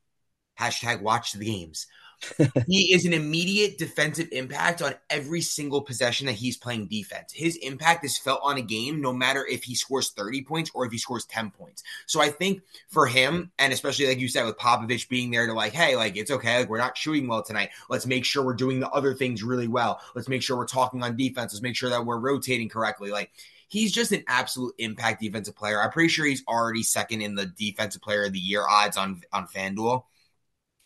hashtag 0.58 1.02
watch 1.02 1.32
the 1.32 1.44
games, 1.44 1.86
he 2.66 2.92
is 2.92 3.04
an 3.04 3.12
immediate 3.12 3.78
defensive 3.78 4.28
impact 4.32 4.82
on 4.82 4.94
every 5.10 5.40
single 5.40 5.82
possession 5.82 6.26
that 6.26 6.32
he's 6.32 6.56
playing 6.56 6.86
defense. 6.86 7.32
His 7.32 7.56
impact 7.56 8.04
is 8.04 8.18
felt 8.18 8.40
on 8.42 8.56
a 8.56 8.62
game 8.62 9.00
no 9.00 9.12
matter 9.12 9.46
if 9.46 9.64
he 9.64 9.74
scores 9.74 10.10
30 10.10 10.42
points 10.42 10.70
or 10.74 10.86
if 10.86 10.92
he 10.92 10.98
scores 10.98 11.24
10 11.26 11.50
points. 11.50 11.82
So 12.06 12.20
I 12.20 12.30
think 12.30 12.62
for 12.88 13.06
him, 13.06 13.50
and 13.58 13.72
especially 13.72 14.06
like 14.06 14.18
you 14.18 14.28
said 14.28 14.44
with 14.44 14.56
Popovich 14.58 15.08
being 15.08 15.30
there 15.30 15.46
to 15.46 15.52
like, 15.52 15.72
hey, 15.72 15.96
like 15.96 16.16
it's 16.16 16.30
okay, 16.30 16.58
like 16.58 16.68
we're 16.68 16.78
not 16.78 16.96
shooting 16.96 17.28
well 17.28 17.42
tonight. 17.42 17.70
Let's 17.88 18.06
make 18.06 18.24
sure 18.24 18.44
we're 18.44 18.54
doing 18.54 18.80
the 18.80 18.90
other 18.90 19.14
things 19.14 19.42
really 19.42 19.68
well. 19.68 20.00
Let's 20.14 20.28
make 20.28 20.42
sure 20.42 20.56
we're 20.56 20.66
talking 20.66 21.02
on 21.02 21.16
defense. 21.16 21.52
Let's 21.52 21.62
make 21.62 21.76
sure 21.76 21.90
that 21.90 22.04
we're 22.04 22.18
rotating 22.18 22.68
correctly. 22.68 23.10
Like 23.10 23.30
he's 23.68 23.92
just 23.92 24.12
an 24.12 24.24
absolute 24.28 24.74
impact 24.78 25.20
defensive 25.20 25.56
player. 25.56 25.82
I'm 25.82 25.90
pretty 25.90 26.08
sure 26.08 26.26
he's 26.26 26.44
already 26.48 26.82
second 26.82 27.20
in 27.20 27.34
the 27.34 27.46
defensive 27.46 28.02
player 28.02 28.24
of 28.24 28.32
the 28.32 28.38
year 28.38 28.64
odds 28.68 28.96
on 28.96 29.22
on 29.32 29.46
FanDuel. 29.46 30.04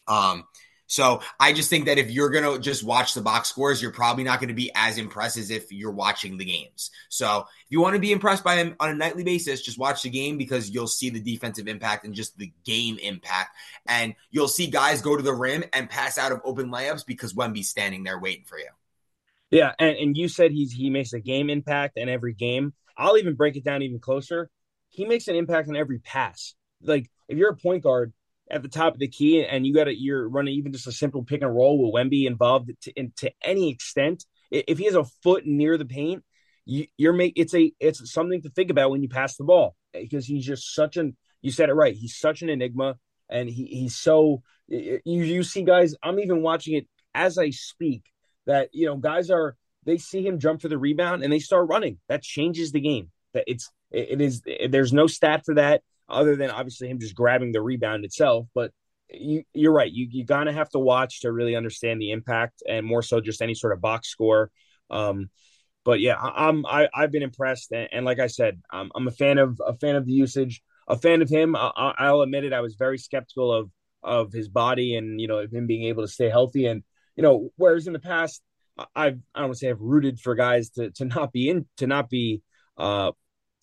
Um, 0.08 0.44
so 0.90 1.22
I 1.38 1.52
just 1.52 1.70
think 1.70 1.84
that 1.84 1.98
if 1.98 2.10
you're 2.10 2.30
going 2.30 2.42
to 2.42 2.58
just 2.58 2.82
watch 2.82 3.14
the 3.14 3.20
box 3.20 3.48
scores, 3.48 3.80
you're 3.80 3.92
probably 3.92 4.24
not 4.24 4.40
going 4.40 4.48
to 4.48 4.54
be 4.54 4.72
as 4.74 4.98
impressed 4.98 5.36
as 5.36 5.52
if 5.52 5.70
you're 5.70 5.92
watching 5.92 6.36
the 6.36 6.44
games. 6.44 6.90
So 7.08 7.46
if 7.64 7.66
you 7.70 7.80
want 7.80 7.94
to 7.94 8.00
be 8.00 8.10
impressed 8.10 8.42
by 8.42 8.56
him 8.56 8.74
on 8.80 8.90
a 8.90 8.94
nightly 8.94 9.22
basis, 9.22 9.62
just 9.62 9.78
watch 9.78 10.02
the 10.02 10.10
game 10.10 10.36
because 10.36 10.68
you'll 10.68 10.88
see 10.88 11.08
the 11.08 11.20
defensive 11.20 11.68
impact 11.68 12.04
and 12.04 12.12
just 12.12 12.36
the 12.38 12.52
game 12.64 12.98
impact. 12.98 13.56
And 13.86 14.16
you'll 14.32 14.48
see 14.48 14.66
guys 14.66 15.00
go 15.00 15.16
to 15.16 15.22
the 15.22 15.32
rim 15.32 15.62
and 15.72 15.88
pass 15.88 16.18
out 16.18 16.32
of 16.32 16.40
open 16.44 16.72
layups 16.72 17.06
because 17.06 17.34
Wemby's 17.34 17.68
standing 17.68 18.02
there 18.02 18.18
waiting 18.18 18.46
for 18.46 18.58
you. 18.58 18.70
Yeah, 19.52 19.72
and, 19.78 19.96
and 19.96 20.16
you 20.16 20.26
said 20.26 20.50
he's 20.50 20.72
he 20.72 20.90
makes 20.90 21.12
a 21.12 21.20
game 21.20 21.50
impact 21.50 21.98
in 21.98 22.08
every 22.08 22.34
game. 22.34 22.72
I'll 22.96 23.16
even 23.16 23.36
break 23.36 23.54
it 23.54 23.62
down 23.62 23.82
even 23.82 24.00
closer. 24.00 24.50
He 24.88 25.04
makes 25.04 25.28
an 25.28 25.36
impact 25.36 25.68
on 25.68 25.76
every 25.76 26.00
pass. 26.00 26.54
Like 26.82 27.08
if 27.28 27.38
you're 27.38 27.50
a 27.50 27.56
point 27.56 27.84
guard 27.84 28.12
at 28.50 28.62
the 28.62 28.68
top 28.68 28.94
of 28.94 29.00
the 29.00 29.08
key 29.08 29.44
and 29.44 29.66
you 29.66 29.74
got 29.74 29.84
to 29.84 29.94
you're 29.94 30.28
running 30.28 30.54
even 30.54 30.72
just 30.72 30.86
a 30.86 30.92
simple 30.92 31.24
pick 31.24 31.42
and 31.42 31.54
roll 31.54 31.82
with 31.82 31.94
Wemby 31.94 32.26
involved 32.26 32.70
to, 32.82 32.92
in, 32.92 33.12
to 33.16 33.30
any 33.42 33.70
extent, 33.70 34.24
if 34.50 34.78
he 34.78 34.84
has 34.84 34.94
a 34.94 35.04
foot 35.22 35.46
near 35.46 35.78
the 35.78 35.84
paint, 35.84 36.24
you, 36.66 36.86
are 37.08 37.12
make 37.12 37.32
it's 37.36 37.54
a 37.54 37.72
it's 37.80 38.12
something 38.12 38.42
to 38.42 38.50
think 38.50 38.70
about 38.70 38.90
when 38.90 39.02
you 39.02 39.08
pass 39.08 39.36
the 39.36 39.44
ball 39.44 39.76
because 39.92 40.26
he's 40.26 40.44
just 40.44 40.74
such 40.74 40.96
an 40.96 41.16
you 41.42 41.50
said 41.50 41.68
it 41.68 41.74
right. 41.74 41.94
He's 41.94 42.18
such 42.18 42.42
an 42.42 42.48
enigma, 42.48 42.96
and 43.28 43.48
he 43.48 43.64
he's 43.66 43.96
so 43.96 44.42
you 44.68 45.00
you 45.04 45.42
see 45.42 45.62
guys. 45.62 45.94
I'm 46.02 46.18
even 46.20 46.42
watching 46.42 46.74
it 46.76 46.86
as 47.14 47.38
I 47.38 47.50
speak 47.50 48.04
that 48.46 48.68
you 48.72 48.86
know 48.86 48.96
guys 48.96 49.30
are 49.30 49.56
they 49.84 49.98
see 49.98 50.24
him 50.24 50.38
jump 50.38 50.60
for 50.60 50.68
the 50.68 50.78
rebound 50.78 51.22
and 51.22 51.32
they 51.32 51.38
start 51.38 51.68
running. 51.68 51.98
That 52.08 52.22
changes 52.22 52.72
the 52.72 52.80
game. 52.80 53.10
That 53.34 53.44
it's 53.46 53.70
it 53.90 54.20
is 54.20 54.42
there's 54.68 54.92
no 54.92 55.06
stat 55.06 55.42
for 55.44 55.54
that 55.54 55.82
other 56.10 56.36
than 56.36 56.50
obviously 56.50 56.88
him 56.88 56.98
just 56.98 57.14
grabbing 57.14 57.52
the 57.52 57.62
rebound 57.62 58.04
itself. 58.04 58.46
But 58.54 58.72
you, 59.08 59.44
you're 59.52 59.72
right. 59.72 59.90
You 59.90 60.06
you 60.10 60.24
gotta 60.24 60.52
have 60.52 60.70
to 60.70 60.78
watch 60.78 61.20
to 61.20 61.32
really 61.32 61.56
understand 61.56 62.00
the 62.00 62.12
impact, 62.12 62.62
and 62.68 62.86
more 62.86 63.02
so 63.02 63.20
just 63.20 63.42
any 63.42 63.54
sort 63.54 63.72
of 63.72 63.80
box 63.80 64.08
score. 64.08 64.50
Um, 64.90 65.30
but 65.84 66.00
yeah, 66.00 66.16
I, 66.16 66.48
I'm 66.48 66.66
I, 66.66 66.88
I've 66.94 67.12
been 67.12 67.22
impressed, 67.22 67.72
and, 67.72 67.88
and 67.92 68.04
like 68.04 68.18
I 68.18 68.26
said, 68.28 68.60
I'm, 68.70 68.90
I'm 68.94 69.08
a 69.08 69.12
fan 69.12 69.38
of 69.38 69.60
a 69.66 69.74
fan 69.74 69.96
of 69.96 70.06
the 70.06 70.12
usage, 70.12 70.62
a 70.88 70.96
fan 70.96 71.22
of 71.22 71.28
him. 71.28 71.56
I, 71.56 71.94
I'll 71.98 72.22
admit 72.22 72.44
it. 72.44 72.52
I 72.52 72.60
was 72.60 72.74
very 72.74 72.98
skeptical 72.98 73.52
of 73.52 73.70
of 74.02 74.32
his 74.32 74.48
body 74.48 74.96
and 74.96 75.20
you 75.20 75.28
know 75.28 75.46
him 75.50 75.66
being 75.66 75.84
able 75.84 76.02
to 76.02 76.08
stay 76.08 76.28
healthy, 76.28 76.66
and 76.66 76.82
you 77.16 77.22
know 77.22 77.50
whereas 77.56 77.86
in 77.86 77.92
the 77.92 77.98
past 77.98 78.42
I've 78.94 79.18
I 79.34 79.40
don't 79.40 79.48
want 79.48 79.54
to 79.54 79.58
say 79.58 79.70
I've 79.70 79.80
rooted 79.80 80.20
for 80.20 80.34
guys 80.34 80.70
to 80.70 80.90
to 80.92 81.04
not 81.04 81.32
be 81.32 81.48
in 81.48 81.66
to 81.78 81.86
not 81.86 82.08
be 82.08 82.42
uh 82.76 83.12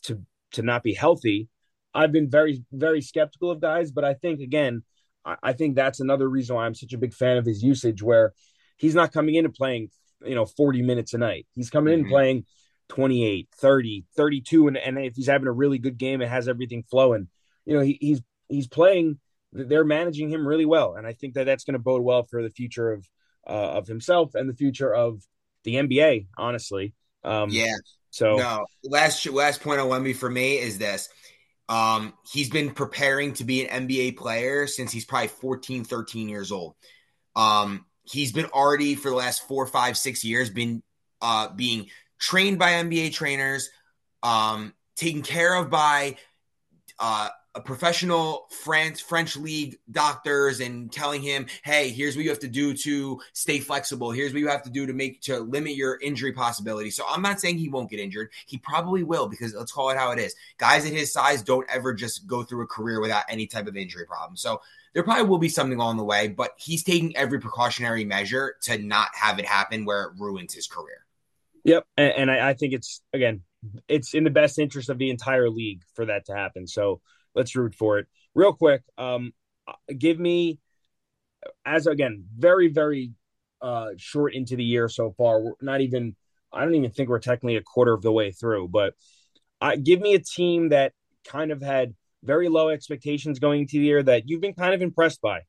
to 0.03 0.21
to 0.53 0.61
not 0.61 0.83
be 0.83 0.93
healthy. 0.93 1.49
I've 1.97 2.11
been 2.11 2.29
very 2.29 2.63
very 2.71 3.01
skeptical 3.01 3.49
of 3.49 3.59
guys, 3.59 3.91
but 3.91 4.05
I 4.05 4.13
think 4.13 4.39
again, 4.39 4.83
I, 5.25 5.35
I 5.41 5.53
think 5.53 5.75
that's 5.75 5.99
another 5.99 6.29
reason 6.29 6.55
why 6.55 6.65
I'm 6.65 6.75
such 6.75 6.93
a 6.93 6.97
big 6.97 7.13
fan 7.13 7.37
of 7.37 7.45
his 7.45 7.63
usage, 7.63 8.03
where 8.03 8.33
he's 8.77 8.93
not 8.93 9.11
coming 9.11 9.33
in 9.33 9.45
and 9.45 9.53
playing 9.53 9.89
you 10.23 10.35
know 10.35 10.45
40 10.45 10.83
minutes 10.83 11.15
a 11.15 11.17
night. 11.17 11.47
He's 11.55 11.71
coming 11.71 11.95
mm-hmm. 11.95 12.05
in 12.05 12.11
playing 12.11 12.45
28, 12.89 13.49
30, 13.59 14.05
32, 14.15 14.67
and 14.67 14.77
and 14.77 14.99
if 14.99 15.15
he's 15.15 15.27
having 15.27 15.47
a 15.47 15.51
really 15.51 15.79
good 15.79 15.97
game, 15.97 16.21
it 16.21 16.29
has 16.29 16.47
everything 16.47 16.83
flowing. 16.83 17.29
You 17.65 17.73
know, 17.73 17.81
he, 17.81 17.97
he's 17.99 18.21
he's 18.47 18.67
playing. 18.67 19.19
They're 19.51 19.83
managing 19.83 20.29
him 20.29 20.47
really 20.47 20.65
well, 20.65 20.93
and 20.95 21.07
I 21.07 21.13
think 21.13 21.33
that 21.33 21.45
that's 21.45 21.63
going 21.63 21.73
to 21.73 21.79
bode 21.79 22.03
well 22.03 22.27
for 22.29 22.43
the 22.43 22.51
future 22.51 22.93
of 22.93 23.07
uh, 23.47 23.71
of 23.71 23.87
himself 23.87 24.35
and 24.35 24.47
the 24.47 24.53
future 24.53 24.93
of 24.93 25.23
the 25.63 25.75
NBA. 25.75 26.27
Honestly, 26.37 26.93
um, 27.23 27.49
yeah. 27.49 27.73
So 28.11 28.35
no, 28.37 28.65
last 28.83 29.25
last 29.27 29.61
point 29.61 29.79
on 29.79 29.89
Wemby 29.89 30.15
for 30.15 30.29
me 30.29 30.59
is 30.59 30.77
this. 30.77 31.09
Um, 31.69 32.13
he's 32.31 32.49
been 32.49 32.71
preparing 32.71 33.33
to 33.33 33.43
be 33.43 33.65
an 33.67 33.87
NBA 33.87 34.17
player 34.17 34.67
since 34.67 34.91
he's 34.91 35.05
probably 35.05 35.27
14, 35.27 35.83
13 35.83 36.29
years 36.29 36.51
old. 36.51 36.75
Um, 37.35 37.85
he's 38.03 38.31
been 38.31 38.45
already 38.45 38.95
for 38.95 39.09
the 39.09 39.15
last 39.15 39.47
four, 39.47 39.65
five, 39.65 39.97
six 39.97 40.23
years 40.23 40.49
been 40.49 40.81
uh, 41.21 41.49
being 41.49 41.87
trained 42.19 42.57
by 42.59 42.71
NBA 42.71 43.13
trainers, 43.13 43.69
um, 44.23 44.73
taken 44.95 45.21
care 45.21 45.55
of 45.55 45.69
by 45.69 46.15
uh, 46.99 47.29
professional 47.61 48.47
French 48.63 49.03
French 49.03 49.35
league 49.35 49.77
doctors 49.91 50.59
and 50.59 50.91
telling 50.91 51.21
him, 51.21 51.47
"Hey, 51.63 51.89
here's 51.89 52.15
what 52.15 52.23
you 52.23 52.29
have 52.29 52.39
to 52.39 52.47
do 52.47 52.73
to 52.73 53.19
stay 53.33 53.59
flexible. 53.59 54.11
Here's 54.11 54.33
what 54.33 54.39
you 54.39 54.47
have 54.47 54.63
to 54.63 54.69
do 54.69 54.85
to 54.85 54.93
make 54.93 55.21
to 55.23 55.39
limit 55.39 55.75
your 55.75 55.99
injury 55.99 56.33
possibility." 56.33 56.91
So 56.91 57.03
I'm 57.07 57.21
not 57.21 57.39
saying 57.39 57.57
he 57.57 57.69
won't 57.69 57.89
get 57.89 57.99
injured. 57.99 58.29
He 58.45 58.57
probably 58.57 59.03
will 59.03 59.27
because 59.27 59.53
let's 59.53 59.71
call 59.71 59.89
it 59.89 59.97
how 59.97 60.11
it 60.11 60.19
is. 60.19 60.35
Guys 60.57 60.85
at 60.85 60.93
his 60.93 61.11
size 61.11 61.41
don't 61.41 61.69
ever 61.69 61.93
just 61.93 62.27
go 62.27 62.43
through 62.43 62.63
a 62.63 62.67
career 62.67 62.99
without 62.99 63.23
any 63.29 63.47
type 63.47 63.67
of 63.67 63.77
injury 63.77 64.05
problem. 64.05 64.35
So 64.37 64.61
there 64.93 65.03
probably 65.03 65.25
will 65.25 65.37
be 65.37 65.49
something 65.49 65.77
along 65.77 65.97
the 65.97 66.03
way, 66.03 66.27
but 66.27 66.53
he's 66.57 66.83
taking 66.83 67.15
every 67.15 67.39
precautionary 67.39 68.03
measure 68.03 68.55
to 68.63 68.77
not 68.77 69.09
have 69.13 69.37
it 69.39 69.45
happen 69.45 69.85
where 69.85 70.03
it 70.03 70.13
ruins 70.17 70.53
his 70.53 70.67
career. 70.67 71.05
Yep, 71.63 71.85
and, 71.97 72.13
and 72.13 72.31
I, 72.31 72.49
I 72.49 72.53
think 72.53 72.73
it's 72.73 73.01
again, 73.13 73.41
it's 73.87 74.13
in 74.13 74.23
the 74.23 74.29
best 74.29 74.57
interest 74.57 74.89
of 74.89 74.97
the 74.97 75.09
entire 75.09 75.49
league 75.49 75.81
for 75.93 76.05
that 76.05 76.25
to 76.27 76.35
happen. 76.35 76.65
So 76.65 77.01
let's 77.37 77.55
root 77.55 77.75
for 77.75 77.99
it. 77.99 78.07
Real 78.35 78.51
quick, 78.51 78.81
um, 78.97 79.31
give 79.97 80.19
me 80.19 80.59
as 81.65 81.87
again 81.87 82.25
very 82.37 82.67
very 82.67 83.11
uh, 83.61 83.89
short 83.97 84.33
into 84.33 84.55
the 84.55 84.63
year 84.63 84.89
so 84.89 85.13
far. 85.17 85.41
We're 85.41 85.53
not 85.61 85.81
even. 85.81 86.15
I 86.51 86.63
don't 86.63 86.75
even 86.75 86.91
think 86.91 87.09
we're 87.09 87.19
technically 87.19 87.57
a 87.57 87.61
quarter 87.61 87.93
of 87.93 88.01
the 88.01 88.11
way 88.11 88.31
through, 88.31 88.69
but 88.69 88.93
uh, 89.59 89.75
give 89.81 89.99
me 89.99 90.13
a 90.13 90.19
team 90.19 90.69
that 90.69 90.93
kind 91.25 91.51
of 91.51 91.61
had 91.61 91.93
very 92.23 92.47
low 92.47 92.69
expectations 92.69 93.39
going 93.39 93.61
into 93.61 93.79
the 93.79 93.85
year 93.85 94.01
that 94.01 94.23
you've 94.27 94.41
been 94.41 94.53
kind 94.53 94.73
of 94.73 94.81
impressed 94.81 95.21
by. 95.21 95.39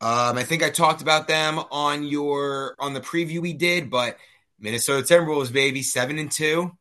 Um, 0.00 0.38
I 0.38 0.44
think 0.44 0.62
I 0.62 0.70
talked 0.70 1.02
about 1.02 1.26
them 1.26 1.58
on 1.70 2.04
your 2.04 2.76
on 2.78 2.94
the 2.94 3.00
preview 3.00 3.40
we 3.40 3.54
did, 3.54 3.90
but 3.90 4.18
Minnesota 4.58 5.02
Timberwolves, 5.02 5.52
baby, 5.52 5.82
seven 5.82 6.18
and 6.18 6.30
two 6.30 6.72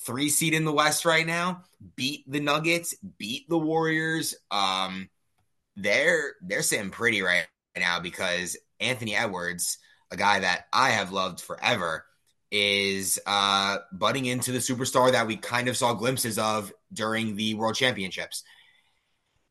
three 0.00 0.28
seed 0.28 0.54
in 0.54 0.64
the 0.64 0.72
West 0.72 1.04
right 1.04 1.26
now, 1.26 1.62
beat 1.96 2.24
the 2.30 2.40
Nuggets, 2.40 2.94
beat 3.18 3.48
the 3.48 3.58
Warriors. 3.58 4.34
Um, 4.50 5.08
they're 5.76 6.34
they're 6.42 6.62
sitting 6.62 6.90
pretty 6.90 7.22
right 7.22 7.46
now 7.76 8.00
because 8.00 8.56
Anthony 8.80 9.14
Edwards, 9.14 9.78
a 10.10 10.16
guy 10.16 10.40
that 10.40 10.66
I 10.72 10.90
have 10.90 11.12
loved 11.12 11.40
forever, 11.40 12.04
is 12.50 13.18
uh, 13.26 13.78
butting 13.92 14.26
into 14.26 14.52
the 14.52 14.58
superstar 14.58 15.12
that 15.12 15.26
we 15.26 15.36
kind 15.36 15.68
of 15.68 15.76
saw 15.76 15.94
glimpses 15.94 16.38
of 16.38 16.72
during 16.92 17.36
the 17.36 17.54
World 17.54 17.74
Championships. 17.74 18.42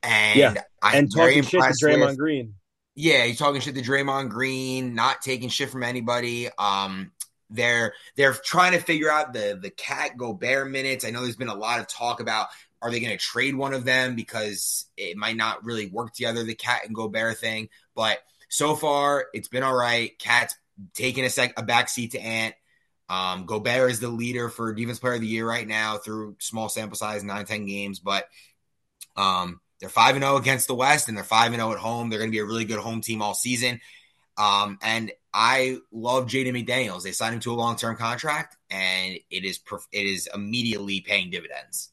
And 0.01 0.39
yeah, 0.39 0.53
I'm 0.81 0.95
and 0.99 1.11
talking 1.13 1.43
shit 1.43 1.61
to 1.61 1.85
Draymond 1.85 2.07
with, 2.07 2.17
Green. 2.17 2.55
Yeah, 2.95 3.25
he's 3.25 3.37
talking 3.37 3.61
shit 3.61 3.75
to 3.75 3.81
Draymond 3.81 4.29
Green, 4.29 4.95
not 4.95 5.21
taking 5.21 5.49
shit 5.49 5.69
from 5.69 5.83
anybody. 5.83 6.49
Um, 6.57 7.11
they're 7.49 7.93
they're 8.15 8.33
trying 8.33 8.73
to 8.73 8.79
figure 8.79 9.11
out 9.11 9.33
the 9.33 9.57
the 9.61 9.69
KAT 9.69 10.17
Gobert 10.17 10.69
minutes. 10.69 11.05
I 11.05 11.11
know 11.11 11.21
there's 11.21 11.35
been 11.35 11.47
a 11.47 11.55
lot 11.55 11.79
of 11.79 11.87
talk 11.87 12.19
about 12.19 12.47
are 12.81 12.91
they 12.91 12.99
going 12.99 13.11
to 13.11 13.17
trade 13.17 13.55
one 13.55 13.73
of 13.73 13.85
them 13.85 14.15
because 14.15 14.85
it 14.97 15.17
might 15.17 15.37
not 15.37 15.65
really 15.65 15.87
work 15.87 16.13
together 16.13 16.43
the 16.43 16.55
KAT 16.55 16.85
and 16.85 16.95
Gobert 16.95 17.37
thing. 17.37 17.69
But 17.95 18.19
so 18.49 18.75
far 18.75 19.25
it's 19.33 19.47
been 19.47 19.63
all 19.63 19.75
right. 19.75 20.17
KAT's 20.19 20.55
taking 20.93 21.25
a 21.25 21.29
sec 21.29 21.53
a 21.57 21.63
backseat 21.63 22.11
to 22.11 22.19
Ant. 22.19 22.55
Um, 23.07 23.45
Gobert 23.45 23.91
is 23.91 23.99
the 23.99 24.09
leader 24.09 24.49
for 24.49 24.73
defense 24.73 24.99
player 24.99 25.13
of 25.13 25.21
the 25.21 25.27
year 25.27 25.47
right 25.47 25.67
now 25.67 25.97
through 25.97 26.37
small 26.39 26.69
sample 26.69 26.97
size, 26.97 27.23
nine, 27.23 27.45
10 27.45 27.65
games. 27.65 27.99
But 27.99 28.27
um, 29.15 29.61
they're 29.79 29.89
5 29.89 30.15
and 30.15 30.23
0 30.23 30.37
against 30.37 30.67
the 30.67 30.75
West 30.75 31.07
and 31.07 31.17
they're 31.17 31.23
5 31.23 31.53
and 31.53 31.61
0 31.61 31.71
at 31.73 31.77
home. 31.77 32.09
They're 32.09 32.19
going 32.19 32.31
to 32.31 32.35
be 32.35 32.39
a 32.39 32.45
really 32.45 32.65
good 32.65 32.79
home 32.79 33.01
team 33.01 33.21
all 33.21 33.33
season. 33.33 33.79
Um, 34.37 34.79
and 34.81 35.11
I 35.37 35.79
love 35.91 36.27
Jaden 36.27 36.53
McDaniels. 36.53 37.03
They 37.03 37.11
signed 37.11 37.33
him 37.35 37.41
to 37.41 37.51
a 37.51 37.55
long 37.55 37.75
term 37.75 37.97
contract, 37.97 38.55
and 38.69 39.17
it 39.29 39.43
is 39.43 39.59
it 39.91 40.05
is 40.05 40.29
immediately 40.33 41.01
paying 41.01 41.29
dividends. 41.29 41.91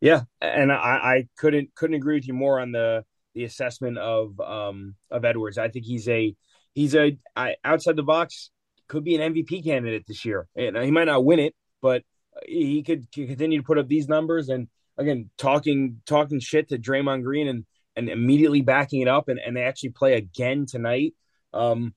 Yeah, 0.00 0.22
and 0.40 0.72
I, 0.72 0.74
I 0.76 1.28
couldn't 1.38 1.74
couldn't 1.76 1.94
agree 1.94 2.16
with 2.16 2.26
you 2.26 2.34
more 2.34 2.60
on 2.60 2.72
the 2.72 3.04
the 3.34 3.44
assessment 3.44 3.98
of 3.98 4.40
um 4.40 4.96
of 5.12 5.24
Edwards. 5.24 5.58
I 5.58 5.68
think 5.68 5.84
he's 5.84 6.08
a 6.08 6.34
he's 6.74 6.96
a 6.96 7.16
I, 7.36 7.54
outside 7.64 7.94
the 7.94 8.02
box 8.02 8.50
could 8.88 9.04
be 9.04 9.16
an 9.16 9.32
MVP 9.32 9.64
candidate 9.64 10.04
this 10.06 10.24
year. 10.24 10.48
And 10.56 10.76
he 10.76 10.90
might 10.90 11.04
not 11.04 11.24
win 11.24 11.38
it, 11.38 11.54
but 11.82 12.02
he 12.46 12.82
could, 12.82 13.10
continue 13.12 13.58
to 13.58 13.64
put 13.64 13.78
up 13.78 13.88
these 13.88 14.08
numbers 14.08 14.48
and 14.48 14.68
again 14.98 15.30
talking 15.38 16.00
talking 16.06 16.40
shit 16.40 16.68
to 16.70 16.78
Draymond 16.78 17.22
Green 17.22 17.48
and 17.48 17.64
and 17.94 18.08
immediately 18.10 18.60
backing 18.60 19.00
it 19.00 19.08
up 19.08 19.28
and, 19.28 19.38
and 19.38 19.56
they 19.56 19.62
actually 19.62 19.90
play 19.90 20.14
again 20.14 20.66
tonight. 20.66 21.14
Um, 21.54 21.94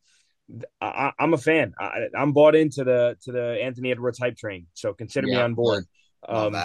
I, 0.82 1.12
am 1.20 1.34
a 1.34 1.38
fan. 1.38 1.74
I, 1.80 2.08
am 2.16 2.34
bought 2.34 2.56
into 2.56 2.84
the 2.84 3.18
to 3.24 3.32
the 3.32 3.60
Anthony 3.62 3.92
Edwards 3.92 4.20
hype 4.20 4.38
train. 4.38 4.68
So 4.74 4.94
consider 4.94 5.28
yeah, 5.28 5.38
me 5.38 5.42
on 5.42 5.54
board. 5.54 5.86
Um, 6.28 6.56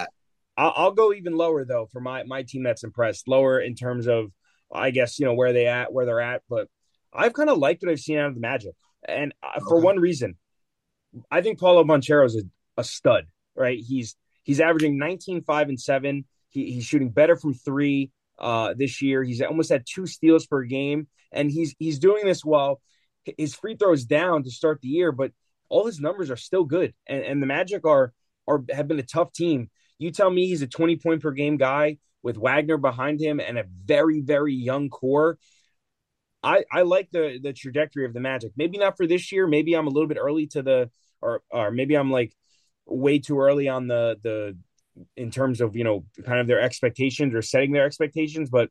I'll, 0.57 0.73
I'll, 0.75 0.91
go 0.91 1.13
even 1.13 1.35
lower 1.35 1.65
though 1.65 1.87
for 1.91 2.01
my 2.01 2.23
my 2.23 2.43
team 2.43 2.63
that's 2.63 2.83
impressed. 2.83 3.27
Lower 3.27 3.59
in 3.59 3.75
terms 3.75 4.07
of, 4.07 4.31
I 4.73 4.91
guess 4.91 5.19
you 5.19 5.25
know 5.25 5.33
where 5.33 5.53
they 5.53 5.67
at, 5.67 5.93
where 5.93 6.05
they're 6.05 6.21
at. 6.21 6.41
But 6.49 6.67
I've 7.13 7.33
kind 7.33 7.49
of 7.49 7.57
liked 7.57 7.83
what 7.83 7.91
I've 7.91 7.99
seen 7.99 8.17
out 8.17 8.29
of 8.29 8.35
the 8.35 8.41
Magic, 8.41 8.73
and 9.07 9.33
uh, 9.43 9.59
for 9.67 9.79
one 9.79 9.99
reason, 9.99 10.35
I 11.29 11.41
think 11.41 11.59
Paolo 11.59 11.83
Banchero 11.83 12.25
is 12.25 12.35
a, 12.35 12.81
a, 12.81 12.83
stud. 12.83 13.25
Right? 13.55 13.79
He's 13.79 14.15
he's 14.43 14.59
averaging 14.59 14.97
19, 14.97 15.43
5, 15.43 15.69
and 15.69 15.79
seven. 15.79 16.25
He, 16.49 16.71
he's 16.73 16.85
shooting 16.85 17.09
better 17.09 17.35
from 17.35 17.53
three 17.53 18.11
uh, 18.39 18.73
this 18.75 19.01
year. 19.01 19.23
He's 19.23 19.41
almost 19.41 19.71
at 19.71 19.85
two 19.85 20.07
steals 20.07 20.47
per 20.47 20.63
game, 20.63 21.07
and 21.31 21.51
he's 21.51 21.75
he's 21.77 21.99
doing 21.99 22.25
this 22.25 22.43
while 22.43 22.81
his 23.37 23.55
free 23.55 23.75
throws 23.75 24.05
down 24.05 24.43
to 24.43 24.51
start 24.51 24.81
the 24.81 24.87
year, 24.87 25.11
but 25.11 25.31
all 25.69 25.85
his 25.85 25.99
numbers 25.99 26.29
are 26.29 26.37
still 26.37 26.63
good. 26.63 26.93
And, 27.07 27.23
and 27.23 27.41
the 27.41 27.47
Magic 27.47 27.85
are 27.85 28.13
are 28.47 28.63
have 28.71 28.87
been 28.87 28.99
a 28.99 29.03
tough 29.03 29.33
team. 29.33 29.69
You 29.97 30.11
tell 30.11 30.29
me 30.29 30.47
he's 30.47 30.61
a 30.61 30.67
20 30.67 30.97
point 30.97 31.21
per 31.21 31.31
game 31.31 31.57
guy 31.57 31.97
with 32.21 32.37
Wagner 32.37 32.77
behind 32.77 33.21
him 33.21 33.39
and 33.39 33.57
a 33.57 33.65
very, 33.85 34.21
very 34.21 34.53
young 34.53 34.89
core. 34.89 35.37
I, 36.43 36.63
I 36.71 36.81
like 36.83 37.09
the 37.11 37.39
the 37.41 37.53
trajectory 37.53 38.05
of 38.05 38.13
the 38.13 38.19
Magic. 38.19 38.51
Maybe 38.55 38.77
not 38.77 38.97
for 38.97 39.07
this 39.07 39.31
year. 39.31 39.47
Maybe 39.47 39.73
I'm 39.73 39.87
a 39.87 39.91
little 39.91 40.07
bit 40.07 40.17
early 40.19 40.47
to 40.47 40.61
the 40.61 40.89
or 41.21 41.41
or 41.49 41.71
maybe 41.71 41.95
I'm 41.95 42.11
like 42.11 42.35
way 42.85 43.19
too 43.19 43.39
early 43.39 43.67
on 43.67 43.87
the 43.87 44.17
the 44.21 44.57
in 45.17 45.31
terms 45.31 45.59
of 45.59 45.75
you 45.75 45.83
know 45.83 46.05
kind 46.23 46.39
of 46.39 46.47
their 46.47 46.61
expectations 46.61 47.33
or 47.33 47.41
setting 47.41 47.71
their 47.71 47.85
expectations, 47.85 48.49
but 48.49 48.69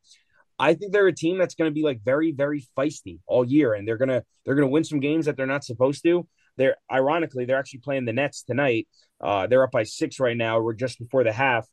I 0.58 0.74
think 0.74 0.92
they're 0.92 1.06
a 1.06 1.14
team 1.14 1.38
that's 1.38 1.54
going 1.54 1.70
to 1.70 1.74
be 1.74 1.82
like 1.82 2.00
very 2.04 2.32
very 2.32 2.64
feisty 2.76 3.20
all 3.26 3.44
year, 3.44 3.74
and 3.74 3.86
they're 3.86 3.96
gonna 3.96 4.24
they're 4.44 4.54
gonna 4.54 4.68
win 4.68 4.84
some 4.84 5.00
games 5.00 5.26
that 5.26 5.36
they're 5.36 5.46
not 5.46 5.64
supposed 5.64 6.02
to. 6.04 6.26
They're 6.56 6.76
ironically 6.90 7.44
they're 7.44 7.58
actually 7.58 7.80
playing 7.80 8.04
the 8.04 8.12
Nets 8.12 8.42
tonight. 8.42 8.86
Uh, 9.20 9.46
they're 9.46 9.64
up 9.64 9.72
by 9.72 9.82
six 9.82 10.20
right 10.20 10.36
now. 10.36 10.60
We're 10.60 10.74
just 10.74 10.98
before 10.98 11.24
the 11.24 11.32
half, 11.32 11.66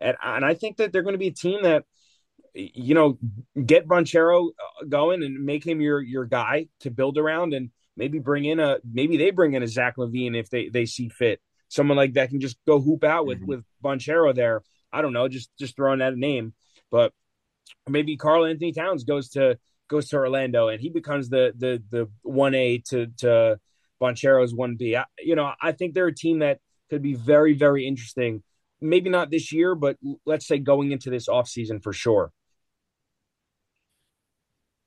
and 0.00 0.16
and 0.22 0.44
I 0.44 0.54
think 0.54 0.78
that 0.78 0.92
they're 0.92 1.02
going 1.02 1.14
to 1.14 1.18
be 1.18 1.28
a 1.28 1.32
team 1.32 1.62
that 1.62 1.84
you 2.54 2.94
know 2.94 3.18
get 3.64 3.86
Banchero 3.86 4.48
uh, 4.48 4.84
going 4.88 5.22
and 5.22 5.44
make 5.44 5.64
him 5.64 5.80
your 5.80 6.00
your 6.00 6.24
guy 6.24 6.68
to 6.80 6.90
build 6.90 7.18
around, 7.18 7.54
and 7.54 7.70
maybe 7.96 8.18
bring 8.18 8.44
in 8.44 8.58
a 8.58 8.78
maybe 8.90 9.16
they 9.16 9.30
bring 9.30 9.54
in 9.54 9.62
a 9.62 9.68
Zach 9.68 9.96
LaVine 9.96 10.34
if 10.34 10.50
they 10.50 10.68
they 10.68 10.86
see 10.86 11.08
fit 11.08 11.40
someone 11.68 11.96
like 11.96 12.14
that 12.14 12.30
can 12.30 12.40
just 12.40 12.56
go 12.66 12.80
hoop 12.80 13.04
out 13.04 13.26
with 13.26 13.38
mm-hmm. 13.38 13.46
with 13.46 13.64
Banchero 13.82 14.34
there. 14.34 14.62
I 14.92 15.02
don't 15.02 15.12
know, 15.12 15.28
just 15.28 15.50
just 15.58 15.76
throwing 15.76 16.00
that 16.00 16.16
name, 16.16 16.54
but 16.90 17.12
maybe 17.88 18.16
Karl-Anthony 18.16 18.72
Towns 18.72 19.04
goes 19.04 19.30
to 19.30 19.58
goes 19.88 20.08
to 20.08 20.16
Orlando 20.16 20.68
and 20.68 20.80
he 20.80 20.90
becomes 20.90 21.28
the 21.28 21.52
the 21.56 21.82
the 21.90 22.10
one 22.22 22.54
A 22.54 22.78
to 22.90 23.06
to 23.18 23.58
Banchero's 24.00 24.54
one 24.54 24.76
B. 24.76 24.96
You 25.18 25.36
know, 25.36 25.52
I 25.60 25.72
think 25.72 25.94
they're 25.94 26.06
a 26.06 26.14
team 26.14 26.40
that 26.40 26.60
could 26.90 27.02
be 27.02 27.14
very 27.14 27.54
very 27.54 27.86
interesting. 27.86 28.42
Maybe 28.80 29.10
not 29.10 29.30
this 29.30 29.52
year, 29.52 29.74
but 29.74 29.96
let's 30.24 30.46
say 30.46 30.58
going 30.58 30.92
into 30.92 31.10
this 31.10 31.28
offseason 31.28 31.82
for 31.82 31.92
sure. 31.92 32.32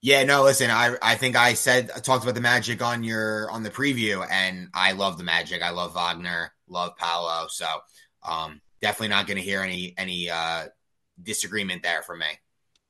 Yeah, 0.03 0.23
no, 0.23 0.43
listen, 0.43 0.71
I 0.71 0.95
I 1.01 1.15
think 1.15 1.35
I 1.35 1.53
said 1.53 1.91
I 1.95 1.99
talked 1.99 2.23
about 2.23 2.33
the 2.33 2.41
Magic 2.41 2.81
on 2.81 3.03
your 3.03 3.51
on 3.51 3.61
the 3.61 3.69
preview, 3.69 4.25
and 4.31 4.69
I 4.73 4.93
love 4.93 5.17
the 5.17 5.23
Magic. 5.23 5.61
I 5.61 5.69
love 5.69 5.93
Wagner 5.93 6.53
love 6.67 6.95
Paolo. 6.97 7.47
So 7.49 7.67
um, 8.23 8.61
definitely 8.81 9.09
not 9.09 9.27
to 9.27 9.35
hear 9.35 9.61
any 9.61 9.93
any 9.97 10.29
uh, 10.29 10.65
disagreement 11.21 11.83
there 11.83 12.01
from 12.01 12.19
me. 12.19 12.25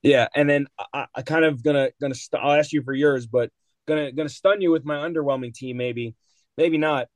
Yeah, 0.04 0.28
and 0.36 0.50
then 0.50 0.68
I, 0.94 1.06
I 1.14 1.22
kind 1.22 1.46
of 1.46 1.64
gonna 1.64 1.90
gonna 2.00 2.16
st- 2.16 2.42
I'll 2.42 2.58
ask 2.58 2.72
you 2.72 2.82
for 2.84 2.94
yours, 2.94 3.28
but 3.28 3.52
gonna 3.88 4.12
gonna 4.12 4.30
stun 4.30 4.62
you 4.62 4.72
with 4.72 4.86
my 4.86 4.96
underwhelming 4.96 5.54
team. 5.54 5.78
Maybe, 5.78 6.16
maybe 6.58 6.78
not. 6.78 7.08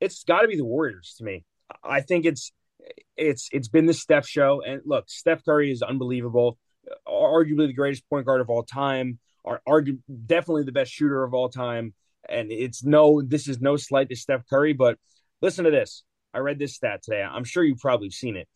It's 0.00 0.24
got 0.24 0.42
to 0.42 0.48
be 0.48 0.56
the 0.56 0.64
Warriors 0.64 1.14
to 1.18 1.24
me. 1.24 1.44
I 1.82 2.00
think 2.00 2.24
it's 2.26 2.52
it's 3.16 3.48
it's 3.52 3.68
been 3.68 3.86
the 3.86 3.94
Steph 3.94 4.26
show, 4.28 4.62
and 4.62 4.82
look, 4.84 5.08
Steph 5.08 5.44
Curry 5.44 5.70
is 5.72 5.82
unbelievable, 5.82 6.58
arguably 7.08 7.66
the 7.66 7.72
greatest 7.72 8.08
point 8.08 8.26
guard 8.26 8.40
of 8.40 8.50
all 8.50 8.62
time, 8.62 9.18
are 9.44 9.60
argue 9.66 9.98
definitely 10.26 10.64
the 10.64 10.72
best 10.72 10.92
shooter 10.92 11.24
of 11.24 11.34
all 11.34 11.48
time. 11.48 11.94
And 12.28 12.50
it's 12.50 12.84
no, 12.84 13.22
this 13.22 13.48
is 13.48 13.60
no 13.60 13.76
slight 13.76 14.08
to 14.08 14.16
Steph 14.16 14.48
Curry, 14.48 14.72
but 14.72 14.98
Listen 15.42 15.64
to 15.66 15.70
this. 15.70 16.04
I 16.32 16.38
read 16.38 16.58
this 16.58 16.74
stat 16.74 17.02
today. 17.02 17.22
I'm 17.22 17.44
sure 17.44 17.62
you've 17.62 17.78
probably 17.78 18.08
seen 18.10 18.36
it. 18.36 18.48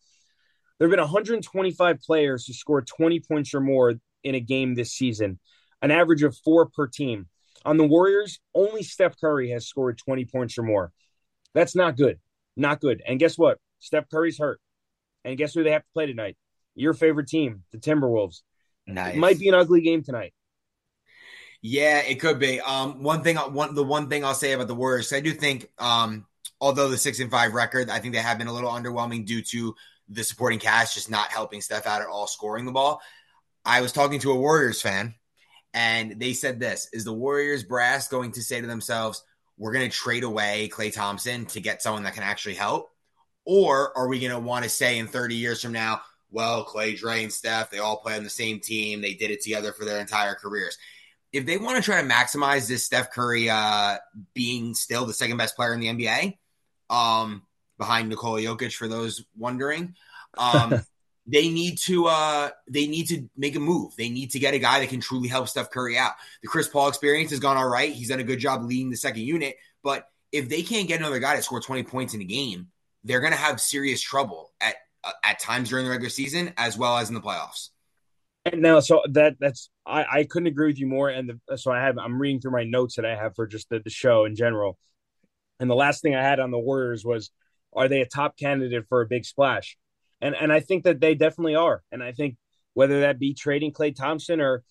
There 0.79 0.87
have 0.87 0.91
been 0.91 1.01
125 1.01 2.01
players 2.01 2.45
who 2.45 2.53
scored 2.53 2.87
20 2.87 3.19
points 3.19 3.53
or 3.53 3.59
more 3.59 3.95
in 4.23 4.35
a 4.35 4.39
game 4.39 4.75
this 4.75 4.93
season, 4.93 5.39
an 5.81 5.91
average 5.91 6.23
of 6.23 6.37
four 6.37 6.67
per 6.67 6.87
team. 6.87 7.27
On 7.65 7.75
the 7.75 7.85
Warriors, 7.85 8.39
only 8.55 8.83
Steph 8.83 9.19
Curry 9.19 9.49
has 9.51 9.67
scored 9.67 9.97
20 9.97 10.25
points 10.25 10.57
or 10.57 10.63
more. 10.63 10.93
That's 11.53 11.75
not 11.75 11.97
good. 11.97 12.19
Not 12.55 12.79
good. 12.79 13.01
And 13.05 13.19
guess 13.19 13.37
what? 13.37 13.57
Steph 13.79 14.09
Curry's 14.09 14.39
hurt. 14.39 14.61
And 15.25 15.37
guess 15.37 15.53
who 15.53 15.63
they 15.63 15.71
have 15.71 15.83
to 15.83 15.93
play 15.93 16.05
tonight? 16.05 16.37
Your 16.75 16.93
favorite 16.93 17.27
team, 17.27 17.63
the 17.71 17.77
Timberwolves. 17.77 18.41
Nice. 18.87 19.15
It 19.15 19.19
might 19.19 19.39
be 19.39 19.49
an 19.49 19.55
ugly 19.55 19.81
game 19.81 20.03
tonight. 20.03 20.33
Yeah, 21.61 21.99
it 21.99 22.21
could 22.21 22.39
be. 22.39 22.61
Um, 22.61 23.03
one 23.03 23.21
thing, 23.21 23.35
one 23.35 23.75
the 23.75 23.83
one 23.83 24.07
thing 24.07 24.23
I'll 24.23 24.33
say 24.33 24.53
about 24.53 24.67
the 24.67 24.75
Warriors, 24.75 25.11
I 25.11 25.19
do 25.19 25.33
think 25.33 25.69
um, 25.77 26.25
although 26.61 26.87
the 26.87 26.97
six 26.97 27.19
and 27.19 27.29
five 27.29 27.53
record, 27.53 27.89
I 27.89 27.99
think 27.99 28.13
they 28.13 28.21
have 28.21 28.37
been 28.37 28.47
a 28.47 28.53
little 28.53 28.71
underwhelming 28.71 29.25
due 29.25 29.41
to 29.41 29.75
the 30.09 30.23
supporting 30.23 30.59
cast 30.59 30.95
just 30.95 31.09
not 31.09 31.29
helping 31.29 31.61
Steph 31.61 31.87
out 31.87 32.01
at 32.01 32.07
all 32.07 32.27
scoring 32.27 32.65
the 32.65 32.71
ball. 32.71 33.01
I 33.63 33.81
was 33.81 33.91
talking 33.91 34.19
to 34.21 34.31
a 34.31 34.39
Warriors 34.39 34.81
fan, 34.81 35.15
and 35.73 36.19
they 36.19 36.33
said 36.33 36.59
this 36.59 36.89
is 36.91 37.05
the 37.05 37.13
Warriors 37.13 37.63
brass 37.63 38.07
going 38.07 38.31
to 38.33 38.41
say 38.41 38.59
to 38.59 38.67
themselves, 38.67 39.23
we're 39.57 39.73
going 39.73 39.89
to 39.89 39.95
trade 39.95 40.23
away 40.23 40.69
Klay 40.71 40.91
Thompson 40.91 41.45
to 41.47 41.61
get 41.61 41.81
someone 41.81 42.03
that 42.03 42.13
can 42.13 42.23
actually 42.23 42.55
help? 42.55 42.89
Or 43.45 43.95
are 43.97 44.07
we 44.07 44.19
going 44.19 44.31
to 44.31 44.39
want 44.39 44.63
to 44.63 44.69
say 44.69 44.97
in 44.97 45.07
30 45.07 45.35
years 45.35 45.61
from 45.61 45.73
now, 45.73 46.01
well, 46.31 46.65
Klay, 46.65 46.97
Dre, 46.97 47.23
and 47.23 47.33
Steph, 47.33 47.69
they 47.69 47.79
all 47.79 47.97
play 47.97 48.15
on 48.15 48.23
the 48.23 48.29
same 48.29 48.59
team. 48.59 49.01
They 49.01 49.15
did 49.15 49.31
it 49.31 49.41
together 49.41 49.73
for 49.73 49.85
their 49.85 49.99
entire 49.99 50.35
careers. 50.35 50.77
If 51.31 51.45
they 51.45 51.57
want 51.57 51.77
to 51.77 51.83
try 51.83 52.01
to 52.01 52.07
maximize 52.07 52.67
this 52.67 52.85
Steph 52.85 53.11
Curry 53.11 53.49
uh, 53.49 53.97
being 54.33 54.73
still 54.73 55.05
the 55.05 55.13
second 55.13 55.37
best 55.37 55.55
player 55.55 55.73
in 55.73 55.79
the 55.79 55.87
NBA, 55.87 56.37
um, 56.89 57.43
behind 57.79 58.09
Nikola 58.09 58.41
Jokic 58.41 58.75
for 58.75 58.87
those 58.87 59.25
wondering. 59.35 59.95
Um, 60.37 60.81
they 61.25 61.49
need 61.49 61.79
to 61.79 62.05
uh, 62.05 62.49
they 62.69 62.85
need 62.85 63.07
to 63.07 63.27
make 63.35 63.55
a 63.55 63.59
move. 63.59 63.95
They 63.97 64.09
need 64.09 64.31
to 64.31 64.39
get 64.39 64.53
a 64.53 64.59
guy 64.59 64.79
that 64.79 64.89
can 64.89 64.99
truly 64.99 65.27
help 65.27 65.47
Steph 65.47 65.71
Curry 65.71 65.97
out. 65.97 66.11
The 66.43 66.47
Chris 66.47 66.67
Paul 66.67 66.89
experience 66.89 67.31
has 67.31 67.39
gone 67.39 67.57
all 67.57 67.67
right. 67.67 67.91
He's 67.91 68.09
done 68.09 68.19
a 68.19 68.23
good 68.23 68.39
job 68.39 68.63
leading 68.63 68.91
the 68.91 68.97
second 68.97 69.23
unit, 69.23 69.55
but 69.83 70.07
if 70.31 70.49
they 70.49 70.61
can't 70.61 70.87
get 70.87 70.99
another 70.99 71.19
guy 71.19 71.35
to 71.35 71.41
score 71.41 71.59
20 71.59 71.83
points 71.83 72.13
in 72.13 72.21
a 72.21 72.25
game, 72.25 72.67
they're 73.03 73.19
going 73.19 73.33
to 73.33 73.39
have 73.39 73.59
serious 73.59 73.99
trouble 73.99 74.51
at 74.61 74.75
uh, 75.03 75.11
at 75.23 75.39
times 75.39 75.69
during 75.69 75.85
the 75.85 75.91
regular 75.91 76.09
season 76.09 76.53
as 76.57 76.77
well 76.77 76.97
as 76.97 77.09
in 77.09 77.15
the 77.15 77.21
playoffs. 77.21 77.69
And 78.45 78.61
now, 78.61 78.79
so 78.79 79.01
that 79.09 79.35
that's 79.39 79.69
I, 79.85 80.05
I 80.11 80.23
couldn't 80.23 80.47
agree 80.47 80.67
with 80.67 80.79
you 80.79 80.87
more. 80.87 81.09
And 81.09 81.39
the, 81.47 81.57
so 81.57 81.71
I 81.71 81.81
have 81.81 81.97
I'm 81.97 82.19
reading 82.21 82.41
through 82.41 82.51
my 82.51 82.63
notes 82.63 82.95
that 82.95 83.05
I 83.05 83.15
have 83.15 83.35
for 83.35 83.47
just 83.47 83.69
the, 83.69 83.79
the 83.79 83.89
show 83.89 84.25
in 84.25 84.35
general. 84.35 84.77
And 85.59 85.69
the 85.69 85.75
last 85.75 86.01
thing 86.01 86.15
I 86.15 86.23
had 86.23 86.39
on 86.39 86.51
the 86.51 86.57
Warriors 86.57 87.03
was, 87.03 87.31
are 87.73 87.87
they 87.87 88.01
a 88.01 88.05
top 88.05 88.37
candidate 88.37 88.85
for 88.87 89.01
a 89.01 89.07
big 89.07 89.25
splash? 89.25 89.77
And 90.21 90.35
and 90.35 90.51
I 90.51 90.59
think 90.59 90.83
that 90.83 90.99
they 90.99 91.15
definitely 91.15 91.55
are. 91.55 91.83
And 91.91 92.03
I 92.03 92.11
think 92.11 92.37
whether 92.73 93.01
that 93.01 93.19
be 93.19 93.33
trading 93.33 93.71
Klay 93.71 93.95
Thompson 93.95 94.41
or 94.41 94.63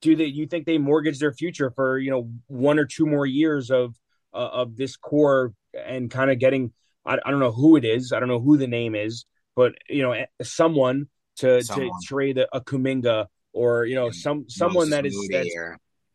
do 0.00 0.16
they 0.16 0.26
you 0.26 0.46
think 0.46 0.66
they 0.66 0.78
mortgage 0.78 1.18
their 1.18 1.32
future 1.32 1.70
for 1.70 1.98
you 1.98 2.10
know 2.10 2.30
one 2.46 2.78
or 2.78 2.84
two 2.84 3.06
more 3.06 3.26
years 3.26 3.70
of 3.70 3.94
uh, 4.32 4.50
of 4.52 4.76
this 4.76 4.96
core 4.96 5.54
and 5.74 6.10
kind 6.10 6.30
of 6.30 6.38
getting 6.38 6.72
I, 7.06 7.18
I 7.24 7.30
don't 7.30 7.40
know 7.40 7.52
who 7.52 7.76
it 7.76 7.84
is 7.84 8.12
I 8.12 8.20
don't 8.20 8.28
know 8.28 8.40
who 8.40 8.56
the 8.56 8.66
name 8.66 8.94
is 8.94 9.26
but 9.56 9.74
you 9.88 10.02
know 10.02 10.24
someone 10.42 11.08
to 11.36 11.62
someone. 11.62 11.88
to 11.88 12.06
trade 12.06 12.38
a, 12.38 12.56
a 12.56 12.60
Kuminga 12.60 13.26
or 13.52 13.86
you 13.86 13.94
know 13.94 14.10
some 14.10 14.44
someone 14.48 14.90
that 14.90 15.06
is 15.06 15.16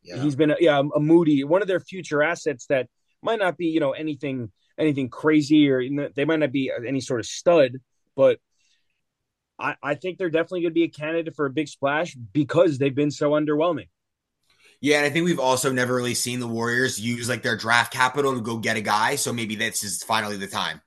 yeah. 0.04 0.22
he's 0.22 0.36
been 0.36 0.52
a, 0.52 0.56
yeah 0.60 0.82
a 0.96 1.00
Moody 1.00 1.44
one 1.44 1.62
of 1.62 1.68
their 1.68 1.80
future 1.80 2.22
assets 2.22 2.66
that 2.68 2.88
might 3.22 3.40
not 3.40 3.58
be 3.58 3.68
you 3.68 3.80
know 3.80 3.92
anything 3.92 4.52
anything 4.80 5.10
crazy 5.10 5.70
or 5.70 5.84
they 6.16 6.26
might 6.26 6.40
not 6.40 6.52
be 6.52 6.72
any 6.88 7.02
sort 7.02 7.20
of 7.20 7.26
stud, 7.26 7.74
but 8.16 8.40
I, 9.60 9.76
I 9.84 9.96
think 9.96 10.18
they're 10.18 10.30
definitely 10.30 10.62
going 10.62 10.72
to 10.72 10.76
be 10.76 10.84
a 10.84 10.90
candidate 10.90 11.36
for 11.36 11.46
a 11.46 11.50
big 11.52 11.68
splash 11.68 12.16
because 12.16 12.78
they've 12.78 12.96
been 12.96 13.12
so 13.12 13.32
underwhelming. 13.32 13.90
Yeah, 14.82 14.98
and 14.98 15.06
I 15.06 15.10
think 15.10 15.26
we've 15.26 15.40
also 15.40 15.72
never 15.72 15.94
really 15.94 16.14
seen 16.14 16.40
the 16.40 16.48
Warriors 16.48 17.00
use 17.00 17.28
like 17.28 17.42
their 17.44 17.58
draft 17.58 17.92
capital 17.92 18.34
to 18.34 18.42
go 18.42 18.58
get 18.58 18.78
a 18.78 18.82
guy. 18.82 19.16
So 19.16 19.34
maybe 19.34 19.56
this 19.56 19.84
is 19.84 20.04
finally 20.04 20.38
the 20.38 20.48
time. 20.48 20.82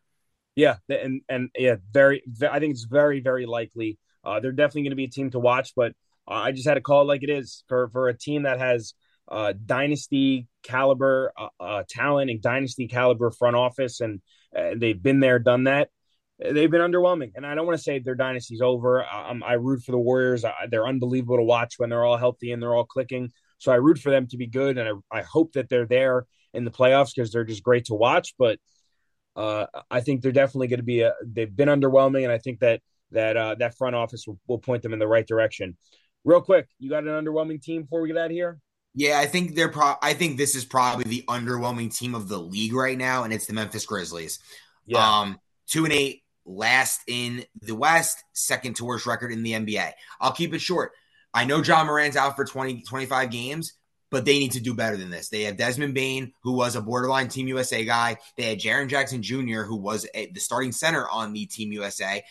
Yeah, 0.55 0.77
and 0.89 1.21
and 1.29 1.51
yeah, 1.57 1.77
very. 1.93 2.23
I 2.51 2.59
think 2.59 2.73
it's 2.73 2.85
very 2.85 3.21
very 3.21 3.47
likely. 3.47 3.99
Uh, 4.25 4.41
they're 4.41 4.53
definitely 4.53 4.83
going 4.83 4.91
to 4.91 4.97
be 4.97 5.05
a 5.05 5.11
team 5.11 5.31
to 5.31 5.39
watch, 5.39 5.75
but 5.75 5.93
uh, 6.29 6.35
I 6.35 6.53
just 6.53 6.67
had 6.67 6.75
to 6.75 6.81
call 6.81 7.03
it 7.03 7.07
like 7.07 7.23
it 7.23 7.31
is 7.31 7.65
for 7.69 7.89
for 7.91 8.09
a 8.09 8.17
team 8.17 8.45
that 8.45 8.59
has 8.59 8.95
uh, 9.29 9.53
dynasty 9.65 10.47
caliber 10.63 11.33
uh, 11.39 11.49
uh, 11.61 11.83
talent 11.89 12.31
and 12.31 12.41
dynasty 12.43 12.89
caliber 12.89 13.31
front 13.31 13.57
office, 13.57 14.01
and 14.01 14.21
they've 14.77 15.03
been 15.03 15.21
there, 15.21 15.39
done 15.39 15.65
that. 15.65 15.89
They've 16.39 16.71
been 16.71 16.81
underwhelming, 16.81 17.33
and 17.37 17.47
I 17.47 17.55
don't 17.55 17.67
want 17.67 17.79
to 17.79 17.83
say 17.83 17.99
their 17.99 18.17
dynasty's 18.17 18.61
over. 18.61 19.05
I, 19.05 19.39
I 19.45 19.53
root 19.55 19.83
for 19.83 19.93
the 19.93 19.99
Warriors. 19.99 20.45
I, 20.45 20.53
they're 20.69 20.87
unbelievable 20.87 21.37
to 21.37 21.43
watch 21.43 21.75
when 21.79 21.89
they're 21.89 22.05
all 22.05 22.17
healthy 22.17 22.53
and 22.53 22.61
they're 22.61 22.75
all 22.75 22.85
clicking. 22.85 23.31
So 23.59 23.71
I 23.71 23.77
root 23.77 23.99
for 23.99 24.11
them 24.11 24.27
to 24.29 24.37
be 24.37 24.49
good, 24.49 24.77
and 24.77 24.89
I, 25.13 25.19
I 25.19 25.23
hope 25.23 25.53
that 25.53 25.69
they're 25.69 25.87
there 25.87 26.27
in 26.53 26.65
the 26.65 26.71
playoffs 26.71 27.15
because 27.15 27.31
they're 27.33 27.45
just 27.45 27.63
great 27.63 27.85
to 27.87 27.95
watch. 27.95 28.35
But 28.39 28.59
uh, 29.37 29.67
I 29.91 30.01
think 30.01 30.21
they're 30.21 30.33
definitely 30.33 30.69
going 30.69 30.81
to 30.81 30.85
be 30.85 31.03
a. 31.03 31.13
They've 31.25 31.55
been 31.55 31.69
underwhelming, 31.69 32.25
and 32.25 32.33
I 32.33 32.39
think 32.39 32.59
that 32.61 32.81
that 33.13 33.37
uh, 33.37 33.55
that 33.61 33.77
front 33.77 33.95
office 33.95 34.27
will, 34.27 34.39
will 34.49 34.59
point 34.59 34.83
them 34.83 34.93
in 34.93 34.99
the 34.99 35.07
right 35.07 35.27
direction. 35.27 35.77
Real 36.25 36.41
quick, 36.41 36.67
you 36.79 36.91
got 36.91 37.05
an 37.05 37.11
underwhelming 37.11 37.63
team 37.63 37.83
before 37.83 38.01
we 38.01 38.09
get 38.09 38.17
out 38.17 38.27
of 38.27 38.33
here? 38.33 38.59
Yeah, 38.95 39.19
I 39.19 39.27
think 39.27 39.55
they're 39.55 39.71
pro. 39.71 39.95
I 40.03 40.13
think 40.15 40.37
this 40.37 40.55
is 40.55 40.65
probably 40.65 41.05
the 41.05 41.25
underwhelming 41.29 41.97
team 41.97 42.15
of 42.15 42.29
the 42.29 42.39
league 42.39 42.75
right 42.75 42.99
now, 42.99 43.25
and 43.25 43.33
it's 43.33 43.47
the 43.47 43.55
Memphis 43.55 43.87
Grizzlies. 43.87 44.39
Yeah. 44.87 45.21
Um, 45.21 45.41
two 45.67 45.85
and 45.85 45.93
eight, 45.93 46.23
last 46.45 47.01
in 47.07 47.45
the 47.63 47.75
West, 47.75 48.23
second 48.35 48.77
to 48.77 48.85
worst 48.85 49.07
record 49.07 49.33
in 49.33 49.43
the 49.43 49.53
NBA. 49.53 49.93
I'll 50.21 50.33
keep 50.33 50.53
it 50.53 50.61
short. 50.61 50.93
I 51.33 51.45
know 51.45 51.63
Ja 51.63 51.85
Morant's 51.85 52.17
out 52.17 52.37
for 52.37 52.45
20, 52.45 52.83
25 52.83 53.31
games, 53.31 53.73
but 54.11 54.27
they 54.27 54.39
need 54.39 54.53
to 54.53 54.61
do 54.61 54.75
better 54.75 54.99
than 54.99 55.09
this. 55.09 55.31
They 55.31 55.45
have 55.45 55.57
Desmond 55.57 55.95
Bane, 55.95 56.35
who 56.43 56.53
was 56.53 56.77
a 56.77 56.83
borderline 56.83 57.29
Team 57.29 57.49
USA 57.49 57.87
guy. 57.87 58.19
They 58.37 58.43
had 58.45 58.61
Jaren 58.61 58.89
Jackson 58.89 59.23
Jr., 59.23 59.63
who 59.63 59.77
was 59.77 60.07
a, 60.15 60.31
the 60.31 60.41
starting 60.41 60.73
center 60.73 61.09
on 61.09 61.33
the 61.33 61.47
Team 61.47 61.73
USA 61.73 62.23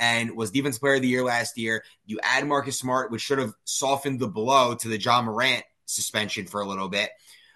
and 0.00 0.36
was 0.36 0.50
Defense 0.50 0.78
Player 0.78 0.94
of 0.94 1.02
the 1.02 1.08
Year 1.08 1.24
last 1.24 1.56
year. 1.56 1.84
You 2.06 2.18
add 2.22 2.46
Marcus 2.46 2.78
Smart, 2.78 3.12
which 3.12 3.22
should 3.22 3.38
have 3.38 3.52
softened 3.64 4.18
the 4.18 4.28
blow 4.28 4.74
to 4.74 4.88
the 4.88 4.98
Ja 4.98 5.22
Morant 5.22 5.64
suspension 5.88 6.46
for 6.46 6.60
a 6.60 6.66
little 6.66 6.88
bit. 6.88 7.10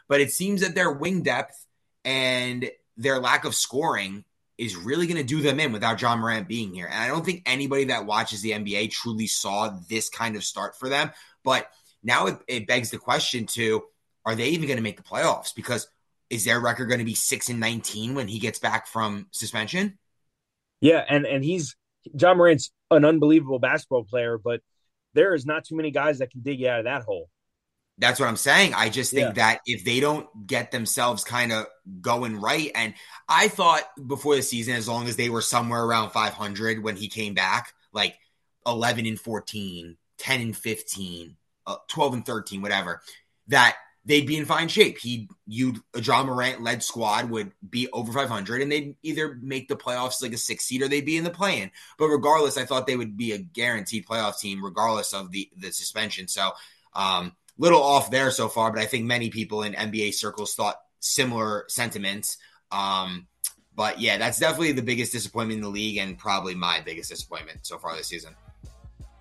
But 0.09 0.21
it 0.21 0.33
seems 0.33 0.61
that 0.63 0.75
their 0.75 0.91
wing 0.91 1.23
depth 1.23 1.67
and 2.05 2.71
their 2.97 3.19
lack 3.19 3.45
of 3.45 3.55
scoring 3.55 4.25
is 4.59 4.77
really 4.77 5.07
going 5.07 5.17
to 5.17 5.25
do 5.25 5.41
them 5.41 5.59
in 5.61 5.73
without 5.73 6.01
Ja 6.01 6.17
Morant 6.17 6.49
being 6.49 6.75
here. 6.75 6.87
And 6.87 7.03
I 7.03 7.09
don't 7.09 7.25
think 7.25 7.43
anybody 7.47 7.85
that 7.85 8.07
watches 8.07 8.43
the 8.43 8.53
NBA 8.53 8.91
truly 8.91 9.27
saw 9.27 9.77
this 9.89 10.09
kind 10.09 10.37
of 10.37 10.45
start 10.45 10.79
for 10.79 10.89
them. 10.89 11.11
But 11.43 11.69
now 12.03 12.27
it, 12.27 12.39
it 12.47 12.67
begs 12.67 12.91
the 12.91 12.99
question 12.99 13.47
to 13.47 13.85
are 14.25 14.35
they 14.35 14.49
even 14.49 14.69
going 14.69 14.77
to 14.77 14.83
make 14.83 14.97
the 14.97 15.03
playoffs? 15.03 15.55
Because 15.55 15.89
is 16.31 16.45
their 16.45 16.61
record 16.61 16.87
going 16.87 17.01
to 17.01 17.05
be 17.05 17.15
six 17.15 17.49
and 17.49 17.61
nineteen 17.61 18.15
when 18.15 18.29
he 18.29 18.39
gets 18.39 18.59
back 18.59 18.87
from 18.87 19.27
suspension? 19.33 19.99
Yeah, 20.81 21.05
and 21.09 21.27
and 21.27 21.45
he's 21.45 21.77
Ja 22.19 22.35
Morant's 22.35 22.71
an 22.91 23.05
unbelievable 23.05 23.59
basketball 23.59 24.05
player, 24.05 24.39
but 24.39 24.61
there 25.15 25.35
is 25.35 25.45
not 25.45 25.65
too 25.65 25.77
many 25.77 25.91
guys 25.91 26.19
that 26.19 26.31
can 26.31 26.43
dig 26.43 26.61
you 26.61 26.69
out 26.69 26.81
of 26.81 26.85
that 26.85 27.03
hole. 27.03 27.29
That's 27.99 28.19
what 28.19 28.29
I'm 28.29 28.37
saying. 28.37 28.75
I 28.75 28.89
just 28.89 29.13
think 29.13 29.37
yeah. 29.37 29.55
that 29.55 29.61
if 29.67 29.85
they 29.85 30.01
don't 30.01 30.27
get 30.47 30.71
themselves 30.71 31.25
kind 31.25 31.53
of 31.53 31.67
going 32.01 32.41
right, 32.41 32.71
and 32.75 32.95
I 33.29 33.49
thought 33.49 33.83
before 34.07 34.35
the 34.35 34.43
season, 34.43 34.75
as 34.75 34.89
long 34.89 35.09
as 35.09 35.17
they 35.17 35.29
were 35.29 35.43
somewhere 35.43 35.85
around 35.85 36.11
500 36.11 36.83
when 36.83 36.97
he 36.97 37.09
came 37.09 37.35
back, 37.35 37.75
like 37.93 38.17
11 38.67 39.07
and 39.07 39.21
14, 39.21 39.97
10 40.19 40.41
and 40.41 40.57
15, 40.57 41.37
uh, 41.67 41.77
12 41.89 42.15
and 42.15 42.27
13, 42.27 42.63
whatever, 42.63 43.03
that 43.49 43.77
they'd 44.05 44.27
be 44.27 44.37
in 44.37 44.45
fine 44.45 44.69
shape. 44.69 44.99
He, 44.99 45.29
you, 45.47 45.75
a 45.95 46.01
Ja 46.01 46.25
Morant 46.25 46.63
led 46.63 46.83
squad 46.83 47.31
would 47.31 47.53
be 47.69 47.89
over 47.93 48.13
500, 48.13 48.63
and 48.63 48.73
they'd 48.73 48.97
either 49.03 49.39
make 49.41 49.69
the 49.69 49.77
playoffs 49.77 50.23
like 50.23 50.33
a 50.33 50.39
six 50.39 50.65
seed 50.65 50.83
or 50.83 50.89
they'd 50.89 51.07
be 51.07 51.17
in 51.17 51.25
the 51.25 51.31
play-in. 51.31 51.71
But 51.99 52.09
regardless, 52.09 52.59
I 52.59 52.65
thought 52.65 52.87
they 52.87 52.97
would 52.97 53.17
be 53.17 53.33
a 53.33 53.39
guaranteed 53.39 54.07
playoff 54.07 54.39
team, 54.39 54.65
regardless 54.65 55.13
of 55.13 55.31
the 55.31 55.49
the 55.57 55.73
suspension. 55.73 56.29
So, 56.29 56.53
um, 56.95 57.33
little 57.59 57.83
off 57.83 58.11
there 58.11 58.31
so 58.31 58.49
far, 58.49 58.73
but 58.73 58.81
I 58.81 58.87
think 58.87 59.05
many 59.05 59.31
people 59.31 59.63
in 59.63 59.75
NBA 59.75 60.15
circles 60.15 60.55
thought 60.55 60.77
similar 61.01 61.65
sentiments. 61.69 62.39
Um, 62.71 63.27
but 63.75 64.01
yeah, 64.01 64.19
that's 64.19 64.39
definitely 64.39 64.73
the 64.73 64.83
biggest 64.83 65.13
disappointment 65.13 65.59
in 65.59 65.63
the 65.63 65.71
league 65.71 65.99
and 65.99 66.19
probably 66.19 66.55
my 66.55 66.81
biggest 66.81 67.11
disappointment 67.11 67.61
so 67.67 67.79
far 67.79 67.97
this 67.97 68.09
season. 68.09 68.35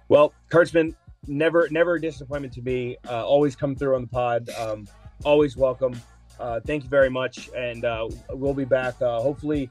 Well, 0.09 0.33
Kurtzman, 0.49 0.95
never, 1.27 1.67
never 1.71 1.95
a 1.95 2.01
disappointment 2.01 2.53
to 2.55 2.61
me. 2.61 2.97
Uh, 3.09 3.25
always 3.25 3.55
come 3.55 3.75
through 3.75 3.95
on 3.95 4.01
the 4.01 4.07
pod. 4.07 4.49
Um, 4.49 4.87
always 5.23 5.55
welcome. 5.55 5.99
Uh, 6.39 6.59
thank 6.65 6.83
you 6.83 6.89
very 6.89 7.09
much, 7.09 7.49
and 7.55 7.85
uh, 7.85 8.09
we'll 8.31 8.53
be 8.53 8.65
back. 8.65 8.99
Uh, 9.01 9.19
hopefully, 9.19 9.69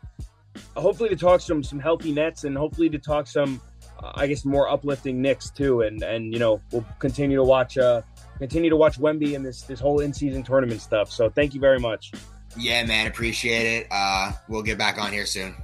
hopefully 0.76 1.08
to 1.08 1.16
talk 1.16 1.40
some 1.40 1.64
some 1.64 1.80
healthy 1.80 2.12
Nets, 2.12 2.44
and 2.44 2.56
hopefully 2.56 2.88
to 2.90 2.98
talk 2.98 3.26
some, 3.26 3.60
uh, 4.00 4.12
I 4.14 4.28
guess, 4.28 4.44
more 4.44 4.68
uplifting 4.70 5.20
Knicks 5.20 5.50
too. 5.50 5.82
And 5.82 6.02
and 6.02 6.32
you 6.32 6.38
know, 6.38 6.60
we'll 6.70 6.86
continue 7.00 7.36
to 7.38 7.44
watch 7.44 7.76
uh, 7.76 8.02
continue 8.40 8.70
to 8.70 8.76
watch 8.76 8.98
Wemby 8.98 9.36
and 9.36 9.44
this 9.44 9.62
this 9.62 9.78
whole 9.78 10.00
in 10.00 10.12
season 10.12 10.42
tournament 10.42 10.80
stuff. 10.80 11.12
So 11.12 11.30
thank 11.30 11.54
you 11.54 11.60
very 11.60 11.78
much. 11.78 12.12
Yeah, 12.56 12.84
man, 12.84 13.06
appreciate 13.06 13.82
it. 13.82 13.86
Uh, 13.90 14.32
we'll 14.48 14.62
get 14.62 14.78
back 14.78 14.98
on 14.98 15.12
here 15.12 15.26
soon. 15.26 15.54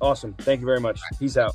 Awesome. 0.00 0.32
Thank 0.34 0.60
you 0.60 0.66
very 0.66 0.80
much. 0.80 1.00
Peace 1.20 1.36
out. 1.36 1.54